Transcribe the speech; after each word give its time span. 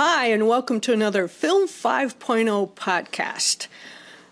Hi, 0.00 0.26
and 0.26 0.46
welcome 0.46 0.78
to 0.82 0.92
another 0.92 1.26
Film 1.26 1.66
5.0 1.66 2.70
podcast. 2.74 3.66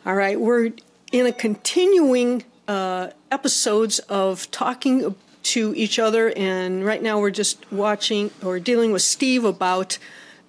All 0.07 0.15
right, 0.15 0.39
we're 0.41 0.71
in 1.11 1.27
a 1.27 1.33
continuing 1.33 2.45
uh, 2.69 3.11
episodes 3.33 3.99
of 3.99 4.49
talking 4.53 5.17
to 5.43 5.75
each 5.75 5.99
other, 5.99 6.33
and 6.37 6.85
right 6.85 7.03
now 7.03 7.19
we're 7.19 7.33
just 7.33 7.73
watching 7.73 8.31
or 8.45 8.61
dealing 8.61 8.93
with 8.93 9.03
Steve 9.03 9.45
about 9.45 9.99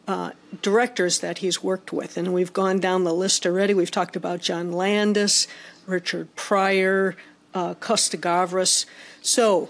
uh, 0.07 0.33
directors 0.61 1.17
that 1.21 1.39
he's 1.39 1.63
worked 1.63 1.91
with, 1.91 2.15
and 2.15 2.31
we've 2.31 2.53
gone 2.53 2.79
down 2.79 3.03
the 3.03 3.11
list 3.11 3.43
already. 3.47 3.73
We've 3.73 3.89
talked 3.89 4.15
about 4.15 4.39
John 4.39 4.71
Landis, 4.71 5.47
Richard 5.87 6.35
Pryor, 6.35 7.15
uh, 7.55 7.73
Costa 7.73 8.19
Gavras. 8.19 8.85
So 9.23 9.69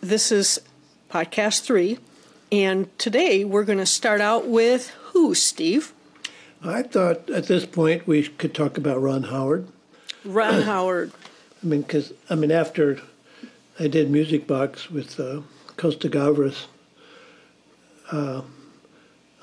this 0.00 0.32
is 0.32 0.58
podcast 1.10 1.60
three. 1.60 1.98
And 2.52 2.96
today 2.98 3.44
we're 3.44 3.64
going 3.64 3.78
to 3.78 3.86
start 3.86 4.20
out 4.20 4.46
with 4.46 4.90
who, 5.12 5.34
Steve? 5.34 5.92
I 6.62 6.82
thought 6.82 7.28
at 7.30 7.46
this 7.46 7.66
point 7.66 8.06
we 8.06 8.28
could 8.28 8.54
talk 8.54 8.78
about 8.78 9.02
Ron 9.02 9.24
Howard. 9.24 9.68
Ron 10.24 10.62
Howard. 10.62 11.12
I 11.62 11.66
mean, 11.66 11.82
because 11.82 12.12
I 12.30 12.36
mean, 12.36 12.52
after 12.52 13.00
I 13.80 13.88
did 13.88 14.10
Music 14.10 14.46
Box 14.46 14.90
with 14.90 15.18
uh, 15.18 15.42
Costa 15.76 16.08
Gavras, 16.08 16.66
uh, 18.12 18.42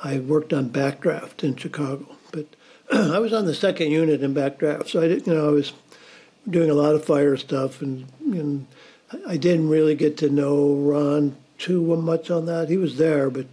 I 0.02 0.20
worked 0.20 0.54
on 0.54 0.70
Backdraft 0.70 1.44
in 1.44 1.56
Chicago. 1.56 2.16
But 2.32 2.48
I 2.92 3.20
was 3.20 3.34
on 3.34 3.46
the 3.46 3.56
second 3.56 3.92
unit 3.92 4.24
in 4.24 4.34
Backdraft, 4.34 4.90
so 4.90 5.02
I 5.02 5.10
did, 5.10 5.28
you 5.28 5.34
know, 5.34 5.50
I 5.50 5.52
was 5.52 5.74
doing 6.50 6.70
a 6.70 6.74
lot 6.74 6.96
of 6.96 7.06
fire 7.06 7.36
stuff, 7.36 7.82
and, 7.82 8.08
and 8.22 8.68
I 9.28 9.38
didn't 9.38 9.70
really 9.70 9.96
get 9.96 10.18
to 10.18 10.30
know 10.30 10.74
Ron 10.74 11.36
too 11.58 11.82
much 11.98 12.30
on 12.32 12.46
that. 12.46 12.70
He 12.70 12.78
was 12.78 12.98
there, 12.98 13.30
but 13.30 13.46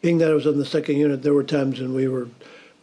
being 0.00 0.18
that 0.18 0.30
I 0.30 0.34
was 0.34 0.46
on 0.46 0.58
the 0.58 0.66
second 0.66 0.96
unit, 0.96 1.22
there 1.22 1.34
were 1.34 1.44
times 1.44 1.80
when 1.80 1.94
we 1.94 2.08
were 2.08 2.28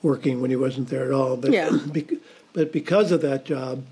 working 0.01 0.41
when 0.41 0.49
he 0.49 0.55
wasn't 0.55 0.89
there 0.89 1.05
at 1.05 1.11
all. 1.11 1.37
But 1.37 1.51
yeah. 1.51 1.77
but 2.53 2.71
because 2.71 3.11
of 3.11 3.21
that 3.21 3.45
job, 3.45 3.83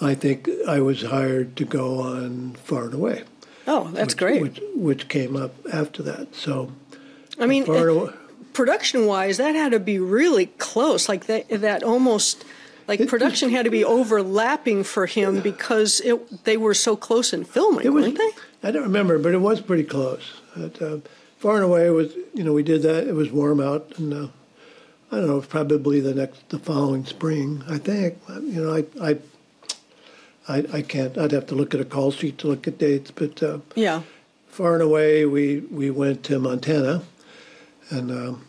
I 0.00 0.14
think 0.14 0.48
I 0.68 0.80
was 0.80 1.02
hired 1.02 1.56
to 1.56 1.64
go 1.64 2.00
on 2.00 2.52
Far 2.64 2.84
and 2.84 2.94
Away. 2.94 3.22
Oh, 3.66 3.90
that's 3.92 4.14
which, 4.14 4.18
great. 4.18 4.42
Which, 4.42 4.60
which, 4.74 5.08
came 5.08 5.36
up 5.36 5.52
after 5.72 6.02
that. 6.04 6.34
So, 6.34 6.70
I 7.38 7.46
mean, 7.46 7.64
production-wise, 8.52 9.38
that 9.38 9.54
had 9.54 9.72
to 9.72 9.80
be 9.80 9.98
really 9.98 10.46
close. 10.46 11.08
Like 11.08 11.26
that, 11.26 11.48
that 11.48 11.82
almost 11.82 12.44
like 12.88 13.06
production 13.08 13.50
had 13.50 13.64
to 13.64 13.70
be 13.70 13.84
overlapping 13.84 14.84
for 14.84 15.06
him 15.06 15.40
because 15.40 16.00
it, 16.00 16.44
they 16.44 16.56
were 16.56 16.74
so 16.74 16.96
close 16.96 17.32
in 17.32 17.44
filming, 17.44 17.92
was, 17.92 18.04
weren't 18.04 18.18
they? 18.18 18.30
I 18.68 18.70
don't 18.70 18.84
remember, 18.84 19.18
but 19.18 19.34
it 19.34 19.40
was 19.40 19.60
pretty 19.60 19.84
close. 19.84 20.40
But, 20.56 20.80
uh, 20.80 20.98
far 21.38 21.56
and 21.56 21.64
away, 21.64 21.90
was 21.90 22.14
you 22.34 22.44
know 22.44 22.52
we 22.52 22.62
did 22.62 22.82
that. 22.82 23.06
It 23.06 23.14
was 23.14 23.30
warm 23.30 23.60
out, 23.60 23.92
and 23.98 24.14
uh, 24.14 24.28
I 25.10 25.16
don't 25.16 25.26
know, 25.26 25.40
probably 25.40 26.00
the 26.00 26.14
next 26.14 26.48
the 26.48 26.58
following 26.58 27.04
spring. 27.04 27.62
I 27.68 27.78
think 27.78 28.18
you 28.28 28.62
know 28.62 28.74
I 28.74 28.84
I 29.00 29.18
I, 30.48 30.64
I 30.72 30.82
can't. 30.82 31.18
I'd 31.18 31.32
have 31.32 31.46
to 31.46 31.54
look 31.54 31.74
at 31.74 31.80
a 31.80 31.84
call 31.84 32.12
sheet 32.12 32.38
to 32.38 32.46
look 32.46 32.68
at 32.68 32.78
dates, 32.78 33.10
but 33.10 33.42
uh, 33.42 33.58
yeah, 33.74 34.02
far 34.46 34.74
and 34.74 34.82
away, 34.82 35.26
we 35.26 35.58
we 35.60 35.90
went 35.90 36.22
to 36.24 36.38
Montana, 36.38 37.02
and. 37.90 38.10
Um, 38.10 38.46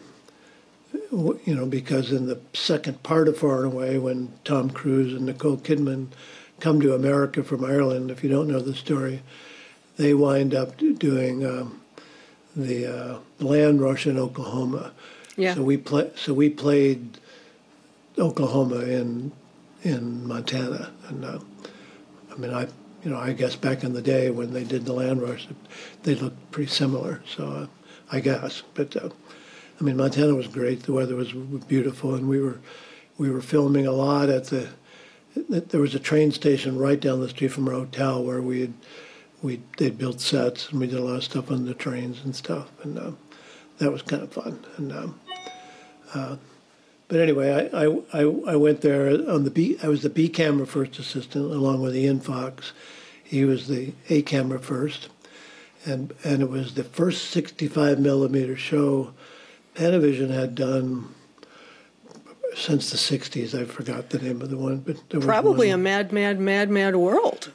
you 1.11 1.55
know, 1.55 1.65
because 1.65 2.11
in 2.11 2.27
the 2.27 2.39
second 2.53 3.03
part 3.03 3.27
of 3.27 3.37
Far 3.37 3.63
and 3.63 3.73
Away, 3.73 3.97
when 3.97 4.33
Tom 4.43 4.69
Cruise 4.69 5.13
and 5.13 5.25
Nicole 5.25 5.57
Kidman 5.57 6.07
come 6.59 6.81
to 6.81 6.95
America 6.95 7.43
from 7.43 7.63
Ireland, 7.63 8.11
if 8.11 8.23
you 8.23 8.29
don't 8.29 8.47
know 8.47 8.59
the 8.59 8.75
story, 8.75 9.21
they 9.97 10.13
wind 10.13 10.53
up 10.53 10.77
doing 10.77 11.45
um, 11.45 11.81
the 12.55 12.87
uh, 12.87 13.19
land 13.39 13.81
rush 13.81 14.07
in 14.07 14.17
Oklahoma. 14.17 14.91
Yeah. 15.35 15.55
So 15.55 15.63
we 15.63 15.77
play. 15.77 16.11
So 16.15 16.33
we 16.33 16.49
played 16.49 17.19
Oklahoma 18.17 18.79
in 18.81 19.31
in 19.83 20.27
Montana, 20.27 20.91
and 21.07 21.23
uh, 21.23 21.39
I 22.31 22.35
mean, 22.35 22.53
I 22.53 22.67
you 23.03 23.11
know, 23.11 23.17
I 23.17 23.33
guess 23.33 23.55
back 23.55 23.83
in 23.83 23.93
the 23.93 24.01
day 24.01 24.29
when 24.29 24.53
they 24.53 24.63
did 24.63 24.85
the 24.85 24.93
land 24.93 25.21
rush, 25.21 25.47
they 26.03 26.15
looked 26.15 26.51
pretty 26.51 26.71
similar. 26.71 27.21
So 27.27 27.47
uh, 27.47 27.67
I 28.11 28.19
guess, 28.19 28.63
but 28.73 28.95
uh, 28.95 29.09
I 29.79 29.83
mean, 29.83 29.97
Montana 29.97 30.33
was 30.33 30.47
great. 30.47 30.83
The 30.83 30.93
weather 30.93 31.15
was 31.15 31.31
beautiful, 31.67 32.15
and 32.15 32.27
we 32.27 32.39
were 32.39 32.59
we 33.17 33.29
were 33.29 33.41
filming 33.41 33.85
a 33.85 33.91
lot 33.91 34.29
at 34.29 34.45
the. 34.45 34.69
There 35.49 35.81
was 35.81 35.93
a 35.93 35.99
train 35.99 36.31
station 36.31 36.79
right 36.79 36.99
down 36.99 37.21
the 37.21 37.29
street 37.29 37.49
from 37.49 37.67
our 37.67 37.75
hotel 37.75 38.23
where 38.23 38.41
we 38.41 38.61
had 38.61 38.73
we 39.41 39.61
they'd 39.77 39.97
built 39.97 40.19
sets 40.19 40.69
and 40.69 40.79
we 40.79 40.87
did 40.87 40.97
a 40.97 41.03
lot 41.03 41.17
of 41.17 41.23
stuff 41.23 41.51
on 41.51 41.65
the 41.65 41.73
trains 41.73 42.21
and 42.23 42.35
stuff, 42.35 42.69
and 42.83 42.97
uh, 42.97 43.11
that 43.77 43.91
was 43.91 44.01
kind 44.01 44.23
of 44.23 44.31
fun. 44.31 44.65
And 44.77 44.91
um, 44.91 45.19
uh, 46.13 46.37
but 47.07 47.19
anyway, 47.19 47.69
I, 47.71 47.85
I, 48.13 48.21
I 48.23 48.55
went 48.55 48.81
there 48.81 49.09
on 49.29 49.43
the 49.43 49.51
B. 49.51 49.77
I 49.81 49.87
was 49.87 50.01
the 50.01 50.09
B 50.09 50.27
camera 50.27 50.65
first 50.65 50.97
assistant 50.99 51.51
along 51.51 51.81
with 51.81 51.95
Ian 51.95 52.19
Fox. 52.19 52.73
He 53.23 53.45
was 53.45 53.67
the 53.67 53.93
A 54.09 54.23
camera 54.23 54.59
first, 54.59 55.09
and 55.85 56.13
and 56.23 56.41
it 56.41 56.49
was 56.49 56.73
the 56.73 56.83
first 56.83 57.29
65 57.29 57.99
millimeter 57.99 58.57
show 58.57 59.13
Panavision 59.77 60.29
had 60.29 60.55
done 60.55 61.13
since 62.55 62.89
the 62.89 62.97
60s. 62.97 63.59
I 63.59 63.65
forgot 63.65 64.09
the 64.09 64.19
name 64.19 64.41
of 64.41 64.49
the 64.49 64.57
one, 64.57 64.79
but 64.79 65.21
probably 65.21 65.69
one. 65.69 65.79
a 65.79 65.83
mad, 65.83 66.11
mad, 66.11 66.39
mad, 66.39 66.69
mad 66.69 66.95
world 66.95 67.51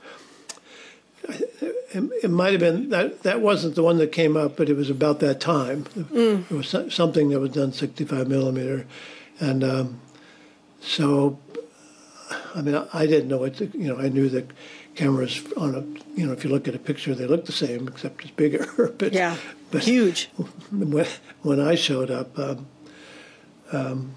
it, 1.95 2.11
it 2.25 2.31
might 2.31 2.53
have 2.53 2.61
been 2.61 2.89
that 2.91 3.23
that 3.23 3.41
wasn't 3.41 3.75
the 3.75 3.83
one 3.83 3.99
that 3.99 4.13
came 4.13 4.37
up, 4.37 4.57
but 4.57 4.69
it 4.69 4.75
was 4.75 4.91
about 4.91 5.21
that 5.21 5.41
time. 5.41 5.85
Mm. 5.85 6.51
It 6.51 6.55
was 6.55 6.95
something 6.95 7.31
that 7.31 7.41
was 7.41 7.51
done 7.53 7.73
65 7.73 8.29
millimeter, 8.29 8.87
and 9.41 9.63
um, 9.65 10.01
so 10.81 11.39
I 12.55 12.63
mean 12.63 12.75
I, 12.75 12.87
I 12.93 13.07
didn't 13.07 13.29
know 13.29 13.45
it. 13.45 13.61
You 13.61 13.89
know, 13.89 13.99
I 13.99 14.09
knew 14.09 14.29
that 14.31 14.51
cameras 14.95 15.43
on 15.57 15.75
a 15.75 15.81
you 16.19 16.27
know 16.27 16.33
if 16.33 16.45
you 16.45 16.51
look 16.51 16.69
at 16.69 16.75
a 16.75 16.79
picture 16.79 17.15
they 17.15 17.27
look 17.27 17.47
the 17.47 17.53
same 17.53 17.89
except 17.89 18.23
it's 18.23 18.31
bigger. 18.33 18.93
but, 18.99 19.13
yeah, 19.13 19.37
but 19.73 19.85
huge. 19.85 20.31
When, 21.43 21.59
I 21.61 21.75
showed 21.75 22.11
up. 22.11 22.39
Um, 22.39 22.67
um, 23.73 24.15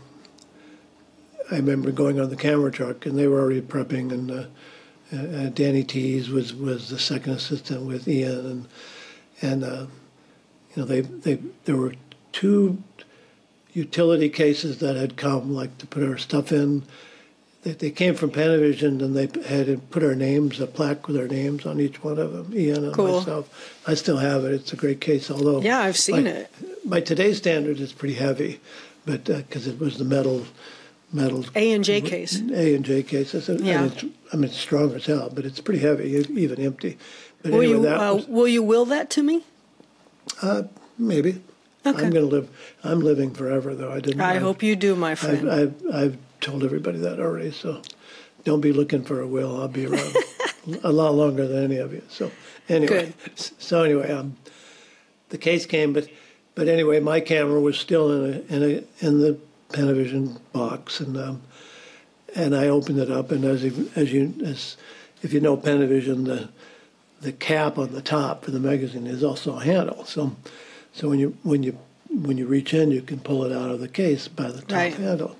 I 1.49 1.55
remember 1.55 1.91
going 1.91 2.19
on 2.19 2.29
the 2.29 2.35
camera 2.35 2.71
truck, 2.71 3.05
and 3.05 3.17
they 3.17 3.27
were 3.27 3.39
already 3.39 3.61
prepping, 3.61 4.11
and 4.11 4.31
uh, 4.31 4.45
uh, 5.15 5.49
Danny 5.49 5.83
Tees 5.83 6.29
was, 6.29 6.53
was 6.53 6.89
the 6.89 6.99
second 6.99 7.33
assistant 7.33 7.83
with 7.83 8.07
Ian, 8.07 8.45
and 8.45 8.67
and 9.41 9.63
uh, 9.63 9.85
you 10.75 10.81
know 10.81 10.85
they 10.85 11.01
they 11.01 11.39
there 11.63 11.77
were 11.77 11.93
two 12.31 12.83
utility 13.73 14.29
cases 14.29 14.79
that 14.79 14.95
had 14.95 15.17
come 15.17 15.53
like 15.53 15.77
to 15.77 15.87
put 15.87 16.03
our 16.03 16.17
stuff 16.17 16.51
in. 16.51 16.83
They, 17.65 17.71
they 17.71 17.89
came 17.89 18.13
from 18.13 18.29
Panavision 18.29 19.01
and 19.01 19.15
they 19.15 19.27
had 19.47 19.89
put 19.89 20.03
our 20.03 20.13
names, 20.13 20.61
a 20.61 20.67
plaque 20.67 21.07
with 21.07 21.17
our 21.17 21.27
names 21.27 21.65
on 21.65 21.79
each 21.81 22.03
one 22.03 22.19
of 22.19 22.31
them. 22.31 22.53
Ian 22.55 22.85
and 22.85 22.93
cool. 22.93 23.19
myself. 23.19 23.81
I 23.87 23.95
still 23.95 24.17
have 24.17 24.45
it. 24.45 24.53
It's 24.53 24.71
a 24.71 24.75
great 24.75 25.01
case, 25.01 25.31
although 25.31 25.61
yeah, 25.61 25.79
I've 25.79 25.97
seen 25.97 26.25
by, 26.25 26.29
it. 26.29 26.89
By 26.89 27.01
today's 27.01 27.37
standards, 27.37 27.81
it's 27.81 27.91
pretty 27.91 28.13
heavy, 28.13 28.61
but 29.05 29.25
because 29.25 29.67
uh, 29.67 29.71
it 29.71 29.79
was 29.79 29.97
the 29.97 30.05
metal 30.05 30.45
metal 31.11 31.43
A 31.55 31.71
and 31.71 31.83
J 31.83 32.01
case. 32.01 32.39
A 32.39 32.75
and 32.75 32.85
J 32.85 33.01
case. 33.01 33.33
yeah. 33.49 33.89
I 34.31 34.35
mean, 34.35 34.45
it's 34.45 34.57
strong 34.57 34.93
as 34.93 35.07
hell, 35.07 35.31
but 35.33 35.43
it's 35.43 35.59
pretty 35.59 35.79
heavy, 35.79 36.11
even 36.11 36.61
empty. 36.61 36.99
But 37.41 37.51
will 37.51 37.61
anyway, 37.61 37.89
you 37.89 37.95
uh, 37.95 38.13
was, 38.13 38.27
will 38.27 38.47
you 38.47 38.61
will 38.61 38.85
that 38.85 39.09
to 39.11 39.23
me? 39.23 39.43
Uh, 40.41 40.63
maybe. 40.99 41.41
Okay. 41.85 42.05
I'm 42.05 42.11
going 42.11 42.29
to 42.29 42.35
live. 42.35 42.49
I'm 42.83 42.99
living 42.99 43.31
forever, 43.31 43.75
though. 43.75 43.91
I 43.91 43.99
didn't. 43.99 44.21
I 44.21 44.35
I've, 44.35 44.41
hope 44.41 44.63
you 44.63 44.75
do, 44.75 44.95
my 44.95 45.13
friend. 45.13 45.49
I've, 45.49 45.73
I've, 45.87 45.95
I've 45.95 46.17
told 46.41 46.63
everybody 46.63 46.99
that 46.99 47.19
already, 47.19 47.51
so 47.51 47.81
don't 48.43 48.61
be 48.61 48.73
looking 48.73 49.03
for 49.03 49.21
a 49.21 49.27
will. 49.27 49.59
I'll 49.59 49.67
be 49.67 49.85
around 49.85 50.15
a 50.83 50.91
lot 50.91 51.13
longer 51.13 51.47
than 51.47 51.63
any 51.63 51.77
of 51.77 51.93
you. 51.93 52.03
So 52.09 52.31
anyway, 52.69 53.13
Good. 53.23 53.39
so 53.59 53.83
anyway, 53.83 54.11
um, 54.11 54.37
the 55.29 55.37
case 55.37 55.65
came, 55.65 55.93
but 55.93 56.07
but 56.53 56.67
anyway, 56.67 56.99
my 56.99 57.19
camera 57.19 57.59
was 57.59 57.77
still 57.77 58.11
in 58.11 58.33
a, 58.33 58.55
in 58.55 58.63
a, 58.63 59.05
in 59.05 59.19
the 59.19 59.37
Panavision 59.71 60.39
box, 60.53 60.99
and 60.99 61.17
um, 61.17 61.41
and 62.35 62.55
I 62.55 62.67
opened 62.67 62.99
it 62.99 63.11
up, 63.11 63.31
and 63.31 63.43
as 63.43 63.63
you, 63.63 63.91
as 63.95 64.13
you 64.13 64.33
as 64.43 64.77
if 65.21 65.33
you 65.33 65.39
know 65.39 65.57
Panavision, 65.57 66.25
the 66.25 66.49
the 67.21 67.31
cap 67.31 67.77
on 67.77 67.91
the 67.91 68.01
top 68.01 68.45
for 68.45 68.51
the 68.51 68.59
magazine 68.59 69.07
is 69.07 69.23
also 69.23 69.57
a 69.57 69.63
handle. 69.63 70.05
So 70.05 70.35
so 70.93 71.09
when 71.09 71.19
you 71.19 71.37
when 71.43 71.63
you 71.63 71.77
when 72.09 72.37
you 72.37 72.45
reach 72.45 72.73
in, 72.73 72.91
you 72.91 73.01
can 73.01 73.19
pull 73.19 73.43
it 73.43 73.51
out 73.51 73.71
of 73.71 73.79
the 73.79 73.87
case 73.87 74.27
by 74.27 74.49
the 74.49 74.61
top 74.61 74.71
right. 74.71 74.93
handle. 74.93 75.35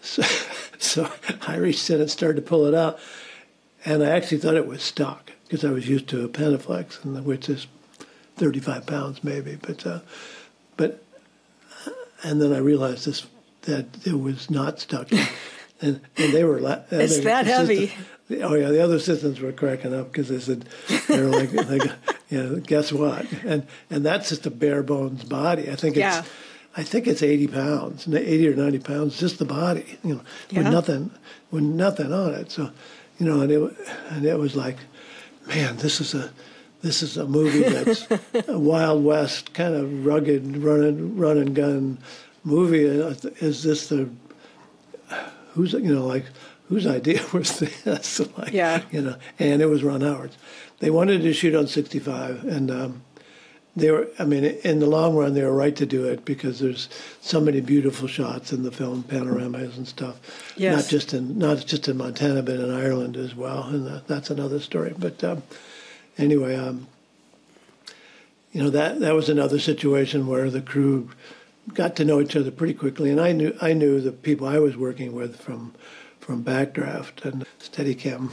So, 0.00 0.22
so 0.78 1.10
I 1.46 1.56
reached 1.56 1.88
in 1.90 2.00
and 2.00 2.10
started 2.10 2.36
to 2.36 2.42
pull 2.42 2.66
it 2.66 2.74
out, 2.74 2.98
and 3.84 4.02
I 4.02 4.10
actually 4.10 4.38
thought 4.38 4.54
it 4.54 4.66
was 4.66 4.82
stuck 4.82 5.32
because 5.44 5.64
I 5.64 5.70
was 5.70 5.88
used 5.88 6.08
to 6.08 6.24
a 6.24 6.28
Panaflex, 6.28 7.04
and 7.04 7.24
which 7.24 7.48
is 7.48 7.66
35 8.36 8.86
pounds 8.86 9.24
maybe, 9.24 9.56
but 9.60 9.86
uh, 9.86 10.00
but 10.76 11.02
and 12.22 12.40
then 12.40 12.52
I 12.52 12.58
realized 12.58 13.06
this 13.06 13.26
that 13.62 13.86
it 14.06 14.20
was 14.20 14.50
not 14.50 14.80
stuck. 14.80 15.10
and, 15.80 16.00
and 16.16 16.32
they 16.32 16.44
were. 16.44 16.60
La- 16.60 16.82
it's 16.90 17.20
that 17.20 17.46
heavy. 17.46 17.92
Oh 18.30 18.54
yeah, 18.54 18.70
the 18.70 18.82
other 18.82 18.98
systems 18.98 19.40
were 19.40 19.52
cracking 19.52 19.94
up 19.94 20.10
because 20.10 20.28
they 20.28 20.40
said 20.40 20.66
they 21.08 21.20
were 21.20 21.28
like, 21.28 21.52
like, 21.52 21.92
you 22.28 22.42
know, 22.42 22.56
guess 22.56 22.92
what? 22.92 23.30
And 23.44 23.66
and 23.90 24.04
that's 24.04 24.30
just 24.30 24.46
a 24.46 24.50
bare 24.50 24.82
bones 24.82 25.22
body. 25.24 25.70
I 25.70 25.76
think 25.76 25.96
it's, 25.96 26.00
yeah. 26.00 26.24
I 26.76 26.82
think 26.82 27.06
it's 27.06 27.22
80 27.22 27.46
pounds, 27.48 28.06
80 28.06 28.48
or 28.48 28.54
90 28.56 28.78
pounds, 28.80 29.18
just 29.18 29.38
the 29.38 29.44
body, 29.46 29.98
you 30.04 30.16
know, 30.16 30.20
Yeah. 30.50 30.58
with 30.64 30.72
nothing, 30.72 31.10
with 31.50 31.62
nothing 31.62 32.12
on 32.12 32.34
it. 32.34 32.50
So, 32.52 32.70
you 33.18 33.26
know, 33.26 33.40
and 33.40 33.50
it, 33.50 33.72
and 34.10 34.26
it 34.26 34.38
was 34.38 34.54
like, 34.54 34.76
man, 35.46 35.76
this 35.78 36.00
is 36.00 36.12
a, 36.14 36.30
this 36.82 37.02
is 37.02 37.16
a 37.16 37.26
movie 37.26 37.62
that's 37.68 38.06
a 38.48 38.58
Wild 38.58 39.02
West 39.04 39.54
kind 39.54 39.74
of 39.74 40.04
rugged 40.04 40.58
run 40.58 40.84
and 40.84 41.18
run 41.18 41.38
and 41.38 41.54
gun 41.54 41.98
movie. 42.44 42.84
Is 42.84 43.62
this 43.62 43.88
the 43.88 44.10
who's 45.52 45.72
you 45.72 45.94
know 45.94 46.06
like 46.06 46.26
whose 46.68 46.86
idea 46.86 47.22
was 47.32 47.58
this? 47.60 48.20
like, 48.38 48.52
Yeah. 48.52 48.82
you 48.90 49.00
know, 49.00 49.16
and 49.38 49.62
it 49.62 49.66
was 49.66 49.82
Ron 49.82 50.02
Howard's. 50.02 50.36
They 50.80 50.90
wanted 50.90 51.22
to 51.22 51.32
shoot 51.32 51.54
on 51.54 51.68
65, 51.68 52.44
and 52.44 52.70
um, 52.70 53.02
they 53.76 53.90
were. 53.90 54.08
I 54.18 54.24
mean, 54.24 54.44
in 54.44 54.80
the 54.80 54.86
long 54.86 55.14
run, 55.14 55.34
they 55.34 55.44
were 55.44 55.54
right 55.54 55.76
to 55.76 55.86
do 55.86 56.04
it 56.06 56.24
because 56.24 56.58
there's 56.58 56.88
so 57.20 57.40
many 57.40 57.60
beautiful 57.60 58.08
shots 58.08 58.52
in 58.52 58.62
the 58.62 58.72
film, 58.72 59.02
panoramas 59.02 59.76
and 59.76 59.86
stuff. 59.86 60.18
Yes. 60.56 60.76
Not 60.76 60.90
just 60.90 61.14
in 61.14 61.38
not 61.38 61.66
just 61.66 61.86
in 61.86 61.98
Montana, 61.98 62.42
but 62.42 62.58
in 62.58 62.70
Ireland 62.70 63.16
as 63.16 63.34
well, 63.34 63.64
and 63.64 63.86
that, 63.86 64.08
that's 64.08 64.30
another 64.30 64.60
story. 64.60 64.94
But 64.98 65.22
um, 65.22 65.42
anyway, 66.16 66.56
um, 66.56 66.86
you 68.52 68.62
know 68.62 68.70
that 68.70 69.00
that 69.00 69.14
was 69.14 69.28
another 69.28 69.58
situation 69.58 70.26
where 70.26 70.50
the 70.50 70.62
crew 70.62 71.10
got 71.74 71.96
to 71.96 72.04
know 72.04 72.20
each 72.20 72.34
other 72.34 72.50
pretty 72.50 72.74
quickly, 72.74 73.10
and 73.10 73.20
I 73.20 73.32
knew 73.32 73.54
I 73.60 73.74
knew 73.74 74.00
the 74.00 74.12
people 74.12 74.48
I 74.48 74.58
was 74.58 74.76
working 74.76 75.12
with 75.12 75.38
from 75.38 75.74
from 76.18 76.42
Backdraft 76.42 77.26
and 77.26 77.44
Steadicam. 77.60 78.30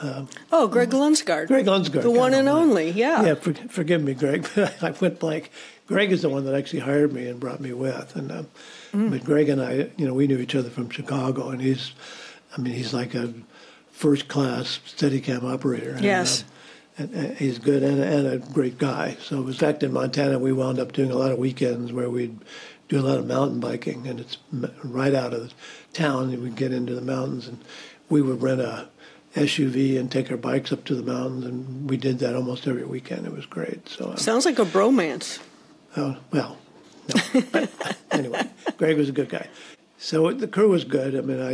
Um, 0.00 0.28
Oh, 0.52 0.68
Greg 0.68 0.90
Lundsgaard. 0.90 1.48
Greg 1.48 1.66
Lundsgaard, 1.66 2.02
The 2.02 2.10
one 2.10 2.34
and 2.34 2.48
only, 2.48 2.90
yeah. 2.90 3.22
yeah, 3.24 3.34
for, 3.34 3.52
forgive 3.54 4.02
me, 4.02 4.14
Greg, 4.14 4.48
I 4.56 4.94
went 5.00 5.18
blank. 5.18 5.50
Greg 5.86 6.12
is 6.12 6.22
the 6.22 6.28
one 6.28 6.44
that 6.44 6.54
actually 6.54 6.80
hired 6.80 7.12
me 7.12 7.26
and 7.26 7.38
brought 7.40 7.60
me 7.60 7.72
with, 7.72 8.14
and 8.16 8.30
um, 8.32 8.46
Mm. 8.92 9.10
but 9.10 9.24
Greg 9.24 9.48
and 9.48 9.62
I, 9.62 9.90
you 9.96 10.06
know, 10.06 10.12
we 10.12 10.26
knew 10.26 10.38
each 10.38 10.54
other 10.54 10.68
from 10.68 10.90
Chicago, 10.90 11.48
and 11.48 11.62
he's, 11.62 11.92
I 12.56 12.60
mean, 12.60 12.74
he's 12.74 12.92
like 12.92 13.14
a 13.14 13.32
first 13.90 14.28
class 14.28 14.80
Steadicam 14.86 15.44
operator. 15.44 15.92
And, 15.92 16.04
Yes. 16.04 16.42
um, 16.42 16.48
and, 17.06 17.14
and 17.14 17.36
he's 17.38 17.58
good 17.58 17.82
and, 17.82 17.98
and 18.02 18.26
a 18.26 18.36
great 18.38 18.76
guy. 18.76 19.16
So, 19.22 19.38
in 19.38 19.52
fact, 19.54 19.82
in 19.82 19.94
Montana, 19.94 20.38
we 20.38 20.52
wound 20.52 20.78
up 20.78 20.92
doing 20.92 21.10
a 21.10 21.14
lot 21.16 21.30
of 21.32 21.38
weekends 21.38 21.90
where 21.90 22.10
we'd 22.10 22.38
do 22.90 23.00
a 23.00 23.06
lot 23.06 23.18
of 23.18 23.26
mountain 23.26 23.60
biking, 23.60 24.06
and 24.06 24.20
it's 24.20 24.36
right 24.84 25.14
out 25.14 25.32
of 25.32 25.48
the 25.48 25.54
town, 25.94 26.28
and 26.30 26.42
we'd 26.42 26.54
get 26.56 26.70
into 26.74 26.94
the 26.94 27.00
mountains, 27.00 27.48
and 27.48 27.58
we 28.10 28.20
would 28.20 28.42
rent 28.42 28.60
a 28.60 28.88
SUV 29.34 29.98
and 29.98 30.10
take 30.10 30.30
our 30.30 30.36
bikes 30.36 30.72
up 30.72 30.84
to 30.84 30.94
the 30.94 31.02
mountains, 31.02 31.44
and 31.44 31.88
we 31.88 31.96
did 31.96 32.18
that 32.18 32.34
almost 32.34 32.66
every 32.66 32.84
weekend. 32.84 33.26
It 33.26 33.32
was 33.32 33.46
great. 33.46 33.88
So, 33.88 34.10
um, 34.10 34.16
Sounds 34.16 34.44
like 34.44 34.58
a 34.58 34.64
bromance. 34.64 35.38
Oh, 35.96 36.16
well, 36.30 36.58
no. 37.14 37.42
But 37.50 37.70
anyway, 38.10 38.42
Greg 38.76 38.96
was 38.96 39.08
a 39.08 39.12
good 39.12 39.28
guy. 39.30 39.48
So 39.98 40.32
the 40.32 40.48
crew 40.48 40.68
was 40.68 40.84
good. 40.84 41.14
I 41.14 41.20
mean, 41.20 41.40
I, 41.40 41.52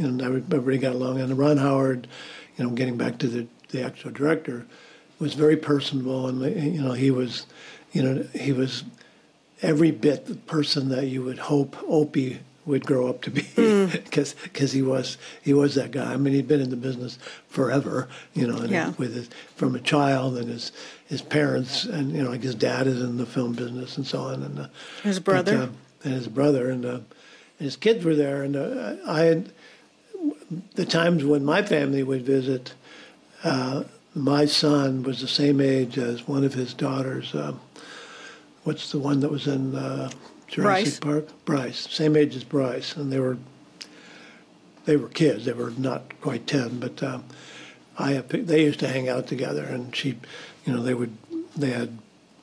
you 0.00 0.10
know, 0.10 0.24
everybody 0.24 0.78
got 0.78 0.94
along. 0.94 1.20
And 1.20 1.36
Ron 1.36 1.56
Howard, 1.56 2.06
you 2.56 2.64
know, 2.64 2.70
getting 2.70 2.96
back 2.96 3.18
to 3.18 3.26
the, 3.26 3.46
the 3.70 3.82
actual 3.82 4.12
director, 4.12 4.66
was 5.18 5.34
very 5.34 5.56
personable. 5.56 6.28
And, 6.28 6.74
you 6.74 6.82
know, 6.82 6.92
he 6.92 7.10
was, 7.10 7.46
you 7.92 8.02
know, 8.02 8.22
he 8.32 8.52
was 8.52 8.84
every 9.60 9.90
bit 9.90 10.26
the 10.26 10.36
person 10.36 10.88
that 10.90 11.06
you 11.06 11.22
would 11.22 11.38
hope 11.38 11.76
Opie 11.82 12.40
would 12.66 12.84
grow 12.86 13.08
up 13.08 13.22
to 13.22 13.30
be 13.30 13.42
because 13.86 14.34
because 14.42 14.72
he 14.72 14.82
was 14.82 15.16
he 15.42 15.52
was 15.54 15.74
that 15.76 15.90
guy. 15.90 16.12
I 16.12 16.16
mean, 16.16 16.34
he'd 16.34 16.46
been 16.48 16.60
in 16.60 16.70
the 16.70 16.76
business 16.76 17.18
forever, 17.48 18.08
you 18.34 18.46
know, 18.46 18.58
and 18.58 18.70
Yeah. 18.70 18.92
with 18.98 19.14
his, 19.14 19.28
from 19.56 19.74
a 19.74 19.80
child 19.80 20.36
and 20.36 20.48
his 20.48 20.72
his 21.06 21.22
parents 21.22 21.84
and 21.84 22.12
you 22.12 22.22
know 22.22 22.30
like 22.30 22.42
his 22.42 22.54
dad 22.54 22.86
is 22.86 23.00
in 23.00 23.16
the 23.16 23.26
film 23.26 23.54
business 23.54 23.96
and 23.96 24.06
so 24.06 24.20
on 24.22 24.42
and 24.42 24.58
uh, 24.60 24.66
His 25.02 25.18
brother. 25.20 25.56
but, 25.58 25.62
uh, 25.64 25.72
and 26.04 26.14
his 26.14 26.28
brother 26.28 26.70
and, 26.70 26.84
uh, 26.86 26.88
and 26.90 27.04
his 27.58 27.76
kids 27.76 28.04
were 28.04 28.14
there 28.14 28.42
and 28.42 28.56
uh, 28.56 28.96
I 29.06 29.20
had 29.22 29.52
the 30.74 30.84
times 30.86 31.24
when 31.24 31.44
my 31.44 31.62
family 31.62 32.02
would 32.02 32.22
visit. 32.22 32.74
Uh, 33.42 33.84
my 34.14 34.44
son 34.44 35.02
was 35.02 35.20
the 35.20 35.28
same 35.28 35.60
age 35.60 35.96
as 35.96 36.26
one 36.28 36.44
of 36.44 36.52
his 36.54 36.74
daughters. 36.74 37.34
Um, 37.34 37.60
what's 38.64 38.90
the 38.92 38.98
one 38.98 39.20
that 39.20 39.30
was 39.30 39.46
in 39.46 39.74
uh, 39.74 40.10
Jurassic 40.50 41.00
Bryce. 41.00 41.00
Park? 41.00 41.44
Bryce, 41.44 41.88
same 41.90 42.16
age 42.16 42.34
as 42.36 42.44
Bryce, 42.44 42.96
and 42.96 43.12
they 43.12 43.20
were 43.20 43.38
they 44.84 44.96
were 44.96 45.08
kids. 45.08 45.44
They 45.44 45.52
were 45.52 45.70
not 45.70 46.20
quite 46.20 46.46
ten, 46.46 46.80
but 46.80 47.02
um, 47.02 47.24
I 47.98 48.12
have, 48.12 48.28
they 48.28 48.64
used 48.64 48.80
to 48.80 48.88
hang 48.88 49.08
out 49.08 49.26
together, 49.26 49.62
and 49.62 49.94
she, 49.94 50.18
you 50.64 50.72
know, 50.72 50.82
they 50.82 50.94
would 50.94 51.16
they 51.56 51.70
had 51.70 51.98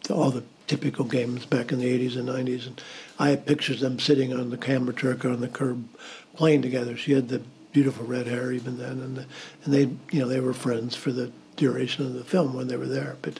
all 0.10 0.32
the 0.32 0.44
typical 0.68 1.06
games 1.06 1.46
back 1.46 1.72
in 1.72 1.80
the 1.80 1.86
'80s 1.86 2.18
and 2.18 2.30
'90s, 2.30 2.68
and 2.68 2.82
I 3.20 3.30
have 3.30 3.46
pictures 3.46 3.82
of 3.82 3.90
them 3.90 4.00
sitting 4.00 4.34
on 4.34 4.50
the 4.50 4.58
camera 4.58 4.94
truck 4.94 5.26
on 5.26 5.42
the 5.42 5.48
curb 5.48 5.88
playing 6.36 6.62
together. 6.62 6.96
She 6.96 7.14
had 7.14 7.30
the 7.30 7.42
beautiful 7.74 8.06
red 8.06 8.28
hair 8.28 8.52
even 8.52 8.78
then, 8.78 9.00
and 9.02 9.26
and 9.66 9.74
they 9.74 9.90
you 10.12 10.22
know 10.22 10.28
they 10.28 10.40
were 10.40 10.54
friends 10.54 10.96
for 10.96 11.12
the 11.12 11.32
duration 11.58 12.06
of 12.06 12.14
the 12.14 12.24
film 12.24 12.54
when 12.54 12.68
they 12.68 12.78
were 12.78 12.86
there. 12.86 13.18
But 13.22 13.40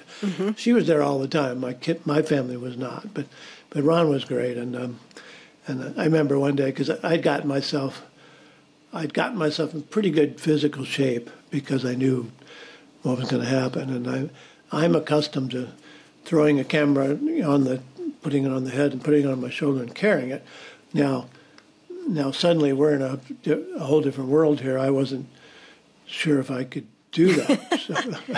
she 0.58 0.74
was 0.74 0.88
there 0.88 1.04
all 1.04 1.20
the 1.20 1.28
time. 1.28 1.60
My 1.60 1.74
kid, 1.74 2.06
my 2.06 2.22
family 2.22 2.58
was 2.58 2.76
not, 2.76 3.14
but 3.14 3.28
but 3.70 3.84
Ron 3.84 4.10
was 4.10 4.26
great, 4.26 4.58
and 4.58 4.76
um, 4.76 5.00
and 5.68 6.00
I 6.00 6.06
remember 6.06 6.40
one 6.40 6.56
day 6.56 6.68
because 6.68 6.90
I'd 7.04 7.22
gotten 7.24 7.48
myself. 7.48 8.04
I'd 8.94 9.14
gotten 9.14 9.38
myself 9.38 9.74
in 9.74 9.84
pretty 9.84 10.10
good 10.10 10.40
physical 10.40 10.86
shape 10.86 11.30
because 11.50 11.86
I 11.86 11.94
knew 11.94 12.32
what 13.02 13.18
was 13.18 13.30
going 13.30 13.44
to 13.44 13.50
happen, 13.50 13.90
and 13.90 14.10
I, 14.10 14.30
I'm 14.72 14.96
accustomed 14.96 15.52
to 15.52 15.70
throwing 16.24 16.60
a 16.60 16.64
camera 16.64 17.12
on 17.46 17.64
the, 17.64 17.82
putting 18.22 18.46
it 18.46 18.52
on 18.52 18.64
the 18.64 18.72
head 18.72 18.92
and 18.94 19.04
putting 19.04 19.26
it 19.26 19.30
on 19.30 19.42
my 19.42 19.50
shoulder 19.50 19.82
and 19.82 19.94
carrying 19.94 20.30
it. 20.32 20.46
Now, 20.94 21.28
now 22.08 22.32
suddenly 22.32 22.74
we're 22.74 22.96
in 22.96 23.02
a, 23.02 23.20
a 23.76 23.86
whole 23.86 24.02
different 24.02 24.30
world 24.30 24.62
here. 24.62 24.78
I 24.78 24.90
wasn't 24.90 25.28
sure 26.06 26.40
if 26.40 26.50
I 26.50 26.64
could 26.64 26.88
do 27.18 27.34
that. 27.34 27.80
So, 27.82 27.94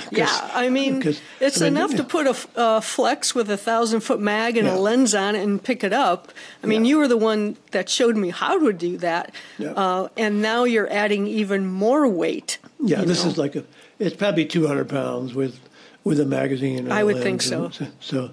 Yeah, 0.12 0.52
I 0.54 0.70
mean, 0.70 1.04
it's 1.40 1.62
I 1.62 1.66
mean, 1.66 1.78
enough 1.78 1.96
to 1.96 2.04
put 2.04 2.26
a 2.56 2.82
flex 2.82 3.36
with 3.36 3.50
a 3.52 3.58
thousand 3.58 4.00
foot 4.02 4.20
mag 4.20 4.58
and 4.58 4.66
Yeah. 4.68 4.76
a 4.76 4.80
lens 4.80 5.14
on 5.14 5.36
it 5.36 5.44
and 5.44 5.62
pick 5.62 5.84
it 5.84 5.94
up. 5.94 6.32
I 6.64 6.68
mean, 6.68 6.86
Yeah. 6.86 6.90
you 6.90 6.98
were 7.00 7.08
the 7.08 7.18
one 7.18 7.58
that 7.72 7.90
showed 7.90 8.16
me 8.18 8.30
how 8.30 8.58
to 8.58 8.72
do 8.74 8.98
that, 8.98 9.34
Yeah. 9.58 9.72
uh, 9.74 10.08
and 10.18 10.42
now 10.42 10.64
you're 10.64 10.92
adding 10.92 11.28
even 11.28 11.68
more 11.68 12.08
weight. 12.08 12.58
Yeah, 12.80 13.04
this 13.04 13.24
know. 13.24 13.32
is 13.32 13.38
like 13.38 13.56
a. 13.56 13.64
It's 14.00 14.16
probably 14.16 14.46
200 14.46 14.88
pounds 14.88 15.34
with 15.36 15.60
with 16.06 16.20
a 16.20 16.26
magazine. 16.26 16.80
And 16.80 16.94
I 16.94 17.02
a 17.02 17.06
would 17.06 17.22
think 17.22 17.42
so. 17.42 17.66
and 17.80 17.92
So, 18.00 18.32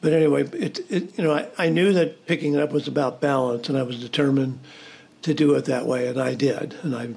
but 0.00 0.12
anyway, 0.12 0.42
it, 0.52 0.80
it 0.90 1.16
you 1.16 1.22
know 1.24 1.32
I, 1.32 1.46
I 1.56 1.68
knew 1.70 1.92
that 1.92 2.26
picking 2.26 2.54
it 2.54 2.60
up 2.60 2.72
was 2.72 2.88
about 2.88 3.20
balance, 3.20 3.68
and 3.68 3.78
I 3.78 3.82
was 3.84 4.00
determined 4.00 4.58
to 5.22 5.32
do 5.32 5.54
it 5.54 5.64
that 5.66 5.86
way, 5.86 6.08
and 6.08 6.20
I 6.20 6.34
did, 6.34 6.74
and 6.82 6.94
I. 6.96 7.08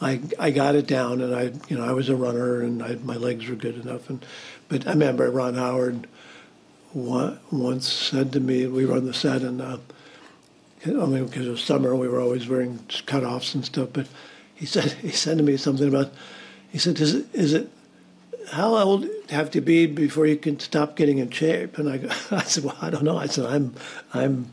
I, 0.00 0.20
I 0.38 0.50
got 0.50 0.74
it 0.74 0.86
down, 0.86 1.22
and 1.22 1.34
I 1.34 1.52
you 1.68 1.78
know 1.78 1.84
I 1.84 1.92
was 1.92 2.08
a 2.08 2.16
runner, 2.16 2.60
and 2.60 2.82
I, 2.82 2.96
my 2.96 3.16
legs 3.16 3.48
were 3.48 3.56
good 3.56 3.80
enough. 3.80 4.10
And 4.10 4.24
but 4.68 4.86
I 4.86 4.90
remember 4.90 5.30
Ron 5.30 5.54
Howard 5.54 6.06
once 6.92 7.92
said 7.92 8.32
to 8.32 8.40
me, 8.40 8.66
we 8.66 8.86
were 8.86 8.96
on 8.96 9.04
the 9.04 9.14
set, 9.14 9.42
and 9.42 9.60
uh, 9.60 9.78
I 10.86 10.88
mean, 10.88 11.26
because 11.26 11.46
it 11.46 11.50
was 11.50 11.62
summer, 11.62 11.94
we 11.94 12.08
were 12.08 12.20
always 12.20 12.48
wearing 12.48 12.78
cutoffs 13.06 13.54
and 13.54 13.64
stuff. 13.64 13.90
But 13.92 14.06
he 14.54 14.66
said 14.66 14.92
he 14.92 15.10
said 15.10 15.38
to 15.38 15.44
me 15.44 15.56
something 15.56 15.88
about. 15.88 16.12
He 16.70 16.78
said, 16.78 17.00
"Is 17.00 17.14
it 17.14 17.26
is 17.34 17.52
it 17.52 17.70
how 18.52 18.76
old 18.76 19.08
have 19.30 19.50
to 19.52 19.60
be 19.60 19.86
before 19.86 20.26
you 20.26 20.36
can 20.36 20.58
stop 20.60 20.96
getting 20.96 21.18
in 21.18 21.30
shape?" 21.30 21.78
And 21.78 21.88
I 21.88 21.98
go, 21.98 22.08
I 22.30 22.42
said, 22.42 22.64
"Well, 22.64 22.76
I 22.80 22.90
don't 22.90 23.04
know." 23.04 23.18
I 23.18 23.26
said, 23.26 23.46
"I'm 23.46 23.74
I'm 24.14 24.50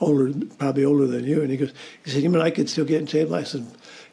older, 0.00 0.32
probably 0.58 0.84
older 0.84 1.06
than 1.06 1.24
you." 1.24 1.42
And 1.42 1.50
he 1.50 1.56
goes, 1.56 1.72
"He 2.04 2.10
said, 2.10 2.22
you 2.22 2.30
mean 2.30 2.42
I 2.42 2.50
could 2.50 2.68
still 2.68 2.84
get 2.84 3.00
in 3.00 3.06
shape?" 3.06 3.30
I 3.30 3.44
said, 3.44 3.66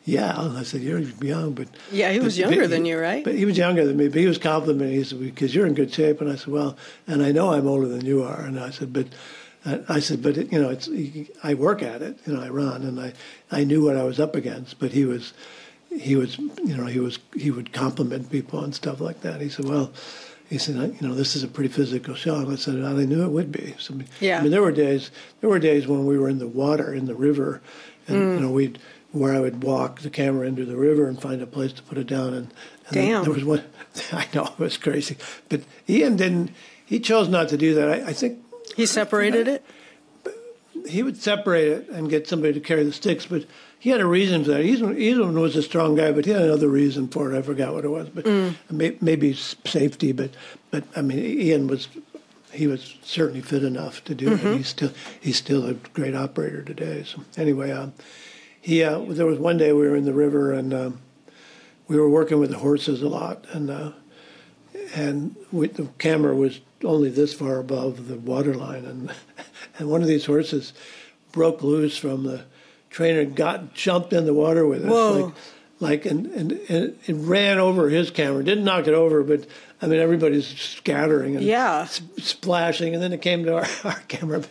"Yeah." 0.05 0.33
I 0.38 0.63
said, 0.63 0.81
"You're 0.81 1.00
young, 1.00 1.53
but 1.53 1.67
Yeah, 1.91 2.12
he 2.12 2.19
was 2.19 2.36
but- 2.36 2.41
younger 2.41 2.62
but- 2.62 2.69
than 2.69 2.86
you, 2.86 2.98
right? 3.00 3.24
But 3.24 3.36
he 3.36 3.45
was 3.45 3.57
younger 3.57 3.86
than 3.86 3.98
me. 3.98 4.07
But 4.10 4.19
he 4.19 4.27
was 4.27 4.38
complimenting. 4.38 4.95
He 4.95 5.03
said, 5.03 5.19
"Because 5.19 5.53
you're 5.55 5.65
in 5.65 5.74
good 5.74 5.93
shape." 5.93 6.22
And 6.22 6.29
I 6.31 6.36
said, 6.36 6.48
"Well," 6.50 6.75
and 7.07 7.22
I 7.24 7.31
know 7.31 7.51
I'm 7.53 7.67
older 7.67 7.88
than 7.88 8.05
you 8.05 8.24
are. 8.24 8.41
And 8.41 8.60
I 8.60 8.69
said, 8.72 8.91
"But." 8.93 9.07
uh, 9.65 9.77
I 9.88 10.01
said, 10.01 10.22
but 10.22 10.38
it, 10.38 10.51
you 10.51 10.60
know, 10.62 10.69
it's 10.69 10.89
I 11.41 11.53
work 11.53 11.81
at 11.81 12.01
it. 12.01 12.17
You 12.27 12.33
know, 12.33 12.41
I 12.41 12.50
run, 12.50 12.81
and 12.83 13.00
I, 13.00 13.13
I 13.50 13.63
knew 13.63 13.81
what 13.81 13.95
I 13.95 14.03
was 14.03 14.19
up 14.19 14.36
against. 14.36 14.77
But 14.77 14.91
he 14.91 15.05
was, 15.05 15.31
he 15.89 16.17
was, 16.17 16.38
you 16.38 16.75
know, 16.75 16.86
he 16.86 17.00
was 17.00 17.17
he 17.33 17.50
would 17.50 17.72
compliment 17.72 18.29
people 18.29 18.62
and 18.62 18.75
stuff 18.75 19.00
like 19.00 19.22
that. 19.22 19.39
He 19.39 19.48
said, 19.48 19.63
well, 19.63 19.93
he 20.50 20.57
said, 20.57 20.75
you 21.00 21.07
know, 21.07 21.15
this 21.15 21.33
is 21.38 21.43
a 21.43 21.48
pretty 21.48 21.69
physical 21.69 22.13
show. 22.13 22.36
And 22.36 22.51
I 22.51 22.55
said, 22.57 22.83
I 22.83 22.91
knew 23.05 23.24
it 23.24 23.29
would 23.31 23.53
be. 23.53 23.74
So, 23.79 23.93
Yeah. 24.19 24.39
I 24.39 24.41
mean, 24.41 24.51
there 24.51 24.62
were 24.62 24.74
days, 24.74 25.12
there 25.39 25.50
were 25.50 25.60
days 25.60 25.88
when 25.88 26.05
we 26.05 26.17
were 26.17 26.27
in 26.27 26.39
the 26.39 26.48
water 26.63 26.93
in 26.93 27.05
the 27.05 27.15
river, 27.15 27.62
and 28.10 28.17
Mm. 28.17 28.36
you 28.36 28.39
know, 28.41 28.51
we'd 28.51 28.79
where 29.13 29.34
I 29.34 29.39
would 29.39 29.63
walk 29.63 30.01
the 30.01 30.10
camera 30.10 30.46
into 30.46 30.65
the 30.65 30.75
river 30.75 31.08
and 31.08 31.22
find 31.22 31.41
a 31.41 31.48
place 31.48 31.72
to 31.74 31.82
put 31.84 31.98
it 31.98 32.08
down. 32.08 32.34
And, 32.34 32.48
and 32.88 32.93
Damn. 32.93 33.24
there 33.24 33.32
was 33.34 33.46
one. 33.46 33.63
I 34.12 34.27
know 34.34 34.43
it 34.46 34.60
was 34.60 34.75
crazy, 34.77 35.15
but 35.50 35.62
Ian 35.89 36.17
didn't. 36.17 36.51
He 36.86 37.00
chose 37.00 37.29
not 37.29 37.48
to 37.50 37.58
do 37.58 37.74
that. 37.75 37.89
I, 37.89 38.10
I 38.10 38.13
think 38.13 38.39
He 38.75 38.86
separated 38.86 39.48
it. 39.48 39.63
he 40.88 41.01
would 41.03 41.17
separate 41.17 41.67
it 41.70 41.89
and 41.89 42.10
get 42.10 42.27
somebody 42.27 42.53
to 42.53 42.60
carry 42.60 42.84
the 42.84 42.91
sticks, 42.91 43.25
but 43.25 43.46
he 43.79 43.89
had 43.89 44.01
a 44.01 44.05
reason 44.05 44.43
for 44.43 44.51
that. 44.51 44.62
Eastman 44.63 45.39
was 45.39 45.55
a 45.55 45.62
strong 45.63 45.96
guy, 45.96 46.12
but 46.12 46.25
he 46.25 46.32
had 46.32 46.41
another 46.41 46.67
reason 46.70 47.08
for 47.08 47.32
it. 47.34 47.38
I 47.38 47.41
forgot 47.41 47.74
what 47.74 47.86
it 47.86 47.89
was, 47.89 48.10
but 48.10 48.25
may, 48.72 48.98
maybe 49.01 49.34
safety. 49.34 50.12
But 50.12 50.32
but 50.72 50.84
I 50.96 51.01
mean, 51.01 51.20
Ian 51.20 51.67
was 51.67 51.88
he 52.51 52.67
was 52.67 52.96
certainly 53.03 53.41
fit 53.41 53.63
enough 53.63 54.03
to 54.05 54.15
do 54.15 54.27
Mm-hmm. 54.29 54.48
it. 54.48 54.58
He's 54.58 54.67
still 54.70 54.91
he's 55.20 55.38
still 55.38 55.65
a 55.65 55.74
great 55.74 56.15
operator 56.15 56.63
today. 56.63 57.03
So 57.03 57.24
anyway, 57.38 57.72
um, 57.72 57.93
he 58.63 58.82
uh, 58.82 59.00
there 59.00 59.25
was 59.25 59.38
one 59.38 59.58
day 59.58 59.74
we 59.74 59.88
were 59.88 59.96
in 59.96 60.05
the 60.05 60.13
river 60.13 60.53
and 60.53 60.74
um, 60.74 61.01
we 61.88 61.98
were 61.98 62.10
working 62.10 62.39
with 62.39 62.50
the 62.50 62.58
horses 62.58 63.01
a 63.01 63.10
lot 63.10 63.46
and 63.51 63.70
uh, 63.70 63.91
and 64.96 65.36
we, 65.51 65.67
the 65.67 65.86
camera 66.00 66.34
was 66.34 66.62
only 66.84 67.10
this 67.10 67.34
far 67.34 67.60
above 67.60 68.08
the 68.08 68.17
water 68.17 68.55
line 68.55 68.86
and 68.86 69.13
and 69.77 69.89
one 69.89 70.01
of 70.01 70.08
these 70.08 70.25
horses 70.25 70.74
broke 71.34 71.62
loose 71.62 71.98
from 71.98 72.24
the 72.24 72.46
trainer 72.89 73.20
and 73.20 73.36
got 73.36 73.74
jumped 73.74 74.13
in 74.13 74.25
the 74.25 74.34
water 74.34 74.65
with 74.65 74.86
us 74.86 74.89
Whoa. 74.89 75.25
like 75.25 75.36
like 75.79 76.05
and, 76.05 76.27
and, 76.27 76.51
and 76.70 76.98
it 77.05 77.13
ran 77.13 77.58
over 77.58 77.89
his 77.89 78.12
camera 78.12 78.46
didn't 78.46 78.63
knock 78.63 78.88
it 78.88 78.93
over 78.93 79.24
but 79.24 79.46
i 79.83 79.87
mean 79.87 79.99
everybody's 79.99 80.47
scattering 80.47 81.35
and 81.35 81.45
Yeah. 81.45 81.81
s- 81.81 82.01
splashing 82.17 82.93
and 82.95 83.03
then 83.03 83.13
it 83.13 83.21
came 83.21 83.43
to 83.45 83.55
our, 83.57 83.67
our 83.83 83.99
camera 84.07 84.41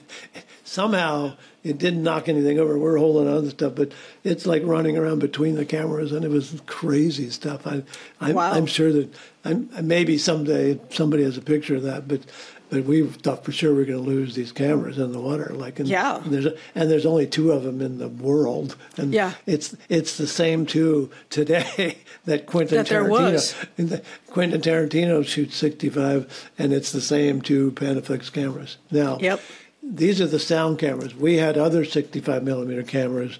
somehow 0.65 1.35
it 1.65 1.79
didn't 1.79 2.03
knock 2.03 2.29
anything 2.29 2.59
over 2.59 2.77
we're 2.79 2.97
holding 2.99 3.33
on 3.33 3.43
to 3.45 3.51
stuff 3.51 3.75
but 3.75 3.93
it's 4.25 4.47
like 4.47 4.63
running 4.65 4.97
around 4.97 5.19
between 5.19 5.55
the 5.55 5.65
cameras 5.65 6.13
and 6.13 6.25
it 6.25 6.31
was 6.31 6.61
crazy 6.67 7.31
stuff 7.31 7.67
i 7.67 7.83
i'm, 8.21 8.35
Wow. 8.35 8.53
I'm 8.53 8.67
sure 8.67 8.93
that 8.93 9.09
I'm, 9.45 9.69
maybe 9.83 10.19
someday 10.19 10.79
somebody 10.91 11.25
has 11.25 11.37
a 11.37 11.43
picture 11.43 11.77
of 11.77 11.83
that 11.83 12.07
but 12.09 12.21
but 12.73 12.85
we 12.85 13.07
thought 13.07 13.45
for 13.45 13.53
sure 13.53 13.75
we 13.75 13.83
are 13.83 13.85
going 13.85 14.03
to 14.03 14.11
lose 14.11 14.35
these 14.35 14.51
cameras 14.51 14.97
in 14.99 15.13
the 15.13 15.21
water 15.21 15.53
like 15.55 15.79
and 15.79 15.87
Yeah. 15.89 16.23
and 16.25 16.33
there's 16.33 16.47
and 16.75 16.91
there's 16.91 17.05
only 17.05 17.27
two 17.27 17.53
of 17.53 17.63
them 17.65 17.83
in 17.83 17.99
the 17.99 18.09
world 18.09 18.77
and 18.97 19.13
Yeah. 19.13 19.35
it's 19.47 19.77
it's 19.91 20.17
the 20.17 20.27
same 20.27 20.65
two 20.65 21.11
today 21.29 21.99
that 22.25 22.47
Quentin 22.47 22.79
That 22.79 22.87
there 22.87 23.05
Tarantino. 23.05 24.03
Quentin 24.31 24.61
Tarantino 24.63 25.25
shoots 25.27 25.55
65 25.57 26.51
and 26.59 26.73
it's 26.73 26.93
the 26.93 27.01
same 27.03 27.43
two 27.43 27.73
Panaflex 27.73 28.33
cameras 28.33 28.79
now 28.91 29.19
Yep. 29.21 29.41
these 29.83 30.21
are 30.21 30.27
the 30.27 30.39
sound 30.39 30.79
cameras 30.79 31.15
we 31.15 31.37
had 31.37 31.59
other 31.59 31.85
65 31.85 32.43
millimeter 32.43 32.83
cameras 32.83 33.39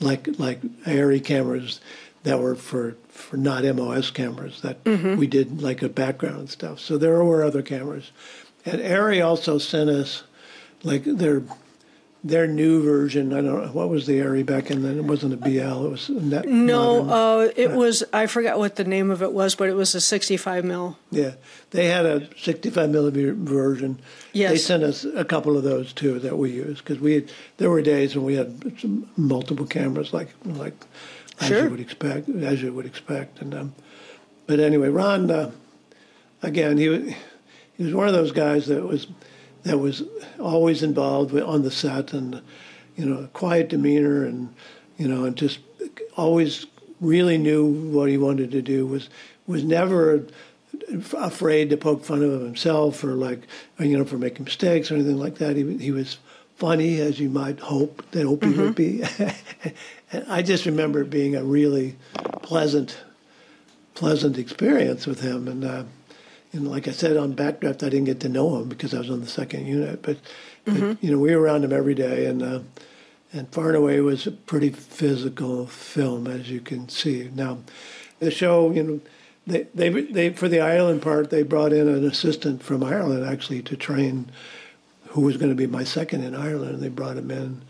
like 0.00 0.26
like 0.38 0.62
Arri 0.86 1.22
cameras 1.22 1.80
that 2.24 2.40
were 2.40 2.54
for 2.54 2.96
for 3.08 3.36
not 3.36 3.64
MOS 3.64 4.10
cameras 4.10 4.62
that 4.62 4.82
Mm-hmm. 4.84 5.16
we 5.16 5.26
did 5.26 5.60
like 5.60 5.82
a 5.82 5.88
background 5.88 6.38
and 6.38 6.50
stuff 6.50 6.80
so 6.80 6.96
there 6.96 7.22
were 7.22 7.44
other 7.44 7.62
cameras 7.62 8.10
and 8.64 8.80
Arri 8.80 9.24
also 9.24 9.58
sent 9.58 9.90
us 9.90 10.22
like 10.82 11.04
their 11.04 11.42
their 12.24 12.46
new 12.46 12.82
version. 12.84 13.32
I 13.32 13.40
don't 13.40 13.64
know 13.64 13.72
what 13.72 13.88
was 13.88 14.06
the 14.06 14.20
Arri 14.20 14.46
back 14.46 14.70
in 14.70 14.82
then. 14.82 14.96
It 14.96 15.04
wasn't 15.04 15.34
a 15.34 15.36
BL. 15.36 15.86
It 15.86 15.90
was 15.90 16.08
net. 16.08 16.46
No, 16.46 17.08
uh, 17.10 17.50
it 17.56 17.72
was, 17.72 18.04
I 18.12 18.26
forgot 18.28 18.60
what 18.60 18.76
the 18.76 18.84
name 18.84 19.10
of 19.10 19.22
it 19.22 19.32
was, 19.32 19.56
but 19.56 19.68
it 19.68 19.74
was 19.74 19.92
a 19.96 20.00
65 20.00 20.64
mil. 20.64 20.96
yeah, 21.10 21.32
they 21.70 21.86
had 21.86 22.06
a 22.06 22.28
65 22.38 22.90
millimeter 22.90 23.34
version. 23.34 23.98
Yes, 24.32 24.52
They 24.52 24.56
sent 24.58 24.84
us 24.84 25.04
a 25.04 25.24
couple 25.24 25.56
of 25.56 25.64
those 25.64 25.92
too 25.92 26.20
that 26.20 26.38
we 26.38 26.52
used 26.52 26.84
because 26.84 27.00
we 27.00 27.14
had, 27.14 27.32
there 27.56 27.70
were 27.70 27.82
days 27.82 28.14
when 28.14 28.24
we 28.24 28.34
had 28.34 28.78
some 28.80 29.10
multiple 29.16 29.66
cameras 29.66 30.12
like 30.12 30.28
like 30.44 30.74
as 31.40 31.50
you 31.50 31.70
would 31.70 31.80
expect 31.80 32.28
as 32.28 32.62
you 32.62 32.72
would 32.72 32.86
expect 32.86 33.40
and 33.40 33.52
um, 33.52 33.74
but 34.46 34.60
anyway, 34.60 34.88
Ron 34.90 35.28
uh, 35.28 35.50
again 36.40 36.78
he 36.78 36.88
was 36.88 37.12
he 37.76 37.84
was 37.84 37.94
one 37.94 38.08
of 38.08 38.14
those 38.14 38.32
guys 38.32 38.66
that 38.66 38.82
was 38.86 39.06
that 39.64 39.78
was 39.78 40.02
always 40.40 40.82
involved 40.82 41.36
on 41.38 41.62
the 41.62 41.70
set 41.70 42.12
and 42.12 42.42
you 42.96 43.04
know 43.04 43.28
quiet 43.32 43.68
demeanor 43.68 44.24
and 44.24 44.54
you 44.98 45.08
know 45.08 45.24
and 45.24 45.36
just 45.36 45.58
always 46.16 46.66
really 47.00 47.38
knew 47.38 47.66
what 47.66 48.08
he 48.08 48.16
wanted 48.16 48.50
to 48.50 48.62
do 48.62 48.86
was 48.86 49.08
was 49.46 49.64
never 49.64 50.26
afraid 51.18 51.70
to 51.70 51.76
poke 51.76 52.04
fun 52.04 52.22
of 52.22 52.40
himself 52.40 53.02
or 53.04 53.14
like 53.14 53.40
you 53.78 53.96
know 53.96 54.04
for 54.04 54.18
making 54.18 54.44
mistakes 54.44 54.90
or 54.90 54.94
anything 54.94 55.18
like 55.18 55.36
that. 55.36 55.56
He 55.56 55.76
he 55.78 55.90
was 55.90 56.18
funny 56.56 57.00
as 57.00 57.18
you 57.18 57.28
might 57.28 57.58
hope 57.58 58.08
that 58.12 58.24
hope 58.24 58.44
he 58.44 58.50
would 58.50 58.74
be. 58.74 59.02
And 60.12 60.24
I 60.28 60.42
just 60.42 60.66
remember 60.66 61.00
it 61.02 61.10
being 61.10 61.34
a 61.34 61.42
really 61.42 61.96
pleasant 62.42 62.98
pleasant 63.94 64.38
experience 64.38 65.06
with 65.06 65.20
him. 65.20 65.48
And 65.48 65.64
uh, 65.64 65.84
and 66.52 66.70
like 66.70 66.86
I 66.86 66.90
said 66.90 67.16
on 67.16 67.34
Backdraft, 67.34 67.82
I 67.82 67.88
didn't 67.88 68.04
get 68.04 68.20
to 68.20 68.28
know 68.28 68.58
him 68.58 68.68
because 68.68 68.92
I 68.92 68.98
was 68.98 69.10
on 69.10 69.20
the 69.20 69.26
second 69.26 69.66
unit. 69.66 70.02
But, 70.02 70.18
but 70.64 71.02
you 71.02 71.10
know, 71.10 71.18
we 71.18 71.34
were 71.34 71.40
around 71.40 71.64
him 71.64 71.72
every 71.72 71.94
day, 71.94 72.26
and 72.26 72.42
uh, 72.42 72.60
and 73.32 73.48
Far 73.48 73.68
and 73.68 73.76
Away 73.76 74.00
was 74.00 74.26
a 74.26 74.32
pretty 74.32 74.68
physical 74.68 75.66
film, 75.66 76.26
as 76.26 76.50
you 76.50 76.60
can 76.60 76.88
see. 76.90 77.30
Now, 77.34 77.58
the 78.18 78.30
show, 78.30 78.70
you 78.70 78.82
know, 78.82 79.00
they 79.46 79.62
they 79.74 79.88
they 79.88 80.30
for 80.30 80.48
the 80.48 80.60
Ireland 80.60 81.00
part, 81.00 81.30
they 81.30 81.42
brought 81.42 81.72
in 81.72 81.88
an 81.88 82.04
assistant 82.04 82.62
from 82.62 82.84
Ireland 82.84 83.24
actually 83.24 83.62
to 83.62 83.76
train, 83.76 84.30
who 85.08 85.22
was 85.22 85.38
going 85.38 85.50
to 85.50 85.56
be 85.56 85.66
my 85.66 85.84
second 85.84 86.22
in 86.22 86.34
Ireland. 86.34 86.74
And 86.74 86.82
they 86.82 86.90
brought 86.90 87.16
him 87.16 87.30
in 87.30 87.62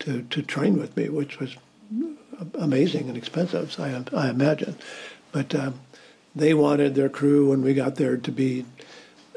to 0.00 0.22
to 0.22 0.42
train 0.42 0.78
with 0.78 0.94
me, 0.98 1.08
which 1.08 1.40
was 1.40 1.56
amazing 2.54 3.08
and 3.08 3.16
expensive, 3.16 3.74
I 3.80 4.04
I 4.14 4.28
imagine, 4.28 4.76
but. 5.32 5.54
Um, 5.54 5.80
they 6.38 6.54
wanted 6.54 6.94
their 6.94 7.08
crew 7.08 7.50
when 7.50 7.62
we 7.62 7.74
got 7.74 7.96
there 7.96 8.16
to 8.16 8.32
be 8.32 8.64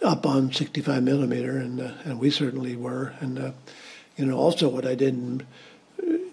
up 0.03 0.25
on 0.25 0.51
65 0.51 1.03
millimeter, 1.03 1.57
and 1.57 1.79
uh, 1.81 1.91
and 2.05 2.19
we 2.19 2.29
certainly 2.29 2.75
were. 2.75 3.13
And 3.19 3.37
uh, 3.39 3.51
you 4.17 4.25
know, 4.25 4.37
also 4.37 4.69
what 4.69 4.85
I 4.85 4.95
didn't 4.95 5.43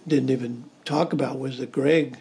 didn't 0.06 0.30
even 0.30 0.64
talk 0.84 1.12
about 1.12 1.38
was 1.38 1.58
that 1.58 1.72
Greg 1.72 2.16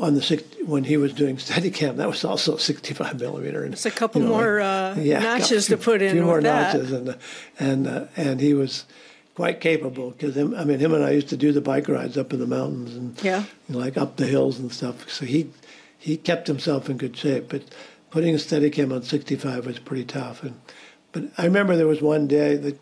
on 0.00 0.14
the 0.14 0.22
six, 0.22 0.42
when 0.66 0.84
he 0.84 0.96
was 0.96 1.12
doing 1.12 1.36
Steadicam, 1.44 1.96
that 1.96 2.08
was 2.08 2.24
also 2.24 2.56
65 2.56 3.20
millimeter. 3.20 3.62
And, 3.64 3.74
It's 3.74 3.86
a 3.86 3.90
couple 3.90 4.20
you 4.22 4.26
know, 4.28 4.34
more 4.34 4.60
uh, 4.60 4.94
yeah, 4.96 5.20
notches 5.20 5.66
to 5.66 5.76
put 5.76 6.02
in 6.02 6.12
few 6.12 6.22
more 6.24 6.40
that. 6.40 6.74
notches, 6.74 6.92
and 6.92 7.08
uh, 7.10 7.14
and 7.58 7.86
uh, 7.86 8.04
and 8.16 8.40
he 8.40 8.54
was 8.54 8.84
quite 9.34 9.60
capable 9.60 10.10
because 10.12 10.36
I 10.38 10.64
mean 10.64 10.78
him 10.78 10.94
and 10.94 11.04
I 11.04 11.10
used 11.10 11.28
to 11.30 11.36
do 11.36 11.50
the 11.52 11.60
bike 11.60 11.88
rides 11.88 12.16
up 12.16 12.32
in 12.32 12.38
the 12.38 12.46
mountains 12.46 12.94
and 12.96 13.20
Yeah. 13.24 13.42
you 13.68 13.74
know, 13.74 13.80
like 13.80 13.96
up 13.96 14.16
the 14.16 14.26
hills 14.26 14.60
and 14.60 14.72
stuff. 14.72 15.10
So 15.10 15.24
he 15.26 15.50
he 16.04 16.16
kept 16.18 16.46
himself 16.46 16.90
in 16.90 16.98
good 16.98 17.16
shape, 17.16 17.48
but 17.48 17.62
putting 18.10 18.34
a 18.34 18.38
Steadicam 18.38 18.94
on 18.94 19.02
65 19.02 19.64
was 19.66 19.78
pretty 19.78 20.04
tough. 20.04 20.42
And 20.42 20.60
but 21.12 21.24
I 21.38 21.44
remember 21.44 21.76
there 21.76 21.86
was 21.86 22.02
one 22.02 22.26
day 22.26 22.56
that 22.56 22.78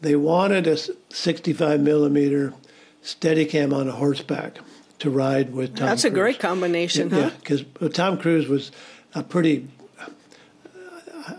they 0.00 0.14
wanted 0.16 0.66
a 0.66 0.76
65 0.76 1.80
millimeter 1.80 2.54
Steadicam 3.02 3.74
on 3.74 3.88
a 3.88 3.92
horseback 3.92 4.58
to 5.00 5.10
ride 5.10 5.52
with 5.52 5.74
Tom. 5.74 5.86
That's 5.88 6.04
a 6.04 6.10
great 6.10 6.38
combination, 6.38 7.10
Yeah, 7.10 7.30
huh? 7.30 7.30
because 7.40 7.64
Tom 7.92 8.16
Cruise 8.18 8.46
was 8.46 8.70
a 9.14 9.22
pretty. 9.24 9.66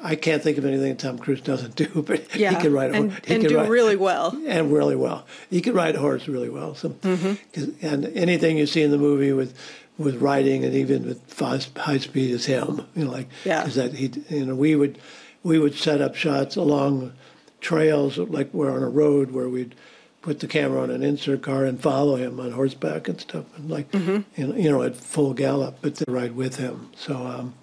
I 0.02 0.16
can't 0.16 0.42
think 0.42 0.58
of 0.58 0.66
anything 0.66 0.96
Tom 0.96 1.18
Cruise 1.18 1.42
doesn't 1.42 1.76
do, 1.76 1.88
but 2.08 2.36
Yeah, 2.36 2.52
he 2.52 2.56
can 2.62 2.74
ride 2.74 2.92
a 2.92 2.94
and, 2.94 3.12
horse. 3.12 3.24
And 3.28 3.42
could 3.44 3.50
do 3.50 3.58
ride- 3.58 3.70
really 3.70 3.96
well. 3.96 4.38
and 4.48 4.72
really 4.72 4.96
well. 4.96 5.26
He 5.50 5.62
could 5.62 5.74
ride 5.76 5.96
a 5.96 6.00
horse 6.00 6.28
really 6.28 6.50
well. 6.50 6.76
So, 6.76 6.90
Mm-hmm. 6.90 7.86
and 7.86 8.06
anything 8.16 8.58
you 8.58 8.66
see 8.66 8.82
in 8.82 8.92
the 8.92 8.98
movie 8.98 9.34
with 9.34 9.58
with 10.04 10.22
riding 10.22 10.64
and 10.66 10.74
even 10.74 11.06
with 11.08 11.22
fast, 11.28 11.78
high 11.78 11.98
speed 11.98 12.32
as 12.34 12.46
him. 12.46 12.86
You 12.96 13.06
know, 13.06 13.12
like 13.12 13.30
Yeah. 13.46 13.66
is 13.66 13.76
that 13.76 13.94
he? 13.94 14.12
You 14.30 14.46
know, 14.46 14.56
we 14.56 14.76
would 14.76 14.98
we 15.44 15.60
would 15.60 15.76
set 15.76 16.02
up 16.02 16.16
shots 16.16 16.56
along 16.56 17.14
trails 17.62 18.18
like 18.18 18.54
we're 18.54 18.72
on 18.72 18.84
a 18.84 18.90
road 18.90 19.32
where 19.32 19.48
we'd 19.50 19.76
put 20.22 20.40
the 20.40 20.48
camera 20.48 20.82
on 20.82 20.90
an 20.90 21.04
insert 21.04 21.42
car 21.42 21.66
and 21.66 21.82
follow 21.82 22.16
him 22.16 22.40
on 22.40 22.52
horseback 22.52 23.08
and 23.10 23.20
stuff, 23.20 23.46
and 23.58 23.70
like 23.70 23.92
Mm-hmm. 23.92 24.22
you 24.42 24.48
know, 24.48 24.56
you 24.56 24.70
know 24.72 24.82
at 24.84 24.96
full 24.96 25.34
gallop, 25.34 25.78
but 25.82 25.96
to 25.96 26.06
ride 26.08 26.36
with 26.36 26.58
him. 26.58 26.90
So. 26.96 27.16
Um, 27.16 27.56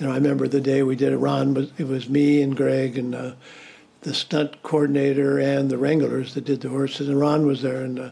you 0.00 0.06
know, 0.06 0.12
I 0.12 0.16
remember 0.16 0.48
the 0.48 0.60
day 0.60 0.82
we 0.82 0.96
did 0.96 1.12
it. 1.12 1.18
Ron 1.18 1.54
was 1.54 1.70
it 1.78 1.86
was 1.86 2.08
me 2.08 2.42
and 2.42 2.56
Greg 2.56 2.98
and 2.98 3.14
uh, 3.14 3.34
the 4.00 4.12
stunt 4.12 4.60
coordinator 4.64 5.38
and 5.38 5.70
the 5.70 5.78
wranglers 5.78 6.34
that 6.34 6.44
did 6.44 6.62
the 6.62 6.68
horses, 6.68 7.08
and 7.08 7.20
Ron 7.20 7.46
was 7.46 7.62
there. 7.62 7.82
And 7.84 8.00
uh, 8.00 8.10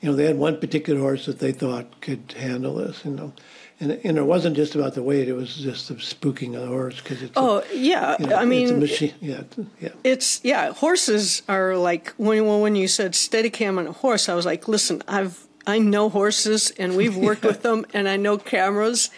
you 0.00 0.10
know, 0.10 0.16
they 0.16 0.24
had 0.26 0.38
one 0.38 0.58
particular 0.60 1.00
horse 1.00 1.26
that 1.26 1.38
they 1.40 1.52
thought 1.52 2.00
could 2.00 2.34
handle 2.38 2.76
this. 2.76 3.04
You 3.04 3.12
know, 3.12 3.32
and 3.80 3.92
and 3.92 4.18
it 4.18 4.22
wasn't 4.24 4.56
just 4.56 4.74
about 4.74 4.94
the 4.94 5.02
weight; 5.02 5.28
it 5.28 5.32
was 5.34 5.54
just 5.56 5.88
the 5.88 5.94
spooking 5.94 6.54
of 6.54 6.62
the 6.62 6.68
horse 6.68 7.00
because 7.00 7.22
it's. 7.22 7.36
a- 7.36 7.40
Oh, 7.40 7.64
yeah. 7.72 8.16
you 8.18 8.26
know, 8.26 8.36
I 8.36 8.40
it's 8.40 8.44
a 8.44 8.46
mean, 8.46 8.80
machine. 8.80 9.14
Yeah, 9.20 9.42
yeah. 9.80 9.88
it's 10.04 10.40
yeah 10.44 10.72
horses 10.72 11.42
are 11.48 11.76
like 11.76 12.10
when 12.16 12.44
when 12.60 12.76
you 12.76 12.86
said 12.88 13.12
steadicam 13.12 13.78
on 13.78 13.86
a 13.86 13.92
horse 13.92 14.28
i 14.28 14.34
was 14.34 14.46
like 14.46 14.66
listen 14.68 15.02
i've 15.08 15.46
i 15.66 15.78
know 15.78 16.08
horses 16.08 16.70
and 16.78 16.96
we've 16.96 17.16
worked 17.28 17.42
with 17.44 17.62
them 17.62 17.84
and 17.94 18.08
i 18.08 18.16
know 18.16 18.38
cameras 18.38 19.10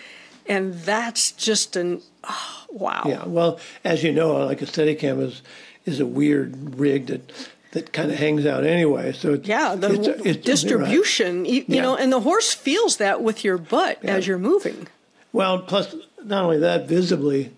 and 0.47 0.75
that's 0.75 1.33
just 1.33 1.77
an 1.77 2.01
oh, 2.25 2.65
wow 2.71 3.03
Yeah, 3.07 3.25
well, 3.27 3.61
as 3.85 4.03
you 4.03 4.13
know, 4.13 4.45
like 4.47 4.63
a 4.63 4.67
Steadicam 4.67 5.21
is 5.23 5.43
is 5.87 6.01
a 6.01 6.07
weird 6.07 6.79
rig 6.79 7.07
that 7.07 7.33
that 7.73 7.93
kind 7.93 8.11
of 8.11 8.19
hangs 8.19 8.47
out 8.47 8.65
anyway. 8.65 9.12
So 9.12 9.35
it's, 9.35 9.47
yeah 9.49 9.75
the 9.75 9.93
it's, 9.93 10.09
it's- 10.09 10.27
right. 10.37 10.43
distribution 10.45 11.45
you, 11.45 11.55
you 11.55 11.65
Yeah. 11.69 11.83
know 11.83 11.97
and 11.97 12.12
the 12.12 12.21
horse 12.21 12.53
feels 12.53 12.97
that 12.99 13.23
with 13.23 13.45
your 13.45 13.59
butt 13.59 14.05
as 14.05 14.27
you're 14.27 14.39
moving 14.39 14.89
Well, 15.33 15.61
plus 15.61 15.95
not 16.25 16.43
only 16.45 16.59
that, 16.59 16.89
visibly, 16.89 17.53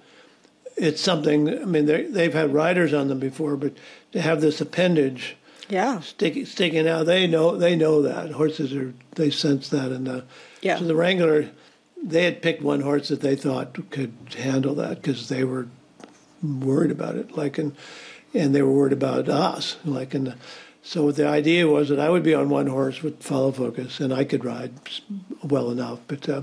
it's 0.76 1.00
something. 1.00 1.48
I 1.48 1.64
mean, 1.64 1.86
they 1.86 2.04
they've 2.06 2.32
had 2.32 2.52
riders 2.52 2.92
on 2.94 3.08
them 3.08 3.18
before, 3.18 3.56
but 3.56 3.72
to 4.12 4.20
have 4.20 4.40
this 4.40 4.60
appendage 4.60 5.36
yeah 5.68 6.00
sticking 6.00 6.44
sticking 6.46 6.86
out, 6.88 7.06
they 7.06 7.26
know 7.26 7.56
they 7.56 7.74
know 7.76 8.02
that 8.02 8.32
horses 8.32 8.72
are 8.74 8.92
they 9.14 9.30
sense 9.30 9.68
that, 9.70 9.90
and 9.92 10.08
uh, 10.08 10.20
Yeah. 10.60 10.78
so 10.78 10.84
the 10.84 10.94
wrangler 10.94 11.48
they 12.04 12.24
had 12.24 12.42
picked 12.42 12.62
one 12.62 12.80
horse 12.80 13.08
that 13.08 13.20
they 13.20 13.36
thought 13.36 13.90
could 13.90 14.12
handle 14.36 14.74
that 14.74 15.00
because 15.02 15.28
they 15.28 15.44
were 15.44 15.68
worried 16.42 16.90
about 16.90 17.14
it. 17.16 17.36
Like, 17.36 17.58
and 17.58 17.74
and 18.34 18.54
they 18.54 18.62
were 18.62 18.72
worried 18.72 18.92
about 18.92 19.28
us. 19.28 19.76
Like, 19.84 20.14
and 20.14 20.34
so 20.82 21.12
the 21.12 21.26
idea 21.26 21.68
was 21.68 21.88
that 21.88 22.00
I 22.00 22.08
would 22.08 22.22
be 22.22 22.34
on 22.34 22.48
one 22.48 22.66
horse 22.66 23.02
with 23.02 23.22
follow 23.22 23.52
focus, 23.52 24.00
and 24.00 24.12
I 24.12 24.24
could 24.24 24.44
ride 24.44 24.72
well 25.42 25.70
enough. 25.70 26.00
But 26.08 26.28
uh, 26.28 26.42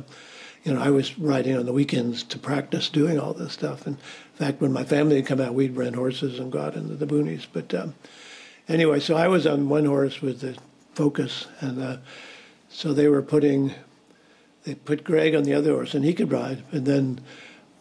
you 0.63 0.73
know, 0.73 0.81
I 0.81 0.89
was 0.89 1.17
riding 1.17 1.57
on 1.57 1.65
the 1.65 1.73
weekends 1.73 2.23
to 2.23 2.39
practice 2.39 2.89
doing 2.89 3.19
all 3.19 3.33
this 3.33 3.53
stuff. 3.53 3.87
And 3.87 3.95
in 3.97 4.45
fact, 4.45 4.61
when 4.61 4.73
my 4.73 4.83
family 4.83 5.17
had 5.17 5.25
come 5.25 5.41
out, 5.41 5.53
we'd 5.53 5.75
rent 5.75 5.95
horses 5.95 6.39
and 6.39 6.51
go 6.51 6.61
out 6.61 6.75
into 6.75 6.95
the 6.95 7.07
boonies. 7.07 7.47
But 7.51 7.73
um, 7.73 7.95
anyway, 8.67 8.99
so 8.99 9.15
I 9.15 9.27
was 9.27 9.47
on 9.47 9.69
one 9.69 9.85
horse 9.85 10.21
with 10.21 10.41
the 10.41 10.57
focus, 10.93 11.47
and 11.59 11.81
uh, 11.81 11.97
so 12.69 12.93
they 12.93 13.07
were 13.07 13.21
putting 13.21 13.73
they 14.63 14.75
put 14.75 15.03
Greg 15.03 15.35
on 15.35 15.43
the 15.43 15.53
other 15.53 15.73
horse, 15.73 15.93
and 15.93 16.03
he 16.03 16.13
could 16.13 16.31
ride. 16.31 16.63
And 16.71 16.85
then 16.85 17.21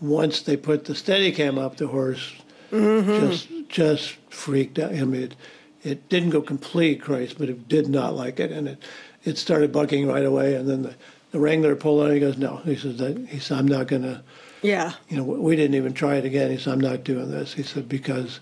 once 0.01 0.41
they 0.41 0.57
put 0.57 0.85
the 0.85 0.93
Steadicam 0.93 1.59
up, 1.59 1.77
the 1.77 1.89
horse 1.89 2.33
mm-hmm. 2.71 3.29
just 3.29 3.49
just 3.69 4.13
freaked 4.31 4.79
out. 4.79 4.93
I 4.93 5.05
mean, 5.05 5.23
it, 5.23 5.37
it 5.83 6.09
didn't 6.09 6.31
go 6.31 6.43
complete 6.43 7.01
crazy, 7.01 7.35
but 7.39 7.49
it 7.49 7.69
did 7.69 7.89
not 7.89 8.15
like 8.15 8.41
it, 8.41 8.51
and 8.51 8.69
it 8.69 8.83
it 9.25 9.39
started 9.39 9.73
bucking 9.73 10.07
right 10.07 10.25
away. 10.25 10.55
And 10.55 10.69
then 10.69 10.83
the, 10.83 10.95
the 11.33 11.41
wrangler 11.41 11.77
pulled 11.77 12.05
on. 12.05 12.13
He 12.13 12.21
goes, 12.21 12.39
"No," 12.39 12.57
he 12.65 12.77
says. 12.77 12.99
That, 12.99 13.19
he 13.29 13.39
said, 13.39 13.59
"I'm 13.59 13.69
not 13.69 13.87
going 13.87 14.03
to." 14.03 14.23
Yeah. 14.63 14.95
You 15.09 15.19
know, 15.19 15.23
we 15.23 15.55
didn't 15.55 15.77
even 15.77 15.95
try 15.95 16.17
it 16.17 16.25
again. 16.25 16.51
He 16.51 16.59
said, 16.59 16.73
"I'm 16.73 16.81
not 16.81 17.05
doing 17.05 17.31
this." 17.31 17.55
He 17.55 17.63
said 17.63 17.89
because 17.89 18.41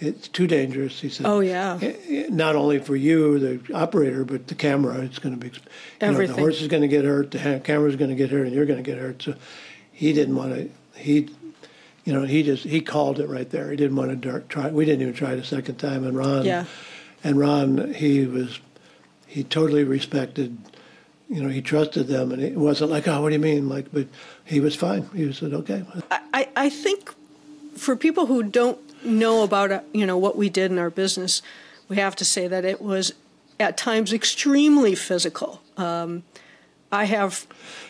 it's 0.00 0.28
too 0.28 0.46
dangerous. 0.46 1.00
He 1.00 1.08
said. 1.08 1.26
Oh 1.26 1.40
yeah. 1.40 1.78
Not 2.28 2.54
only 2.54 2.78
for 2.78 2.94
you, 2.94 3.38
the 3.38 3.74
operator, 3.74 4.24
but 4.24 4.46
the 4.46 4.54
camera. 4.54 4.98
It's 4.98 5.18
going 5.18 5.38
to 5.38 5.40
be. 5.40 5.56
Everything. 6.00 6.30
Know, 6.30 6.36
the 6.36 6.42
horse 6.42 6.62
is 6.62 6.68
going 6.68 6.82
to 6.82 6.88
get 6.88 7.04
hurt. 7.04 7.32
The 7.32 7.60
camera 7.64 7.88
is 7.88 7.96
going 7.96 8.10
to 8.10 8.16
get 8.16 8.30
hurt, 8.30 8.46
and 8.46 8.54
you're 8.54 8.66
going 8.66 8.82
to 8.82 8.88
get 8.88 8.98
hurt. 8.98 9.22
So, 9.22 9.34
he 9.90 10.12
didn't 10.12 10.36
want 10.36 10.54
to. 10.54 10.70
He, 10.94 11.28
you 12.08 12.14
know, 12.14 12.22
he 12.22 12.42
just 12.42 12.64
he 12.64 12.80
called 12.80 13.20
it 13.20 13.28
right 13.28 13.50
there. 13.50 13.70
He 13.70 13.76
didn't 13.76 13.94
want 13.94 14.22
to 14.22 14.40
try. 14.48 14.70
We 14.70 14.86
didn't 14.86 15.02
even 15.02 15.12
try 15.12 15.32
it 15.32 15.38
a 15.38 15.44
second 15.44 15.76
time. 15.76 16.06
And 16.06 16.16
Ron. 16.16 16.42
Yeah. 16.42 16.64
And 17.22 17.38
Ron, 17.38 17.92
he 17.92 18.24
was, 18.24 18.60
he 19.26 19.44
totally 19.44 19.84
respected. 19.84 20.56
You 21.28 21.42
know, 21.42 21.50
he 21.50 21.60
trusted 21.60 22.06
them, 22.06 22.32
and 22.32 22.40
it 22.40 22.56
wasn't 22.56 22.90
like, 22.90 23.06
oh, 23.06 23.20
what 23.20 23.28
do 23.28 23.34
you 23.34 23.40
mean? 23.40 23.68
Like, 23.68 23.92
but 23.92 24.06
he 24.42 24.58
was 24.58 24.74
fine. 24.74 25.10
He 25.14 25.30
said, 25.34 25.52
okay. 25.52 25.84
I, 26.10 26.48
I 26.56 26.70
think 26.70 27.12
for 27.76 27.94
people 27.94 28.24
who 28.24 28.42
don't 28.42 28.78
know 29.04 29.42
about 29.42 29.70
uh, 29.70 29.82
you 29.92 30.06
know 30.06 30.16
what 30.16 30.34
we 30.34 30.48
did 30.48 30.72
in 30.72 30.78
our 30.78 30.88
business, 30.88 31.42
we 31.90 31.96
have 31.96 32.16
to 32.16 32.24
say 32.24 32.48
that 32.48 32.64
it 32.64 32.80
was 32.80 33.12
at 33.60 33.76
times 33.76 34.14
extremely 34.14 34.94
physical. 34.94 35.60
Um, 35.76 36.22
I 36.90 37.04
have 37.04 37.34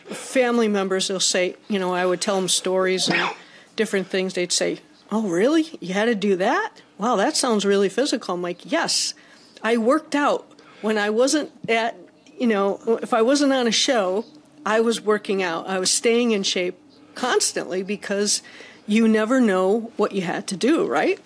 family 0.07 0.67
members. 0.67 1.07
They'll 1.07 1.21
say, 1.21 1.55
you 1.69 1.79
know, 1.79 1.95
I 1.95 2.05
would 2.05 2.21
tell 2.21 2.35
them 2.35 2.49
stories 2.49 3.09
and 3.09 3.31
different 3.79 4.09
things. 4.09 4.35
They'd 4.35 4.53
say, 4.53 4.81
"Oh, 5.11 5.27
really? 5.29 5.79
You 5.81 5.95
had 5.95 6.05
to 6.05 6.15
do 6.15 6.37
that? 6.37 6.83
Wow, 6.99 7.17
that 7.17 7.37
sounds 7.37 7.65
really 7.65 7.89
physical." 7.89 8.35
I'm 8.35 8.43
like, 8.43 8.71
"Yes, 8.71 9.15
I 9.63 9.79
worked 9.79 10.15
out 10.15 10.47
when 10.83 10.99
I 10.99 11.09
wasn't 11.09 11.51
at, 11.67 11.97
you 12.39 12.47
know, 12.47 12.99
if 13.03 13.15
I 13.15 13.23
wasn't 13.23 13.55
on 13.55 13.67
a 13.67 13.73
show, 13.73 14.27
I 14.67 14.81
was 14.81 15.01
working 15.01 15.43
out. 15.43 15.67
I 15.67 15.79
was 15.79 15.91
staying 15.91 16.33
in 16.33 16.43
shape 16.43 16.79
constantly 17.15 17.83
because." 17.83 18.43
you 18.89 19.07
never 19.07 19.39
know 19.41 19.93
what 19.97 20.13
you 20.13 20.23
had 20.23 20.49
to 20.49 20.57
do, 20.57 20.87
right? 20.87 21.21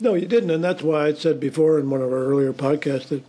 No, 0.00 0.14
you 0.14 0.26
didn't, 0.26 0.50
and 0.50 0.62
that's 0.62 0.82
why 0.82 1.06
I 1.06 1.14
said 1.14 1.40
before 1.40 1.78
in 1.78 1.88
one 1.88 2.02
of 2.02 2.12
our 2.12 2.24
earlier 2.24 2.52
podcasts 2.52 3.08
that 3.08 3.24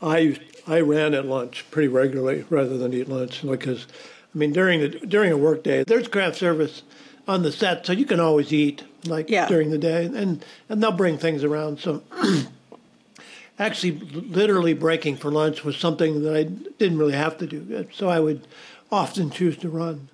I 0.00 0.38
I 0.66 0.80
ran 0.80 1.14
at 1.14 1.26
lunch 1.26 1.64
pretty 1.72 1.88
regularly 1.88 2.44
rather 2.48 2.78
than 2.78 2.94
eat 2.94 3.08
lunch 3.08 3.42
because 3.42 3.86
I 4.34 4.38
mean 4.38 4.52
during 4.52 4.80
the 4.80 4.88
during 4.88 5.32
a 5.32 5.36
work 5.36 5.62
day 5.62 5.84
there's 5.84 6.08
craft 6.08 6.36
service 6.36 6.82
on 7.28 7.42
the 7.42 7.52
set, 7.52 7.86
so 7.86 7.92
you 7.92 8.04
can 8.04 8.20
always 8.20 8.52
eat 8.52 8.82
like 9.06 9.30
yeah. 9.30 9.46
during 9.48 9.70
the 9.70 9.78
day, 9.78 10.06
and 10.06 10.44
and 10.68 10.82
they'll 10.82 10.92
bring 10.92 11.18
things 11.18 11.44
around. 11.44 11.80
So 11.80 12.02
actually, 13.58 13.92
literally 13.92 14.74
breaking 14.74 15.16
for 15.16 15.30
lunch 15.30 15.64
was 15.64 15.76
something 15.76 16.22
that 16.22 16.36
I 16.36 16.44
didn't 16.44 16.98
really 16.98 17.14
have 17.14 17.38
to 17.38 17.46
do, 17.46 17.86
so 17.92 18.08
I 18.08 18.20
would 18.20 18.46
often 18.90 19.30
choose 19.30 19.56
to 19.58 19.68
run. 19.68 20.08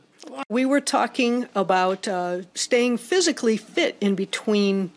We 0.49 0.65
were 0.65 0.81
talking 0.81 1.49
about 1.55 2.07
uh, 2.07 2.43
staying 2.55 2.99
physically 2.99 3.57
fit 3.57 3.97
in 4.01 4.15
between, 4.15 4.93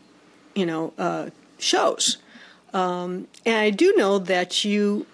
you 0.53 0.65
know, 0.65 0.93
uh, 0.97 1.29
shows. 1.57 2.17
Um, 2.73 3.27
and 3.45 3.55
I 3.55 3.69
do 3.69 3.93
know 3.95 4.19
that 4.19 4.63
you, 4.63 5.05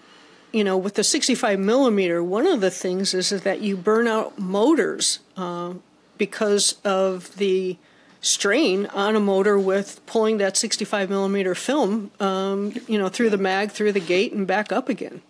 you 0.52 0.64
know, 0.64 0.76
with 0.76 0.94
the 0.94 1.04
65 1.04 1.58
millimeter, 1.58 2.22
one 2.22 2.46
of 2.46 2.60
the 2.60 2.70
things 2.70 3.14
is, 3.14 3.32
is 3.32 3.42
that 3.42 3.60
you 3.60 3.76
burn 3.76 4.06
out 4.06 4.38
motors 4.38 5.20
uh, 5.36 5.74
because 6.16 6.76
of 6.84 7.36
the 7.36 7.76
strain 8.20 8.86
on 8.86 9.14
a 9.14 9.20
motor 9.20 9.58
with 9.58 10.04
pulling 10.06 10.38
that 10.38 10.56
65 10.56 11.10
millimeter 11.10 11.54
film, 11.54 12.10
um, 12.20 12.72
you 12.86 12.98
know, 12.98 13.08
through 13.08 13.30
the 13.30 13.38
mag, 13.38 13.70
through 13.70 13.92
the 13.92 14.00
gate, 14.00 14.32
and 14.32 14.46
back 14.46 14.72
up 14.72 14.88
again. 14.88 15.22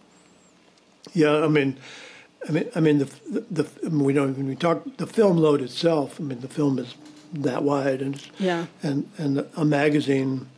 Yeah, 1.12 1.44
I 1.44 1.48
mean, 1.48 1.78
I 2.48 2.52
mean, 2.52 2.70
I 2.74 2.80
mean 2.80 2.98
the 2.98 3.04
the, 3.28 3.44
the 3.50 3.70
I 3.84 3.88
mean, 3.88 4.04
we 4.04 4.12
don't 4.12 4.36
when 4.36 4.46
we 4.46 4.56
talk 4.56 4.84
the 4.96 5.06
film 5.06 5.38
load 5.38 5.60
itself. 5.60 6.20
I 6.20 6.22
mean, 6.22 6.40
the 6.40 6.48
film 6.48 6.78
is 6.78 6.94
that 7.32 7.62
wide, 7.62 8.00
and 8.00 8.24
yeah, 8.38 8.66
and 8.82 9.10
and 9.18 9.46
a 9.56 9.64
magazine. 9.64 10.48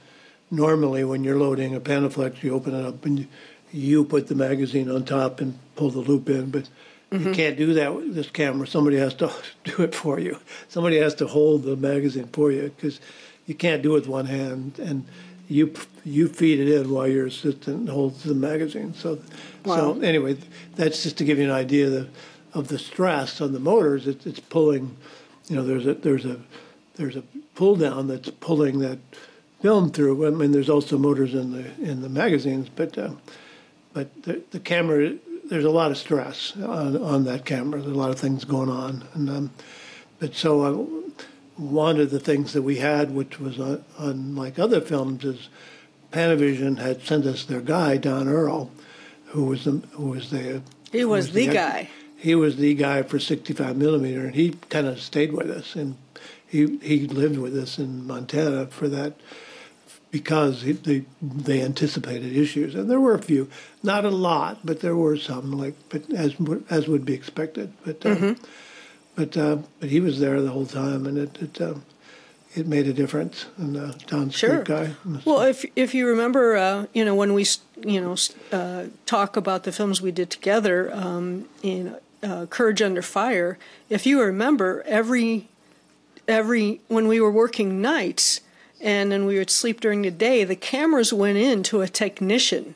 Normally, 0.52 1.04
when 1.04 1.22
you're 1.22 1.38
loading 1.38 1.76
a 1.76 1.80
Panaflex, 1.80 2.42
you 2.42 2.52
open 2.52 2.74
it 2.74 2.84
up 2.84 3.06
and 3.06 3.20
you, 3.20 3.28
you 3.72 4.04
put 4.04 4.28
the 4.28 4.34
magazine 4.34 4.90
on 4.90 5.04
top 5.04 5.40
and 5.40 5.58
pull 5.76 5.90
the 5.90 6.00
loop 6.00 6.28
in, 6.28 6.50
but 6.50 6.68
mm-hmm. 7.10 7.28
you 7.28 7.34
can't 7.34 7.56
do 7.56 7.74
that 7.74 7.94
with 7.94 8.14
this 8.14 8.30
camera. 8.30 8.66
Somebody 8.66 8.96
has 8.96 9.14
to 9.14 9.32
do 9.64 9.82
it 9.82 9.94
for 9.94 10.18
you. 10.18 10.38
Somebody 10.68 10.98
has 10.98 11.14
to 11.16 11.26
hold 11.26 11.62
the 11.62 11.76
magazine 11.76 12.28
for 12.32 12.50
you 12.50 12.72
because 12.76 13.00
you 13.46 13.54
can't 13.54 13.82
do 13.82 13.92
it 13.92 14.00
with 14.00 14.06
one 14.08 14.26
hand 14.26 14.78
and 14.78 15.06
you 15.48 15.74
you 16.04 16.28
feed 16.28 16.60
it 16.60 16.68
in 16.68 16.90
while 16.90 17.08
your 17.08 17.26
assistant 17.26 17.88
holds 17.88 18.22
the 18.22 18.34
magazine. 18.34 18.94
So, 18.94 19.20
wow. 19.64 19.76
so 19.76 20.00
anyway, 20.00 20.38
that's 20.76 21.02
just 21.02 21.18
to 21.18 21.24
give 21.24 21.38
you 21.38 21.44
an 21.44 21.50
idea 21.50 21.86
of 21.86 21.92
the, 21.92 22.08
of 22.54 22.68
the 22.68 22.78
stress 22.78 23.40
on 23.40 23.52
the 23.52 23.60
motors. 23.60 24.06
It, 24.06 24.26
it's 24.26 24.40
pulling, 24.40 24.96
you 25.48 25.56
know, 25.56 25.64
there's 25.64 25.86
a 25.86 25.94
there's 25.94 26.24
a 26.24 26.40
there's 26.94 27.16
a 27.16 27.22
pull 27.54 27.76
down 27.76 28.06
that's 28.06 28.30
pulling 28.30 28.78
that 28.78 28.98
film 29.60 29.90
through. 29.90 30.26
I 30.26 30.30
mean, 30.30 30.52
there's 30.52 30.70
also 30.70 30.96
motors 30.96 31.34
in 31.34 31.52
the 31.52 31.64
in 31.82 32.00
the 32.00 32.08
magazines, 32.08 32.68
but 32.74 32.96
uh, 32.96 33.10
but 33.92 34.22
the, 34.22 34.42
the 34.50 34.60
camera 34.60 35.14
there's 35.44 35.64
a 35.64 35.70
lot 35.70 35.90
of 35.90 35.98
stress 35.98 36.56
on, 36.56 36.96
on 36.96 37.24
that 37.24 37.44
camera. 37.44 37.80
There's 37.80 37.92
a 37.92 37.98
lot 37.98 38.10
of 38.10 38.18
things 38.18 38.44
going 38.44 38.68
on, 38.70 39.04
and 39.14 39.30
um, 39.30 39.50
but 40.18 40.34
so. 40.34 40.62
Uh, 40.62 41.00
one 41.60 42.00
of 42.00 42.10
the 42.10 42.18
things 42.18 42.54
that 42.54 42.62
we 42.62 42.76
had, 42.76 43.14
which 43.14 43.38
was 43.38 43.60
on, 43.60 43.84
unlike 43.98 44.58
other 44.58 44.80
films, 44.80 45.24
is 45.24 45.50
Panavision 46.10 46.78
had 46.78 47.02
sent 47.02 47.26
us 47.26 47.44
their 47.44 47.60
guy 47.60 47.96
Don 47.98 48.28
Earl, 48.28 48.70
who 49.26 49.44
was 49.44 49.64
the 49.64 49.82
who 49.92 50.06
was 50.06 50.30
the 50.30 50.62
he 50.90 51.04
was, 51.04 51.26
was 51.26 51.32
the, 51.34 51.46
the 51.46 51.52
guy. 51.52 51.90
He 52.16 52.34
was 52.34 52.56
the 52.56 52.74
guy 52.74 53.02
for 53.02 53.18
65 53.18 53.76
millimeter, 53.76 54.26
and 54.26 54.34
he 54.34 54.50
kind 54.68 54.86
of 54.86 55.00
stayed 55.00 55.32
with 55.32 55.50
us, 55.50 55.76
and 55.76 55.96
he 56.46 56.78
he 56.78 57.06
lived 57.06 57.38
with 57.38 57.56
us 57.56 57.78
in 57.78 58.06
Montana 58.06 58.66
for 58.66 58.88
that 58.88 59.14
because 60.10 60.62
he, 60.62 60.72
they 60.72 61.04
they 61.22 61.62
anticipated 61.62 62.36
issues, 62.36 62.74
and 62.74 62.90
there 62.90 63.00
were 63.00 63.14
a 63.14 63.22
few, 63.22 63.48
not 63.82 64.04
a 64.04 64.10
lot, 64.10 64.58
but 64.64 64.80
there 64.80 64.96
were 64.96 65.16
some, 65.16 65.52
like 65.52 65.74
but 65.88 66.10
as 66.12 66.34
as 66.68 66.88
would 66.88 67.04
be 67.04 67.14
expected, 67.14 67.72
but. 67.84 68.04
Um, 68.06 68.16
mm-hmm 68.16 68.44
but 69.20 69.36
uh, 69.36 69.58
but 69.78 69.88
he 69.88 70.00
was 70.00 70.20
there 70.20 70.40
the 70.40 70.50
whole 70.50 70.66
time, 70.66 71.06
and 71.06 71.18
it 71.18 71.36
it, 71.42 71.60
um, 71.60 71.84
it 72.54 72.66
made 72.66 72.86
a 72.86 72.92
difference. 72.92 73.46
And 73.56 73.76
uh, 73.76 73.92
Don's 74.06 74.34
sure. 74.34 74.60
a 74.60 74.64
guy. 74.64 74.94
Well, 75.24 75.42
if 75.42 75.64
if 75.76 75.94
you 75.94 76.06
remember, 76.06 76.56
uh, 76.56 76.86
you 76.94 77.04
know, 77.04 77.14
when 77.14 77.34
we 77.34 77.44
you 77.84 78.00
know 78.00 78.16
uh, 78.52 78.86
talk 79.06 79.36
about 79.36 79.64
the 79.64 79.72
films 79.72 80.00
we 80.00 80.10
did 80.10 80.30
together 80.30 80.90
um, 80.94 81.46
in 81.62 81.96
uh, 82.22 82.46
Courage 82.46 82.80
Under 82.80 83.02
Fire, 83.02 83.58
if 83.88 84.06
you 84.06 84.22
remember, 84.22 84.82
every 84.86 85.48
every 86.26 86.80
when 86.88 87.06
we 87.06 87.20
were 87.20 87.30
working 87.30 87.82
nights 87.82 88.40
and 88.80 89.12
then 89.12 89.26
we 89.26 89.38
would 89.38 89.50
sleep 89.50 89.80
during 89.80 90.02
the 90.02 90.10
day, 90.10 90.44
the 90.44 90.56
cameras 90.56 91.12
went 91.12 91.38
in 91.38 91.62
to 91.64 91.82
a 91.82 91.88
technician, 91.88 92.74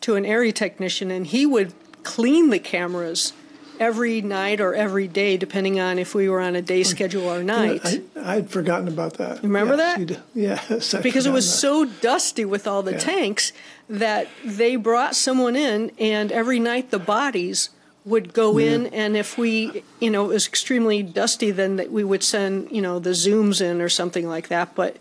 to 0.00 0.16
an 0.16 0.24
ARRI 0.24 0.52
technician, 0.52 1.10
and 1.10 1.26
he 1.26 1.46
would 1.46 1.72
clean 2.02 2.50
the 2.50 2.58
cameras 2.58 3.32
every 3.80 4.20
night 4.20 4.60
or 4.60 4.74
every 4.74 5.06
day, 5.06 5.36
depending 5.36 5.78
on 5.78 5.98
if 5.98 6.14
we 6.14 6.28
were 6.28 6.40
on 6.40 6.56
a 6.56 6.62
day 6.62 6.82
hmm. 6.82 6.88
schedule 6.88 7.28
or 7.28 7.42
night. 7.42 7.84
You 7.84 8.10
know, 8.14 8.22
I, 8.22 8.36
would 8.36 8.50
forgotten 8.50 8.88
about 8.88 9.14
that. 9.18 9.42
Remember 9.42 9.76
yes, 9.76 10.08
that? 10.08 10.20
Yes. 10.34 10.94
I'd 10.94 11.02
because 11.02 11.26
it 11.26 11.32
was 11.32 11.46
that. 11.46 11.58
so 11.58 11.84
dusty 11.84 12.44
with 12.44 12.66
all 12.66 12.82
the 12.82 12.92
yeah. 12.92 12.98
tanks 12.98 13.52
that 13.88 14.28
they 14.44 14.76
brought 14.76 15.14
someone 15.14 15.56
in, 15.56 15.92
and 15.98 16.32
every 16.32 16.58
night 16.58 16.90
the 16.90 16.98
bodies 16.98 17.70
would 18.04 18.32
go 18.32 18.58
yeah. 18.58 18.72
in, 18.72 18.86
and 18.88 19.16
if 19.16 19.36
we, 19.38 19.84
you 20.00 20.10
know, 20.10 20.24
it 20.26 20.34
was 20.34 20.46
extremely 20.46 21.02
dusty, 21.02 21.50
then 21.50 21.80
we 21.90 22.02
would 22.02 22.22
send, 22.22 22.70
you 22.70 22.80
know, 22.80 22.98
the 22.98 23.10
zooms 23.10 23.60
in 23.60 23.80
or 23.80 23.88
something 23.88 24.26
like 24.26 24.48
that. 24.48 24.74
But 24.74 24.96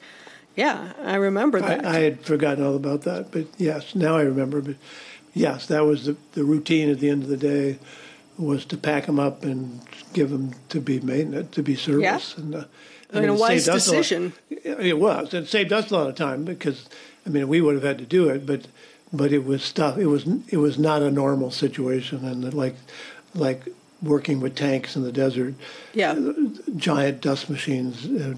yeah, 0.57 0.91
I 1.03 1.15
remember 1.15 1.61
that. 1.61 1.85
I, 1.85 1.97
I 1.97 1.99
had 1.99 2.21
forgotten 2.25 2.65
all 2.65 2.75
about 2.75 3.03
that, 3.03 3.31
but 3.31 3.45
yes, 3.57 3.95
now 3.95 4.17
I 4.17 4.23
remember. 4.23 4.59
But 4.61 4.75
yes, 5.33 5.67
that 5.67 5.85
was 5.85 6.05
the, 6.07 6.17
the 6.33 6.43
routine 6.43 6.89
at 6.89 6.99
the 6.99 7.09
end 7.09 7.23
of 7.23 7.29
the 7.29 7.37
day 7.37 7.79
was 8.37 8.65
to 8.65 8.77
pack 8.77 9.05
them 9.05 9.19
up 9.19 9.43
and 9.43 9.79
give 10.13 10.29
them 10.29 10.53
to 10.69 10.81
be 10.81 10.99
maintenance, 10.99 11.55
to 11.55 11.63
be 11.63 11.75
serviced. 11.75 12.37
Yeah. 12.37 12.43
And 12.43 12.55
uh, 12.55 12.63
I 13.13 13.19
mean, 13.21 13.29
a 13.29 13.33
it 13.35 13.39
wise 13.39 13.69
us 13.69 13.87
a 13.87 13.91
lot- 13.91 13.97
decision. 13.97 14.33
It 14.49 14.99
was. 14.99 15.33
It 15.33 15.47
saved 15.47 15.71
us 15.71 15.89
a 15.91 15.93
lot 15.93 16.07
of 16.07 16.15
time 16.15 16.43
because, 16.43 16.89
I 17.25 17.29
mean, 17.29 17.47
we 17.47 17.61
would 17.61 17.75
have 17.75 17.83
had 17.83 17.97
to 17.99 18.05
do 18.05 18.27
it, 18.29 18.45
but 18.45 18.67
but 19.13 19.31
it 19.31 19.45
was 19.45 19.63
stuff. 19.63 19.97
It 19.97 20.07
was 20.07 20.25
it 20.49 20.57
was 20.57 20.77
not 20.77 21.01
a 21.01 21.09
normal 21.09 21.49
situation, 21.51 22.25
and 22.25 22.53
like 22.53 22.75
like 23.33 23.61
working 24.01 24.39
with 24.41 24.55
tanks 24.55 24.95
in 24.95 25.01
the 25.03 25.11
desert, 25.11 25.55
Yeah. 25.93 26.15
giant 26.75 27.21
dust 27.21 27.49
machines. 27.49 28.05
Uh, 28.05 28.35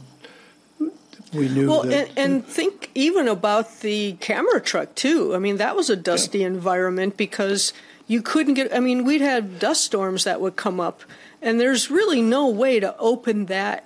we 1.34 1.48
knew 1.50 1.70
Well, 1.70 1.84
that. 1.84 2.10
and, 2.10 2.18
and 2.18 2.46
think 2.46 2.89
even 2.96 3.28
about 3.28 3.82
the 3.82 4.13
camera 4.13 4.60
truck 4.62 4.96
too. 4.96 5.36
I 5.36 5.39
mean, 5.39 5.58
that 5.58 5.76
was 5.76 5.89
a 5.89 5.96
dusty 5.96 6.44
environment 6.44 7.18
because 7.18 7.74
you 8.08 8.22
couldn't 8.22 8.56
get. 8.56 8.74
I 8.74 8.80
mean, 8.80 9.04
we'd 9.06 9.22
have 9.22 9.60
dust 9.60 9.84
storms 9.86 10.24
that 10.24 10.42
would 10.42 10.56
come 10.56 10.80
up, 10.80 11.02
and 11.42 11.60
there's 11.60 11.92
really 11.92 12.22
no 12.22 12.50
way 12.50 12.80
to 12.80 12.98
open 12.98 13.46
that, 13.46 13.84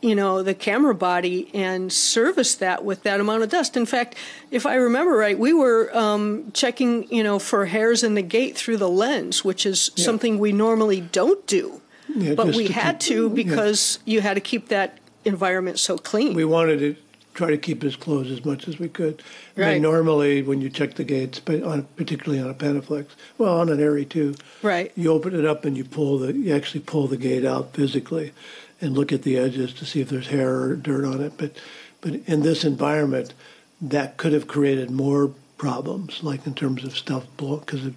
you 0.00 0.14
know, 0.14 0.42
the 0.44 0.54
camera 0.54 0.94
body 0.94 1.50
and 1.52 1.92
service 1.92 2.54
that 2.56 2.84
with 2.84 3.02
that 3.02 3.18
amount 3.18 3.42
of 3.42 3.48
dust. 3.50 3.76
In 3.76 3.84
fact, 3.86 4.14
if 4.52 4.66
I 4.66 4.76
remember 4.76 5.16
right, 5.16 5.36
we 5.36 5.52
were 5.52 5.90
um, 5.96 6.52
checking, 6.52 7.10
you 7.12 7.24
know, 7.24 7.40
for 7.40 7.66
hairs 7.66 8.04
in 8.04 8.14
the 8.14 8.22
gate 8.22 8.56
through 8.56 8.76
the 8.76 8.88
lens, 8.88 9.44
which 9.44 9.66
is 9.66 9.90
something 9.96 10.38
we 10.38 10.52
normally 10.52 11.00
don't 11.00 11.44
do, 11.48 11.80
Yeah, 12.14 12.34
but 12.34 12.54
we 12.54 12.68
to 12.68 12.72
had 12.72 13.00
keep- 13.00 13.08
to 13.16 13.28
yeah. 13.28 13.34
because 13.34 13.98
you 14.04 14.20
had 14.20 14.34
to 14.34 14.40
keep 14.40 14.68
that 14.68 14.98
environment 15.26 15.78
so 15.78 15.98
clean. 15.98 16.34
we 16.34 16.44
wanted 16.44 16.78
to 16.78 16.96
try 17.34 17.50
to 17.50 17.58
keep 17.58 17.84
it 17.84 18.00
closed 18.00 18.30
as 18.30 18.44
much 18.44 18.66
as 18.66 18.78
we 18.78 18.88
could. 18.88 19.22
Right. 19.56 19.74
mean, 19.74 19.82
normally 19.82 20.42
when 20.42 20.60
you 20.62 20.70
check 20.70 20.94
the 20.94 21.04
gates, 21.04 21.38
but 21.38 21.62
on, 21.62 21.82
particularly 21.96 22.42
on 22.42 22.48
a 22.48 22.54
Panaflex, 22.54 23.08
well, 23.36 23.60
on 23.60 23.68
an 23.68 23.78
Arri 23.78 24.08
too, 24.08 24.34
Right. 24.62 24.90
You 24.96 25.12
open 25.12 25.38
it 25.38 25.44
up 25.44 25.64
and 25.64 25.76
you 25.76 25.84
pull 25.84 26.18
the, 26.18 26.32
you 26.32 26.54
actually 26.54 26.80
pull 26.80 27.06
the 27.06 27.18
gate 27.18 27.44
out 27.44 27.74
physically, 27.74 28.32
and 28.80 28.94
look 28.94 29.12
at 29.12 29.22
the 29.22 29.36
edges 29.38 29.72
to 29.74 29.84
see 29.84 30.00
if 30.00 30.08
there's 30.08 30.28
hair 30.28 30.60
or 30.60 30.76
dirt 30.76 31.04
on 31.04 31.20
it. 31.22 31.34
But, 31.36 31.52
but 32.00 32.14
in 32.26 32.42
this 32.42 32.64
environment, 32.64 33.32
that 33.80 34.16
could 34.16 34.32
have 34.32 34.46
created 34.46 34.90
more 34.90 35.32
problems, 35.58 36.22
like 36.22 36.46
in 36.46 36.54
terms 36.54 36.84
of 36.84 36.96
stuff 36.96 37.26
blowing, 37.36 37.60
because 37.60 37.90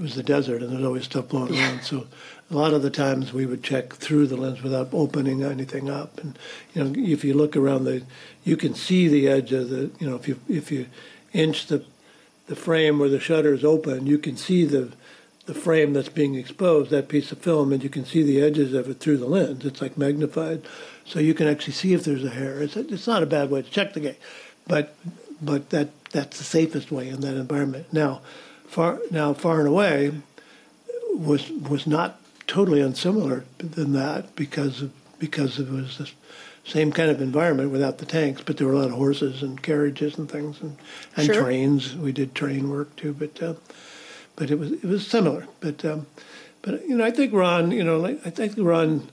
it, 0.00 0.02
was 0.02 0.14
the 0.14 0.22
desert 0.22 0.62
and 0.62 0.72
there's 0.72 0.84
always 0.84 1.04
stuff 1.04 1.28
blowing 1.28 1.54
around. 1.54 1.82
So 1.82 2.06
a 2.50 2.54
lot 2.54 2.72
of 2.72 2.82
the 2.82 2.90
times 2.90 3.32
we 3.32 3.46
would 3.46 3.62
check 3.62 3.94
through 3.94 4.26
the 4.26 4.36
lens 4.36 4.62
without 4.62 4.88
opening 4.92 5.42
anything 5.42 5.88
up. 5.88 6.18
And 6.18 6.38
you 6.74 6.84
know, 6.84 6.92
if 6.96 7.24
you 7.24 7.34
look 7.34 7.56
around 7.56 7.84
the, 7.84 8.02
you 8.44 8.56
can 8.56 8.74
see 8.74 9.08
the 9.08 9.28
edge 9.28 9.52
of 9.52 9.70
the. 9.70 9.90
You 9.98 10.08
know, 10.08 10.16
if 10.16 10.26
you 10.26 10.40
if 10.48 10.72
you 10.72 10.86
inch 11.32 11.66
the 11.66 11.84
the 12.46 12.56
frame 12.56 12.98
where 12.98 13.08
the 13.08 13.20
shutter 13.20 13.54
is 13.54 13.64
open, 13.64 14.06
you 14.06 14.18
can 14.18 14.36
see 14.36 14.64
the 14.64 14.92
the 15.46 15.54
frame 15.54 15.92
that's 15.92 16.08
being 16.08 16.36
exposed, 16.36 16.90
that 16.90 17.08
piece 17.08 17.32
of 17.32 17.38
film, 17.38 17.72
and 17.72 17.82
you 17.82 17.90
can 17.90 18.04
see 18.04 18.22
the 18.22 18.40
edges 18.40 18.72
of 18.72 18.88
it 18.88 19.00
through 19.00 19.16
the 19.16 19.26
lens. 19.26 19.64
It's 19.64 19.82
like 19.82 19.98
magnified, 19.98 20.62
so 21.04 21.18
you 21.18 21.34
can 21.34 21.48
actually 21.48 21.72
see 21.72 21.92
if 21.92 22.04
there's 22.04 22.24
a 22.24 22.30
hair. 22.30 22.62
It's 22.62 22.76
it's 22.76 23.06
not 23.06 23.22
a 23.22 23.26
bad 23.26 23.50
way 23.50 23.62
to 23.62 23.70
check 23.70 23.92
the 23.92 24.00
gate, 24.00 24.18
but 24.66 24.94
but 25.40 25.70
that 25.70 25.88
that's 26.10 26.38
the 26.38 26.44
safest 26.44 26.90
way 26.90 27.08
in 27.08 27.20
that 27.20 27.36
environment. 27.36 27.92
Now, 27.92 28.20
far 28.70 29.00
now 29.10 29.34
far 29.34 29.58
and 29.58 29.68
away 29.68 30.12
was 31.12 31.50
was 31.50 31.86
not 31.86 32.20
totally 32.46 32.80
unsimilar 32.80 33.44
than 33.58 33.92
that 33.92 34.34
because 34.36 34.82
of, 34.82 35.18
because 35.18 35.58
it 35.58 35.68
was 35.68 35.98
the 35.98 36.10
same 36.64 36.92
kind 36.92 37.10
of 37.10 37.20
environment 37.20 37.70
without 37.70 37.98
the 37.98 38.06
tanks, 38.06 38.42
but 38.44 38.56
there 38.56 38.66
were 38.66 38.74
a 38.74 38.78
lot 38.78 38.86
of 38.86 38.92
horses 38.94 39.42
and 39.42 39.62
carriages 39.62 40.18
and 40.18 40.30
things 40.30 40.60
and, 40.60 40.76
and 41.16 41.26
Sure. 41.26 41.42
trains. 41.42 41.96
We 41.96 42.12
did 42.12 42.34
train 42.34 42.70
work 42.70 42.94
too, 42.96 43.12
but 43.12 43.42
uh, 43.42 43.54
but 44.36 44.50
it 44.50 44.58
was 44.58 44.72
it 44.72 44.84
was 44.84 45.06
similar. 45.06 45.48
But 45.60 45.84
um, 45.84 46.06
but 46.62 46.86
you 46.88 46.96
know, 46.96 47.04
I 47.04 47.10
think 47.10 47.32
Ron, 47.32 47.72
you 47.72 47.82
know, 47.82 47.98
like, 47.98 48.24
I 48.24 48.30
think 48.30 48.54
Ron, 48.56 49.08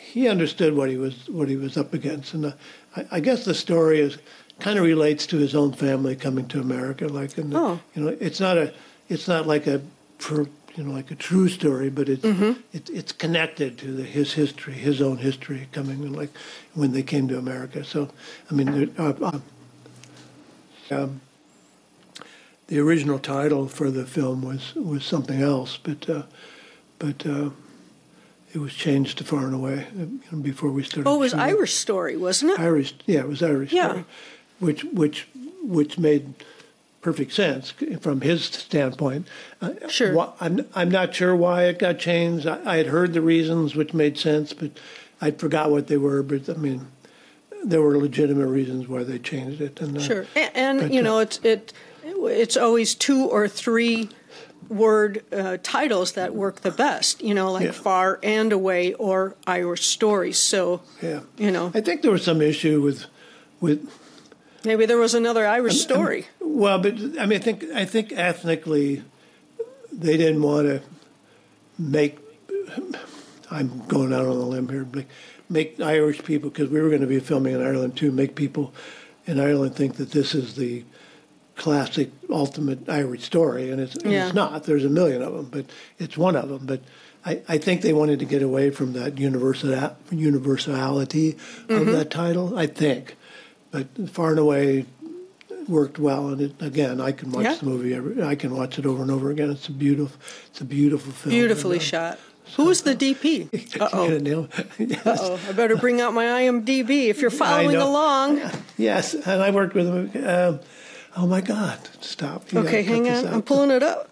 he 0.00 0.28
understood 0.28 0.76
what 0.76 0.90
he 0.90 0.96
was 0.96 1.28
what 1.28 1.48
he 1.48 1.56
was 1.56 1.76
up 1.76 1.92
against, 1.92 2.34
and 2.34 2.46
uh, 2.46 2.52
I, 2.96 3.06
I 3.12 3.20
guess 3.20 3.44
the 3.44 3.54
story 3.54 4.00
is 4.00 4.18
kind 4.60 4.78
of 4.78 4.84
relates 4.84 5.26
to 5.26 5.36
his 5.38 5.54
own 5.54 5.72
family 5.72 6.16
coming 6.16 6.46
to 6.48 6.60
America. 6.60 7.06
Like, 7.08 7.36
and 7.38 7.54
Oh. 7.54 7.80
you 7.94 8.02
know, 8.02 8.16
it's 8.20 8.40
not 8.40 8.56
a 8.58 8.72
it's 9.08 9.26
not 9.28 9.46
like 9.46 9.66
a 9.66 9.80
for 10.18 10.42
you 10.76 10.84
know 10.84 10.92
like 10.92 11.10
a 11.10 11.14
true 11.16 11.48
story, 11.48 11.90
but 11.90 12.08
it's 12.08 12.24
it, 12.72 12.88
it's 12.90 13.12
connected 13.12 13.76
to 13.78 13.92
the, 13.92 14.02
his 14.04 14.34
history, 14.34 14.74
his 14.74 15.00
own 15.00 15.18
history 15.18 15.68
coming 15.72 16.12
like 16.12 16.30
when 16.74 16.92
they 16.92 17.02
came 17.02 17.26
to 17.28 17.38
America. 17.38 17.84
So 17.84 18.10
I 18.50 18.54
mean, 18.54 18.94
uh, 18.98 19.14
uh, 19.20 19.40
um, 20.90 21.20
the 22.66 22.78
original 22.78 23.18
title 23.18 23.66
for 23.68 23.90
the 23.90 24.06
film 24.06 24.42
was 24.42 24.74
was 24.74 25.04
something 25.04 25.40
else, 25.42 25.76
but 25.82 26.08
uh, 26.08 26.22
but 26.98 27.26
uh, 27.26 27.50
it 28.52 28.58
was 28.58 28.74
changed 28.74 29.18
to 29.18 29.24
Far 29.24 29.44
and 29.46 29.54
Away 29.54 29.86
uh, 29.96 30.00
you 30.00 30.20
know, 30.32 30.38
before 30.38 30.70
we 30.70 30.82
started. 30.84 31.08
Oh, 31.08 31.16
it 31.16 31.18
was 31.18 31.30
shooting. 31.32 31.46
Irish 31.46 31.74
Story, 31.74 32.16
wasn't 32.16 32.52
it? 32.52 32.60
Irish, 32.60 32.94
yeah, 33.06 33.20
it 33.20 33.28
was 33.28 33.42
Irish. 33.42 33.72
Yeah. 33.72 33.88
Story, 33.90 34.04
which 34.60 34.84
which 34.84 35.26
which 35.62 35.98
made 35.98 36.34
perfect 37.02 37.32
sense 37.32 37.72
from 38.00 38.20
his 38.20 38.44
standpoint. 38.44 39.26
Uh, 39.60 39.72
Sure. 39.88 40.32
I'm 40.40 40.66
I'm 40.74 40.90
not 40.90 41.14
sure 41.14 41.34
why 41.34 41.64
it 41.64 41.78
got 41.78 41.98
changed. 41.98 42.46
I, 42.46 42.60
I 42.64 42.76
had 42.76 42.86
heard 42.86 43.12
the 43.14 43.22
reasons, 43.22 43.74
which 43.74 43.92
made 43.92 44.18
sense, 44.18 44.52
but 44.52 44.70
I 45.20 45.32
forgot 45.32 45.70
what 45.70 45.86
they 45.88 45.96
were. 45.96 46.22
But 46.22 46.48
I 46.48 46.54
mean, 46.54 46.86
there 47.64 47.82
were 47.82 47.98
legitimate 47.98 48.46
reasons 48.46 48.86
why 48.86 49.02
they 49.02 49.18
changed 49.18 49.60
it. 49.60 49.80
And 49.80 49.96
uh, 49.96 50.00
Sure, 50.00 50.26
and, 50.36 50.50
and 50.54 50.80
But, 50.80 50.92
you 50.92 51.00
uh, 51.00 51.04
know, 51.04 51.18
it's 51.20 51.38
it, 51.42 51.72
it's 52.04 52.56
always 52.56 52.94
two 52.94 53.26
or 53.26 53.48
three 53.48 54.08
word 54.68 55.24
uh, 55.32 55.56
titles 55.62 56.12
that 56.12 56.34
work 56.34 56.60
the 56.60 56.70
best. 56.70 57.22
You 57.22 57.34
know, 57.34 57.50
like 57.50 57.64
Yeah. 57.64 57.72
Far 57.72 58.18
and 58.22 58.52
Away 58.52 58.92
or 58.94 59.34
Irish 59.46 59.86
Stories. 59.86 60.38
So, 60.38 60.82
yeah, 61.02 61.20
you 61.38 61.50
know, 61.50 61.72
I 61.74 61.80
think 61.80 62.02
there 62.02 62.12
was 62.12 62.24
some 62.24 62.40
issue 62.42 62.80
with 62.82 63.06
with 63.60 63.88
maybe 64.64 64.86
there 64.86 64.98
was 64.98 65.14
another 65.14 65.46
Irish 65.46 65.74
um, 65.74 65.78
um, 65.78 65.96
story. 65.96 66.26
Well, 66.40 66.78
but 66.78 66.94
I 67.18 67.26
mean, 67.26 67.32
I 67.32 67.38
think 67.38 67.64
I 67.64 67.84
think 67.84 68.12
ethnically, 68.12 69.02
they 69.92 70.16
didn't 70.16 70.42
want 70.42 70.66
to 70.66 70.82
make. 71.78 72.18
I'm 73.50 73.84
going 73.88 74.12
out 74.12 74.26
on 74.26 74.36
a 74.36 74.46
limb 74.46 74.68
here, 74.68 74.84
but 74.84 75.06
make 75.48 75.80
Irish 75.80 76.22
people 76.22 76.50
because 76.50 76.70
we 76.70 76.80
were 76.80 76.88
going 76.88 77.00
to 77.00 77.06
be 77.06 77.18
filming 77.18 77.54
in 77.54 77.62
Ireland 77.62 77.96
too. 77.96 78.12
Make 78.12 78.36
people 78.36 78.72
in 79.26 79.40
Ireland 79.40 79.74
think 79.74 79.96
that 79.96 80.12
this 80.12 80.34
is 80.34 80.54
the 80.54 80.84
classic, 81.56 82.10
ultimate 82.30 82.88
Irish 82.88 83.24
story, 83.24 83.70
and 83.70 83.80
it's, 83.80 83.96
Yeah. 84.04 84.26
it's 84.26 84.34
not. 84.34 84.64
There's 84.64 84.84
a 84.84 84.88
million 84.88 85.20
of 85.20 85.34
them, 85.34 85.48
but 85.50 85.66
it's 85.98 86.16
one 86.16 86.34
of 86.34 86.48
them. 86.48 86.62
But 86.64 86.80
I, 87.24 87.42
I 87.48 87.58
think 87.58 87.82
they 87.82 87.92
wanted 87.92 88.18
to 88.20 88.24
get 88.24 88.42
away 88.42 88.70
from 88.70 88.94
that 88.94 89.18
universal 89.18 89.94
universality 90.10 91.32
of 91.32 91.36
mm-hmm. 91.68 91.92
that 91.92 92.10
title. 92.10 92.56
I 92.58 92.66
think, 92.66 93.16
but 93.70 93.86
far 94.10 94.30
and 94.30 94.38
away 94.38 94.86
worked 95.68 95.98
well. 95.98 96.28
And 96.28 96.40
it, 96.40 96.60
again, 96.62 97.00
I 97.00 97.12
can 97.12 97.30
watch 97.32 97.44
Yeah. 97.44 97.54
the 97.54 97.66
movie. 97.66 97.94
Every, 97.94 98.22
I 98.22 98.34
can 98.34 98.54
watch 98.56 98.78
it 98.78 98.86
over 98.86 99.02
and 99.02 99.10
over 99.10 99.30
again. 99.30 99.50
It's 99.50 99.68
a 99.68 99.72
beautiful, 99.72 100.18
it's 100.48 100.60
a 100.60 100.64
beautiful 100.64 101.12
film. 101.12 101.30
Beautifully 101.30 101.76
And, 101.76 101.82
uh, 101.82 101.86
shot. 101.86 102.18
Who 102.56 102.64
was 102.64 102.82
the 102.82 102.96
DP? 102.96 103.48
Uh 103.80 103.88
oh. 103.92 104.48
yes. 104.78 105.02
Oh, 105.06 105.38
I 105.48 105.52
better 105.52 105.76
bring 105.76 106.00
out 106.00 106.12
my 106.14 106.24
IMDb 106.24 107.06
if 107.08 107.20
you're 107.20 107.30
following 107.30 107.76
along. 107.76 108.40
yes, 108.76 109.14
and 109.14 109.40
I 109.40 109.50
worked 109.52 109.74
with 109.74 109.86
him. 109.86 110.26
Um, 110.28 110.60
oh 111.16 111.26
my 111.28 111.40
God! 111.42 111.78
Stop. 112.00 112.52
You 112.52 112.60
Okay, 112.60 112.82
hang 112.82 113.08
on. 113.08 113.26
I'm 113.28 113.42
pulling 113.42 113.70
it 113.70 113.84
up. 113.84 114.08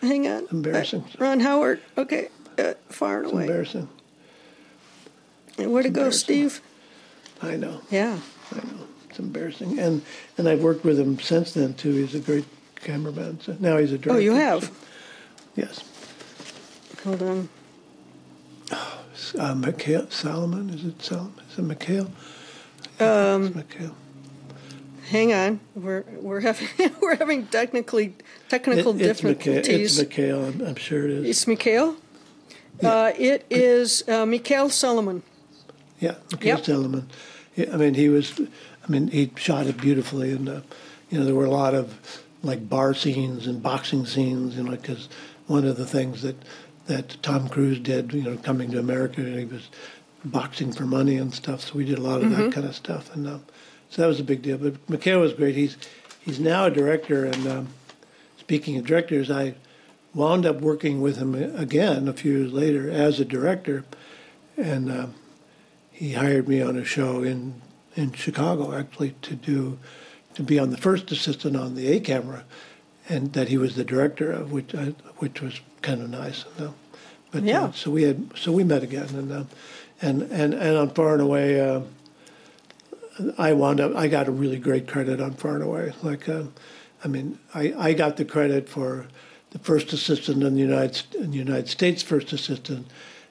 Hang 0.00 0.26
on. 0.26 0.46
Embarrassing. 0.50 1.00
Uh, 1.02 1.16
Ron 1.24 1.40
Howard. 1.40 1.80
Okay, 1.98 2.28
uh, 2.58 2.72
far 2.88 3.16
and 3.18 3.24
It's 3.26 3.32
away. 3.34 3.42
embarrassing. 3.42 3.88
Where'd 5.58 5.86
it 5.86 5.92
go. 5.92 6.08
Steve? 6.10 6.62
I 7.42 7.56
know. 7.56 7.82
Yeah. 7.90 8.18
I 8.52 8.56
know. 8.56 8.86
It's 9.14 9.20
embarrassing. 9.20 9.78
And 9.78 10.02
and 10.36 10.48
I've 10.48 10.60
worked 10.60 10.84
with 10.84 10.98
him 10.98 11.20
since 11.20 11.52
then 11.52 11.74
too. 11.74 11.92
He's 11.92 12.16
a 12.16 12.18
great 12.18 12.44
cameraman. 12.74 13.38
So 13.40 13.56
now 13.60 13.76
he's 13.76 13.92
a 13.92 13.98
director. 13.98 14.14
Oh, 14.14 14.18
you 14.18 14.32
have. 14.34 14.72
Yes. 15.54 15.84
Hold 17.04 17.22
on. 17.22 17.48
Uh, 19.38 19.54
Mikhail 19.54 20.10
Salomon. 20.10 20.68
Is 20.70 20.84
it 20.84 21.00
Salomon? 21.00 21.32
Is 21.48 21.58
it 21.60 21.62
Mikhail? 21.62 22.10
Um, 22.98 23.54
Mikhail. 23.54 23.94
Hang 25.10 25.32
on, 25.32 25.60
we're 25.76 26.02
we're 26.20 26.40
having 26.40 26.66
we're 27.00 27.14
having 27.14 27.46
technically 27.46 28.14
technical 28.48 29.00
It- 29.00 29.06
it's 29.10 29.22
Mikhail. 29.22 29.62
It's 29.64 29.96
Mikhail. 29.98 30.44
I'm, 30.46 30.60
I'm 30.60 30.74
sure 30.74 31.04
it 31.04 31.10
is. 31.12 31.24
It's 31.30 31.46
Mikhail. 31.46 31.94
Uh, 32.82 33.12
it 33.16 33.46
is 33.48 34.02
uh, 34.08 34.26
Mikhail 34.26 34.68
Salomon. 34.70 35.22
Yeah, 36.00 36.16
Mikhail 36.32 36.56
Yep. 36.56 36.64
Salomon. 36.64 37.08
Yeah, 37.54 37.72
I 37.72 37.76
mean, 37.76 37.94
he 37.94 38.08
was. 38.08 38.32
I 38.86 38.90
mean, 38.90 39.08
he 39.08 39.30
shot 39.36 39.66
it 39.66 39.78
beautifully, 39.80 40.32
and 40.32 40.48
uh, 40.48 40.60
you 41.10 41.18
know, 41.18 41.24
there 41.24 41.34
were 41.34 41.44
a 41.46 41.50
lot 41.50 41.74
of 41.74 42.22
like 42.42 42.68
bar 42.68 42.92
scenes 42.94 43.46
and 43.46 43.62
boxing 43.62 44.04
scenes, 44.04 44.56
you 44.56 44.62
know, 44.64 44.72
because 44.72 45.08
one 45.46 45.64
of 45.64 45.76
the 45.76 45.86
things 45.86 46.22
that 46.22 46.36
that 46.86 47.16
Tom 47.22 47.48
Cruise 47.48 47.80
did, 47.80 48.12
you 48.12 48.22
know, 48.22 48.36
coming 48.36 48.70
to 48.72 48.78
America, 48.78 49.22
and 49.22 49.38
he 49.38 49.44
was 49.46 49.70
boxing 50.24 50.72
for 50.72 50.84
money 50.84 51.16
and 51.16 51.32
stuff. 51.32 51.62
So 51.62 51.74
we 51.74 51.84
did 51.84 51.98
a 51.98 52.02
lot 52.02 52.22
of 52.22 52.28
Mm-hmm. 52.30 52.42
that 52.42 52.52
kind 52.52 52.66
of 52.66 52.74
stuff, 52.74 53.14
and 53.14 53.26
um, 53.26 53.44
so 53.90 54.02
that 54.02 54.08
was 54.08 54.20
a 54.20 54.24
big 54.24 54.42
deal. 54.42 54.58
But 54.58 54.88
Mikhail 54.88 55.20
was 55.20 55.32
great. 55.32 55.54
He's 55.54 55.76
he's 56.20 56.38
now 56.40 56.66
a 56.66 56.70
director, 56.70 57.24
and 57.24 57.46
um, 57.46 57.68
speaking 58.38 58.76
of 58.76 58.86
directors, 58.86 59.30
I 59.30 59.54
wound 60.14 60.46
up 60.46 60.60
working 60.60 61.00
with 61.00 61.16
him 61.16 61.34
again 61.34 62.06
a 62.06 62.12
few 62.12 62.38
years 62.38 62.52
later 62.52 62.90
as 62.90 63.18
a 63.20 63.24
director, 63.24 63.84
and. 64.56 64.90
Um, 64.90 65.14
he 65.96 66.14
hired 66.14 66.48
me 66.48 66.60
on 66.60 66.76
a 66.76 66.84
show 66.84 67.22
in 67.22 67.62
in 67.96 68.12
Chicago 68.12 68.74
actually 68.74 69.14
to 69.22 69.34
do 69.34 69.78
to 70.34 70.42
be 70.42 70.58
on 70.58 70.70
the 70.70 70.76
first 70.76 71.12
assistant 71.12 71.56
on 71.56 71.74
the 71.76 71.86
A 71.92 72.00
camera, 72.00 72.44
and 73.08 73.32
that 73.34 73.48
he 73.48 73.56
was 73.56 73.76
the 73.76 73.84
director 73.84 74.32
of, 74.32 74.50
which 74.50 74.74
I, 74.74 74.94
which 75.18 75.40
was 75.40 75.60
kind 75.80 76.02
of 76.02 76.10
nice. 76.10 76.44
You 76.58 76.64
know? 76.64 76.74
But 77.30 77.42
Yeah. 77.44 77.64
uh, 77.64 77.72
so 77.72 77.90
we 77.90 78.02
had 78.02 78.30
so 78.36 78.52
we 78.52 78.64
met 78.64 78.82
again, 78.82 79.08
and 79.14 79.32
uh, 79.32 79.44
and 80.02 80.22
and 80.22 80.54
and 80.54 80.76
on 80.76 80.90
Far 80.90 81.12
and 81.14 81.22
Away. 81.22 81.60
Uh, 81.60 81.82
I 83.38 83.52
wound 83.52 83.80
up. 83.80 83.94
I 83.94 84.08
got 84.08 84.26
a 84.26 84.32
really 84.32 84.58
great 84.58 84.88
credit 84.88 85.20
on 85.20 85.34
Far 85.34 85.54
and 85.54 85.62
Away. 85.62 85.92
Like, 86.02 86.28
uh, 86.28 86.44
I 87.04 87.08
mean, 87.08 87.38
I, 87.54 87.72
I 87.76 87.92
got 87.92 88.16
the 88.16 88.24
credit 88.24 88.68
for 88.68 89.06
the 89.50 89.58
first 89.60 89.92
assistant 89.92 90.42
in 90.42 90.54
the 90.54 90.60
United 90.60 91.14
in 91.14 91.30
the 91.30 91.36
United 91.38 91.68
States 91.68 92.02
first 92.02 92.32
assistant, 92.32 92.88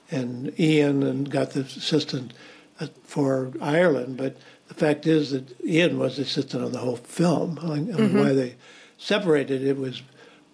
and 0.09 0.57
Ian 0.59 1.03
and 1.03 1.29
got 1.29 1.51
the 1.51 1.61
assistant 1.61 2.33
uh, 2.79 2.87
for 3.03 3.51
Ireland. 3.59 4.15
But 4.15 4.37
the 4.73 4.85
fact 4.85 5.05
is 5.05 5.31
that 5.31 5.55
Ian 5.63 5.99
was 5.99 6.15
the 6.15 6.23
assistant 6.23 6.63
on 6.63 6.71
the 6.71 6.79
whole 6.79 6.95
film. 6.97 7.59
I, 7.61 7.73
I 7.73 7.77
mean, 7.77 8.17
why 8.17 8.33
they 8.33 8.55
separated 8.97 9.63
it 9.63 9.77
was, 9.77 10.01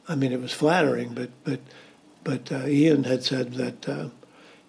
I 0.07 0.15
mean, 0.15 0.31
it 0.31 0.41
was 0.41 0.51
flattering, 0.51 1.13
but 1.13 1.29
but 1.43 1.59
but 2.23 2.51
uh, 2.51 2.67
Ian 2.67 3.05
had 3.05 3.23
said 3.23 3.53
that 3.53 3.87
uh, 3.87 4.09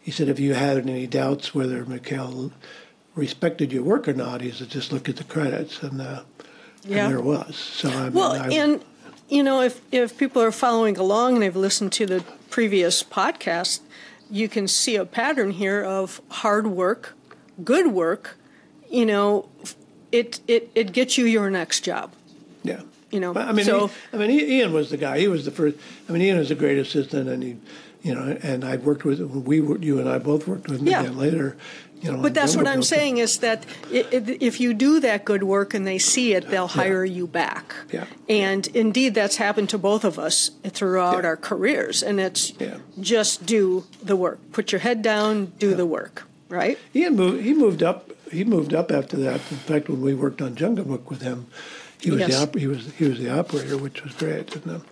he 0.00 0.10
said 0.10 0.28
if 0.28 0.38
you 0.38 0.54
had 0.54 0.78
any 0.78 1.06
doubts 1.06 1.54
whether 1.54 1.84
Mikhail 1.84 2.52
respected 3.14 3.72
your 3.72 3.82
work 3.82 4.06
or 4.06 4.12
not, 4.12 4.40
he 4.40 4.50
said 4.52 4.68
just 4.70 4.92
look 4.92 5.08
at 5.08 5.16
the 5.16 5.24
credits, 5.24 5.82
and, 5.82 6.00
uh, 6.00 6.22
Yeah. 6.84 7.04
and 7.06 7.12
there 7.14 7.20
was. 7.20 7.56
So 7.56 7.88
I 7.88 8.04
mean, 8.04 8.12
Well, 8.12 8.32
I, 8.32 8.48
and 8.48 8.84
you 9.28 9.42
know, 9.42 9.62
if 9.62 9.80
if 9.90 10.16
people 10.16 10.40
are 10.42 10.52
following 10.52 10.96
along 10.96 11.34
and 11.34 11.42
they've 11.42 11.56
listened 11.56 11.92
to 11.92 12.06
the 12.06 12.24
previous 12.50 13.02
podcast, 13.02 13.80
you 14.30 14.48
can 14.48 14.68
see 14.68 14.94
a 14.94 15.04
pattern 15.04 15.50
here 15.50 15.82
of 15.82 16.20
hard 16.28 16.68
work, 16.68 17.14
good 17.64 17.88
work. 17.88 18.36
You 18.90 19.06
know, 19.06 19.48
it 20.12 20.40
it 20.48 20.70
it 20.74 20.92
gets 20.92 21.16
you 21.16 21.24
your 21.26 21.50
next 21.50 21.80
job. 21.84 22.12
yeah. 22.62 22.80
You 23.10 23.18
know, 23.18 23.34
I 23.34 23.50
mean, 23.50 23.64
so 23.64 23.88
he, 23.88 23.94
I 24.12 24.16
mean, 24.18 24.30
Ian 24.30 24.72
was 24.72 24.90
the 24.90 24.96
guy. 24.96 25.18
He 25.18 25.26
was 25.26 25.44
the 25.44 25.50
first. 25.50 25.76
I 26.08 26.12
mean, 26.12 26.22
Ian 26.22 26.38
was 26.38 26.52
a 26.52 26.54
great 26.54 26.78
assistant, 26.78 27.28
and 27.28 27.42
he, 27.42 27.56
you 28.02 28.14
know, 28.14 28.38
and 28.40 28.64
I 28.64 28.76
worked 28.76 29.04
with 29.04 29.18
we 29.20 29.60
were 29.60 29.78
you 29.78 29.98
and 29.98 30.08
I 30.08 30.18
both 30.18 30.46
worked 30.46 30.68
with 30.68 30.78
him 30.80 30.86
Yeah. 30.86 31.00
again 31.02 31.16
later. 31.16 31.56
You 32.02 32.12
know, 32.12 32.22
But 32.22 32.34
that's 32.34 32.56
what 32.56 32.66
I'm 32.68 32.82
saying 32.84 33.18
is 33.18 33.38
that 33.40 33.66
if 33.90 34.58
you 34.60 34.72
do 34.74 35.00
that 35.00 35.24
good 35.26 35.42
work 35.42 35.74
and 35.74 35.84
they 35.86 35.98
see 35.98 36.32
it, 36.34 36.48
they'll 36.48 36.68
hire 36.68 37.04
you 37.04 37.26
back. 37.26 37.74
Yeah. 37.92 38.06
And 38.28 38.66
indeed, 38.68 39.14
that's 39.14 39.36
happened 39.36 39.68
to 39.70 39.78
both 39.78 40.04
of 40.04 40.18
us 40.18 40.52
throughout 40.64 41.24
Yeah. 41.24 41.30
our 41.30 41.36
careers. 41.36 42.02
And 42.02 42.18
it's 42.20 42.52
Yeah. 42.58 42.76
just 43.00 43.44
do 43.44 43.84
the 44.02 44.16
work. 44.16 44.38
Put 44.52 44.72
your 44.72 44.78
head 44.80 45.02
down, 45.02 45.52
do 45.58 45.74
the 45.74 45.84
work, 45.84 46.22
right? 46.48 46.78
Ian 46.94 47.16
moved. 47.16 47.42
He 47.42 47.52
moved 47.52 47.82
up. 47.82 48.08
He 48.30 48.44
moved 48.44 48.74
up 48.74 48.90
after 48.92 49.16
that. 49.18 49.40
In 49.50 49.56
fact, 49.58 49.88
when 49.88 50.00
we 50.00 50.14
worked 50.14 50.40
on 50.40 50.54
Jungle 50.54 50.84
Book 50.84 51.10
with 51.10 51.22
him, 51.22 51.46
he 52.00 52.10
was 52.10 52.20
Yes. 52.20 52.30
the 52.30 52.42
op- 52.42 52.56
he 52.56 52.66
was 52.66 52.90
he 52.98 53.04
was 53.08 53.18
the 53.18 53.30
operator, 53.30 53.76
which 53.76 54.02
was 54.04 54.12
great. 54.14 54.54
And, 54.56 54.82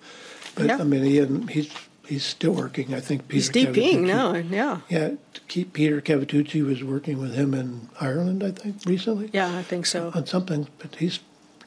but 0.54 0.66
Yeah. 0.66 0.78
I 0.80 0.84
mean, 0.84 1.04
Ian, 1.04 1.48
he's 1.48 1.70
he's 2.06 2.24
still 2.24 2.52
working. 2.52 2.92
I 2.94 3.00
think 3.00 3.28
Peter. 3.28 3.36
He's 3.36 3.66
DPing 3.66 4.00
now, 4.06 4.34
yeah. 4.34 4.80
Yeah, 4.88 5.08
to 5.34 5.40
keep 5.48 5.72
Peter 5.72 6.00
Cavaciuti 6.00 6.64
was 6.66 6.82
working 6.82 7.18
with 7.20 7.34
him 7.34 7.54
in 7.54 7.88
Ireland, 8.00 8.42
I 8.42 8.50
think, 8.50 8.76
recently. 8.86 9.30
Yeah, 9.32 9.56
I 9.56 9.62
think 9.62 9.86
so. 9.86 10.10
On 10.14 10.26
something, 10.26 10.66
but 10.78 10.96
he's 10.96 11.20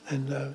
and 0.10 0.34
uh, 0.34 0.48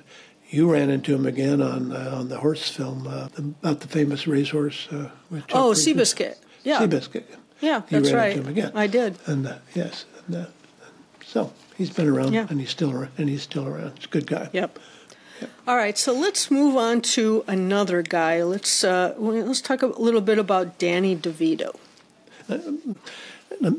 you 0.49 0.71
ran 0.71 0.89
into 0.89 1.15
him 1.15 1.25
again 1.25 1.61
on 1.61 1.91
uh, 1.91 2.11
on 2.19 2.29
the 2.29 2.37
horse 2.37 2.69
film 2.69 3.07
uh, 3.07 3.27
about 3.37 3.79
the 3.79 3.87
famous 3.87 4.27
racehorse. 4.27 4.87
Uh, 4.91 5.09
with 5.31 5.43
Oh, 5.53 5.71
Seabiscuit. 5.73 6.35
Yeah. 6.63 6.79
Seabiscuit. 6.81 7.23
Yeah, 7.59 7.81
You 7.89 7.99
that's 8.01 8.11
ran 8.13 8.15
right. 8.21 8.31
into 8.37 8.43
him 8.43 8.49
again. 8.49 8.71
I 8.75 8.85
did. 8.87 9.17
And 9.25 9.47
uh, 9.47 9.57
yes, 9.73 10.05
and, 10.27 10.35
uh, 10.35 10.45
so 11.27 11.51
he's 11.77 11.89
been 11.89 12.07
around, 12.07 12.33
Yeah. 12.33 12.47
and 12.49 12.59
he's 12.59 12.69
still 12.69 12.91
around, 12.91 13.11
and 13.17 13.29
he's 13.29 13.43
still 13.43 13.67
around. 13.67 13.93
He's 13.97 14.05
a 14.05 14.09
good 14.09 14.27
guy. 14.27 14.49
Yep. 14.53 14.79
All 15.67 15.75
right, 15.75 15.97
so 15.97 16.13
let's 16.13 16.49
move 16.49 16.75
on 16.77 17.01
to 17.01 17.43
another 17.47 18.01
guy. 18.01 18.41
Let's 18.41 18.83
uh, 18.83 19.13
let's 19.17 19.61
talk 19.61 19.83
a 19.83 19.87
little 19.87 20.21
bit 20.21 20.39
about 20.39 20.79
Danny 20.79 21.15
DeVito. 21.15 21.75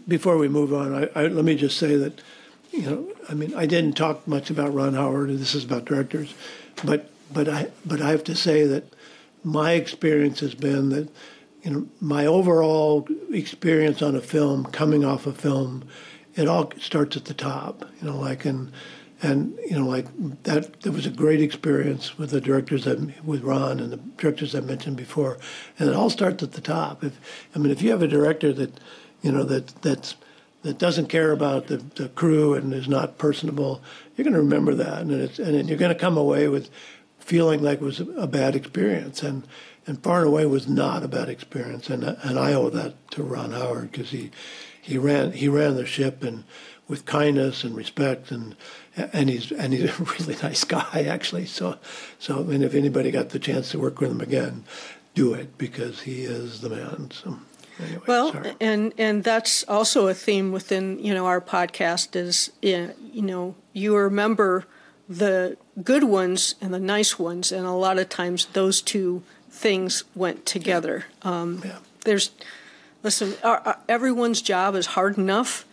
Before 0.06 0.36
we 0.38 0.48
move 0.48 0.72
on, 0.72 0.94
I, 0.94 1.08
I, 1.14 1.26
let 1.28 1.44
me 1.44 1.54
just 1.56 1.76
say 1.78 1.96
that, 1.96 2.20
you 2.72 2.82
know, 2.82 3.08
I 3.28 3.34
mean, 3.34 3.54
I 3.54 3.66
didn't 3.66 3.96
talk 3.96 4.26
much 4.28 4.50
about 4.50 4.74
Ron 4.74 4.94
Howard. 4.94 5.30
This 5.30 5.54
is 5.54 5.64
about 5.64 5.84
directors, 5.84 6.34
but 6.84 7.10
but 7.32 7.48
I 7.48 7.70
but 7.84 8.00
I 8.00 8.10
have 8.10 8.24
to 8.24 8.36
say 8.36 8.64
that 8.66 8.92
my 9.42 9.72
experience 9.72 10.40
has 10.40 10.54
been 10.54 10.90
that, 10.90 11.08
you 11.62 11.70
know, 11.70 11.86
my 12.00 12.26
overall 12.26 13.08
experience 13.32 14.00
on 14.02 14.14
a 14.14 14.20
film, 14.20 14.64
coming 14.66 15.04
off 15.04 15.26
a 15.26 15.32
film, 15.32 15.84
it 16.38 16.46
all 16.46 16.70
starts 16.78 17.16
at 17.16 17.24
the 17.26 17.34
top. 17.34 17.84
You 18.00 18.08
know, 18.08 18.16
like 18.16 18.44
and 18.44 18.72
and 19.20 19.58
you 19.68 19.78
know, 19.78 19.86
like 19.86 20.06
that. 20.44 20.80
There 20.80 20.92
was 20.92 21.04
a 21.04 21.10
great 21.10 21.42
experience 21.42 22.16
with 22.16 22.30
the 22.30 22.40
directors 22.40 22.84
that 22.84 23.24
with 23.24 23.42
Ron 23.42 23.80
and 23.80 23.92
the 23.92 23.96
directors 23.96 24.54
I 24.54 24.60
mentioned 24.60 24.96
before, 24.96 25.38
and 25.78 25.88
it 25.88 25.94
all 25.94 26.10
starts 26.10 26.42
at 26.42 26.52
the 26.52 26.60
top. 26.60 27.02
If 27.02 27.18
I 27.54 27.58
mean, 27.58 27.72
if 27.72 27.82
you 27.82 27.90
have 27.90 28.02
a 28.02 28.08
director 28.08 28.52
that, 28.52 28.78
you 29.20 29.32
know, 29.32 29.42
that 29.44 29.66
that's 29.82 30.14
that 30.62 30.78
doesn't 30.78 31.08
care 31.08 31.32
about 31.32 31.66
the, 31.66 31.76
the 31.76 32.08
crew 32.10 32.54
and 32.54 32.72
is 32.72 32.88
not 32.88 33.18
personable, 33.18 33.80
you're 34.16 34.24
going 34.24 34.34
to 34.34 34.40
remember 34.40 34.74
that, 34.74 35.02
and 35.02 35.12
it's 35.12 35.38
and 35.40 35.68
you're 35.68 35.78
going 35.78 35.92
to 35.92 35.98
come 35.98 36.16
away 36.16 36.46
with 36.46 36.70
feeling 37.18 37.62
like 37.62 37.80
it 37.80 37.84
was 37.84 38.00
a 38.00 38.28
bad 38.28 38.54
experience, 38.54 39.24
and 39.24 39.46
and 39.88 40.00
far 40.04 40.18
and 40.18 40.28
away 40.28 40.46
was 40.46 40.68
not 40.68 41.02
a 41.02 41.08
bad 41.08 41.28
experience, 41.28 41.90
and 41.90 42.04
and 42.04 42.38
I 42.38 42.52
owe 42.52 42.70
that 42.70 43.10
to 43.12 43.24
Ron 43.24 43.50
Howard 43.50 43.90
because 43.90 44.10
he 44.10 44.30
he 44.88 44.96
ran 44.98 45.32
he 45.32 45.48
ran 45.48 45.74
the 45.76 45.86
ship 45.86 46.22
and 46.24 46.44
with 46.88 47.04
kindness 47.04 47.64
and 47.64 47.76
respect 47.76 48.30
and 48.30 48.56
and 48.96 49.28
he's 49.28 49.52
and 49.52 49.72
he's 49.74 49.90
a 50.00 50.02
really 50.18 50.36
nice 50.42 50.64
guy 50.64 51.04
actually. 51.08 51.46
So 51.46 51.76
so 52.18 52.40
I 52.40 52.42
mean 52.42 52.62
if 52.62 52.74
anybody 52.74 53.10
got 53.10 53.28
the 53.30 53.38
chance 53.38 53.70
to 53.70 53.78
work 53.78 54.00
with 54.00 54.10
him 54.10 54.20
again, 54.20 54.64
do 55.14 55.34
it 55.34 55.58
because 55.58 56.02
he 56.02 56.22
is 56.24 56.60
the 56.62 56.70
man. 56.70 57.10
So 57.10 57.38
anyway, 57.78 58.02
Well, 58.06 58.32
sorry. 58.32 58.54
and 58.60 58.92
and 58.98 59.22
that's 59.24 59.64
also 59.68 60.08
a 60.08 60.14
theme 60.14 60.50
within 60.52 60.98
you 60.98 61.12
know 61.14 61.26
our 61.26 61.40
podcast 61.40 62.16
is 62.16 62.50
you 62.62 62.94
know 63.30 63.54
you 63.74 63.94
remember 63.96 64.64
the 65.08 65.56
good 65.82 66.04
ones 66.04 66.54
and 66.60 66.72
the 66.74 66.80
nice 66.80 67.18
ones, 67.18 67.52
and 67.52 67.66
a 67.66 67.72
lot 67.72 67.98
of 67.98 68.08
times 68.08 68.46
those 68.52 68.82
two 68.82 69.22
things 69.50 70.04
went 70.14 70.44
together. 70.46 71.04
Um, 71.22 71.60
Yeah. 71.64 71.78
There's 72.04 72.30
listen, 73.02 73.34
our, 73.42 73.58
our, 73.58 73.78
everyone's 73.88 74.42
job 74.42 74.74
is 74.74 74.86
hard 74.86 75.18
enough. 75.18 75.64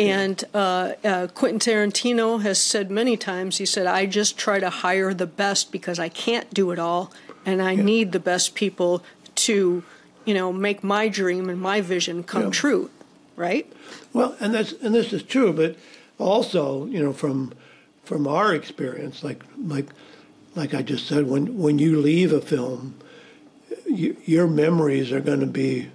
And 0.00 0.44
uh, 0.54 0.92
uh, 1.02 1.26
Quentin 1.34 1.58
Tarantino 1.58 2.40
has 2.42 2.62
said 2.62 2.88
many 2.88 3.16
times, 3.16 3.58
he 3.58 3.66
said, 3.66 3.88
I 3.88 4.06
just 4.06 4.38
try 4.38 4.60
to 4.60 4.70
hire 4.70 5.12
the 5.12 5.26
best 5.26 5.72
because 5.72 5.98
I 5.98 6.08
can't 6.08 6.52
do 6.54 6.70
it 6.70 6.78
all. 6.78 7.12
And 7.44 7.60
I 7.60 7.74
need 7.74 8.12
the 8.12 8.20
best 8.20 8.54
people 8.54 9.02
to, 9.46 9.82
you 10.24 10.34
know, 10.34 10.52
make 10.52 10.84
my 10.84 11.08
dream 11.08 11.48
and 11.48 11.60
my 11.60 11.80
vision 11.80 12.22
come 12.22 12.44
Yeah. 12.44 12.50
true. 12.50 12.90
Right? 13.34 13.72
Well, 14.12 14.36
and 14.38 14.54
that's 14.54 14.72
and 14.72 14.94
this 14.94 15.12
is 15.12 15.22
true, 15.22 15.52
but 15.52 15.76
also, 16.18 16.86
you 16.86 17.02
know, 17.02 17.12
from 17.12 17.52
from 18.04 18.26
our 18.26 18.54
experience, 18.54 19.22
like 19.22 19.42
like 19.56 19.86
like 20.54 20.74
I 20.74 20.82
just 20.82 21.06
said, 21.06 21.28
when 21.28 21.58
when 21.58 21.78
you 21.78 22.00
leave 22.00 22.32
a 22.32 22.40
film, 22.40 22.94
you, 23.86 24.16
your 24.24 24.46
memories 24.48 25.12
are 25.12 25.20
going 25.20 25.40
to 25.40 25.46
be 25.46 25.88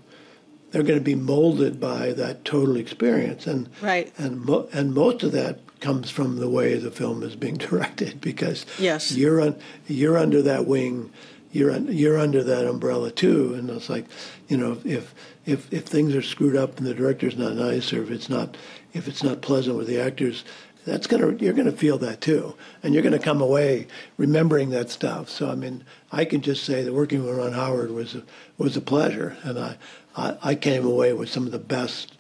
they're 0.74 0.82
going 0.84 0.98
to 1.00 1.04
be 1.06 1.14
molded 1.16 1.80
by 1.80 2.12
that 2.14 2.44
total 2.44 2.76
experience, 2.78 3.46
and 3.46 3.70
Right. 3.80 4.12
and 4.18 4.44
mo- 4.44 4.68
and 4.74 4.94
most 4.94 5.22
of 5.24 5.32
that 5.32 5.60
comes 5.80 6.10
from 6.10 6.38
the 6.40 6.50
way 6.50 6.76
the 6.78 6.90
film 6.92 7.22
is 7.24 7.36
being 7.36 7.56
directed 7.70 8.20
because 8.20 8.66
Yes. 8.80 9.16
you're 9.16 9.40
un, 9.40 9.56
you're 9.88 10.18
under 10.18 10.42
that 10.42 10.66
wing, 10.66 11.12
you're 11.52 11.70
un, 11.72 11.88
you're 11.92 12.18
under 12.18 12.44
that 12.44 12.66
umbrella 12.66 13.12
too, 13.12 13.54
and 13.54 13.70
it's 13.70 13.88
like, 13.90 14.06
you 14.50 14.58
know, 14.58 14.78
if 14.84 15.14
if 15.46 15.72
if 15.72 15.86
things 15.86 16.16
are 16.16 16.24
screwed 16.24 16.56
up 16.56 16.78
and 16.80 16.88
the 16.88 16.96
director's 16.96 17.38
not 17.38 17.54
nice, 17.54 17.94
or 17.94 18.02
if 18.02 18.10
it's 18.10 18.28
not 18.28 18.58
if 18.94 19.08
it's 19.08 19.22
not 19.24 19.42
pleasant 19.44 19.78
with 19.78 19.86
the 19.86 20.00
actors, 20.00 20.44
that's 20.86 21.06
gonna 21.06 21.36
you're 21.40 21.54
gonna 21.54 21.72
feel 21.72 22.00
that 22.00 22.20
too, 22.20 22.56
and 22.82 22.96
you're 22.96 23.04
gonna 23.04 23.20
come 23.20 23.42
away 23.42 23.86
remembering 24.18 24.72
that 24.72 24.90
stuff. 24.90 25.30
So 25.30 25.52
I 25.52 25.56
mean, 25.56 25.84
I 26.12 26.26
can 26.26 26.42
just 26.42 26.64
say 26.64 26.82
that 26.82 26.94
working 26.94 27.24
with 27.24 27.38
Ron 27.38 27.52
Howard 27.54 27.92
was 27.92 28.16
a, 28.16 28.24
was 28.58 28.76
a 28.76 28.82
pleasure, 28.82 29.38
and 29.44 29.60
I, 29.60 29.78
I 30.16 30.38
I 30.42 30.56
came 30.56 30.86
away 30.86 31.14
with 31.14 31.30
some 31.30 31.46
of 31.46 31.52
the 31.52 31.60
best 31.60 32.14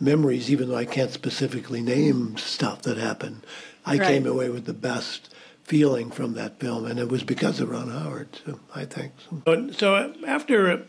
memories, 0.00 0.50
even 0.50 0.68
though 0.68 0.76
I 0.76 0.84
can't 0.84 1.10
specifically 1.10 1.80
name 1.82 2.36
stuff 2.36 2.82
that 2.82 2.96
happened. 2.98 3.44
I 3.84 3.96
Right. 3.98 4.06
came 4.08 4.26
away 4.26 4.50
with 4.50 4.64
the 4.66 4.74
best 4.74 5.32
feeling 5.64 6.10
from 6.10 6.34
that 6.34 6.60
film, 6.60 6.84
and 6.86 6.98
it 6.98 7.08
was 7.08 7.22
because 7.22 7.60
of 7.60 7.70
Ron 7.70 7.90
Howard. 7.90 8.28
So 8.44 8.60
I 8.74 8.84
think. 8.84 9.12
So, 9.44 9.70
so 9.70 10.12
after 10.26 10.84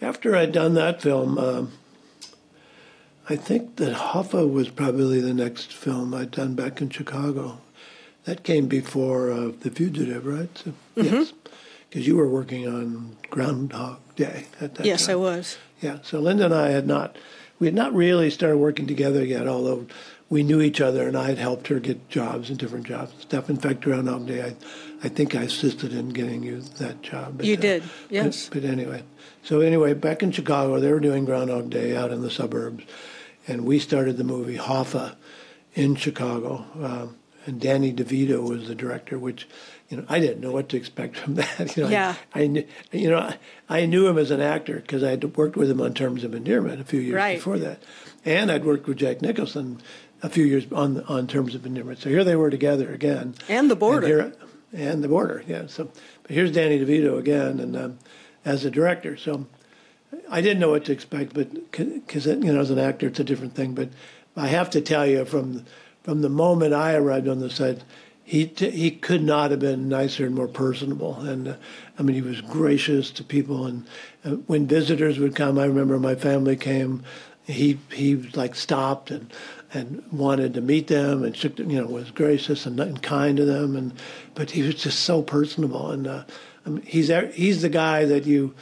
after 0.00 0.36
I'd 0.36 0.52
done 0.52 0.74
that 0.74 1.00
film, 1.02 1.38
um, 1.38 1.72
I 3.28 3.36
think 3.36 3.76
that 3.76 3.94
Hoffa 3.96 4.48
was 4.50 4.68
probably 4.68 5.20
the 5.20 5.34
next 5.34 5.72
film 5.72 6.14
I'd 6.14 6.30
done 6.30 6.54
back 6.54 6.80
in 6.80 6.90
Chicago. 6.90 7.58
That 8.24 8.42
came 8.42 8.66
before 8.66 9.30
uh, 9.30 9.52
The 9.60 9.70
Fugitive, 9.70 10.26
right? 10.26 10.50
So, 10.58 10.72
Mm-hmm. 10.96 11.14
Yes, 11.14 11.32
because 11.88 12.06
you 12.06 12.16
were 12.16 12.28
working 12.28 12.66
on 12.66 13.16
Groundhog 13.30 13.98
Day 14.16 14.46
at 14.60 14.74
that 14.76 14.86
yes, 14.86 15.06
time. 15.06 15.12
I 15.12 15.16
was. 15.16 15.58
Yeah, 15.80 15.98
so 16.02 16.20
Linda 16.20 16.46
and 16.46 16.54
I 16.54 16.70
had 16.70 16.86
not, 16.86 17.16
we 17.58 17.66
had 17.66 17.74
not 17.74 17.94
really 17.94 18.30
started 18.30 18.58
working 18.58 18.86
together 18.86 19.24
yet, 19.24 19.46
although 19.46 19.86
we 20.28 20.42
knew 20.42 20.60
each 20.60 20.80
other, 20.80 21.06
and 21.06 21.16
I 21.16 21.28
had 21.28 21.38
helped 21.38 21.68
her 21.68 21.78
get 21.78 22.08
jobs 22.08 22.50
and 22.50 22.58
different 22.58 22.86
jobs 22.86 23.12
and 23.12 23.22
stuff. 23.22 23.48
In 23.48 23.56
fact, 23.56 23.82
Groundhog 23.82 24.26
Day, 24.26 24.42
I, 24.42 24.56
I 25.04 25.08
think 25.08 25.36
I 25.36 25.42
assisted 25.42 25.92
in 25.92 26.08
getting 26.08 26.42
you 26.42 26.60
that 26.60 27.02
job. 27.02 27.36
But, 27.36 27.46
you 27.46 27.56
did, 27.56 27.84
yes. 28.10 28.48
But, 28.48 28.62
but, 28.62 28.70
anyway, 28.70 29.04
so 29.42 29.60
anyway, 29.60 29.94
back 29.94 30.22
in 30.22 30.32
Chicago, 30.32 30.80
they 30.80 30.90
were 30.90 31.00
doing 31.00 31.24
Groundhog 31.24 31.70
Day 31.70 31.96
out 31.96 32.10
in 32.10 32.22
the 32.22 32.30
suburbs, 32.30 32.84
and 33.46 33.64
we 33.64 33.78
started 33.78 34.16
the 34.16 34.24
movie 34.24 34.56
Hoffa 34.56 35.14
in 35.74 35.94
Chicago, 35.94 36.64
um, 36.82 37.16
and 37.44 37.60
Danny 37.60 37.92
DeVito 37.92 38.42
was 38.48 38.66
the 38.66 38.74
director, 38.74 39.18
which 39.18 39.46
you 39.88 39.96
know, 39.96 40.04
I 40.08 40.18
didn't 40.18 40.40
know 40.40 40.50
what 40.50 40.68
to 40.70 40.76
expect 40.76 41.16
from 41.16 41.34
that. 41.36 41.76
You 41.76 41.84
know, 41.84 41.88
yeah. 41.88 42.14
I, 42.34 42.42
I 42.42 42.46
knew, 42.46 42.66
you 42.92 43.10
know, 43.10 43.32
I, 43.68 43.86
knew 43.86 44.06
him 44.06 44.18
as 44.18 44.30
an 44.30 44.40
actor 44.40 44.76
because 44.76 45.02
I 45.02 45.10
had 45.10 45.36
worked 45.36 45.56
with 45.56 45.70
him 45.70 45.80
on 45.80 45.94
Terms 45.94 46.24
of 46.24 46.34
Endearment 46.34 46.80
a 46.80 46.84
few 46.84 47.00
years 47.00 47.16
right. 47.16 47.38
before 47.38 47.58
that, 47.58 47.82
and 48.24 48.50
I'd 48.50 48.64
worked 48.64 48.86
with 48.86 48.98
Jack 48.98 49.22
Nicholson 49.22 49.80
a 50.22 50.28
few 50.28 50.44
years 50.44 50.66
on 50.72 51.02
on 51.04 51.26
Terms 51.26 51.54
of 51.54 51.64
Endearment. 51.66 51.98
So 51.98 52.10
here 52.10 52.24
they 52.24 52.36
were 52.36 52.50
together 52.50 52.92
again. 52.92 53.34
And 53.48 53.70
the 53.70 53.76
border. 53.76 54.20
And, 54.20 54.34
here, 54.34 54.90
and 54.90 55.04
the 55.04 55.08
border, 55.08 55.44
yeah. 55.46 55.66
So, 55.68 55.90
but 56.22 56.32
here's 56.32 56.52
Danny 56.52 56.78
DeVito 56.78 57.18
again, 57.18 57.60
and 57.60 57.76
um, 57.76 57.98
as 58.44 58.64
a 58.64 58.70
director. 58.70 59.16
So 59.16 59.46
I 60.30 60.40
didn't 60.40 60.60
know 60.60 60.70
what 60.70 60.84
to 60.86 60.92
expect, 60.92 61.34
but 61.34 61.52
because 61.70 62.26
you 62.26 62.36
know, 62.36 62.60
as 62.60 62.70
an 62.70 62.78
actor, 62.78 63.06
it's 63.06 63.20
a 63.20 63.24
different 63.24 63.54
thing. 63.54 63.74
But 63.74 63.90
I 64.36 64.48
have 64.48 64.70
to 64.70 64.80
tell 64.80 65.06
you, 65.06 65.24
from 65.24 65.64
from 66.02 66.22
the 66.22 66.28
moment 66.28 66.74
I 66.74 66.94
arrived 66.94 67.28
on 67.28 67.40
the 67.40 67.50
set 67.50 67.82
he 68.26 68.52
he 68.58 68.90
could 68.90 69.22
not 69.22 69.52
have 69.52 69.60
been 69.60 69.88
nicer 69.88 70.26
and 70.26 70.34
more 70.34 70.48
personable. 70.48 71.20
And 71.20 71.46
uh, 71.46 71.54
I 71.96 72.02
mean, 72.02 72.16
he 72.16 72.22
was 72.22 72.40
gracious 72.40 73.12
to 73.12 73.24
people. 73.24 73.66
And 73.66 73.86
uh, 74.24 74.30
when 74.48 74.66
visitors 74.66 75.20
would 75.20 75.36
come, 75.36 75.60
I 75.60 75.64
remember 75.64 76.00
my 76.00 76.16
family 76.16 76.56
came. 76.56 77.04
He 77.44 77.78
he 77.92 78.16
like 78.34 78.56
stopped 78.56 79.12
and 79.12 79.32
and 79.72 80.02
wanted 80.10 80.54
to 80.54 80.60
meet 80.60 80.88
them 80.88 81.22
and 81.22 81.36
shook, 81.36 81.56
you 81.60 81.66
know 81.66 81.86
was 81.86 82.10
gracious 82.10 82.66
and, 82.66 82.80
and 82.80 83.00
kind 83.00 83.36
to 83.36 83.44
them. 83.44 83.76
And 83.76 83.92
but 84.34 84.50
he 84.50 84.62
was 84.62 84.74
just 84.74 85.00
so 85.04 85.22
personable. 85.22 85.92
And 85.92 86.08
uh, 86.08 86.24
I 86.66 86.70
mean, 86.70 86.82
he's 86.82 87.12
he's 87.32 87.62
the 87.62 87.68
guy 87.68 88.06
that 88.06 88.26
you 88.26 88.56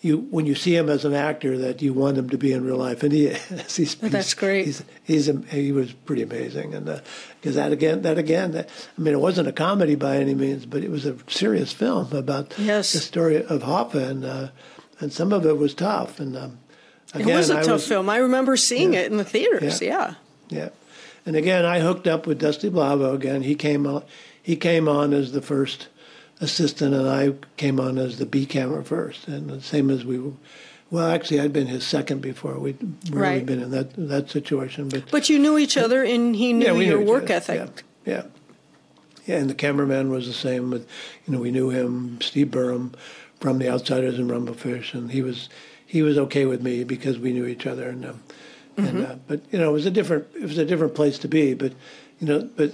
you 0.00 0.18
when 0.30 0.46
you 0.46 0.54
see 0.54 0.74
him 0.74 0.88
as 0.88 1.04
an 1.04 1.12
actor 1.12 1.58
that 1.58 1.82
you 1.82 1.92
want 1.92 2.16
him 2.16 2.30
to 2.30 2.38
be 2.38 2.52
in 2.52 2.64
real 2.64 2.76
life, 2.76 3.02
and 3.02 3.12
he 3.12 3.28
he's, 3.68 3.96
oh, 4.02 4.08
that's 4.08 4.28
he's, 4.28 4.34
great. 4.34 4.64
He's, 4.66 4.84
he's, 5.04 5.30
he 5.50 5.72
was 5.72 5.92
pretty 5.92 6.22
amazing, 6.22 6.74
and 6.74 6.86
because 6.86 7.56
uh, 7.56 7.64
that 7.64 7.72
again, 7.72 8.02
that 8.02 8.18
again, 8.18 8.52
that, 8.52 8.68
I 8.96 9.00
mean, 9.00 9.14
it 9.14 9.20
wasn't 9.20 9.48
a 9.48 9.52
comedy 9.52 9.94
by 9.94 10.16
any 10.16 10.34
means, 10.34 10.64
but 10.64 10.82
it 10.82 10.90
was 10.90 11.04
a 11.04 11.16
serious 11.28 11.72
film 11.72 12.12
about 12.12 12.54
yes. 12.58 12.92
the 12.92 12.98
story 12.98 13.36
of 13.36 13.62
Hoffa, 13.62 14.08
and 14.08 14.24
uh, 14.24 14.48
and 15.00 15.12
some 15.12 15.32
of 15.32 15.44
it 15.44 15.58
was 15.58 15.74
tough, 15.74 16.18
and 16.18 16.36
um, 16.36 16.58
again, 17.12 17.28
it 17.28 17.36
was 17.36 17.50
a 17.50 17.58
I 17.58 17.62
tough 17.62 17.72
was, 17.72 17.88
film. 17.88 18.08
I 18.08 18.18
remember 18.18 18.56
seeing 18.56 18.94
yeah, 18.94 19.00
it 19.00 19.10
in 19.10 19.18
the 19.18 19.24
theaters. 19.24 19.82
Yeah. 19.82 20.14
yeah, 20.48 20.58
yeah, 20.58 20.68
and 21.26 21.36
again, 21.36 21.66
I 21.66 21.80
hooked 21.80 22.06
up 22.06 22.26
with 22.26 22.38
Dusty 22.38 22.70
Blavo 22.70 23.14
again. 23.14 23.42
He 23.42 23.54
came 23.54 23.86
on, 23.86 24.04
he 24.42 24.56
came 24.56 24.88
on 24.88 25.12
as 25.12 25.32
the 25.32 25.42
first 25.42 25.88
assistant, 26.40 26.94
and 26.94 27.08
I 27.08 27.34
came 27.56 27.78
on 27.78 27.98
as 27.98 28.18
the 28.18 28.26
B 28.26 28.46
camera 28.46 28.82
first, 28.84 29.28
and 29.28 29.48
the 29.50 29.60
same 29.60 29.90
as 29.90 30.04
we 30.04 30.18
were. 30.18 30.32
Well, 30.90 31.08
actually, 31.08 31.40
I'd 31.40 31.52
been 31.52 31.68
his 31.68 31.86
second 31.86 32.20
before. 32.20 32.58
We'd 32.58 32.80
really 33.10 33.22
right. 33.22 33.46
been 33.46 33.62
in 33.62 33.70
that 33.70 33.92
that 33.96 34.30
situation, 34.30 34.88
but 34.88 35.10
but 35.10 35.28
you 35.28 35.38
knew 35.38 35.56
each 35.56 35.76
other, 35.76 36.02
and 36.02 36.34
he 36.34 36.52
knew 36.52 36.80
yeah, 36.80 36.88
your 36.88 37.00
work 37.00 37.30
ethic. 37.30 37.84
Yeah, 38.04 38.12
yeah, 38.12 38.22
yeah. 39.26 39.36
And 39.36 39.48
the 39.48 39.54
cameraman 39.54 40.10
was 40.10 40.26
the 40.26 40.32
same. 40.32 40.70
But 40.70 40.80
you 41.26 41.32
know, 41.32 41.38
we 41.38 41.52
knew 41.52 41.70
him, 41.70 42.20
Steve 42.20 42.48
Burum, 42.48 42.94
from 43.38 43.58
The 43.58 43.68
Outsiders 43.68 44.18
and 44.18 44.28
Rumblefish, 44.28 44.92
and 44.92 45.12
he 45.12 45.22
was 45.22 45.48
he 45.86 46.02
was 46.02 46.18
okay 46.18 46.44
with 46.44 46.62
me 46.62 46.82
because 46.82 47.18
we 47.18 47.32
knew 47.32 47.46
each 47.46 47.66
other. 47.66 47.88
And 47.88 48.04
um, 48.04 48.22
mm-hmm. 48.76 48.86
and 48.86 49.06
uh, 49.06 49.16
but 49.28 49.42
you 49.52 49.60
know, 49.60 49.70
it 49.70 49.72
was 49.72 49.86
a 49.86 49.92
different 49.92 50.26
it 50.34 50.42
was 50.42 50.58
a 50.58 50.64
different 50.64 50.96
place 50.96 51.18
to 51.20 51.28
be. 51.28 51.54
But 51.54 51.72
you 52.18 52.26
know, 52.26 52.50
but 52.56 52.72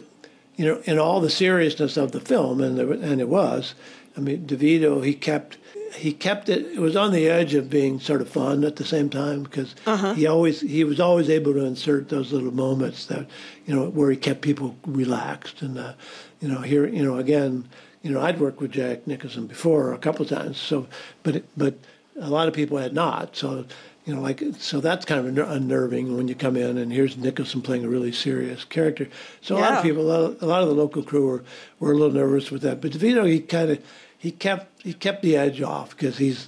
you 0.57 0.64
know, 0.64 0.81
in 0.85 0.99
all 0.99 1.21
the 1.21 1.31
seriousness 1.31 1.97
of 1.97 2.12
the 2.12 2.21
film, 2.21 2.61
and 2.61 2.79
there, 2.79 2.90
and 2.90 3.21
it 3.21 3.29
was. 3.29 3.75
I 4.16 4.21
mean, 4.21 4.47
DeVito, 4.47 5.05
he 5.05 5.14
kept 5.14 5.59
he 5.97 6.12
kept 6.12 6.49
it. 6.49 6.66
It 6.66 6.79
was 6.79 6.97
on 6.97 7.12
the 7.12 7.29
edge 7.29 7.55
of 7.55 7.71
being 7.71 8.01
sort 8.01 8.21
of 8.21 8.29
fun 8.29 8.64
at 8.64 8.77
the 8.77 8.85
same 8.85 9.09
time 9.09 9.42
because 9.42 9.75
uh-huh. 9.87 10.14
he 10.14 10.27
always 10.27 10.61
he 10.61 10.85
was 10.85 11.01
always 11.01 11.29
able 11.29 11.53
to 11.55 11.64
insert 11.64 12.09
those 12.09 12.33
little 12.33 12.53
moments 12.53 13.07
that 13.07 13.27
you 13.66 13.75
know 13.75 13.88
where 13.88 14.11
he 14.11 14.16
kept 14.16 14.42
people 14.42 14.77
relaxed 14.87 15.62
and 15.62 15.79
uh, 15.79 15.95
you 16.40 16.49
know 16.49 16.61
here 16.61 16.87
you 16.87 17.03
know 17.03 17.16
again 17.16 17.69
you 18.03 18.11
know 18.11 18.21
I'd 18.21 18.40
worked 18.40 18.61
with 18.61 18.73
Jack 18.73 19.07
Nicholson 19.07 19.47
before 19.47 19.92
a 19.92 19.99
couple 19.99 20.23
of 20.23 20.29
times 20.29 20.59
so 20.59 20.87
but 21.23 21.45
but 21.57 21.75
a 22.21 22.31
lot 22.31 22.49
of 22.49 22.55
people 22.55 22.79
had 22.79 22.95
not 22.95 23.37
so 23.37 23.66
you 24.07 24.14
know, 24.14 24.21
like 24.21 24.40
so 24.59 24.81
that's 24.81 25.05
kind 25.05 25.27
of 25.27 25.51
unnerving 25.51 26.16
when 26.16 26.29
you 26.29 26.37
come 26.37 26.57
in 26.57 26.79
and 26.79 26.92
here's 26.92 27.16
Nicholson 27.16 27.61
playing 27.61 27.85
a 27.85 27.88
really 27.88 28.12
serious 28.12 28.64
character. 28.64 29.09
So 29.40 29.57
a 29.57 29.59
lot 29.59 29.73
of 29.75 29.83
people, 29.83 30.03
a 30.03 30.09
lot 30.09 30.21
of, 30.21 30.42
a 30.42 30.47
lot 30.47 30.62
of, 30.62 30.69
the 30.69 30.75
local 30.75 31.03
crew 31.03 31.27
were, 31.27 31.45
were 31.81 31.92
a 31.92 31.97
little 31.97 32.14
nervous 32.14 32.53
with 32.53 32.62
that. 32.62 32.81
But 32.81 32.92
DeVito, 32.92 33.29
he 33.29 33.40
kind 33.40 33.73
of 33.73 33.85
he 34.16 34.31
kept 34.31 34.81
he 34.83 34.92
kept 34.92 35.23
the 35.23 35.37
edge 35.37 35.61
off 35.61 35.90
because 35.90 36.19
he's, 36.19 36.47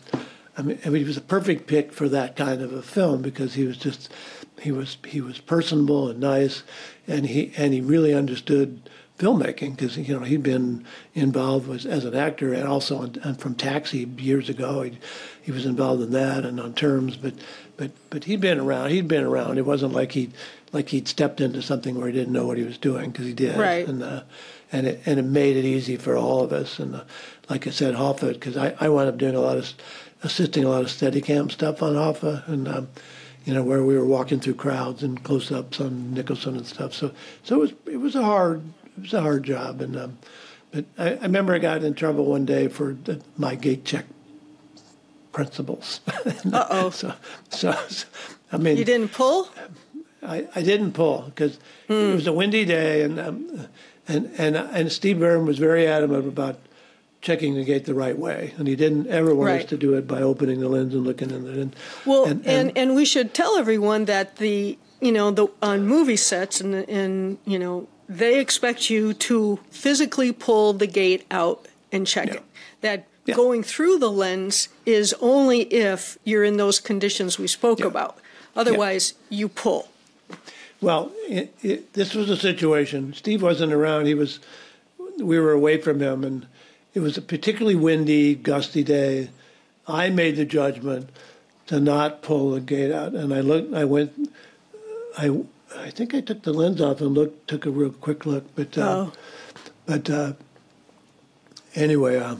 I 0.56 0.62
mean, 0.62 0.78
I 0.86 0.88
mean, 0.88 1.02
he 1.02 1.08
was 1.08 1.16
a 1.16 1.20
perfect 1.20 1.66
pick 1.66 1.92
for 1.92 2.08
that 2.08 2.36
kind 2.36 2.62
of 2.62 2.72
a 2.72 2.80
film 2.80 3.22
because 3.22 3.54
he 3.54 3.64
was 3.64 3.76
just 3.76 4.12
he 4.60 4.70
was 4.70 4.96
he 5.06 5.20
was 5.20 5.40
personable 5.40 6.08
and 6.08 6.20
nice, 6.20 6.62
and 7.08 7.26
he 7.26 7.52
and 7.56 7.74
he 7.74 7.80
really 7.80 8.14
understood 8.14 8.88
filmmaking 9.18 9.76
because 9.76 9.96
you 9.98 10.18
know 10.18 10.24
he'd 10.24 10.42
been 10.42 10.84
involved 11.14 11.66
with, 11.66 11.84
as 11.84 12.04
an 12.04 12.14
actor 12.14 12.54
and 12.54 12.66
also 12.66 12.98
on, 12.98 13.16
and 13.24 13.38
from 13.38 13.54
Taxi 13.54 14.08
years 14.16 14.48
ago. 14.48 14.82
He 14.82 14.98
he 15.42 15.52
was 15.52 15.66
involved 15.66 16.02
in 16.02 16.12
that 16.12 16.44
and 16.44 16.60
on 16.60 16.74
terms, 16.74 17.16
but 17.16 17.34
but 17.76 17.90
but 18.10 18.24
he'd 18.24 18.40
been 18.40 18.60
around. 18.60 18.90
He'd 18.90 19.08
been 19.08 19.24
around. 19.24 19.58
It 19.58 19.66
wasn't 19.66 19.92
like 19.92 20.12
he 20.12 20.30
like 20.72 20.90
he'd 20.90 21.08
stepped 21.08 21.40
into 21.40 21.62
something 21.62 21.96
where 21.96 22.06
he 22.06 22.12
didn't 22.12 22.32
know 22.32 22.46
what 22.46 22.58
he 22.58 22.64
was 22.64 22.78
doing 22.78 23.10
because 23.10 23.26
he 23.26 23.34
did. 23.34 23.56
Right. 23.56 23.86
And 23.86 24.02
uh, 24.02 24.22
and 24.70 24.86
it 24.86 25.02
and 25.04 25.18
it 25.18 25.24
made 25.24 25.56
it 25.56 25.64
easy 25.64 25.96
for 25.96 26.16
all 26.16 26.42
of 26.42 26.52
us. 26.52 26.78
And 26.78 26.94
uh, 26.94 27.04
like 27.48 27.66
I 27.66 27.70
said, 27.70 27.94
Hoffa, 27.94 28.32
because 28.34 28.56
I 28.56 28.74
I 28.80 28.88
wound 28.88 29.08
up 29.08 29.18
doing 29.18 29.34
a 29.34 29.40
lot 29.40 29.56
of 29.56 29.72
assisting 30.22 30.64
a 30.64 30.68
lot 30.68 30.82
of 30.82 30.88
Steadicam 30.88 31.50
stuff 31.50 31.82
on 31.82 31.94
Hoffa 31.94 32.46
and. 32.48 32.68
Um, 32.68 32.88
you 33.44 33.54
know, 33.54 33.62
where 33.62 33.82
we 33.82 33.96
were 33.96 34.04
walking 34.04 34.40
through 34.40 34.56
crowds 34.56 35.02
and 35.02 35.24
close-ups 35.24 35.80
on 35.80 36.12
Nicholson 36.12 36.54
and 36.54 36.66
stuff. 36.66 36.92
So, 36.92 37.12
so 37.44 37.54
it 37.54 37.58
was 37.58 37.72
it 37.86 37.96
was 37.96 38.14
a 38.14 38.22
hard 38.22 38.60
it 38.98 39.02
was 39.02 39.14
a 39.14 39.20
hard 39.20 39.44
job, 39.44 39.80
and 39.80 39.96
um, 39.96 40.18
but 40.70 40.84
I, 40.98 41.14
I, 41.14 41.22
remember 41.22 41.54
I 41.54 41.58
got 41.58 41.82
in 41.82 41.94
trouble 41.94 42.26
one 42.26 42.44
day 42.44 42.68
for 42.68 42.94
the, 43.04 43.20
my 43.36 43.54
gate 43.54 43.84
check 43.84 44.04
principles. 45.32 46.00
uh 46.52 46.66
oh. 46.70 46.90
So, 46.90 47.14
so, 47.50 47.72
so, 47.88 48.06
I 48.52 48.56
mean, 48.56 48.76
you 48.76 48.84
didn't 48.84 49.12
pull. 49.12 49.48
I, 50.22 50.48
I 50.54 50.62
didn't 50.62 50.92
pull 50.92 51.22
because 51.22 51.58
mm. 51.88 52.10
it 52.10 52.14
was 52.14 52.26
a 52.26 52.32
windy 52.32 52.64
day, 52.64 53.02
and 53.02 53.18
um, 53.20 53.68
and 54.08 54.30
and 54.36 54.56
and 54.56 54.92
Steve 54.92 55.16
Burum 55.16 55.46
was 55.46 55.58
very 55.58 55.86
adamant 55.86 56.26
about 56.26 56.58
checking 57.20 57.54
the 57.54 57.64
gate 57.64 57.84
the 57.84 57.94
right 57.94 58.18
way, 58.18 58.54
and 58.58 58.68
he 58.68 58.76
didn't 58.76 59.06
ever 59.08 59.34
want 59.34 59.50
right. 59.50 59.62
us 59.62 59.68
to 59.70 59.76
do 59.76 59.94
it 59.94 60.06
by 60.06 60.22
opening 60.22 60.60
the 60.60 60.68
lens 60.68 60.94
and 60.94 61.04
looking 61.04 61.30
in 61.30 61.46
it. 61.46 61.56
And, 61.56 61.76
well, 62.06 62.24
and, 62.24 62.40
and, 62.46 62.68
and, 62.68 62.78
and 62.78 62.94
we 62.96 63.04
should 63.04 63.34
tell 63.34 63.56
everyone 63.56 64.04
that 64.06 64.36
the 64.36 64.78
you 65.00 65.12
know 65.12 65.30
the 65.30 65.48
on 65.62 65.86
movie 65.86 66.16
sets 66.16 66.60
and 66.60 66.74
and 66.88 67.38
you 67.44 67.58
know 67.58 67.88
they 68.08 68.40
expect 68.40 68.88
you 68.88 69.12
to 69.12 69.58
physically 69.70 70.32
pull 70.32 70.72
the 70.72 70.86
gate 70.86 71.26
out 71.30 71.66
and 71.92 72.06
check 72.06 72.28
yeah. 72.28 72.34
it. 72.34 72.42
That 72.80 73.06
yeah. 73.26 73.34
going 73.34 73.62
through 73.62 73.98
the 73.98 74.10
lens 74.10 74.68
is 74.86 75.14
only 75.20 75.62
if 75.62 76.18
you're 76.24 76.44
in 76.44 76.56
those 76.56 76.80
conditions 76.80 77.38
we 77.38 77.46
spoke 77.46 77.80
yeah. 77.80 77.86
about. 77.86 78.18
Otherwise, 78.56 79.14
you 79.28 79.48
pull. 79.48 79.88
Well, 80.80 81.12
it, 81.28 81.54
it, 81.62 81.92
this 81.92 82.14
was 82.14 82.30
a 82.30 82.36
situation. 82.36 83.12
Steve 83.12 83.42
wasn't 83.42 83.72
around. 83.72 84.06
He 84.06 84.14
was. 84.14 84.40
We 85.18 85.38
were 85.38 85.52
away 85.52 85.80
from 85.80 86.00
him, 86.00 86.24
and 86.24 86.46
it 86.94 87.00
was 87.00 87.18
a 87.18 87.22
particularly 87.22 87.74
windy, 87.74 88.34
gusty 88.34 88.84
day. 88.84 89.30
I 89.86 90.10
made 90.10 90.36
the 90.36 90.44
judgment 90.44 91.10
to 91.66 91.80
not 91.80 92.22
pull 92.22 92.52
the 92.52 92.60
gate 92.60 92.92
out, 92.92 93.14
and 93.14 93.34
I 93.34 93.40
looked. 93.40 93.74
I 93.74 93.84
went. 93.84 94.32
I 95.16 95.42
I 95.76 95.90
think 95.90 96.14
I 96.14 96.20
took 96.20 96.42
the 96.42 96.52
lens 96.52 96.80
off 96.80 97.00
and 97.00 97.14
looked, 97.14 97.48
took 97.48 97.66
a 97.66 97.70
real 97.70 97.90
quick 97.90 98.26
look, 98.26 98.44
but 98.54 98.76
uh, 98.78 98.82
oh. 98.82 99.12
but 99.86 100.08
uh, 100.08 100.32
anyway, 101.74 102.16
uh, 102.16 102.36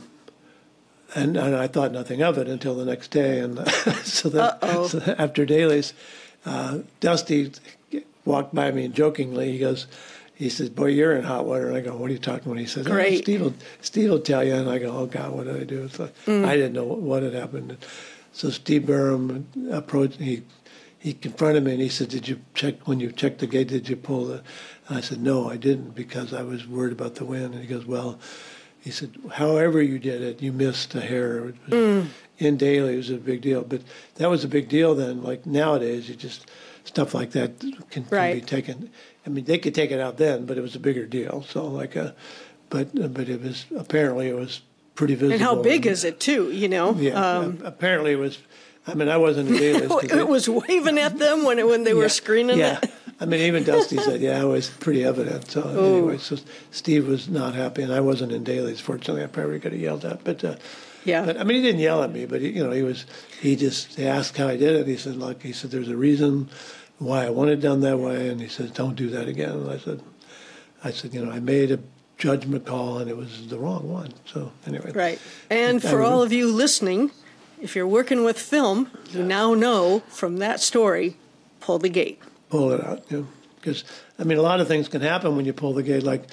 and, 1.15 1.37
and 1.37 1.55
I 1.55 1.67
thought 1.67 1.91
nothing 1.91 2.21
of 2.21 2.37
it 2.37 2.47
until 2.47 2.75
the 2.75 2.85
next 2.85 3.11
day, 3.11 3.39
and 3.39 3.57
so, 4.03 4.29
that, 4.29 4.61
so 4.89 5.15
after 5.17 5.45
dailies, 5.45 5.93
uh, 6.45 6.79
Dusty 6.99 7.51
walked 8.25 8.53
by 8.53 8.71
me 8.71 8.85
and 8.85 8.93
jokingly 8.93 9.51
he 9.51 9.59
goes. 9.59 9.87
He 10.33 10.47
says, 10.47 10.69
"Boy, 10.69 10.87
you're 10.87 11.13
in 11.17 11.25
hot 11.25 11.45
water." 11.45 11.67
And 11.67 11.75
I 11.75 11.81
go, 11.81 11.97
"What 11.97 12.09
are 12.09 12.13
you 12.13 12.19
talking 12.19 12.49
about?" 12.49 12.59
He 12.59 12.65
says, 12.65 12.87
Great. 12.87 13.19
Oh, 13.19 13.21
Steve, 13.23 13.41
will, 13.41 13.53
Steve 13.81 14.09
will 14.09 14.19
tell 14.21 14.41
you." 14.41 14.55
And 14.55 14.69
I 14.69 14.77
go, 14.79 14.89
"Oh 14.95 15.05
God, 15.05 15.33
what 15.33 15.47
did 15.47 15.59
I 15.59 15.65
do?" 15.65 15.89
Mm. 15.89 16.45
I 16.45 16.55
didn't 16.55 16.73
know 16.73 16.85
what, 16.85 16.99
what 16.99 17.23
had 17.23 17.33
happened. 17.33 17.75
So 18.31 18.49
Steve 18.49 18.83
Burum 18.83 19.45
approached. 19.69 20.19
He 20.21 20.43
he 20.99 21.13
confronted 21.13 21.63
me 21.63 21.71
and 21.71 21.81
he 21.81 21.89
said, 21.89 22.09
"Did 22.09 22.27
you 22.27 22.41
check 22.53 22.87
when 22.87 22.99
you 22.99 23.11
checked 23.11 23.39
the 23.39 23.47
gate? 23.47 23.69
Did 23.69 23.87
you 23.89 23.95
pull 23.95 24.25
the?" 24.25 24.43
And 24.87 24.97
I 24.97 25.01
said, 25.01 25.21
"No, 25.21 25.49
I 25.49 25.55
didn't 25.57 25.95
because 25.95 26.33
I 26.33 26.43
was 26.43 26.67
worried 26.67 26.91
about 26.91 27.15
the 27.15 27.25
wind." 27.25 27.53
And 27.53 27.61
he 27.61 27.67
goes, 27.67 27.85
"Well," 27.85 28.19
he 28.81 28.91
said, 28.91 29.11
"However 29.31 29.81
you 29.81 29.97
did 29.97 30.21
it, 30.21 30.41
you 30.41 30.51
missed 30.51 30.93
a 30.95 31.01
hair. 31.01 31.53
Mm. 31.69 32.07
In 32.37 32.55
daily, 32.55 32.93
it 32.93 32.97
was 32.97 33.09
a 33.09 33.17
big 33.17 33.41
deal, 33.41 33.63
but 33.63 33.81
that 34.15 34.29
was 34.29 34.43
a 34.43 34.47
big 34.47 34.69
deal 34.69 34.95
then. 34.95 35.23
Like 35.23 35.45
nowadays, 35.45 36.07
you 36.07 36.15
just 36.15 36.49
stuff 36.83 37.13
like 37.13 37.31
that 37.31 37.59
can, 37.89 38.05
can 38.05 38.33
be 38.33 38.41
taken. 38.41 38.89
I 39.25 39.29
mean, 39.29 39.45
they 39.45 39.57
could 39.57 39.75
take 39.75 39.91
it 39.91 39.99
out 39.99 40.17
then, 40.17 40.45
but 40.45 40.57
it 40.57 40.61
was 40.61 40.75
a 40.75 40.79
bigger 40.79 41.05
deal. 41.05 41.43
So 41.43 41.65
like 41.65 41.95
a, 41.95 42.15
but 42.69 43.13
but 43.13 43.29
it 43.29 43.41
was 43.41 43.65
apparently 43.75 44.27
it 44.27 44.35
was 44.35 44.61
pretty 44.95 45.15
visible. 45.15 45.33
And 45.33 45.41
how 45.41 45.61
big 45.61 45.85
is 45.85 46.03
it 46.03 46.19
too? 46.19 46.51
You 46.51 46.67
know, 46.67 46.95
Yeah, 46.95 47.13
um, 47.13 47.61
apparently 47.63 48.13
it 48.13 48.19
was. 48.19 48.37
I 48.89 48.93
mean, 48.95 49.09
I 49.09 49.17
wasn't 49.17 49.49
in 49.49 49.57
dailies. 49.57 49.87
'cause 49.89 50.03
it 50.11 50.27
was 50.27 50.49
waving 50.49 50.97
at 50.97 51.17
them 51.19 51.43
when 51.43 51.59
it, 51.59 51.67
when 51.67 51.83
they 51.83 51.91
yeah, 51.91 51.97
were 51.97 52.09
screening 52.09 52.57
yeah. 52.59 52.79
it. 52.81 52.91
I 53.21 53.25
mean, 53.25 53.41
even 53.41 53.63
Dusty 53.63 53.97
said, 53.97 54.21
yeah, 54.27 54.41
it 54.41 54.45
was 54.45 54.69
pretty 54.69 55.03
evident. 55.03 55.51
So 55.51 55.61
anyway, 55.61 56.17
so 56.17 56.37
Steve 56.71 57.07
was 57.07 57.27
not 57.27 57.53
happy, 57.55 57.81
and 57.81 57.93
I 57.93 57.99
wasn't 57.99 58.31
in 58.31 58.43
dailies. 58.43 58.79
Fortunately, 58.79 59.23
I 59.23 59.27
probably 59.27 59.59
could 59.59 59.73
have 59.73 59.81
yelled 59.81 60.05
at, 60.05 60.23
but. 60.23 60.43
Uh, 60.43 60.55
Yeah. 61.05 61.25
But 61.25 61.37
I 61.39 61.43
mean, 61.45 61.57
he 61.57 61.63
didn't 61.63 61.79
yell 61.81 62.03
at 62.03 62.11
me, 62.11 62.25
but 62.25 62.41
he, 62.41 62.49
you 62.49 62.63
know, 62.63 62.71
he 62.71 62.83
was. 62.83 63.05
He 63.41 63.55
just 63.55 63.95
he 63.95 64.05
asked 64.05 64.35
how 64.37 64.47
I 64.49 64.57
did 64.57 64.75
it. 64.75 64.85
He 64.85 64.97
said, 64.97 65.15
"Look," 65.15 65.41
he 65.43 65.53
said, 65.53 65.71
"There's 65.71 65.87
a 65.87 65.95
reason 65.95 66.49
why 66.97 67.25
I 67.25 67.29
want 67.29 67.49
it 67.51 67.61
done 67.61 67.79
that 67.81 67.97
way," 67.99 68.27
and 68.29 68.41
he 68.41 68.49
said, 68.49 68.73
"Don't 68.73 68.95
do 68.97 69.09
that 69.15 69.27
again." 69.29 69.51
And 69.63 69.69
I 69.71 69.77
said, 69.79 70.01
"I 70.83 70.91
said, 70.91 71.13
you 71.13 71.23
know, 71.23 71.31
I 71.31 71.39
made 71.39 71.71
a 71.71 71.79
judgment 72.17 72.65
call, 72.65 72.97
and 72.99 73.09
it 73.09 73.15
was 73.15 73.47
the 73.47 73.57
wrong 73.57 73.87
one." 73.89 74.11
So 74.25 74.51
anyway, 74.67 74.91
Right. 74.93 75.19
And 75.49 75.77
I 75.83 75.89
for 75.89 76.01
all 76.03 76.21
of 76.21 76.33
you 76.33 76.51
listening, 76.51 77.11
if 77.61 77.75
you're 77.75 77.87
working 77.87 78.23
with 78.23 78.39
film, 78.39 78.89
you 79.11 79.23
now 79.23 79.53
know 79.53 80.01
from 80.09 80.37
that 80.37 80.59
story, 80.59 81.15
pull 81.59 81.79
the 81.79 81.89
gate. 81.89 82.19
pull 82.49 82.71
it 82.71 82.83
out. 82.83 83.09
Know, 83.11 83.27
because 83.59 83.83
I 84.17 84.23
mean, 84.23 84.37
a 84.37 84.41
lot 84.41 84.59
of 84.59 84.67
things 84.67 84.87
can 84.87 85.01
happen 85.01 85.35
when 85.35 85.45
you 85.45 85.53
pull 85.53 85.73
the 85.73 85.83
gate. 85.83 86.03
Like, 86.03 86.23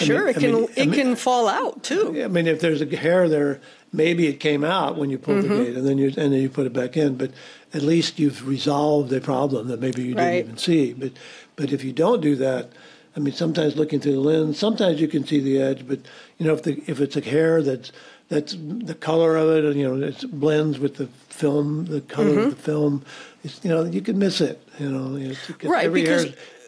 I 0.00 0.04
Sure, 0.04 0.18
mean- 0.20 0.28
it 0.28 0.36
I 0.36 0.40
can 0.40 0.52
mean- 0.54 0.64
I 0.76 0.80
it 0.80 0.86
mean- 0.88 0.92
can 1.00 1.16
fall 1.16 1.48
out 1.48 1.82
too. 1.82 2.22
I 2.22 2.28
mean, 2.28 2.46
if 2.46 2.60
there's 2.60 2.80
a 2.82 2.96
hair 2.96 3.28
there, 3.28 3.60
maybe 3.92 4.26
it 4.26 4.40
came 4.40 4.64
out 4.64 4.96
when 4.96 5.10
you 5.10 5.18
pulled 5.18 5.44
Mm-hmm. 5.44 5.54
the 5.58 5.64
gate, 5.64 5.76
and 5.76 5.86
then 5.86 5.98
you 5.98 6.06
and 6.08 6.32
then 6.32 6.40
you 6.40 6.48
put 6.48 6.66
it 6.66 6.72
back 6.72 6.96
in. 6.96 7.16
But 7.16 7.30
at 7.72 7.82
least 7.82 8.18
you've 8.18 8.46
resolved 8.46 9.12
a 9.12 9.20
problem 9.20 9.68
that 9.68 9.80
maybe 9.80 10.02
you 10.02 10.14
didn't 10.14 10.24
Right. 10.26 10.44
even 10.44 10.56
see. 10.58 10.92
But 10.92 11.12
but 11.56 11.72
if 11.72 11.82
you 11.84 11.92
don't 11.92 12.20
do 12.20 12.36
that, 12.36 12.70
I 13.16 13.20
mean, 13.20 13.34
sometimes 13.34 13.76
looking 13.76 14.00
through 14.00 14.14
the 14.14 14.20
lens, 14.20 14.58
sometimes 14.58 15.00
you 15.00 15.06
can 15.08 15.24
see 15.26 15.38
the 15.40 15.60
edge. 15.60 15.86
But 15.86 16.00
you 16.38 16.46
know, 16.46 16.54
if 16.54 16.62
the 16.64 16.82
if 16.86 17.00
it's 17.00 17.16
a 17.16 17.20
hair 17.20 17.62
that's 17.62 17.90
that's 18.34 18.56
the 18.58 18.94
color 18.94 19.36
of 19.36 19.48
it, 19.56 19.64
and 19.64 19.76
you 19.80 19.86
know, 19.88 20.06
it 20.06 20.24
blends 20.30 20.78
with 20.78 20.96
the 20.96 21.06
film, 21.28 21.86
the 21.86 22.00
color 22.00 22.30
Mm-hmm. 22.30 22.38
of 22.48 22.56
the 22.56 22.62
film. 22.62 23.04
It's, 23.44 23.60
you 23.64 23.70
know, 23.70 23.84
you 23.84 24.00
can 24.02 24.18
miss 24.18 24.40
it. 24.40 24.56
You 24.78 24.90
know, 24.90 25.16
it's, 25.16 25.50
Right, 25.62 25.84
Every 25.86 26.02
because- 26.02 26.24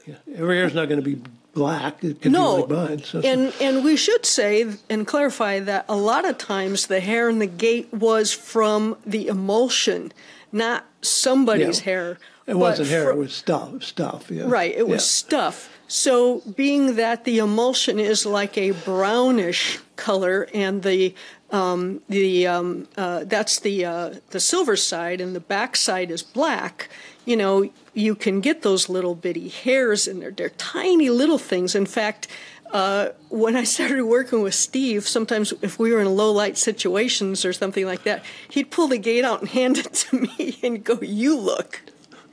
hair's, 0.06 0.18
every 0.34 0.56
hair's 0.58 0.74
not 0.74 0.88
going 0.88 1.02
to 1.02 1.10
be 1.14 1.20
black. 1.54 2.04
It 2.04 2.20
can 2.20 2.32
No, 2.32 2.66
be 2.66 2.74
like 2.74 2.88
mine. 2.90 3.02
So, 3.04 3.20
and 3.20 3.52
and 3.60 3.82
we 3.84 3.96
should 3.96 4.24
say 4.26 4.66
and 4.90 5.06
clarify 5.06 5.60
that 5.60 5.84
a 5.88 5.96
lot 5.96 6.24
of 6.28 6.36
times 6.38 6.86
the 6.86 7.00
hair 7.00 7.28
in 7.30 7.38
the 7.38 7.46
gate 7.46 7.92
was 7.92 8.32
from 8.32 8.96
the 9.06 9.26
emulsion, 9.28 10.12
not 10.52 10.84
somebody's 11.02 11.78
Yeah. 11.80 11.84
hair. 11.84 12.18
it 12.46 12.56
wasn't 12.56 12.88
hair; 12.90 13.10
it 13.10 13.16
was 13.16 13.32
stuff. 13.34 13.82
Stuff. 13.82 14.30
Yeah. 14.30 14.44
Right, 14.46 14.72
it 14.76 14.86
was 14.86 15.02
Yeah. 15.02 15.24
stuff. 15.24 15.68
So, 15.88 16.42
being 16.56 16.96
that 16.96 17.24
the 17.24 17.38
emulsion 17.38 17.98
is 18.00 18.26
like 18.26 18.56
a 18.58 18.70
brownish 18.72 19.78
color, 19.96 20.46
and 20.52 20.82
the 20.82 21.14
um, 21.50 22.02
the 22.08 22.46
um, 22.46 22.88
uh, 22.96 23.24
that's 23.24 23.58
the 23.60 23.84
uh, 23.84 24.14
the 24.30 24.40
silver 24.40 24.76
side, 24.76 25.20
and 25.20 25.34
the 25.34 25.40
back 25.40 25.76
side 25.76 26.10
is 26.10 26.22
black. 26.22 26.88
You 27.24 27.36
know, 27.36 27.70
you 27.94 28.14
can 28.14 28.40
get 28.40 28.62
those 28.62 28.88
little 28.88 29.14
bitty 29.14 29.48
hairs 29.48 30.06
in 30.06 30.20
there. 30.20 30.30
They're 30.30 30.50
tiny 30.50 31.10
little 31.10 31.38
things. 31.38 31.74
In 31.74 31.86
fact. 31.86 32.28
Uh, 32.72 33.12
when 33.28 33.54
I 33.54 33.62
started 33.62 34.02
working 34.02 34.42
with 34.42 34.52
Steve, 34.52 35.06
sometimes 35.06 35.54
if 35.62 35.78
we 35.78 35.92
were 35.92 36.00
in 36.00 36.16
low 36.16 36.32
light 36.32 36.58
situations 36.58 37.44
or 37.44 37.52
something 37.52 37.86
like 37.86 38.02
that, 38.02 38.24
he'd 38.50 38.72
pull 38.72 38.88
the 38.88 38.98
gate 38.98 39.24
out 39.24 39.40
and 39.40 39.48
hand 39.48 39.78
it 39.78 39.92
to 39.94 40.16
me 40.18 40.58
and 40.64 40.82
go, 40.82 40.98
"You 41.00 41.38
look." 41.38 41.80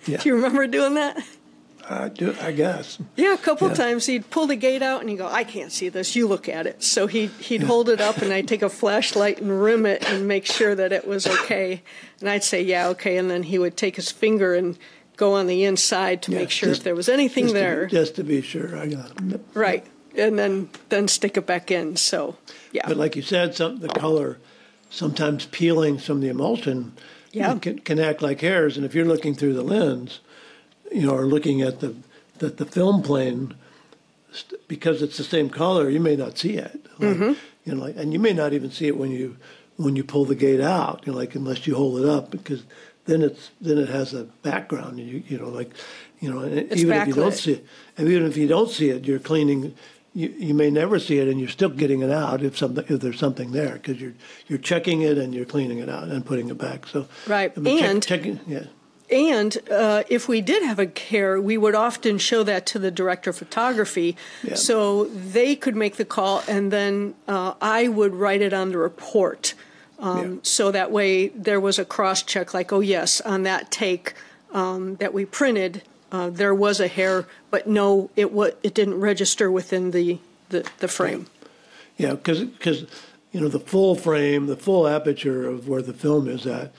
Yeah. 0.07 0.17
Do 0.17 0.29
you 0.29 0.35
remember 0.35 0.65
doing 0.65 0.95
that? 0.95 1.23
I 1.89 2.09
do. 2.09 2.35
I 2.41 2.51
guess. 2.53 2.97
Yeah, 3.15 3.33
a 3.33 3.37
couple 3.37 3.67
Yeah. 3.69 3.73
times 3.75 4.05
he'd 4.05 4.29
pull 4.29 4.47
the 4.47 4.55
gate 4.55 4.81
out 4.81 5.01
and 5.01 5.09
he'd 5.09 5.17
go, 5.17 5.27
I 5.27 5.43
can't 5.43 5.71
see 5.71 5.89
this, 5.89 6.15
you 6.15 6.27
look 6.27 6.47
at 6.47 6.65
it. 6.65 6.81
So 6.83 7.07
he'd, 7.07 7.31
he'd 7.39 7.63
hold 7.63 7.89
it 7.89 7.99
up 7.99 8.17
and 8.19 8.31
I'd 8.31 8.47
take 8.47 8.61
a 8.61 8.69
flashlight 8.69 9.39
and 9.41 9.61
rim 9.61 9.85
it 9.85 10.09
and 10.09 10.27
make 10.27 10.45
sure 10.45 10.75
that 10.75 10.91
it 10.93 11.05
was 11.07 11.27
okay. 11.27 11.81
And 12.21 12.29
I'd 12.29 12.43
say, 12.43 12.61
yeah, 12.61 12.87
okay. 12.89 13.17
And 13.17 13.29
then 13.29 13.43
he 13.43 13.57
would 13.59 13.75
take 13.75 13.97
his 13.97 14.11
finger 14.11 14.53
and 14.55 14.77
go 15.17 15.33
on 15.33 15.47
the 15.47 15.63
inside 15.65 16.21
to 16.23 16.31
Yeah, 16.31 16.39
make 16.39 16.49
sure 16.51 16.69
just- 16.69 16.79
if 16.81 16.83
there 16.85 16.95
was 16.95 17.09
anything 17.09 17.45
just 17.45 17.53
to 17.55 17.59
be- 17.59 17.65
there. 17.65 17.85
just 17.87 18.15
to 18.15 18.23
be 18.23 18.41
sure. 18.41 18.77
I 18.77 18.87
got 18.87 19.11
it. 19.21 19.41
right. 19.53 19.85
And 20.15 20.37
then, 20.39 20.69
then 20.89 21.07
stick 21.07 21.37
it 21.37 21.45
back 21.45 21.69
in. 21.71 21.95
So, 21.97 22.35
yeah. 22.71 22.87
But 22.87 22.97
like 22.97 23.15
you 23.15 23.21
said, 23.23 23.55
some 23.55 23.79
the 23.79 23.87
color, 23.89 24.37
sometimes 24.89 25.45
peeling 25.47 25.97
from 25.97 26.21
the 26.21 26.29
emulsion, 26.29 26.93
Yeah. 27.31 27.57
can, 27.57 27.79
can 27.79 27.99
act 27.99 28.21
like 28.21 28.41
hairs. 28.41 28.77
And 28.77 28.85
if 28.85 28.93
you're 28.95 29.05
looking 29.05 29.33
through 29.33 29.53
the 29.53 29.63
lens, 29.63 30.19
you 30.93 31.05
know, 31.07 31.15
are 31.15 31.25
looking 31.25 31.61
at 31.61 31.79
the 31.79 31.95
the, 32.39 32.49
the 32.49 32.65
film 32.65 33.01
plane, 33.03 33.53
because 34.67 35.01
it's 35.01 35.17
the 35.17 35.23
same 35.23 35.49
color, 35.49 35.89
you 35.89 35.99
may 35.99 36.15
not 36.15 36.37
see 36.37 36.55
it. 36.55 36.85
Like, 36.99 37.17
Mm-hmm. 37.17 37.33
You 37.65 37.75
know, 37.75 37.81
like, 37.85 37.95
and 37.95 38.11
you 38.11 38.19
may 38.19 38.33
not 38.33 38.51
even 38.51 38.71
see 38.71 38.87
it 38.87 38.97
when 38.97 39.11
you 39.11 39.37
when 39.77 39.95
you 39.95 40.03
pull 40.03 40.25
the 40.25 40.35
gate 40.35 40.59
out. 40.59 41.03
You 41.05 41.13
know, 41.13 41.17
like 41.17 41.33
unless 41.33 41.65
you 41.65 41.75
hold 41.75 42.01
it 42.01 42.05
up, 42.09 42.29
because 42.29 42.63
then 43.05 43.21
it's 43.21 43.51
then 43.61 43.77
it 43.77 43.87
has 43.87 44.13
a 44.13 44.25
background. 44.43 44.99
You 44.99 45.23
you 45.25 45.37
know, 45.37 45.47
like 45.47 45.71
you 46.19 46.29
know, 46.33 46.45
even 46.45 46.91
if 46.97 47.07
you 47.07 47.13
don't 47.13 47.33
see 47.33 47.53
it, 47.53 47.65
and 47.97 48.09
even 48.09 48.25
if 48.25 48.35
you 48.35 48.47
don't 48.49 48.69
see 48.69 48.89
it, 48.89 49.05
you're 49.05 49.19
cleaning. 49.19 49.73
You, 50.13 50.27
you 50.37 50.53
may 50.53 50.69
never 50.69 50.99
see 50.99 51.19
it, 51.19 51.29
and 51.29 51.39
you're 51.39 51.47
still 51.49 51.69
getting 51.69 52.01
it 52.01 52.11
out 52.11 52.43
if 52.43 52.57
something 52.57 52.83
if 52.89 52.99
there's 52.99 53.17
something 53.17 53.53
there 53.53 53.73
because 53.75 54.01
you're 54.01 54.13
you're 54.49 54.59
checking 54.59 55.01
it 55.01 55.17
and 55.17 55.33
you're 55.33 55.45
cleaning 55.45 55.79
it 55.79 55.87
out 55.89 56.09
and 56.09 56.25
putting 56.25 56.49
it 56.49 56.57
back. 56.57 56.85
So 56.85 57.07
Right, 57.27 57.51
I 57.55 57.59
mean, 57.61 57.79
check- 57.79 57.89
and- 57.91 58.03
checking, 58.03 58.39
yeah. 58.45 58.65
And 59.11 59.57
uh, 59.69 60.03
if 60.09 60.27
we 60.27 60.41
did 60.41 60.63
have 60.63 60.79
a 60.79 60.89
hair, 61.09 61.39
we 61.39 61.57
would 61.57 61.75
often 61.75 62.17
show 62.17 62.41
that 62.43 62.65
to 62.67 62.79
the 62.79 62.89
director 62.91 63.29
of 63.29 63.35
photography, 63.37 64.15
Yeah. 64.43 64.55
so 64.55 65.05
they 65.05 65.55
could 65.55 65.75
make 65.75 65.97
the 65.97 66.05
call, 66.05 66.43
and 66.47 66.71
then 66.71 67.13
uh, 67.27 67.53
I 67.61 67.89
would 67.89 68.15
write 68.15 68.41
it 68.41 68.53
on 68.53 68.71
the 68.71 68.77
report. 68.77 69.53
Um, 69.99 70.17
Yeah. 70.17 70.39
So 70.43 70.71
that 70.71 70.89
way, 70.91 71.27
there 71.29 71.59
was 71.59 71.77
a 71.79 71.85
cross 71.85 72.23
check, 72.23 72.53
like, 72.53 72.71
oh 72.73 72.79
yes, 72.79 73.21
on 73.21 73.43
that 73.43 73.71
take 73.71 74.13
um, 74.51 74.95
that 74.95 75.13
we 75.13 75.25
printed, 75.25 75.81
uh, 76.11 76.29
there 76.29 76.53
was 76.55 76.79
a 76.79 76.87
hair, 76.87 77.25
but 77.51 77.67
no, 77.67 78.09
it 78.15 78.31
wa- 78.31 78.51
it 78.63 78.73
didn't 78.73 78.99
register 78.99 79.51
within 79.51 79.91
the 79.91 80.17
the, 80.49 80.63
the 80.79 80.87
frame. 80.87 81.25
Yeah, 81.97 82.13
because 82.13 82.85
you 83.31 83.39
know 83.41 83.47
the 83.49 83.59
full 83.59 83.95
frame, 83.95 84.45
the 84.45 84.55
full 84.55 84.87
aperture 84.87 85.47
of 85.47 85.67
where 85.67 85.81
the 85.81 85.93
film 85.93 86.27
is 86.27 86.45
at 86.45 86.71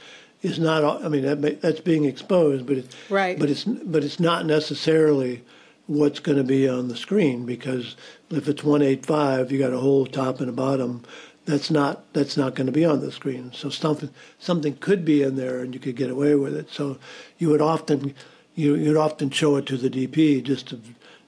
is 0.44 0.58
not. 0.58 1.04
I 1.04 1.08
mean, 1.08 1.22
that 1.22 1.38
may, 1.38 1.54
that's 1.54 1.80
being 1.80 2.04
exposed, 2.04 2.66
but 2.66 2.76
it's 2.78 2.96
Right. 3.10 3.38
But 3.38 3.50
it's 3.50 3.64
but 3.64 4.04
it's 4.04 4.20
not 4.20 4.46
necessarily 4.46 5.42
what's 5.86 6.20
going 6.20 6.38
to 6.38 6.44
be 6.44 6.68
on 6.68 6.88
the 6.88 6.96
screen 6.96 7.44
because 7.44 7.96
if 8.30 8.48
it's 8.48 8.62
one 8.62 8.82
eight 8.82 9.04
five, 9.04 9.50
you 9.50 9.58
got 9.58 9.72
a 9.72 9.78
whole 9.78 10.06
top 10.06 10.40
and 10.40 10.48
a 10.48 10.52
bottom. 10.52 11.02
That's 11.46 11.70
not 11.70 12.12
that's 12.12 12.36
not 12.36 12.54
going 12.54 12.66
to 12.66 12.72
be 12.72 12.84
on 12.84 13.00
the 13.00 13.10
screen. 13.10 13.52
So 13.52 13.70
something 13.70 14.10
something 14.38 14.76
could 14.76 15.04
be 15.04 15.22
in 15.22 15.36
there, 15.36 15.60
and 15.60 15.74
you 15.74 15.80
could 15.80 15.96
get 15.96 16.10
away 16.10 16.34
with 16.34 16.54
it. 16.54 16.70
So 16.70 16.98
you 17.38 17.48
would 17.48 17.62
often 17.62 18.14
you 18.54 18.74
you'd 18.74 18.96
often 18.96 19.30
show 19.30 19.56
it 19.56 19.66
to 19.66 19.76
the 19.76 19.90
DP 19.90 20.42
just 20.42 20.68
to 20.68 20.80